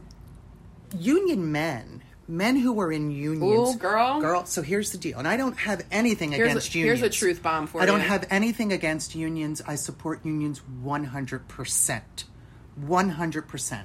union 0.96 1.50
men 1.52 2.01
men 2.32 2.56
who 2.56 2.80
are 2.80 2.90
in 2.90 3.10
unions 3.10 3.74
Ooh, 3.74 3.78
girl. 3.78 4.20
girl 4.20 4.44
so 4.46 4.62
here's 4.62 4.90
the 4.92 4.98
deal 4.98 5.18
and 5.18 5.28
i 5.28 5.36
don't 5.36 5.58
have 5.58 5.84
anything 5.90 6.32
Here's 6.32 6.48
a- 6.48 6.50
against 6.52 6.72
here's 6.72 7.00
unions 7.00 7.16
a 7.16 7.18
truth 7.18 7.42
bomb 7.42 7.66
for 7.66 7.78
you. 7.78 7.82
i 7.82 7.86
don't 7.86 8.00
have 8.00 8.26
anything 8.30 8.72
against 8.72 9.14
unions 9.14 9.60
i 9.66 9.74
support 9.74 10.24
unions 10.24 10.62
100% 10.82 12.02
100% 12.86 13.82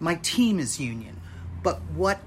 my 0.00 0.14
team 0.16 0.58
is 0.58 0.78
union 0.80 1.20
but 1.62 1.80
what 1.94 2.20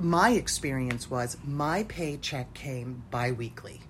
my 0.00 0.30
experience 0.30 1.08
was 1.08 1.36
my 1.44 1.84
paycheck 1.84 2.52
came 2.54 3.04
bi-weekly 3.10 3.80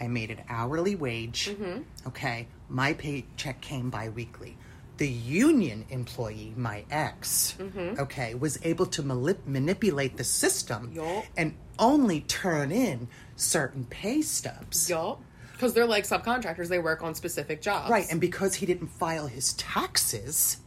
I 0.00 0.08
made 0.08 0.30
an 0.32 0.40
hourly 0.48 0.96
wage. 0.96 1.50
Mm-hmm. 1.52 1.82
Okay. 2.08 2.48
My 2.68 2.92
paycheck 2.94 3.60
came 3.60 3.88
bi 3.88 4.08
weekly. 4.08 4.56
The 5.02 5.08
union 5.08 5.84
employee, 5.90 6.52
my 6.56 6.84
ex, 6.88 7.56
Mm-hmm. 7.58 7.98
okay, 8.02 8.34
was 8.36 8.56
able 8.62 8.86
to 8.86 9.02
manipulate 9.02 10.16
the 10.16 10.22
system 10.22 10.92
Yup. 10.94 11.24
and 11.36 11.56
only 11.76 12.20
turn 12.20 12.70
in 12.70 13.08
certain 13.34 13.84
pay 13.86 14.22
stubs. 14.22 14.88
Yup. 14.88 15.20
Because 15.54 15.74
they're 15.74 15.86
like 15.86 16.04
subcontractors. 16.04 16.68
They 16.68 16.78
work 16.78 17.02
on 17.02 17.16
specific 17.16 17.60
jobs. 17.60 17.90
Right. 17.90 18.06
And 18.12 18.20
because 18.20 18.54
he 18.54 18.64
didn't 18.64 18.90
file 19.02 19.26
his 19.26 19.54
taxes, 19.54 20.58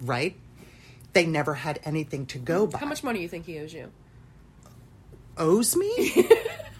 right, 0.00 0.34
they 1.12 1.26
never 1.26 1.52
had 1.52 1.78
anything 1.84 2.24
to 2.32 2.38
go 2.38 2.66
by. 2.66 2.78
How 2.78 2.86
much 2.86 3.04
money 3.04 3.18
do 3.18 3.22
you 3.24 3.28
think 3.28 3.44
he 3.44 3.58
owes 3.58 3.74
you? 3.74 3.90
owes 5.36 5.76
me. 5.76 6.26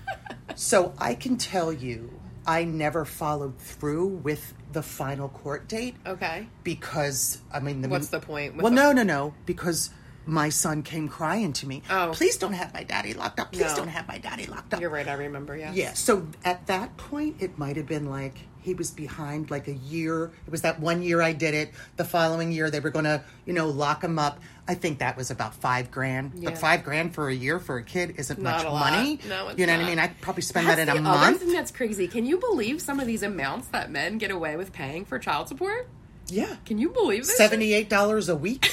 so 0.55 0.95
I 0.97 1.15
can 1.17 1.37
tell 1.37 1.71
you, 1.71 2.11
I 2.47 2.65
never 2.65 3.05
followed 3.05 3.59
through 3.59 4.07
with 4.07 4.55
the 4.75 4.83
final 4.83 5.29
court 5.31 5.67
date 5.69 5.95
Okay. 6.07 6.47
because 6.65 7.39
I 7.53 7.61
mean, 7.61 7.81
the, 7.81 7.89
What's 7.89 8.09
the 8.09 8.21
point 8.21 8.55
with 8.57 8.63
Well, 8.65 8.71
the- 8.71 8.77
no, 8.77 8.93
no, 8.93 9.03
no, 9.03 9.35
because 9.47 9.91
my 10.27 10.49
son 10.49 10.83
came 10.83 11.09
crying 11.09 11.53
to 11.55 11.67
me. 11.67 11.83
Oh. 11.89 12.11
please 12.15 12.37
don't 12.37 12.53
have 12.55 12.75
my 12.75 12.83
daddy 12.83 13.15
locked 13.15 13.39
up. 13.41 13.53
Please 13.53 13.63
No. 13.71 13.77
don't 13.77 13.89
have 13.89 14.09
my 14.09 14.19
daddy 14.19 14.47
locked 14.47 14.75
up. 14.75 14.81
You're 14.81 14.91
right. 14.91 15.07
I 15.07 15.13
remember. 15.15 15.57
Yeah. 15.57 15.73
Yeah. 15.73 15.93
So 15.95 16.27
at 16.45 16.67
that 16.67 16.97
point, 16.97 17.37
it 17.41 17.57
might 17.59 17.77
have 17.77 17.87
been 17.87 18.09
like 18.11 18.37
he 18.65 18.73
was 18.73 18.91
behind 18.91 19.51
like 19.51 19.69
a 19.69 19.75
year. 19.75 20.33
It 20.47 20.51
was 20.51 20.63
that 20.63 20.81
one 20.81 21.03
year 21.03 21.21
I 21.21 21.33
did 21.35 21.53
it. 21.55 21.71
The 21.97 22.05
following 22.05 22.51
year, 22.51 22.71
they 22.71 22.81
were 22.81 22.89
going 22.91 23.05
to, 23.05 23.23
you 23.45 23.53
know, 23.53 23.69
lock 23.69 24.03
him 24.03 24.19
up. 24.19 24.41
I 24.67 24.75
think 24.75 25.01
that 25.01 25.19
was 25.19 25.31
about 25.31 25.55
five 25.55 25.91
grand. 25.91 26.33
Yeah. 26.35 26.49
But 26.49 26.59
five 26.59 26.83
grand 26.83 27.15
for 27.15 27.29
a 27.29 27.35
year 27.35 27.59
for 27.61 27.77
a 27.77 27.83
kid 27.83 28.15
isn't 28.17 28.41
Not 28.41 28.65
much 28.65 28.67
a 28.67 28.71
money. 28.71 29.21
No, 29.29 29.49
it's 29.49 29.59
you 29.59 29.67
know 29.67 29.77
what. 29.77 29.85
I 29.85 29.89
mean? 29.89 29.99
I 29.99 30.07
could 30.09 30.21
probably 30.23 30.43
spend 30.43 30.67
That's 30.67 30.79
that 30.79 30.89
in 30.89 30.97
a 30.99 31.03
the 31.03 31.09
other 31.11 31.21
month. 31.21 31.41
thing 31.41 31.53
that's 31.53 31.71
crazy. 31.71 32.09
Can 32.09 32.25
you 32.25 32.39
believe 32.39 32.81
some 32.81 32.99
of 33.01 33.07
these 33.07 33.23
amounts 33.23 33.69
that 33.69 33.91
men 33.91 34.17
get 34.17 34.31
away 34.31 34.57
with 34.57 34.73
paying 34.73 35.05
for 35.05 35.19
child 35.19 35.49
support? 35.49 35.87
Yeah. 36.29 36.57
Can 36.65 36.79
you 36.79 36.89
believe 36.89 37.27
this? 37.27 37.37
Seventy-eight 37.37 37.91
dollars 37.91 38.31
a 38.31 38.37
week. 38.37 38.71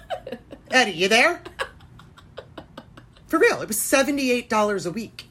Eddie, 0.70 0.92
you 0.92 1.08
there? 1.08 1.42
For 3.26 3.40
real, 3.40 3.60
it 3.60 3.66
was 3.66 3.80
seventy-eight 3.80 4.48
dollars 4.48 4.86
a 4.86 4.92
week. 4.92 5.27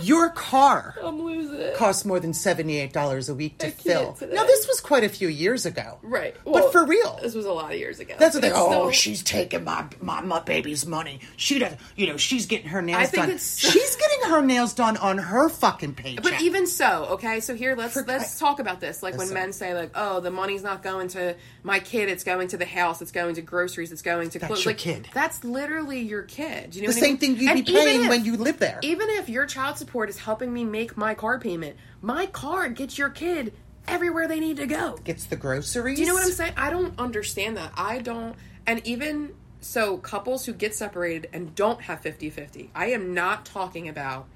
Your 0.00 0.30
car 0.30 0.96
I'm 1.02 1.22
losing 1.22 1.60
it. 1.60 1.76
costs 1.76 2.04
more 2.04 2.18
than 2.18 2.32
$78 2.32 3.28
a 3.28 3.34
week 3.34 3.58
to 3.58 3.68
I 3.68 3.70
fill. 3.70 4.16
Now, 4.20 4.44
this 4.44 4.66
was 4.66 4.80
quite 4.80 5.04
a 5.04 5.08
few 5.08 5.28
years 5.28 5.66
ago. 5.66 5.98
Right. 6.02 6.34
but 6.44 6.72
for 6.72 6.84
real. 6.84 7.18
This 7.22 7.34
was 7.34 7.46
a 7.46 7.52
lot 7.52 7.72
of 7.72 7.78
years 7.78 8.00
ago. 8.00 8.14
That's 8.18 8.34
what 8.34 8.42
they. 8.42 8.50
Oh, 8.52 8.68
still- 8.70 8.90
she's 8.90 9.22
taking 9.22 9.64
my, 9.64 9.86
my 10.00 10.20
my 10.20 10.40
baby's 10.40 10.86
money. 10.86 11.20
She 11.36 11.58
does. 11.58 11.74
You 11.96 12.06
know, 12.08 12.16
she's 12.16 12.46
getting 12.46 12.68
her 12.68 12.82
nails 12.82 13.02
I 13.02 13.06
think 13.06 13.26
done. 13.26 13.38
she's 13.38 13.96
getting 13.96 14.30
her 14.30 14.42
nails 14.42 14.74
done 14.74 14.96
on 14.96 15.18
her 15.18 15.48
fucking 15.48 15.94
paycheck. 15.94 16.22
But 16.22 16.40
even 16.40 16.66
so, 16.66 17.06
okay. 17.12 17.40
So 17.40 17.54
here, 17.54 17.74
let's 17.76 17.94
For- 17.94 18.04
let's 18.06 18.38
talk 18.38 18.58
about 18.58 18.80
this. 18.80 19.02
Like 19.02 19.16
when 19.16 19.32
men 19.32 19.52
say, 19.52 19.74
like, 19.74 19.90
"Oh, 19.94 20.20
the 20.20 20.30
money's 20.30 20.62
not 20.62 20.82
going 20.82 21.08
to 21.08 21.36
my 21.62 21.78
kid; 21.78 22.08
it's 22.08 22.24
going 22.24 22.48
to 22.48 22.56
the 22.56 22.66
house, 22.66 23.00
it's 23.02 23.12
going 23.12 23.34
to 23.36 23.42
groceries, 23.42 23.92
it's 23.92 24.02
going 24.02 24.30
to 24.30 24.38
That's 24.38 24.48
clothes." 24.48 24.64
your 24.64 24.72
like, 24.72 24.78
kid. 24.78 25.08
That's 25.14 25.44
literally 25.44 26.00
your 26.00 26.22
kid. 26.22 26.74
You 26.74 26.82
know 26.82 26.88
the 26.88 26.94
what 26.94 26.96
I 26.96 27.00
same 27.00 27.10
mean? 27.12 27.18
thing 27.18 27.36
you'd 27.36 27.50
And 27.56 27.64
be 27.66 27.72
paying 27.72 28.02
if- 28.04 28.08
when 28.08 28.24
you 28.24 28.36
live 28.36 28.58
there. 28.58 28.80
Even 28.82 29.08
if 29.10 29.28
your 29.28 29.46
child 29.52 29.76
support 29.76 30.08
is 30.08 30.18
helping 30.18 30.52
me 30.52 30.64
make 30.64 30.96
my 30.96 31.14
car 31.14 31.38
payment, 31.38 31.76
my 32.00 32.26
card 32.26 32.74
gets 32.74 32.96
your 32.96 33.10
kid 33.10 33.52
everywhere 33.86 34.26
they 34.26 34.40
need 34.40 34.56
to 34.56 34.66
go. 34.66 34.96
Gets 35.04 35.26
the 35.26 35.36
groceries. 35.36 35.96
Do 35.96 36.02
you 36.02 36.08
know 36.08 36.14
what 36.14 36.24
I'm 36.24 36.32
saying? 36.32 36.54
I 36.56 36.70
don't 36.70 36.98
understand 36.98 37.58
that. 37.58 37.72
I 37.76 37.98
don't. 37.98 38.34
And 38.66 38.86
even 38.86 39.34
so, 39.60 39.98
couples 39.98 40.46
who 40.46 40.54
get 40.54 40.74
separated 40.74 41.28
and 41.32 41.54
don't 41.54 41.82
have 41.82 42.00
50 42.00 42.30
50, 42.30 42.70
I 42.74 42.86
am 42.86 43.12
not 43.12 43.44
talking 43.44 43.88
about 43.88 44.26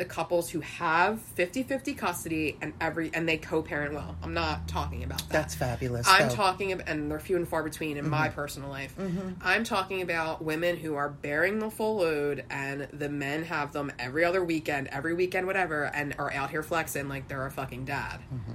the 0.00 0.04
couples 0.06 0.48
who 0.48 0.60
have 0.60 1.20
50 1.20 1.62
50 1.62 1.92
custody 1.94 2.56
and 2.62 2.72
every 2.80 3.10
and 3.12 3.28
they 3.28 3.36
co-parent 3.36 3.92
well 3.92 4.16
i'm 4.22 4.32
not 4.32 4.66
talking 4.66 5.04
about 5.04 5.18
that 5.18 5.28
That's 5.28 5.54
fabulous, 5.54 6.08
i'm 6.08 6.22
though. 6.22 6.26
Mm-hmm. 6.28 6.34
talking 6.36 6.72
about 6.72 6.88
and 6.88 7.10
they're 7.10 7.20
few 7.20 7.36
and 7.36 7.46
far 7.46 7.62
between 7.62 7.98
in 7.98 8.08
my 8.08 8.30
personal 8.30 8.70
life 8.70 8.94
i'm 9.42 9.62
talking 9.62 10.00
about 10.00 10.42
women 10.42 10.78
who 10.78 10.94
are 10.94 11.10
bearing 11.10 11.58
the 11.58 11.70
full 11.70 11.96
load 11.98 12.44
and 12.50 12.88
the 12.94 13.10
men 13.10 13.44
have 13.44 13.72
them 13.74 13.92
every 13.98 14.24
other 14.24 14.42
weekend 14.42 14.88
every 14.88 15.12
weekend 15.12 15.46
whatever 15.46 15.84
and 15.84 16.14
are 16.18 16.32
out 16.32 16.48
here 16.50 16.62
flexing 16.62 17.06
like 17.06 17.28
they're 17.28 17.44
a 17.46 17.50
fucking 17.50 17.84
dad 17.84 18.20
Mm-hmm. 18.34 18.52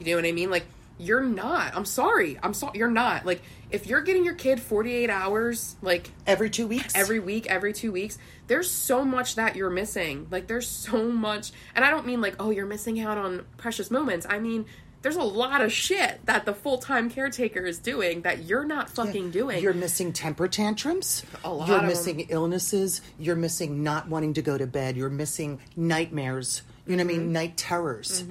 you 0.00 0.06
know 0.12 0.16
what 0.16 0.24
i 0.26 0.32
mean 0.32 0.50
like 0.50 0.64
you're 0.98 1.20
not 1.22 1.76
i'm 1.76 1.84
sorry 1.84 2.38
i'm 2.42 2.54
sorry 2.54 2.78
you're 2.78 2.90
not 2.90 3.26
like 3.26 3.42
if 3.70 3.86
you're 3.86 4.00
getting 4.00 4.24
your 4.24 4.34
kid 4.34 4.60
48 4.60 5.10
hours 5.10 5.76
like 5.82 6.10
Every 6.26 6.48
two 6.50 6.66
weeks. 6.66 6.94
every 6.96 7.18
week, 7.20 7.46
every 7.48 7.72
two 7.72 7.90
weeks. 7.92 8.16
There's 8.46 8.70
so 8.70 9.04
much 9.04 9.34
that 9.34 9.56
you're 9.56 9.70
missing. 9.70 10.28
Like 10.30 10.46
there's 10.46 10.68
so 10.68 11.02
much, 11.10 11.50
and 11.74 11.84
I 11.84 11.90
don't 11.90 12.06
mean 12.06 12.20
like 12.20 12.36
oh 12.38 12.50
you're 12.50 12.64
missing 12.66 13.00
out 13.00 13.18
on 13.18 13.44
precious 13.56 13.90
moments. 13.90 14.24
I 14.28 14.38
mean 14.38 14.66
there's 15.02 15.16
a 15.16 15.22
lot 15.22 15.60
of 15.62 15.72
shit 15.72 16.24
that 16.26 16.46
the 16.46 16.54
full 16.54 16.78
time 16.78 17.10
caretaker 17.10 17.64
is 17.66 17.78
doing 17.78 18.22
that 18.22 18.44
you're 18.44 18.64
not 18.64 18.88
fucking 18.88 19.32
doing. 19.32 19.60
You're 19.62 19.74
missing 19.74 20.12
temper 20.12 20.46
tantrums. 20.48 21.24
A 21.44 21.52
lot 21.52 21.68
You're 21.68 21.78
of 21.78 21.84
missing 21.86 22.20
illnesses. 22.28 23.02
You're 23.18 23.36
missing 23.36 23.82
not 23.82 24.08
wanting 24.08 24.34
to 24.34 24.42
go 24.42 24.56
to 24.56 24.66
bed. 24.66 24.96
You're 24.96 25.10
missing 25.10 25.58
nightmares. 25.76 26.62
You 26.86 26.96
know 26.96 27.04
what 27.04 27.10
I 27.10 27.14
Mm-hmm. 27.16 27.22
mean? 27.24 27.32
Night 27.32 27.56
terrors. 27.56 28.24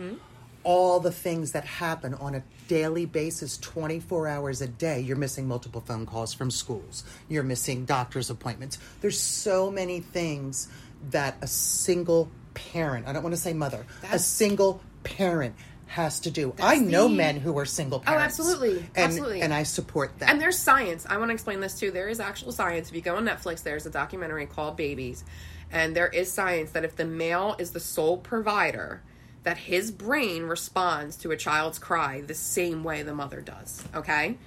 All 0.64 1.00
the 1.00 1.12
things 1.12 1.52
that 1.52 1.66
happen 1.66 2.14
on 2.16 2.36
a 2.36 2.44
daily 2.68 3.06
basis, 3.06 3.58
24 3.58 4.28
hours 4.28 4.62
a 4.62 4.68
day. 4.68 5.00
You're 5.00 5.18
missing 5.18 5.48
multiple 5.48 5.82
phone 5.82 6.06
calls 6.06 6.34
from 6.34 6.52
schools. 6.52 7.04
You're 7.30 7.44
missing 7.44 7.86
doctor's 7.86 8.30
appointments. 8.30 8.78
There's 9.02 9.20
so 9.20 9.72
many 9.72 10.00
things 10.00 10.68
that 11.12 11.38
a 11.42 11.48
single 11.48 12.30
parent, 12.54 13.08
I 13.08 13.14
don't 13.14 13.24
want 13.24 13.36
to 13.36 13.42
say 13.42 13.54
mother, 13.54 13.86
a 14.12 14.20
single 14.20 14.82
parent 15.04 15.56
has 15.88 16.20
to 16.22 16.32
do. 16.32 16.54
I 16.60 16.78
know 16.78 17.08
the- 17.08 17.16
men 17.16 17.40
who 17.40 17.58
are 17.58 17.66
single 17.66 18.00
oh, 18.00 18.02
parents. 18.02 18.40
Oh, 18.40 18.44
absolutely. 18.44 18.78
And, 18.80 18.98
Absolutely. 18.98 19.42
And 19.42 19.54
I 19.54 19.64
support 19.64 20.18
that. 20.20 20.30
And 20.30 20.42
there's 20.42 20.58
science. 20.58 21.06
I 21.08 21.18
want 21.18 21.30
to 21.30 21.34
explain 21.34 21.60
this 21.60 21.80
too. 21.80 21.92
There 21.92 22.10
is 22.10 22.20
actual 22.20 22.52
science. 22.52 22.90
If 22.90 22.96
you 22.96 23.02
go 23.02 23.16
on 23.16 23.26
Netflix, 23.26 23.64
there's 23.64 23.86
a 23.86 23.90
documentary 23.90 24.46
called 24.46 24.78
Babies. 24.78 25.24
And 25.72 25.96
there 25.96 26.08
is 26.08 26.32
science 26.32 26.72
that 26.72 26.84
if 26.84 26.96
the 26.96 27.06
male 27.06 27.56
is 27.60 27.72
the 27.72 27.80
sole 27.80 28.18
provider, 28.18 29.02
that 29.46 29.58
his 29.58 29.92
brain 29.92 30.44
responds 30.44 31.16
to 31.18 31.32
a 31.32 31.38
child's 31.38 31.80
cry 31.80 32.22
the 32.22 32.34
same 32.34 32.84
way 32.84 33.04
the 33.04 33.14
mother 33.14 33.42
does. 33.42 33.84
Okay? 33.96 34.38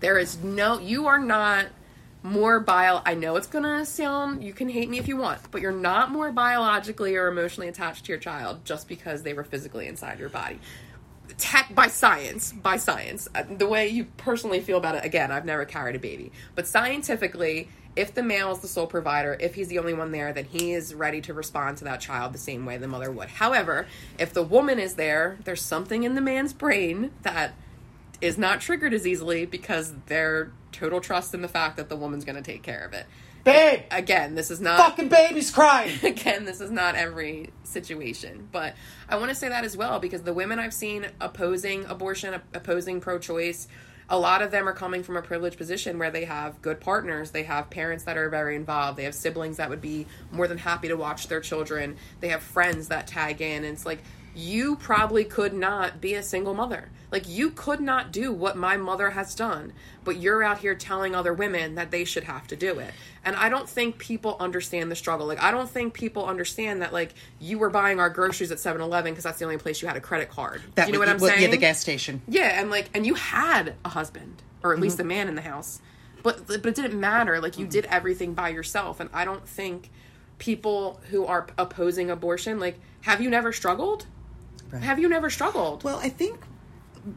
There 0.00 0.18
is 0.18 0.42
no 0.42 0.78
you 0.78 1.06
are 1.06 1.18
not 1.18 1.66
more 2.22 2.58
bio 2.60 3.02
I 3.04 3.14
know 3.14 3.36
it's 3.36 3.48
gonna 3.48 3.84
sound 3.84 4.42
you 4.42 4.54
can 4.54 4.68
hate 4.68 4.88
me 4.88 4.98
if 4.98 5.08
you 5.08 5.16
want, 5.16 5.40
but 5.50 5.60
you're 5.60 5.72
not 5.72 6.10
more 6.10 6.32
biologically 6.32 7.16
or 7.16 7.28
emotionally 7.28 7.68
attached 7.68 8.06
to 8.06 8.12
your 8.12 8.20
child 8.20 8.64
just 8.64 8.88
because 8.88 9.22
they 9.22 9.34
were 9.34 9.44
physically 9.44 9.86
inside 9.86 10.18
your 10.18 10.30
body 10.30 10.58
tech 11.38 11.74
by 11.74 11.88
science 11.88 12.52
by 12.52 12.76
science 12.76 13.28
Uh, 13.34 13.42
the 13.56 13.66
way 13.66 13.88
you 13.88 14.04
personally 14.18 14.60
feel 14.60 14.76
about 14.76 14.94
it 14.94 15.04
again 15.04 15.32
i've 15.32 15.46
never 15.46 15.64
carried 15.64 15.96
a 15.96 15.98
baby 15.98 16.30
but 16.54 16.66
scientifically 16.66 17.68
if 17.96 18.14
the 18.14 18.22
male 18.22 18.50
is 18.52 18.58
the 18.58 18.68
sole 18.68 18.86
provider 18.86 19.36
if 19.40 19.54
he's 19.54 19.68
the 19.68 19.78
only 19.78 19.94
one 19.94 20.12
there 20.12 20.32
then 20.32 20.44
he 20.44 20.72
is 20.72 20.94
ready 20.94 21.20
to 21.20 21.32
respond 21.32 21.76
to 21.78 21.84
that 21.84 22.00
child 22.00 22.32
the 22.32 22.38
same 22.38 22.66
way 22.66 22.76
the 22.76 22.88
mother 22.88 23.10
would 23.10 23.28
however 23.28 23.86
if 24.18 24.32
the 24.32 24.42
woman 24.42 24.78
is 24.78 24.94
there 24.94 25.38
there's 25.44 25.62
something 25.62 26.02
in 26.02 26.14
the 26.14 26.20
man's 26.20 26.52
brain 26.52 27.10
that 27.22 27.54
is 28.20 28.38
not 28.38 28.60
triggered 28.60 28.94
as 28.94 29.06
easily 29.06 29.44
because 29.44 29.92
they're 30.06 30.50
total 30.72 31.00
trust 31.00 31.34
in 31.34 31.42
the 31.42 31.48
fact 31.48 31.76
that 31.76 31.88
the 31.88 31.96
woman's 31.96 32.24
going 32.24 32.36
to 32.36 32.42
take 32.42 32.62
care 32.62 32.84
of 32.84 32.92
it 32.92 33.06
Babe! 33.44 33.82
again 33.90 34.34
this 34.34 34.50
is 34.50 34.60
not 34.60 34.78
Fucking 34.78 35.08
baby's 35.08 35.50
crying! 35.50 35.98
again, 36.02 36.44
this 36.44 36.60
is 36.60 36.70
not 36.70 36.94
every 36.94 37.50
situation, 37.64 38.48
but 38.50 38.74
I 39.08 39.16
want 39.16 39.28
to 39.28 39.34
say 39.34 39.48
that 39.50 39.64
as 39.64 39.76
well 39.76 40.00
because 40.00 40.22
the 40.22 40.32
women 40.32 40.58
I've 40.58 40.72
seen 40.72 41.06
opposing 41.20 41.84
abortion, 41.84 42.40
opposing 42.54 43.00
pro 43.00 43.18
choice, 43.18 43.68
a 44.08 44.18
lot 44.18 44.42
of 44.42 44.50
them 44.50 44.68
are 44.68 44.72
coming 44.72 45.02
from 45.02 45.16
a 45.16 45.22
privileged 45.22 45.56
position 45.56 45.98
where 45.98 46.10
they 46.10 46.24
have 46.24 46.60
good 46.60 46.80
partners, 46.80 47.30
they 47.30 47.44
have 47.44 47.70
parents 47.70 48.04
that 48.04 48.16
are 48.16 48.28
very 48.28 48.56
involved, 48.56 48.98
they 48.98 49.04
have 49.04 49.14
siblings 49.14 49.56
that 49.56 49.70
would 49.70 49.80
be 49.80 50.06
more 50.30 50.46
than 50.46 50.58
happy 50.58 50.88
to 50.88 50.96
watch 50.96 51.28
their 51.28 51.40
children, 51.40 51.96
they 52.20 52.28
have 52.28 52.42
friends 52.42 52.88
that 52.88 53.06
tag 53.06 53.40
in. 53.40 53.64
And 53.64 53.74
it's 53.74 53.86
like, 53.86 54.02
you 54.34 54.76
probably 54.76 55.24
could 55.24 55.52
not 55.54 56.00
be 56.00 56.14
a 56.14 56.22
single 56.22 56.54
mother. 56.54 56.90
Like, 57.12 57.28
you 57.28 57.50
could 57.50 57.80
not 57.80 58.10
do 58.12 58.32
what 58.32 58.56
my 58.56 58.76
mother 58.76 59.10
has 59.10 59.36
done, 59.36 59.72
but 60.02 60.16
you're 60.16 60.42
out 60.42 60.58
here 60.58 60.74
telling 60.74 61.14
other 61.14 61.32
women 61.32 61.76
that 61.76 61.92
they 61.92 62.04
should 62.04 62.24
have 62.24 62.48
to 62.48 62.56
do 62.56 62.80
it. 62.80 62.92
And 63.24 63.36
I 63.36 63.48
don't 63.48 63.68
think 63.68 63.98
people 63.98 64.36
understand 64.40 64.90
the 64.90 64.96
struggle. 64.96 65.26
Like, 65.26 65.40
I 65.40 65.52
don't 65.52 65.70
think 65.70 65.94
people 65.94 66.26
understand 66.26 66.82
that, 66.82 66.92
like, 66.92 67.14
you 67.38 67.58
were 67.60 67.70
buying 67.70 68.00
our 68.00 68.10
groceries 68.10 68.50
at 68.50 68.58
7 68.58 68.80
Eleven 68.80 69.12
because 69.12 69.22
that's 69.22 69.38
the 69.38 69.44
only 69.44 69.58
place 69.58 69.80
you 69.80 69.86
had 69.86 69.96
a 69.96 70.00
credit 70.00 70.28
card. 70.30 70.60
That 70.74 70.88
you 70.88 70.92
know 70.92 70.98
would- 70.98 71.06
what 71.06 71.14
I'm 71.14 71.20
well, 71.20 71.30
saying? 71.30 71.42
Yeah, 71.42 71.48
the 71.50 71.56
gas 71.56 71.78
station. 71.80 72.20
Yeah, 72.26 72.60
and 72.60 72.68
like, 72.70 72.90
and 72.94 73.06
you 73.06 73.14
had 73.14 73.74
a 73.84 73.90
husband, 73.90 74.42
or 74.64 74.72
at 74.72 74.76
Mm-hmm. 74.76 74.82
least 74.82 74.98
a 74.98 75.04
man 75.04 75.28
in 75.28 75.36
the 75.36 75.42
house, 75.42 75.80
but 76.24 76.46
but 76.48 76.66
it 76.66 76.74
didn't 76.74 76.98
matter. 76.98 77.40
Like, 77.40 77.58
you 77.58 77.66
did 77.66 77.84
everything 77.86 78.34
by 78.34 78.48
yourself, 78.48 78.98
and 78.98 79.08
I 79.12 79.24
don't 79.24 79.46
think 79.46 79.90
people 80.38 81.00
who 81.10 81.24
are 81.26 81.46
opposing 81.56 82.10
abortion, 82.10 82.58
like, 82.58 82.80
have 83.02 83.20
you 83.20 83.30
never 83.30 83.52
struggled? 83.52 84.06
Have 84.82 84.98
you 84.98 85.08
never 85.08 85.30
struggled? 85.30 85.84
Well, 85.84 85.98
I 85.98 86.08
think 86.08 86.40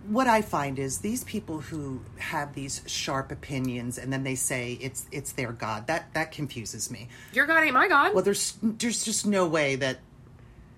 what 0.07 0.27
I 0.27 0.41
find 0.41 0.79
is 0.79 0.99
these 0.99 1.23
people 1.23 1.59
who 1.59 2.01
have 2.17 2.53
these 2.53 2.81
sharp 2.87 3.31
opinions 3.31 3.97
and 3.97 4.11
then 4.11 4.23
they 4.23 4.35
say 4.35 4.77
it's 4.81 5.05
it's 5.11 5.31
their 5.33 5.51
God. 5.51 5.87
That 5.87 6.13
that 6.13 6.31
confuses 6.31 6.91
me. 6.91 7.07
Your 7.33 7.45
God 7.45 7.63
ain't 7.63 7.73
my 7.73 7.87
God. 7.87 8.13
Well, 8.13 8.23
there's 8.23 8.57
there's 8.61 9.03
just 9.03 9.25
no 9.25 9.47
way 9.47 9.75
that 9.77 9.99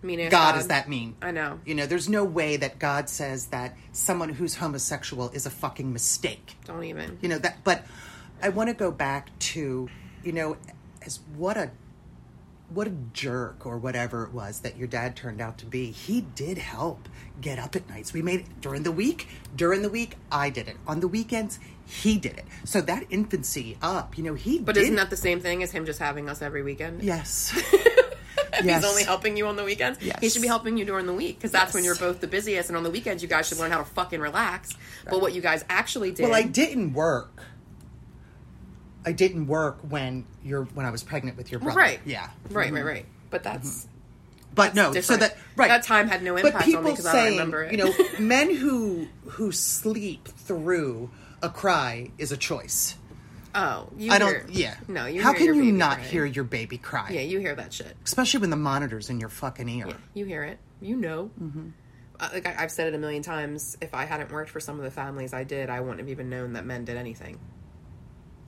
I 0.01 0.05
mean, 0.05 0.19
if 0.19 0.31
God 0.31 0.57
is 0.57 0.67
that 0.67 0.87
mean. 0.87 1.15
I 1.21 1.31
know. 1.31 1.59
You 1.65 1.75
know, 1.75 1.85
there's 1.85 2.07
no 2.07 2.23
way 2.23 2.55
that 2.57 2.79
God 2.79 3.09
says 3.09 3.47
that 3.47 3.75
someone 3.91 4.29
who's 4.29 4.55
homosexual 4.55 5.29
is 5.31 5.45
a 5.45 5.49
fucking 5.49 5.91
mistake. 5.91 6.55
Don't 6.65 6.83
even. 6.83 7.17
You 7.21 7.29
know 7.29 7.39
that 7.39 7.63
but 7.63 7.85
I 8.41 8.49
want 8.49 8.69
to 8.69 8.75
go 8.75 8.91
back 8.91 9.37
to, 9.39 9.89
you 10.23 10.31
know, 10.31 10.57
as 11.01 11.19
what 11.35 11.57
a 11.57 11.71
what 12.69 12.87
a 12.87 12.93
jerk 13.13 13.65
or 13.65 13.77
whatever 13.77 14.23
it 14.23 14.33
was 14.33 14.59
that 14.61 14.77
your 14.77 14.87
dad 14.87 15.15
turned 15.15 15.41
out 15.41 15.57
to 15.59 15.65
be. 15.65 15.91
He 15.91 16.21
did 16.21 16.57
help 16.57 17.09
get 17.41 17.59
up 17.59 17.75
at 17.75 17.89
nights. 17.89 18.13
We 18.13 18.21
made 18.21 18.41
it 18.41 18.61
during 18.61 18.83
the 18.83 18.91
week. 18.91 19.27
During 19.55 19.81
the 19.81 19.89
week, 19.89 20.15
I 20.31 20.49
did 20.49 20.67
it. 20.67 20.77
On 20.87 20.99
the 20.99 21.07
weekends, 21.07 21.59
he 21.85 22.17
did 22.17 22.37
it. 22.37 22.45
So 22.65 22.81
that 22.81 23.05
infancy 23.09 23.77
up, 23.81 24.17
you 24.17 24.23
know, 24.23 24.35
he 24.35 24.59
But 24.59 24.77
isn't 24.77 24.95
that 24.95 25.09
the 25.09 25.17
same 25.17 25.39
thing 25.39 25.63
as 25.63 25.71
him 25.71 25.85
just 25.85 25.99
having 25.99 26.29
us 26.29 26.41
every 26.41 26.63
weekend? 26.63 27.01
Yes. 27.01 27.59
Yes. 28.63 28.83
He's 28.83 28.91
only 28.91 29.03
helping 29.03 29.37
you 29.37 29.47
on 29.47 29.55
the 29.55 29.63
weekends. 29.63 29.99
Yes. 30.01 30.19
He 30.19 30.29
should 30.29 30.41
be 30.41 30.47
helping 30.47 30.77
you 30.77 30.85
during 30.85 31.05
the 31.05 31.13
week 31.13 31.37
because 31.37 31.51
that's 31.51 31.73
when 31.73 31.83
you're 31.83 31.95
both 31.95 32.19
the 32.19 32.27
busiest. 32.27 32.69
And 32.69 32.77
on 32.77 32.83
the 32.83 32.91
weekends, 32.91 33.23
you 33.23 33.29
guys 33.29 33.47
should 33.47 33.57
learn 33.57 33.71
how 33.71 33.77
to 33.77 33.85
fucking 33.85 34.19
relax. 34.19 34.75
But 35.09 35.21
what 35.21 35.33
you 35.33 35.41
guys 35.41 35.63
actually 35.69 36.11
did. 36.11 36.23
Well, 36.23 36.35
I 36.35 36.43
didn't 36.43 36.93
work. 36.93 37.41
I 39.05 39.11
didn't 39.11 39.47
work 39.47 39.79
when 39.87 40.25
you're 40.43 40.63
when 40.65 40.85
I 40.85 40.89
was 40.91 41.03
pregnant 41.03 41.37
with 41.37 41.51
your 41.51 41.59
brother. 41.59 41.77
Right. 41.79 41.99
Yeah. 42.05 42.29
Right, 42.49 42.71
right, 42.71 42.83
right. 42.85 43.05
But 43.29 43.43
that's 43.43 43.87
But 44.53 44.75
no, 44.75 44.93
different. 44.93 45.05
so 45.05 45.17
that 45.17 45.37
right 45.55 45.67
That 45.69 45.83
time 45.83 46.07
had 46.07 46.21
no 46.23 46.35
impact 46.35 46.55
on 46.55 46.61
me 46.61 46.65
people 46.75 46.95
'cause 46.95 47.05
I 47.05 47.13
don't 47.25 47.31
remember 47.31 47.63
it. 47.63 47.71
You 47.71 47.77
know, 47.77 47.93
men 48.19 48.53
who 48.55 49.07
who 49.25 49.51
sleep 49.51 50.27
through 50.27 51.09
a 51.41 51.49
cry 51.49 52.11
is 52.17 52.31
a 52.31 52.37
choice. 52.37 52.95
oh, 53.55 53.87
you 53.97 54.11
I 54.11 54.19
hear- 54.19 54.39
don't. 54.41 54.49
Yeah. 54.53 54.75
No, 54.87 55.05
you. 55.05 55.21
How 55.23 55.33
can 55.33 55.53
you 55.55 55.71
not 55.71 55.97
cry. 55.97 56.03
hear 56.07 56.25
your 56.25 56.43
baby 56.43 56.77
cry? 56.77 57.09
Yeah, 57.11 57.21
you 57.21 57.39
hear 57.39 57.55
that 57.55 57.71
shit. 57.73 57.95
Especially 58.03 58.41
when 58.41 58.49
the 58.49 58.55
monitor's 58.57 59.09
in 59.09 59.19
your 59.19 59.29
fucking 59.29 59.69
ear. 59.69 59.87
Yeah, 59.87 59.93
you 60.13 60.25
hear 60.25 60.43
it. 60.43 60.59
You 60.81 60.95
know. 60.97 61.31
Mm-hmm. 61.41 61.69
Uh, 62.19 62.29
like 62.33 62.45
I, 62.45 62.63
I've 62.63 62.71
said 62.71 62.87
it 62.89 62.93
a 62.93 62.97
million 62.97 63.23
times. 63.23 63.77
If 63.79 63.93
I 63.93 64.03
hadn't 64.05 64.31
worked 64.31 64.49
for 64.49 64.59
some 64.59 64.77
of 64.77 64.83
the 64.83 64.91
families 64.91 65.33
I 65.33 65.45
did, 65.45 65.69
I 65.69 65.79
wouldn't 65.79 65.99
have 65.99 66.09
even 66.09 66.29
known 66.29 66.53
that 66.53 66.65
men 66.65 66.83
did 66.83 66.97
anything. 66.97 67.39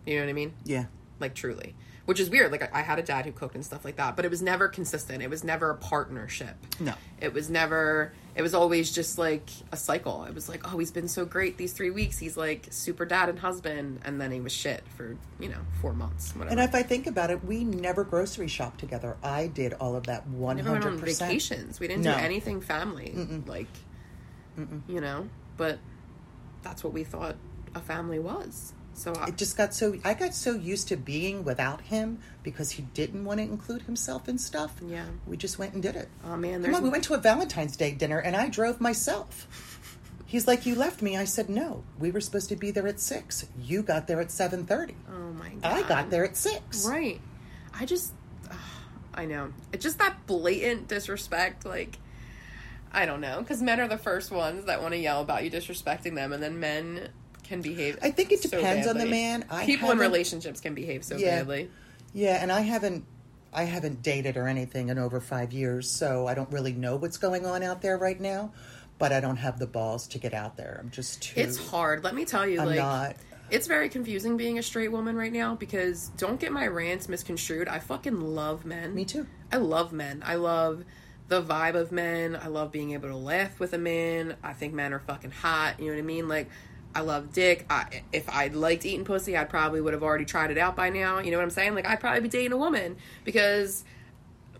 You 0.05 0.15
know 0.15 0.23
what 0.23 0.29
I 0.29 0.33
mean? 0.33 0.53
Yeah. 0.65 0.85
like 1.19 1.35
truly. 1.35 1.75
Which 2.05 2.19
is 2.19 2.29
weird. 2.31 2.51
Like 2.51 2.63
I, 2.73 2.79
I 2.79 2.81
had 2.81 2.97
a 2.97 3.03
dad 3.03 3.25
who 3.25 3.31
cooked 3.31 3.53
and 3.55 3.63
stuff 3.63 3.85
like 3.85 3.97
that, 3.97 4.15
but 4.15 4.25
it 4.25 4.31
was 4.31 4.41
never 4.41 4.67
consistent. 4.67 5.21
It 5.21 5.29
was 5.29 5.43
never 5.43 5.69
a 5.69 5.75
partnership. 5.77 6.55
No. 6.79 6.93
It 7.21 7.31
was 7.31 7.49
never. 7.49 8.11
It 8.35 8.41
was 8.41 8.53
always 8.55 8.91
just 8.91 9.17
like 9.19 9.49
a 9.71 9.77
cycle. 9.77 10.23
It 10.23 10.33
was 10.33 10.49
like, 10.49 10.61
oh, 10.73 10.77
he's 10.79 10.91
been 10.91 11.07
so 11.07 11.25
great 11.25 11.57
these 11.57 11.73
three 11.73 11.91
weeks. 11.91 12.17
He's 12.17 12.35
like 12.35 12.67
super 12.71 13.05
dad 13.05 13.29
and 13.29 13.37
husband, 13.37 13.99
and 14.03 14.19
then 14.19 14.31
he 14.31 14.41
was 14.41 14.51
shit 14.51 14.83
for 14.97 15.15
you 15.39 15.49
know 15.49 15.59
four 15.79 15.93
months. 15.93 16.35
Whatever. 16.35 16.49
And 16.51 16.59
if 16.67 16.73
I 16.73 16.81
think 16.81 17.05
about 17.05 17.29
it, 17.29 17.45
we 17.45 17.63
never 17.63 18.03
grocery 18.03 18.47
shopped 18.47 18.79
together. 18.79 19.15
I 19.23 19.45
did 19.47 19.73
all 19.75 19.95
of 19.95 20.07
that 20.07 20.25
one 20.27 20.57
hundred 20.57 20.87
on 20.93 20.99
percent. 20.99 21.29
vacations. 21.29 21.79
We 21.79 21.87
didn't 21.87 22.03
No. 22.03 22.15
do 22.15 22.19
anything 22.19 22.61
family, 22.61 23.13
like 23.45 23.67
you 24.87 24.99
know. 25.01 25.29
But 25.55 25.77
that's 26.63 26.83
what 26.83 26.93
we 26.93 27.03
thought 27.03 27.35
a 27.75 27.79
family 27.79 28.19
was. 28.19 28.73
So 28.93 29.13
I, 29.13 29.27
It 29.29 29.37
just 29.37 29.57
got 29.57 29.73
so 29.73 29.97
I 30.03 30.13
got 30.13 30.33
so 30.33 30.53
used 30.53 30.87
to 30.89 30.97
being 30.97 31.43
without 31.43 31.81
him 31.81 32.19
because 32.43 32.71
he 32.71 32.83
didn't 32.93 33.25
want 33.25 33.39
to 33.39 33.43
include 33.43 33.83
himself 33.83 34.27
in 34.29 34.37
stuff. 34.37 34.75
Yeah. 34.85 35.05
we 35.25 35.37
just 35.37 35.57
went 35.57 35.73
and 35.73 35.81
did 35.81 35.95
it. 35.95 36.09
oh 36.25 36.35
man, 36.37 36.63
Come 36.63 36.75
on, 36.75 36.83
we 36.83 36.89
went 36.89 37.03
to 37.05 37.13
a 37.13 37.17
Valentine's 37.17 37.75
Day 37.77 37.91
dinner 37.93 38.19
and 38.19 38.35
I 38.35 38.49
drove 38.49 38.79
myself. 38.81 39.47
He's 40.25 40.47
like, 40.47 40.65
"You 40.65 40.75
left 40.75 41.01
me." 41.01 41.17
I 41.17 41.25
said, 41.25 41.49
"No, 41.49 41.83
we 41.99 42.09
were 42.09 42.21
supposed 42.21 42.47
to 42.49 42.55
be 42.55 42.71
there 42.71 42.87
at 42.87 43.01
six. 43.01 43.45
You 43.61 43.81
got 43.83 44.07
there 44.07 44.21
at 44.21 44.31
seven 44.31 44.65
thirty. 44.65 44.95
oh 45.09 45.33
my 45.33 45.49
god, 45.49 45.73
I 45.73 45.81
got 45.87 46.09
there 46.09 46.23
at 46.23 46.37
six. 46.37 46.87
Right. 46.87 47.19
I 47.77 47.85
just, 47.85 48.13
ugh, 48.49 48.55
I 49.13 49.25
know. 49.25 49.51
It's 49.73 49.83
just 49.83 49.97
that 49.99 50.25
blatant 50.27 50.87
disrespect. 50.87 51.65
Like, 51.65 51.97
I 52.93 53.05
don't 53.05 53.19
know. 53.19 53.39
Because 53.39 53.61
men 53.61 53.81
are 53.81 53.89
the 53.89 53.97
first 53.97 54.31
ones 54.31 54.65
that 54.65 54.81
want 54.81 54.93
to 54.93 54.99
yell 54.99 55.19
about 55.21 55.43
you 55.43 55.51
disrespecting 55.51 56.15
them, 56.15 56.31
and 56.31 56.41
then 56.41 56.61
men 56.61 57.09
can 57.51 57.61
behave. 57.61 57.99
I 58.01 58.11
think 58.11 58.31
it 58.31 58.41
so 58.41 58.49
depends 58.49 58.87
on 58.87 58.97
the 58.97 59.05
man. 59.05 59.43
I 59.49 59.65
People 59.65 59.91
in 59.91 59.97
relationships 59.97 60.61
can 60.61 60.73
behave 60.73 61.03
so 61.03 61.17
Yeah. 61.17 61.39
badly. 61.39 61.69
Yeah, 62.13 62.41
and 62.41 62.51
I 62.51 62.61
haven't 62.61 63.05
I 63.53 63.63
haven't 63.63 64.01
dated 64.01 64.37
or 64.37 64.47
anything 64.47 64.87
in 64.87 64.97
over 64.97 65.19
5 65.19 65.51
years, 65.51 65.91
so 65.91 66.25
I 66.25 66.33
don't 66.35 66.49
really 66.53 66.71
know 66.71 66.95
what's 66.95 67.17
going 67.17 67.45
on 67.45 67.63
out 67.63 67.81
there 67.81 67.97
right 67.97 68.17
now, 68.17 68.53
but 68.97 69.11
I 69.11 69.19
don't 69.19 69.35
have 69.35 69.59
the 69.59 69.67
balls 69.67 70.07
to 70.07 70.19
get 70.19 70.33
out 70.33 70.55
there. 70.55 70.79
I'm 70.81 70.89
just 70.89 71.21
too 71.21 71.41
It's 71.41 71.57
hard. 71.57 72.01
Let 72.01 72.15
me 72.15 72.23
tell 72.23 72.47
you, 72.47 72.61
I'm 72.61 72.67
like, 72.67 72.77
not. 72.77 73.17
it's 73.49 73.67
very 73.67 73.89
confusing 73.89 74.37
being 74.37 74.57
a 74.57 74.63
straight 74.63 74.89
woman 74.89 75.17
right 75.17 75.33
now 75.33 75.55
because 75.55 76.11
don't 76.15 76.39
get 76.39 76.53
my 76.53 76.65
rants 76.65 77.09
misconstrued. 77.09 77.67
I 77.67 77.79
fucking 77.79 78.21
love 78.21 78.63
men. 78.63 78.95
Me 78.95 79.03
too. 79.03 79.27
I 79.51 79.57
love 79.57 79.91
men. 79.91 80.23
I 80.25 80.35
love 80.35 80.85
the 81.27 81.41
vibe 81.41 81.75
of 81.75 81.91
men. 81.91 82.37
I 82.41 82.47
love 82.47 82.71
being 82.71 82.91
able 82.91 83.09
to 83.09 83.17
laugh 83.17 83.59
with 83.59 83.73
a 83.73 83.77
man. 83.77 84.37
I 84.41 84.53
think 84.53 84.73
men 84.73 84.93
are 84.93 84.99
fucking 84.99 85.31
hot. 85.31 85.77
You 85.77 85.87
know 85.87 85.91
what 85.91 85.99
I 85.99 86.03
mean? 86.03 86.29
Like, 86.29 86.49
I 86.93 87.01
love 87.01 87.31
dick. 87.33 87.65
I, 87.69 88.03
if 88.11 88.29
I 88.29 88.47
liked 88.47 88.85
eating 88.85 89.05
pussy, 89.05 89.37
I 89.37 89.43
probably 89.45 89.81
would 89.81 89.93
have 89.93 90.03
already 90.03 90.25
tried 90.25 90.51
it 90.51 90.57
out 90.57 90.75
by 90.75 90.89
now. 90.89 91.19
You 91.19 91.31
know 91.31 91.37
what 91.37 91.43
I'm 91.43 91.49
saying? 91.49 91.75
Like, 91.75 91.85
I'd 91.85 91.99
probably 91.99 92.21
be 92.21 92.29
dating 92.29 92.51
a 92.51 92.57
woman 92.57 92.97
because 93.23 93.83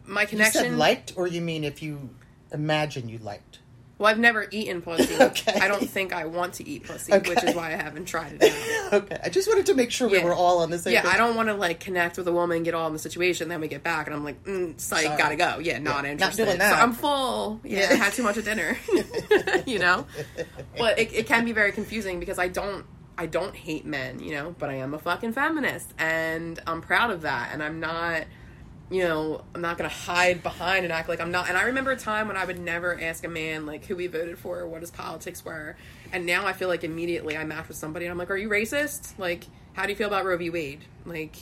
my 0.06 0.22
You 0.24 0.28
connection. 0.28 0.62
said 0.64 0.74
liked 0.74 1.14
or 1.16 1.28
you 1.28 1.42
mean 1.42 1.64
if 1.64 1.82
you 1.82 2.10
imagine 2.52 3.10
you 3.10 3.18
liked? 3.18 3.60
Well, 4.02 4.10
I've 4.12 4.20
never 4.20 4.48
eaten 4.52 4.82
pussy. 4.82 5.16
Okay. 5.22 5.54
I 5.60 5.68
don't 5.68 5.88
think 5.90 6.12
I 6.12 6.26
want 6.26 6.56
to 6.56 6.68
eat 6.68 6.84
pussy, 6.86 7.14
which 7.14 7.44
is 7.44 7.56
why 7.56 7.68
I 7.68 7.76
haven't 7.76 8.06
tried 8.06 8.38
it 8.42 8.44
out. 8.44 8.94
Okay. 9.04 9.18
I 9.24 9.30
just 9.30 9.48
wanted 9.48 9.68
to 9.68 9.74
make 9.76 9.92
sure 9.92 10.10
we 10.10 10.18
Yeah. 10.18 10.26
were 10.26 10.34
all 10.34 10.60
on 10.60 10.70
the 10.72 10.78
same 10.80 10.94
Yeah, 10.94 11.04
page. 11.04 11.12
I 11.14 11.18
don't 11.18 11.36
want 11.36 11.48
to 11.48 11.54
like 11.54 11.80
connect 11.80 12.18
with 12.18 12.28
a 12.28 12.32
woman, 12.34 12.64
get 12.64 12.74
all 12.74 12.88
in 12.88 12.94
the 12.94 13.00
situation, 13.00 13.48
then 13.48 13.62
we 13.62 13.68
get 13.70 13.84
back, 13.84 14.08
and 14.08 14.16
I'm 14.16 14.24
like, 14.26 14.44
mm, 14.44 14.78
psych, 14.82 15.06
Sorry. 15.06 15.18
gotta 15.18 15.36
go. 15.38 15.60
Yeah, 15.60 15.78
not 15.80 16.04
not 16.04 16.06
interested. 16.06 16.44
doing 16.46 16.58
So 16.58 16.64
that. 16.64 16.82
I'm 16.82 16.92
full. 16.94 17.62
Yeah, 17.64 17.80
Yeah. 17.82 17.88
I 17.92 17.94
had 17.96 18.14
too 18.14 18.24
much 18.24 18.38
at 18.38 18.44
dinner. 18.46 18.78
you 19.66 19.80
know, 19.80 20.06
but 20.78 20.98
it, 21.00 21.14
it 21.14 21.28
can 21.28 21.46
be 21.46 21.52
very 21.54 21.72
confusing 21.72 22.20
because 22.20 22.40
I 22.40 22.48
don't. 22.48 22.86
I 23.18 23.28
don't 23.28 23.56
hate 23.56 23.86
men, 23.86 24.20
you 24.20 24.32
know, 24.32 24.56
but 24.58 24.70
I 24.72 24.76
am 24.76 24.94
a 24.96 24.98
fucking 24.98 25.34
feminist 25.34 25.94
and 26.00 26.60
I'm 26.66 26.82
proud 26.82 27.12
of 27.12 27.22
that. 27.22 27.50
And 27.54 27.62
I'm 27.62 27.80
not, 27.80 28.24
you 28.92 29.04
know, 29.04 29.42
I'm 29.56 29.62
not 29.62 29.78
to 29.90 29.96
hide 29.96 30.44
behind 30.44 30.84
and 30.84 30.92
act 30.92 31.08
like 31.08 31.22
I'm 31.22 31.32
not. 31.32 31.48
And 31.48 31.58
I 31.58 31.64
remember 31.64 31.92
a 31.92 31.98
time 31.98 32.28
when 32.28 32.36
I 32.36 32.44
would 32.44 32.60
never 32.60 33.00
ask 33.00 33.24
a 33.24 33.30
man, 33.30 33.66
like, 33.66 33.86
who 33.86 33.96
he 33.96 34.08
voted 34.08 34.38
for 34.38 34.60
or 34.60 34.68
what 34.68 34.82
his 34.82 34.92
politics 34.92 35.46
were. 35.46 35.78
And 36.12 36.26
now 36.26 36.46
I 36.46 36.52
feel 36.52 36.68
like 36.68 36.84
immediately 36.84 37.38
I 37.38 37.46
match 37.46 37.70
with 37.70 37.78
somebody 37.78 38.06
and 38.06 38.12
I'm 38.12 38.18
like, 38.18 38.30
are 38.30 38.36
you 38.36 38.50
racist? 38.50 39.18
Like, 39.18 39.46
how 39.74 39.84
do 39.84 39.90
you 39.90 39.96
feel 39.96 40.08
about 40.08 40.26
Roe 40.26 40.38
v. 40.38 40.50
Wade? 40.50 40.82
Like, 41.06 41.38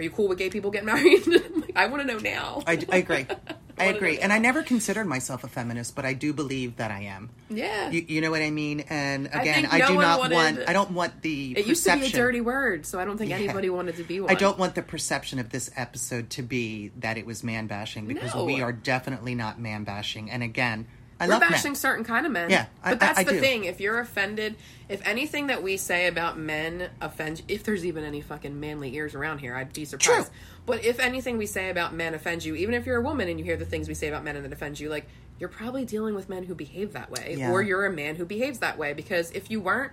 are 0.00 0.02
you 0.04 0.10
cool 0.10 0.28
with 0.28 0.38
gay 0.38 0.48
people 0.50 0.70
getting 0.70 0.86
married? 0.86 1.26
like, 1.26 1.72
I 1.76 1.86
want 1.86 2.00
to 2.02 2.06
know 2.08 2.18
now. 2.18 2.62
I, 2.66 2.72
I 2.90 2.96
agree. 2.96 3.26
I 3.78 3.86
wanna 3.86 3.96
agree. 3.96 4.18
And 4.18 4.30
I 4.32 4.38
never 4.38 4.62
considered 4.62 5.06
myself 5.06 5.42
a 5.44 5.48
feminist, 5.48 5.94
but 5.96 6.04
I 6.04 6.12
do 6.12 6.32
believe 6.34 6.76
that 6.76 6.90
I 6.90 7.02
am. 7.02 7.30
yeah. 7.48 7.88
You, 7.90 8.04
you 8.08 8.20
know 8.20 8.30
what 8.30 8.42
I 8.42 8.50
mean? 8.50 8.80
And 8.90 9.26
again, 9.32 9.66
I, 9.70 9.78
no 9.78 9.88
do 9.88 9.94
not 9.94 10.18
wanted- 10.18 10.34
want. 10.34 10.58
I 10.68 10.72
don't 10.74 10.90
want 10.90 11.22
the. 11.22 11.52
it 11.56 11.66
used 11.66 11.84
to 11.86 11.96
be 11.96 12.06
a 12.06 12.10
dirty 12.10 12.40
word, 12.42 12.84
so 12.86 12.98
I 12.98 13.04
don't 13.06 13.16
think 13.16 13.30
Yeah. 13.30 13.36
anybody 13.36 13.70
wanted 13.70 13.96
to 13.96 14.02
be 14.04 14.20
one. 14.20 14.30
I 14.30 14.34
don't 14.34 14.58
want 14.58 14.74
the 14.74 14.82
perception 14.82 15.38
of 15.38 15.50
this 15.50 15.70
episode 15.76 16.28
to 16.30 16.42
be 16.42 16.92
that 16.98 17.16
it 17.18 17.24
was 17.26 17.42
man 17.44 17.66
bashing 17.68 18.06
because 18.06 18.34
No. 18.34 18.44
we 18.44 18.60
are 18.60 18.72
definitely 18.72 19.34
not 19.34 19.58
man 19.60 19.84
bashing. 19.84 20.30
And 20.30 20.42
again, 20.42 20.86
I 21.20 21.26
We're 21.26 21.34
love 21.34 21.42
bashing 21.42 21.72
men. 21.72 21.76
certain 21.76 22.04
kind 22.04 22.24
of 22.24 22.32
men. 22.32 22.48
Yeah, 22.50 22.66
I- 22.82 22.90
but 22.92 23.00
that's 23.00 23.18
I- 23.18 23.20
I 23.20 23.24
the 23.24 23.32
do. 23.32 23.40
thing. 23.40 23.64
If 23.64 23.78
you're 23.80 24.00
offended, 24.00 24.56
if 24.88 25.06
anything 25.06 25.48
that 25.48 25.62
we 25.62 25.76
say 25.76 26.06
about 26.06 26.38
men 26.38 26.88
offends, 27.00 27.42
if 27.46 27.62
there's 27.62 27.84
even 27.84 28.04
any 28.04 28.22
fucking 28.22 28.58
manly 28.58 28.94
ears 28.96 29.14
around 29.14 29.38
here, 29.38 29.54
I'd 29.54 29.72
be 29.72 29.84
surprised. 29.84 30.28
True. 30.28 30.34
But 30.66 30.84
if 30.84 30.98
anything 30.98 31.36
we 31.36 31.46
say 31.46 31.68
about 31.70 31.94
men 31.94 32.14
offends 32.14 32.46
you, 32.46 32.54
even 32.54 32.74
if 32.74 32.86
you're 32.86 32.96
a 32.96 33.02
woman 33.02 33.28
and 33.28 33.38
you 33.38 33.44
hear 33.44 33.56
the 33.56 33.64
things 33.66 33.86
we 33.86 33.94
say 33.94 34.08
about 34.08 34.24
men 34.24 34.34
and 34.36 34.44
that 34.44 34.52
offends 34.52 34.80
you, 34.80 34.88
like 34.88 35.06
you're 35.38 35.48
probably 35.50 35.84
dealing 35.84 36.14
with 36.14 36.28
men 36.28 36.44
who 36.44 36.54
behave 36.54 36.92
that 36.94 37.10
way, 37.10 37.34
Yeah. 37.38 37.50
or 37.50 37.62
you're 37.62 37.84
a 37.86 37.92
man 37.92 38.16
who 38.16 38.24
behaves 38.24 38.58
that 38.60 38.78
way. 38.78 38.92
Because 38.94 39.30
if 39.32 39.50
you 39.50 39.60
weren't. 39.60 39.92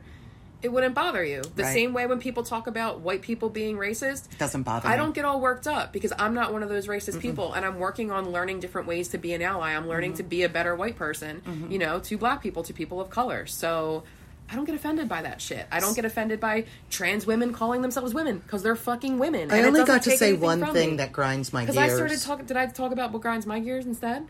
It 0.64 0.70
wouldn't 0.72 0.95
bother 0.95 1.24
you. 1.24 1.41
The 1.55 1.64
Right. 1.64 1.74
same 1.74 1.93
way 1.93 2.08
when 2.08 2.20
people 2.20 2.41
talk 2.43 2.66
about 2.68 3.01
white 3.01 3.22
people 3.22 3.49
being 3.49 3.78
racist, 3.78 4.32
it 4.32 4.39
Doesn't 4.39 4.64
bother 4.64 4.88
I 4.88 4.93
me. 4.93 4.97
don't 4.97 5.14
get 5.14 5.24
all 5.24 5.39
worked 5.39 5.68
up 5.68 5.93
because 5.93 6.12
I'm 6.18 6.34
not 6.34 6.51
one 6.51 6.64
of 6.64 6.70
those 6.70 6.88
racist 6.88 7.20
people, 7.20 7.53
and 7.53 7.64
I'm 7.66 7.78
working 7.80 8.12
on 8.12 8.32
learning 8.32 8.60
different 8.60 8.88
ways 8.88 9.10
to 9.10 9.18
be 9.20 9.34
an 9.34 9.41
ally. 9.43 9.74
I'm 9.76 9.88
learning 9.88 10.12
Mm-hmm. 10.14 10.18
to 10.18 10.24
be 10.24 10.43
a 10.43 10.49
better 10.49 10.76
white 10.76 10.95
person, 10.95 11.68
you 11.70 11.78
know, 11.78 11.99
to 11.99 12.18
black 12.18 12.41
people, 12.41 12.64
to 12.64 12.74
people 12.74 12.99
of 12.99 13.10
color. 13.12 13.45
So 13.45 14.03
I 14.49 14.55
don't 14.55 14.66
get 14.66 14.74
offended 14.76 15.08
by 15.10 15.22
that 15.24 15.41
shit. 15.41 15.68
I 15.72 15.80
don't 15.80 15.93
get 15.95 16.05
offended 16.05 16.39
by 16.39 16.64
trans 16.89 17.28
women 17.28 17.53
calling 17.53 17.82
themselves 17.82 18.14
women 18.14 18.39
because 18.39 18.64
they're 18.64 18.76
fucking 18.78 19.20
women. 19.20 19.51
I 19.51 19.58
and 19.58 19.68
only 19.68 19.84
got 19.84 20.03
to 20.03 20.12
say 20.18 20.34
one 20.34 20.66
thing 20.74 20.91
me. 20.91 20.97
that 20.97 21.12
grinds 21.12 21.51
my 21.53 21.62
because 21.66 21.76
gears. 21.76 21.91
I 21.91 21.95
started 21.95 22.22
talking. 22.22 22.45
Did 22.45 22.58
I 22.58 22.66
talk 22.68 22.91
about 22.93 23.12
what 23.12 23.22
grinds 23.22 23.45
my 23.45 23.60
gears 23.60 23.86
instead? 23.86 24.26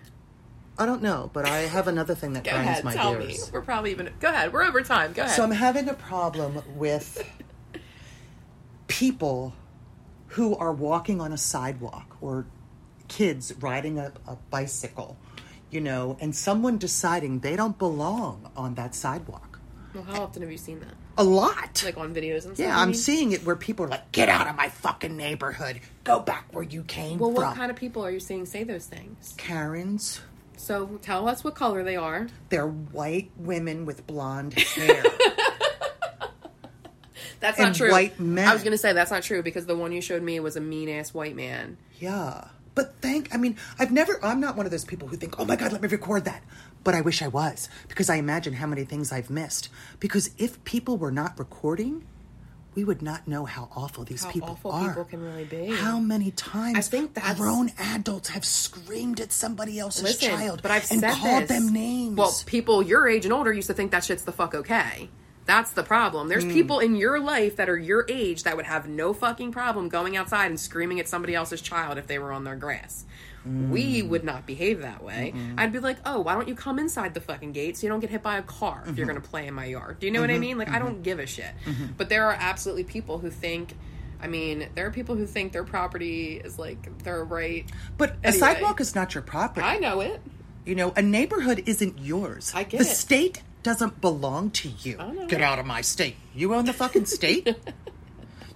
I 0.80 0.86
don't 0.86 1.02
know, 1.02 1.30
but 1.34 1.46
I 1.46 1.60
have 1.62 1.88
another 1.88 2.14
thing 2.14 2.34
that 2.34 2.44
grinds 2.44 2.68
ahead, 2.70 2.84
my 2.84 2.94
tell 2.94 3.16
gears. 3.16 3.48
me. 3.48 3.50
We're 3.52 3.62
probably 3.62 3.92
even. 3.92 4.10
Go 4.20 4.30
ahead. 4.30 4.54
We're 4.54 4.64
over 4.64 4.82
time. 4.82 5.14
Go 5.14 5.24
ahead. 5.24 5.36
So 5.36 5.44
I'm 5.44 5.52
having 5.52 5.90
a 5.90 5.94
problem 5.96 6.62
with 6.76 7.28
people 8.88 9.54
who 10.28 10.56
are 10.56 10.72
walking 10.72 11.20
on 11.22 11.32
a 11.34 11.38
sidewalk 11.38 12.18
or 12.22 12.46
kids 13.08 13.54
riding 13.60 13.98
a, 13.98 14.12
a 14.28 14.36
bicycle, 14.50 15.18
you 15.72 15.82
know, 15.82 16.18
and 16.20 16.36
someone 16.36 16.78
deciding 16.78 17.40
they 17.40 17.56
don't 17.56 17.78
belong 17.78 18.52
on 18.56 18.76
that 18.76 18.94
sidewalk. 18.94 19.60
well, 19.94 20.04
how 20.04 20.24
often 20.24 20.42
have 20.42 20.52
you 20.52 20.58
seen 20.58 20.80
that? 20.82 20.94
A 21.18 21.24
lot. 21.24 21.82
Like 21.84 21.98
on 21.98 22.14
videos 22.14 22.46
and 22.46 22.56
stuff. 22.56 22.60
yeah, 22.60 22.80
I'm 22.80 22.94
seeing 22.94 23.32
it 23.32 23.44
where 23.44 23.56
people 23.56 23.86
are 23.86 23.90
like, 23.90 24.12
get 24.12 24.30
out 24.30 24.48
of 24.48 24.56
my 24.56 24.70
fucking 24.70 25.18
neighborhood. 25.18 25.80
Go 26.04 26.20
back 26.20 26.46
where 26.52 26.64
you 26.64 26.84
came 26.84 27.18
Well, 27.18 27.30
from. 27.32 27.36
Well, 27.38 27.48
what 27.50 27.58
kind 27.58 27.72
of 27.72 27.78
people 27.78 28.06
are 28.06 28.12
you 28.12 28.20
seeing 28.20 28.46
say 28.46 28.64
those 28.64 28.86
things? 28.86 29.34
Karens. 29.38 30.22
So 30.58 31.00
tell 31.02 31.28
us 31.30 31.44
what 31.44 31.56
color 31.56 31.84
they 31.84 31.96
are. 31.96 32.28
They're 32.50 32.68
white 32.68 33.32
women 33.38 33.86
with 33.86 34.06
blonde 34.08 34.54
hair. 34.54 35.04
That's 37.40 37.60
And 37.60 37.68
not 37.70 37.76
true. 37.76 37.92
white 37.92 38.20
men. 38.20 38.48
I 38.48 38.54
was 38.54 38.64
gonna 38.64 38.78
say 38.80 38.94
that's 38.94 39.12
not 39.12 39.22
true 39.22 39.44
because 39.44 39.68
the 39.68 39.76
one 39.76 39.92
you 39.92 40.02
showed 40.02 40.24
me 40.24 40.40
was 40.40 40.56
a 40.56 40.62
mean 40.62 40.90
ass 40.90 41.14
white 41.14 41.36
man. 41.36 41.78
Yeah. 42.00 42.46
But 42.74 42.96
thank, 43.02 43.34
I 43.34 43.38
mean, 43.38 43.58
I've 43.80 43.92
never, 43.92 44.20
I'm 44.24 44.40
not 44.40 44.56
one 44.56 44.66
of 44.66 44.72
those 44.72 44.86
people 44.86 45.08
who 45.08 45.18
think, 45.18 45.40
oh 45.40 45.46
my 45.46 45.56
God, 45.56 45.72
let 45.72 45.82
me 45.82 45.88
record 45.88 46.26
that. 46.26 46.44
But 46.84 46.94
I 46.96 47.02
wish 47.02 47.22
I 47.22 47.28
was 47.28 47.70
because 47.88 48.10
I 48.10 48.16
imagine 48.16 48.54
how 48.54 48.66
many 48.68 48.86
things 48.86 49.12
I've 49.12 49.30
missed. 49.30 49.70
Because 50.00 50.32
if 50.38 50.64
people 50.64 50.98
were 50.98 51.12
not 51.12 51.38
recording, 51.38 52.06
we 52.78 52.84
would 52.84 53.02
not 53.02 53.28
know 53.28 53.44
how 53.44 53.70
awful 53.76 54.04
these 54.04 54.24
How 54.24 54.30
people 54.30 54.50
awful 54.50 54.72
are. 54.72 54.90
people 54.90 55.04
can 55.06 55.24
really 55.24 55.46
be. 55.46 55.66
How 55.66 55.98
many 56.00 56.30
times 56.30 56.78
I 56.78 56.82
think 56.82 57.16
that's- 57.16 57.36
grown 57.36 57.72
adults 57.80 58.30
have 58.30 58.46
screamed 58.46 59.20
at 59.20 59.32
somebody 59.32 59.80
else's 59.80 60.04
Listen, 60.04 60.30
child 60.30 60.62
but 60.62 60.70
I've 60.70 60.92
and 60.92 61.00
said 61.00 61.16
called 61.16 61.48
this. 61.48 61.50
them 61.50 61.74
names. 61.74 62.16
Well, 62.16 62.36
people 62.46 62.84
your 62.84 63.08
age 63.08 63.26
and 63.26 63.34
older 63.34 63.52
used 63.52 63.66
to 63.70 63.74
think 63.74 63.90
that 63.94 64.04
shit's 64.04 64.22
the 64.22 64.32
fuck 64.32 64.54
okay. 64.54 65.10
That's 65.48 65.72
the 65.72 65.82
problem. 65.82 66.28
There's 66.28 66.44
hmm. 66.44 66.54
people 66.54 66.78
in 66.78 66.96
your 66.96 67.20
life 67.20 67.56
that 67.56 67.68
are 67.68 67.78
your 67.78 68.06
age 68.10 68.44
that 68.44 68.56
would 68.56 68.68
have 68.68 68.88
no 68.88 69.12
fucking 69.12 69.54
problem 69.54 69.90
going 69.90 70.16
outside 70.16 70.46
and 70.46 70.60
screaming 70.60 71.00
at 71.00 71.08
somebody 71.08 71.34
else's 71.34 71.62
child 71.62 71.98
if 71.98 72.06
they 72.06 72.20
were 72.20 72.32
on 72.32 72.44
their 72.44 72.56
grass. 72.56 73.06
We 73.72 74.02
Hmm. 74.02 74.10
would 74.10 74.24
not 74.24 74.46
behave 74.46 74.82
that 74.82 75.04
way. 75.04 75.34
I'd 75.58 75.72
be 75.72 75.80
like, 75.80 75.98
"Oh, 76.06 76.20
why 76.22 76.34
don't 76.34 76.48
you 76.48 76.56
come 76.56 76.80
inside 76.80 77.14
the 77.14 77.22
fucking 77.22 77.52
gate 77.54 77.78
so 77.78 77.84
you 77.88 77.90
don't 77.90 78.00
get 78.00 78.10
hit 78.10 78.22
by 78.24 78.38
a 78.38 78.42
car 78.42 78.82
if 78.84 78.90
Mm-hmm. 78.90 78.98
you're 78.98 79.08
going 79.08 79.22
to 79.22 79.28
play 79.28 79.48
in 79.48 79.54
my 79.54 79.66
yard?" 79.66 80.00
Do 80.00 80.06
you 80.08 80.12
know 80.12 80.22
what 80.22 80.30
I 80.32 80.38
mean? 80.38 80.58
Like, 80.58 80.70
I 80.70 80.80
don't 80.80 81.02
give 81.04 81.20
a 81.20 81.26
shit. 81.26 81.52
But 81.98 82.10
there 82.10 82.26
are 82.26 82.36
absolutely 82.40 82.84
people 82.84 83.20
who 83.20 83.30
think. 83.30 83.76
I 84.22 84.28
mean, 84.28 84.68
there 84.74 84.88
are 84.88 84.92
people 84.92 85.16
who 85.16 85.26
think 85.28 85.52
their 85.54 85.64
property 85.64 86.42
is 86.44 86.58
like 86.58 87.04
their 87.04 87.24
right. 87.24 87.66
but 87.98 88.16
a 88.24 88.32
sidewalk 88.34 88.82
is 88.82 88.96
not 88.96 89.14
your 89.14 89.22
property. 89.22 89.66
I 89.66 89.78
know 89.78 90.02
it. 90.02 90.20
You 90.66 90.76
know, 90.76 90.92
a 90.96 91.02
neighborhood 91.02 91.64
isn't 91.68 92.00
yours. 92.00 92.52
I 92.56 92.64
get 92.64 92.80
the 92.80 92.84
it. 92.86 92.96
state 92.96 93.44
doesn't 93.64 94.02
belong 94.02 94.50
to 94.52 94.70
you. 94.70 94.98
Get 95.28 95.42
out 95.42 95.60
of 95.60 95.66
my 95.66 95.82
state. 95.82 96.16
You 96.36 96.54
own 96.56 96.66
the 96.66 96.74
fucking 96.74 97.06
state. 97.06 97.56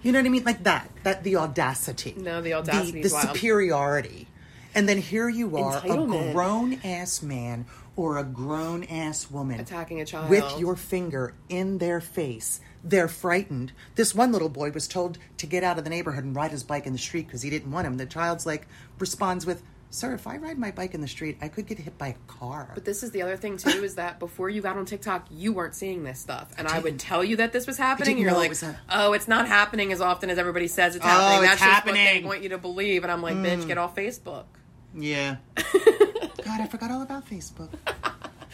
You 0.04 0.10
know 0.10 0.18
what 0.18 0.26
I 0.26 0.30
mean? 0.30 0.42
Like 0.42 0.64
that. 0.64 0.90
That 1.04 1.22
the 1.22 1.36
audacity. 1.36 2.12
No, 2.18 2.42
the 2.42 2.54
audacity 2.54 3.02
The, 3.02 3.06
is 3.06 3.12
the 3.12 3.20
superiority. 3.20 4.26
And 4.74 4.88
then 4.88 4.98
here 4.98 5.28
you 5.28 5.56
are, 5.56 5.82
a 5.84 6.32
grown 6.32 6.80
ass 6.84 7.22
man 7.22 7.66
or 7.94 8.16
a 8.18 8.24
grown 8.24 8.84
ass 8.84 9.30
woman 9.30 9.60
Attacking 9.60 10.00
a 10.00 10.04
child. 10.06 10.30
with 10.30 10.58
your 10.58 10.76
finger 10.76 11.34
in 11.48 11.78
their 11.78 12.00
face. 12.00 12.60
They're 12.82 13.08
frightened. 13.08 13.72
This 13.94 14.14
one 14.14 14.32
little 14.32 14.48
boy 14.48 14.70
was 14.70 14.88
told 14.88 15.18
to 15.36 15.46
get 15.46 15.62
out 15.62 15.78
of 15.78 15.84
the 15.84 15.90
neighborhood 15.90 16.24
and 16.24 16.34
ride 16.34 16.50
his 16.50 16.64
bike 16.64 16.86
in 16.86 16.92
the 16.92 16.98
street 16.98 17.26
because 17.26 17.42
he 17.42 17.50
didn't 17.50 17.70
want 17.70 17.86
him. 17.86 17.96
The 17.98 18.06
child's 18.06 18.46
like 18.46 18.66
responds 18.98 19.44
with, 19.46 19.62
"Sir, 19.90 20.14
if 20.14 20.26
I 20.26 20.38
ride 20.38 20.58
my 20.58 20.70
bike 20.70 20.94
in 20.94 21.00
the 21.02 21.06
street, 21.06 21.36
I 21.42 21.48
could 21.48 21.66
get 21.66 21.78
hit 21.78 21.96
by 21.98 22.08
a 22.08 22.14
car." 22.26 22.70
But 22.74 22.84
this 22.86 23.02
is 23.02 23.10
the 23.10 23.20
other 23.22 23.36
thing 23.36 23.58
too 23.58 23.84
is 23.84 23.96
that 23.96 24.18
before 24.18 24.48
you 24.48 24.62
got 24.62 24.76
on 24.78 24.86
TikTok, 24.86 25.26
you 25.30 25.52
weren't 25.52 25.74
seeing 25.74 26.02
this 26.02 26.18
stuff, 26.18 26.50
and 26.56 26.66
I 26.66 26.78
would 26.80 26.98
tell 26.98 27.22
you 27.22 27.36
that 27.36 27.52
this 27.52 27.66
was 27.66 27.76
happening. 27.76 28.16
you're 28.18 28.30
know 28.30 28.40
it 28.40 28.62
like, 28.62 28.74
"Oh, 28.90 29.12
it's 29.12 29.28
not 29.28 29.46
happening 29.46 29.92
as 29.92 30.00
often 30.00 30.30
as 30.30 30.38
everybody 30.38 30.66
says 30.66 30.96
it's 30.96 31.04
happening. 31.04 31.38
Oh, 31.40 31.42
it's 31.42 31.50
That's 31.50 31.60
just 31.60 31.68
what 31.68 31.74
happening." 31.74 32.06
Hmm. 32.06 32.22
they 32.22 32.28
want 32.28 32.42
you 32.42 32.48
to 32.48 32.58
believe." 32.58 33.02
And 33.04 33.12
I'm 33.12 33.22
like, 33.22 33.36
"Bitch, 33.36 33.66
get 33.66 33.76
off 33.78 33.94
Facebook." 33.94 34.44
Yeah. 34.94 35.36
God, 35.56 36.60
I 36.60 36.66
forgot 36.66 36.90
all 36.90 37.02
about 37.02 37.28
Facebook. 37.28 37.70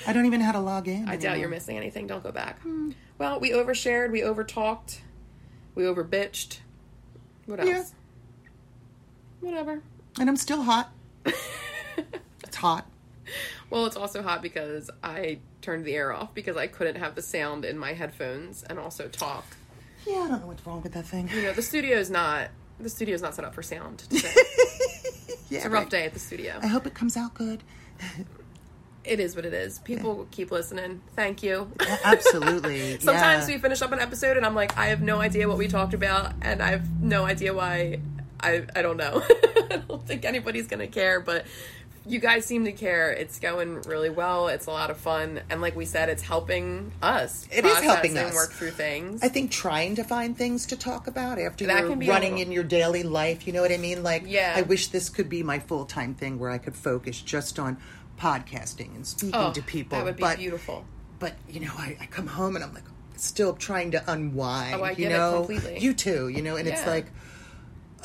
I 0.06 0.12
don't 0.12 0.26
even 0.26 0.40
know 0.40 0.46
how 0.46 0.52
to 0.52 0.60
log 0.60 0.88
in. 0.88 1.08
I 1.08 1.16
doubt 1.16 1.38
you're 1.38 1.48
missing 1.48 1.76
anything. 1.76 2.06
Don't 2.06 2.22
go 2.22 2.32
back. 2.32 2.60
Hmm. 2.62 2.92
Well, 3.18 3.40
we 3.40 3.50
overshared, 3.50 4.10
we 4.10 4.20
overtalked, 4.20 5.00
we 5.74 5.82
overbitched. 5.82 6.58
What 7.46 7.60
else? 7.60 7.68
Yeah. 7.68 7.84
Whatever. 9.40 9.82
And 10.20 10.28
I'm 10.28 10.36
still 10.36 10.62
hot. 10.62 10.92
It's 12.44 12.56
hot. 12.56 12.86
Well, 13.68 13.84
it's 13.84 13.96
also 13.96 14.22
hot 14.22 14.40
because 14.40 14.90
I 15.02 15.40
turned 15.60 15.84
the 15.84 15.94
air 15.94 16.12
off 16.14 16.32
because 16.32 16.56
I 16.56 16.66
couldn't 16.66 16.96
have 16.96 17.14
the 17.14 17.20
sound 17.20 17.64
in 17.64 17.78
my 17.78 17.92
headphones 17.92 18.62
and 18.62 18.78
also 18.78 19.08
talk. 19.08 19.44
Yeah, 20.06 20.20
I 20.20 20.28
don't 20.28 20.40
know 20.40 20.46
what's 20.46 20.66
wrong 20.66 20.80
with 20.80 20.92
that 20.94 21.04
thing. 21.04 21.28
You 21.28 21.42
know, 21.42 21.52
the 21.52 21.62
studio's 21.62 22.08
not 22.08 22.48
the 22.80 22.88
studio's 22.88 23.20
not 23.20 23.34
set 23.34 23.44
up 23.44 23.54
for 23.54 23.62
sound. 23.62 24.04
Yeah, 25.48 25.58
It's 25.58 25.66
a 25.66 25.70
rough 25.70 25.88
day 25.88 26.04
at 26.04 26.14
the 26.14 26.20
studio. 26.20 26.58
I 26.62 26.66
hope 26.66 26.86
it 26.86 26.94
comes 26.94 27.16
out 27.16 27.34
good. 27.34 27.62
It 29.04 29.20
is 29.20 29.34
what 29.34 29.46
it 29.46 29.54
is. 29.54 29.78
People 29.78 30.28
keep 30.30 30.50
listening. 30.50 31.00
Thank 31.16 31.42
you. 31.42 31.72
Absolutely. 32.04 32.98
Sometimes 33.00 33.48
yeah. 33.48 33.54
we 33.54 33.60
finish 33.62 33.80
up 33.80 33.90
an 33.92 34.00
episode 34.00 34.36
and 34.36 34.44
I'm 34.44 34.54
like, 34.54 34.76
I 34.76 34.88
have 34.88 35.00
no 35.00 35.18
idea 35.18 35.48
what 35.48 35.56
we 35.56 35.66
talked 35.66 35.94
about, 35.94 36.34
and 36.42 36.62
I 36.62 36.72
have 36.72 37.02
no 37.02 37.24
idea 37.24 37.54
why. 37.54 38.00
I 38.40 38.66
I 38.76 38.82
don't 38.82 38.98
know. 38.98 39.22
I 39.70 39.82
don't 39.88 40.06
think 40.06 40.26
anybody's 40.26 40.66
gonna 40.66 40.88
care, 40.88 41.20
but 41.20 41.46
you 42.08 42.18
guys 42.18 42.46
seem 42.46 42.64
to 42.64 42.72
care. 42.72 43.12
It's 43.12 43.38
going 43.38 43.82
really 43.82 44.10
well. 44.10 44.48
It's 44.48 44.66
a 44.66 44.70
lot 44.70 44.90
of 44.90 44.96
fun, 44.96 45.40
and 45.50 45.60
like 45.60 45.76
we 45.76 45.84
said, 45.84 46.08
it's 46.08 46.22
helping 46.22 46.92
us. 47.02 47.46
It 47.52 47.64
is 47.64 47.78
helping 47.78 48.16
us. 48.16 48.34
work 48.34 48.50
through 48.52 48.70
things. 48.70 49.22
I 49.22 49.28
think 49.28 49.50
trying 49.50 49.94
to 49.96 50.04
find 50.04 50.36
things 50.36 50.66
to 50.66 50.76
talk 50.76 51.06
about 51.06 51.38
after 51.38 51.66
That 51.66 51.80
you're 51.80 51.90
can 51.90 51.98
be 51.98 52.08
a 52.08 52.12
running 52.12 52.38
in 52.38 52.50
your 52.50 52.64
daily 52.64 53.02
life, 53.02 53.46
you 53.46 53.52
know 53.52 53.60
what 53.62 53.72
I 53.72 53.76
mean? 53.76 54.02
Like, 54.02 54.24
Yeah. 54.26 54.54
I 54.56 54.62
wish 54.62 54.88
this 54.88 55.08
could 55.08 55.28
be 55.28 55.42
my 55.42 55.58
full 55.58 55.84
time 55.84 56.14
thing 56.14 56.38
where 56.38 56.50
I 56.50 56.58
could 56.58 56.74
focus 56.74 57.20
just 57.20 57.58
on 57.58 57.76
podcasting 58.18 58.94
and 58.96 59.06
speaking 59.06 59.34
oh, 59.38 59.52
to 59.52 59.62
people. 59.62 59.98
that 59.98 60.04
would 60.04 60.16
be 60.16 60.22
but, 60.22 60.38
beautiful. 60.38 60.84
But 61.18 61.34
you 61.48 61.60
know, 61.60 61.72
I, 61.76 61.96
I 62.00 62.06
come 62.06 62.26
home 62.26 62.56
and 62.56 62.64
I'm 62.64 62.74
like 62.74 62.84
still 63.16 63.54
trying 63.54 63.90
to 63.92 64.10
unwind. 64.10 64.74
Oh, 64.80 64.82
I 64.84 64.90
you 64.90 64.96
get 64.96 65.12
it 65.12 65.16
know, 65.16 65.38
completely. 65.38 65.78
you 65.80 65.92
too. 65.94 66.28
You 66.28 66.42
know, 66.42 66.56
and 66.56 66.66
it's 66.68 66.80
Yeah. 66.82 66.90
like, 66.90 67.06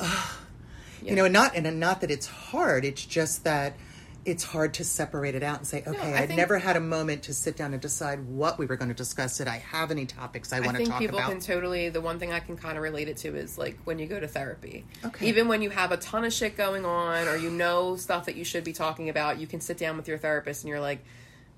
Yeah. 0.00 1.10
you 1.10 1.16
know, 1.16 1.24
and 1.24 1.32
not 1.32 1.54
and 1.54 1.78
not 1.80 2.00
that 2.00 2.10
it's 2.10 2.26
hard. 2.26 2.84
It's 2.84 3.04
just 3.04 3.44
that 3.44 3.76
it's 4.24 4.42
hard 4.42 4.74
to 4.74 4.84
separate 4.84 5.34
it 5.34 5.42
out 5.42 5.58
and 5.58 5.66
say, 5.66 5.82
okay, 5.86 6.14
I 6.14 6.22
I 6.22 6.26
think- 6.26 6.38
never 6.38 6.58
had 6.58 6.76
a 6.76 6.80
moment 6.80 7.24
to 7.24 7.34
sit 7.34 7.56
down 7.56 7.72
and 7.72 7.82
decide 7.82 8.26
what 8.26 8.58
we 8.58 8.66
were 8.66 8.76
going 8.76 8.88
to 8.88 8.94
discuss. 8.94 9.36
Did 9.38 9.48
I 9.48 9.58
have 9.58 9.90
any 9.90 10.06
topics 10.06 10.52
I 10.52 10.58
I 10.58 10.60
want 10.60 10.76
to 10.78 10.84
talk 10.84 10.86
about? 10.86 10.94
I 10.96 10.98
think 10.98 11.10
people 11.10 11.20
can 11.20 11.40
totally. 11.40 11.88
The 11.90 12.00
one 12.00 12.18
thing 12.18 12.32
I 12.32 12.40
can 12.40 12.56
kind 12.56 12.76
of 12.76 12.82
relate 12.82 13.08
it 13.08 13.18
to 13.18 13.36
is 13.36 13.58
like 13.58 13.78
when 13.84 13.98
you 13.98 14.06
go 14.06 14.18
to 14.18 14.26
therapy. 14.28 14.86
Okay. 15.04 15.26
Even 15.26 15.48
when 15.48 15.60
you 15.62 15.70
have 15.70 15.92
a 15.92 15.98
ton 15.98 16.24
of 16.24 16.32
shit 16.32 16.56
going 16.56 16.84
on, 16.86 17.28
or 17.28 17.36
you 17.36 17.50
know 17.50 17.96
stuff 17.96 18.24
that 18.26 18.36
you 18.36 18.44
should 18.44 18.64
be 18.64 18.72
talking 18.72 19.08
about, 19.10 19.38
you 19.38 19.46
can 19.46 19.60
sit 19.60 19.76
down 19.76 19.96
with 19.96 20.08
your 20.08 20.18
therapist 20.18 20.64
and 20.64 20.70
you're 20.70 20.80
like, 20.80 21.04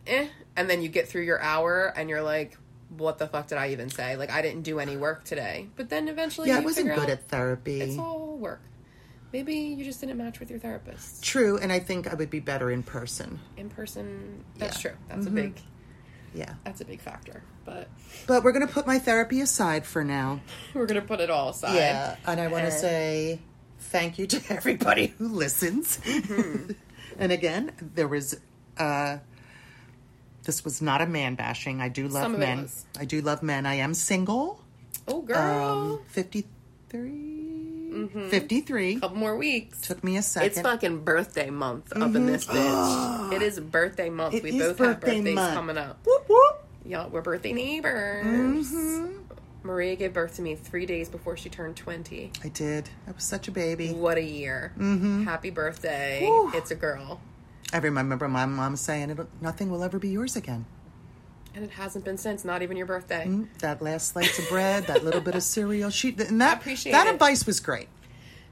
eh, 0.07 0.27
and 0.57 0.69
then 0.69 0.83
you 0.83 0.89
get 0.89 1.09
through 1.09 1.23
your 1.23 1.41
hour 1.41 1.93
and 1.97 2.09
you're 2.11 2.23
like, 2.23 2.57
what 2.97 3.19
the 3.19 3.27
fuck 3.27 3.49
did 3.49 3.59
I 3.59 3.71
even 3.71 3.91
say? 3.91 4.17
Like 4.17 4.31
I 4.31 4.43
didn't 4.43 4.63
do 4.63 4.79
any 4.81 4.97
work 4.97 5.25
today. 5.25 5.69
But 5.77 5.89
then 5.89 6.09
eventually, 6.09 6.49
yeah, 6.49 6.59
I 6.59 6.61
wasn't 6.61 6.89
good 6.89 6.99
out 6.99 7.11
at 7.11 7.29
therapy. 7.29 7.81
It's 7.81 7.99
all 7.99 8.37
work. 8.37 8.61
Maybe 9.37 9.55
you 9.55 9.85
just 9.85 10.01
didn't 10.01 10.17
match 10.17 10.41
with 10.41 10.49
your 10.49 10.59
therapist 10.59 11.23
True, 11.23 11.59
and 11.59 11.71
I 11.71 11.79
think 11.79 12.11
I 12.11 12.15
would 12.15 12.31
be 12.31 12.41
better 12.41 12.71
in 12.71 12.83
person. 12.83 13.39
in 13.59 13.69
person. 13.69 14.43
That's 14.57 14.77
Yeah. 14.83 14.91
true. 14.93 14.99
That's 15.09 15.27
Mhm. 15.27 15.29
a 15.29 15.31
big. 15.31 15.61
Yeah. 16.33 16.55
That's 16.65 16.81
a 16.81 16.87
big 16.87 17.03
factor. 17.03 17.43
But 17.67 17.89
But 18.27 18.43
we're 18.45 18.53
going 18.53 18.67
to 18.67 18.73
put 18.73 18.87
my 18.87 18.99
therapy 18.99 19.43
aside 19.43 19.85
for 19.85 20.03
now. 20.03 20.41
we're 20.75 20.87
gonna 20.87 21.03
put 21.03 21.21
it 21.21 21.29
all 21.29 21.51
aside. 21.51 21.75
Yeah, 21.75 22.17
and 22.27 22.41
I 22.41 22.47
want 22.47 22.65
to 22.65 22.71
say 22.71 23.41
thank 23.79 24.19
you 24.19 24.27
to 24.27 24.41
everybody 24.49 25.09
who 25.19 25.29
listens. 25.29 25.99
Mm-hmm. 25.99 26.71
and 27.19 27.31
again, 27.31 27.73
there 27.95 28.09
was 28.09 28.41
uh 28.79 29.19
this 30.45 30.65
was 30.65 30.81
not 30.81 31.03
a 31.03 31.07
man 31.07 31.35
bashing. 31.35 31.83
I 31.83 31.91
do 31.91 32.09
love 32.09 32.23
Some 32.23 32.37
of 32.37 32.41
it 32.41 32.47
men. 32.47 32.69
I 32.99 33.05
do 33.05 33.21
love 33.21 33.43
men. 33.43 33.67
I 33.67 33.75
am 33.75 33.93
single. 33.93 34.65
Oh, 35.07 35.21
girl. 35.21 35.99
Um 35.99 36.01
53 36.09 37.36
53 38.31 39.01
couple 39.01 39.17
more 39.17 39.37
weeks. 39.37 39.81
took 39.81 40.03
me 40.05 40.17
a 40.17 40.23
second. 40.23 40.51
It's 40.51 40.61
fucking 40.61 41.05
birthday 41.05 41.51
month 41.51 41.93
up 41.97 42.15
in 42.15 42.27
this 42.27 42.47
bitch. 42.47 43.33
it 43.33 43.43
is 43.43 43.59
birthday 43.61 44.11
month. 44.11 44.35
It 44.35 44.43
we 44.43 44.59
both 44.59 44.79
have 44.79 45.01
birthdays 45.01 45.35
month. 45.35 45.55
coming 45.55 45.79
up. 45.79 45.99
Whoop, 46.05 46.29
whoop. 46.29 46.65
Y'all, 46.85 47.09
we're 47.11 47.23
birthday 47.23 47.53
neighbors. 47.53 48.25
Mm-hmm. 48.71 49.17
Maria 49.65 49.97
gave 49.97 50.13
birth 50.13 50.37
to 50.37 50.43
me 50.43 50.55
three 50.55 50.87
days 50.87 51.09
before 51.09 51.37
she 51.37 51.49
turned 51.49 51.77
20. 51.77 52.31
I 52.45 52.49
did. 52.49 52.89
I 53.09 53.11
was 53.11 53.25
such 53.25 53.49
a 53.49 53.51
baby. 53.51 53.93
What 53.93 54.17
a 54.17 54.23
year. 54.23 54.73
Mm-hmm. 54.79 55.25
Happy 55.25 55.51
birthday. 55.51 56.21
Whew. 56.21 56.53
It's 56.55 56.71
a 56.71 56.77
girl. 56.77 57.21
I 57.73 57.79
remember 57.79 58.29
my 58.29 58.47
mom 58.47 58.77
saying, 58.77 59.11
It'll, 59.11 59.27
"Nothing 59.41 59.71
will 59.71 59.83
ever 59.83 59.99
be 59.99 60.09
yours 60.09 60.37
again." 60.37 60.67
And 61.57 61.65
it 61.65 61.71
hasn't 61.71 62.05
been 62.05 62.19
since, 62.19 62.45
not 62.45 62.61
even 62.63 62.77
your 62.77 62.85
birthday. 62.87 63.25
Mm, 63.27 63.49
That 63.61 63.81
last 63.81 64.13
slice 64.13 64.39
of 64.39 64.47
bread, 64.51 64.85
that 64.89 65.03
little 65.03 65.23
bit 65.23 65.35
of 65.35 65.43
cereal, 65.55 65.89
she 65.89 66.11
and 66.11 66.41
that 66.43 66.63
that 66.63 67.07
it. 67.07 67.15
advice 67.15 67.47
was 67.47 67.61
great. 67.61 67.89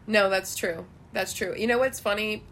No, 0.07 0.31
that's 0.31 0.57
true. 0.57 0.87
That's 1.13 1.35
true. 1.35 1.55
You 1.57 1.67
know 1.67 1.79
what's 1.79 2.01
funny? 2.01 2.43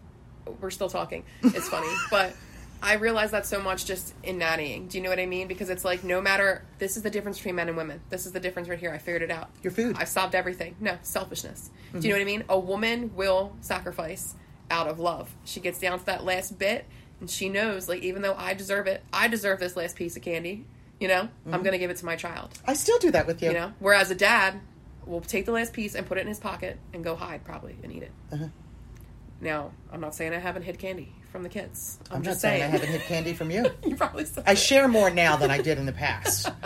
We're 0.61 0.69
still 0.69 0.89
talking. 0.89 1.23
It's 1.41 1.67
funny, 1.69 1.91
but 2.11 2.35
I 2.83 2.95
realize 2.95 3.31
that 3.31 3.45
so 3.47 3.61
much 3.61 3.85
just 3.85 4.13
in 4.23 4.37
nattying. 4.37 4.89
Do 4.89 4.97
you 4.99 5.03
know 5.03 5.09
what 5.09 5.19
I 5.19 5.25
mean? 5.25 5.47
Because 5.47 5.69
it's 5.71 5.83
like 5.83 6.03
no 6.03 6.21
matter. 6.21 6.63
This 6.77 6.97
is 6.97 7.03
the 7.03 7.09
difference 7.09 7.37
between 7.37 7.55
men 7.55 7.67
and 7.67 7.75
women. 7.75 8.01
This 8.09 8.25
is 8.27 8.31
the 8.31 8.39
difference 8.39 8.69
right 8.69 8.77
here. 8.79 8.91
I 8.91 8.99
figured 8.99 9.23
it 9.23 9.31
out. 9.31 9.49
Your 9.63 9.71
food. 9.71 9.95
I've 9.97 10.07
solved 10.09 10.35
everything. 10.35 10.75
No 10.79 10.97
selfishness. 11.01 11.71
Do 11.93 11.99
you 11.99 12.09
know 12.09 12.19
what 12.19 12.21
I 12.21 12.25
mean? 12.25 12.43
A 12.49 12.59
woman 12.59 13.15
will 13.15 13.55
sacrifice 13.61 14.35
out 14.69 14.87
of 14.87 14.99
love. 14.99 15.33
She 15.45 15.59
gets 15.59 15.79
down 15.79 15.97
to 15.99 16.05
that 16.05 16.23
last 16.23 16.59
bit, 16.59 16.85
and 17.23 17.29
she 17.29 17.47
knows, 17.47 17.87
like, 17.87 18.03
even 18.03 18.21
though 18.21 18.35
I 18.35 18.53
deserve 18.53 18.85
it, 18.85 19.01
I 19.13 19.29
deserve 19.29 19.61
this 19.61 19.77
last 19.77 19.95
piece 19.95 20.17
of 20.17 20.21
candy. 20.23 20.65
You 20.99 21.07
know, 21.07 21.29
I'm 21.49 21.63
gonna 21.63 21.77
give 21.77 21.89
it 21.89 21.95
to 21.97 22.05
my 22.05 22.17
child. 22.17 22.51
I 22.67 22.73
still 22.73 22.99
do 22.99 23.11
that 23.11 23.25
with 23.27 23.41
you. 23.41 23.47
You 23.47 23.53
know, 23.53 23.73
whereas 23.79 24.11
a 24.11 24.15
dad 24.15 24.59
will 25.05 25.21
take 25.21 25.45
the 25.45 25.53
last 25.53 25.71
piece 25.71 25.95
and 25.95 26.05
put 26.05 26.17
it 26.17 26.21
in 26.21 26.27
his 26.27 26.39
pocket 26.39 26.79
and 26.93 27.01
go 27.01 27.15
hide 27.15 27.45
probably 27.45 27.77
and 27.81 27.93
eat 27.93 28.03
it. 28.03 28.11
Uh-huh. 28.31 28.47
Now, 29.39 29.71
I'm 29.89 30.01
not 30.01 30.15
saying 30.15 30.33
I 30.33 30.39
haven't 30.39 30.63
hid 30.63 30.79
candy 30.79 31.13
from 31.33 31.41
the 31.43 31.49
kids. 31.49 31.97
I'm, 32.11 32.17
I'm 32.17 32.23
just 32.23 32.39
saying, 32.39 32.61
saying. 32.61 32.63
I 32.63 32.67
haven't 32.67 32.89
hid 32.89 33.01
candy 33.01 33.33
from 33.33 33.49
you. 33.49 33.65
you 33.83 33.95
probably 33.95 34.25
I 34.45 34.51
it. 34.51 34.57
share 34.57 34.87
more 34.87 35.09
now 35.09 35.35
than 35.35 35.49
I 35.49 35.61
did 35.61 35.77
in 35.79 35.85
the 35.85 35.91
past. 35.91 36.49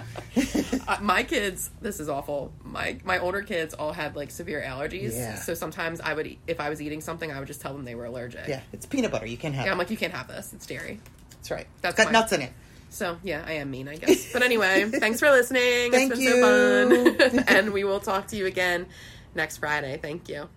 Uh, 0.87 0.97
my 1.01 1.21
kids. 1.21 1.69
This 1.81 1.99
is 1.99 2.07
awful. 2.07 2.53
My 2.63 2.97
my 3.03 3.19
older 3.19 3.41
kids 3.41 3.73
all 3.73 3.91
had 3.91 4.15
like 4.15 4.31
severe 4.31 4.63
allergies. 4.65 5.13
Yeah. 5.13 5.35
So 5.35 5.53
sometimes 5.53 5.99
I 5.99 6.13
would, 6.13 6.37
if 6.47 6.61
I 6.61 6.69
was 6.69 6.81
eating 6.81 7.01
something, 7.01 7.29
I 7.29 7.39
would 7.39 7.47
just 7.47 7.59
tell 7.59 7.73
them 7.73 7.83
they 7.83 7.95
were 7.95 8.05
allergic. 8.05 8.47
yeah, 8.47 8.61
it's 8.71 8.85
peanut 8.85 9.11
butter. 9.11 9.25
You 9.25 9.35
can't 9.35 9.53
have. 9.53 9.65
Yeah, 9.65 9.71
it. 9.71 9.73
I'm 9.73 9.77
like, 9.77 9.89
you 9.89 9.97
can't 9.97 10.13
have 10.13 10.29
this. 10.29 10.53
It's 10.53 10.65
dairy. 10.65 11.01
That's 11.31 11.51
right. 11.51 11.67
That's 11.81 11.93
it's 11.93 11.97
got 11.97 12.05
fine. 12.05 12.13
nuts 12.13 12.31
in 12.31 12.41
it. 12.43 12.53
So 12.89 13.17
yeah, 13.21 13.43
I 13.45 13.53
am 13.53 13.69
mean, 13.69 13.89
I 13.89 13.97
guess. 13.97 14.31
But 14.31 14.43
anyway, 14.43 14.85
thanks 14.93 15.19
for 15.19 15.29
listening. 15.29 15.91
Thank 15.91 16.13
it's 16.13 16.21
been 16.21 16.41
so 16.41 16.87
you. 16.87 17.17
fun, 17.17 17.43
and 17.47 17.73
we 17.73 17.83
will 17.83 17.99
talk 17.99 18.27
to 18.27 18.37
you 18.37 18.45
again 18.45 18.85
next 19.35 19.57
Friday. 19.57 19.99
Thank 20.01 20.29
you. 20.29 20.47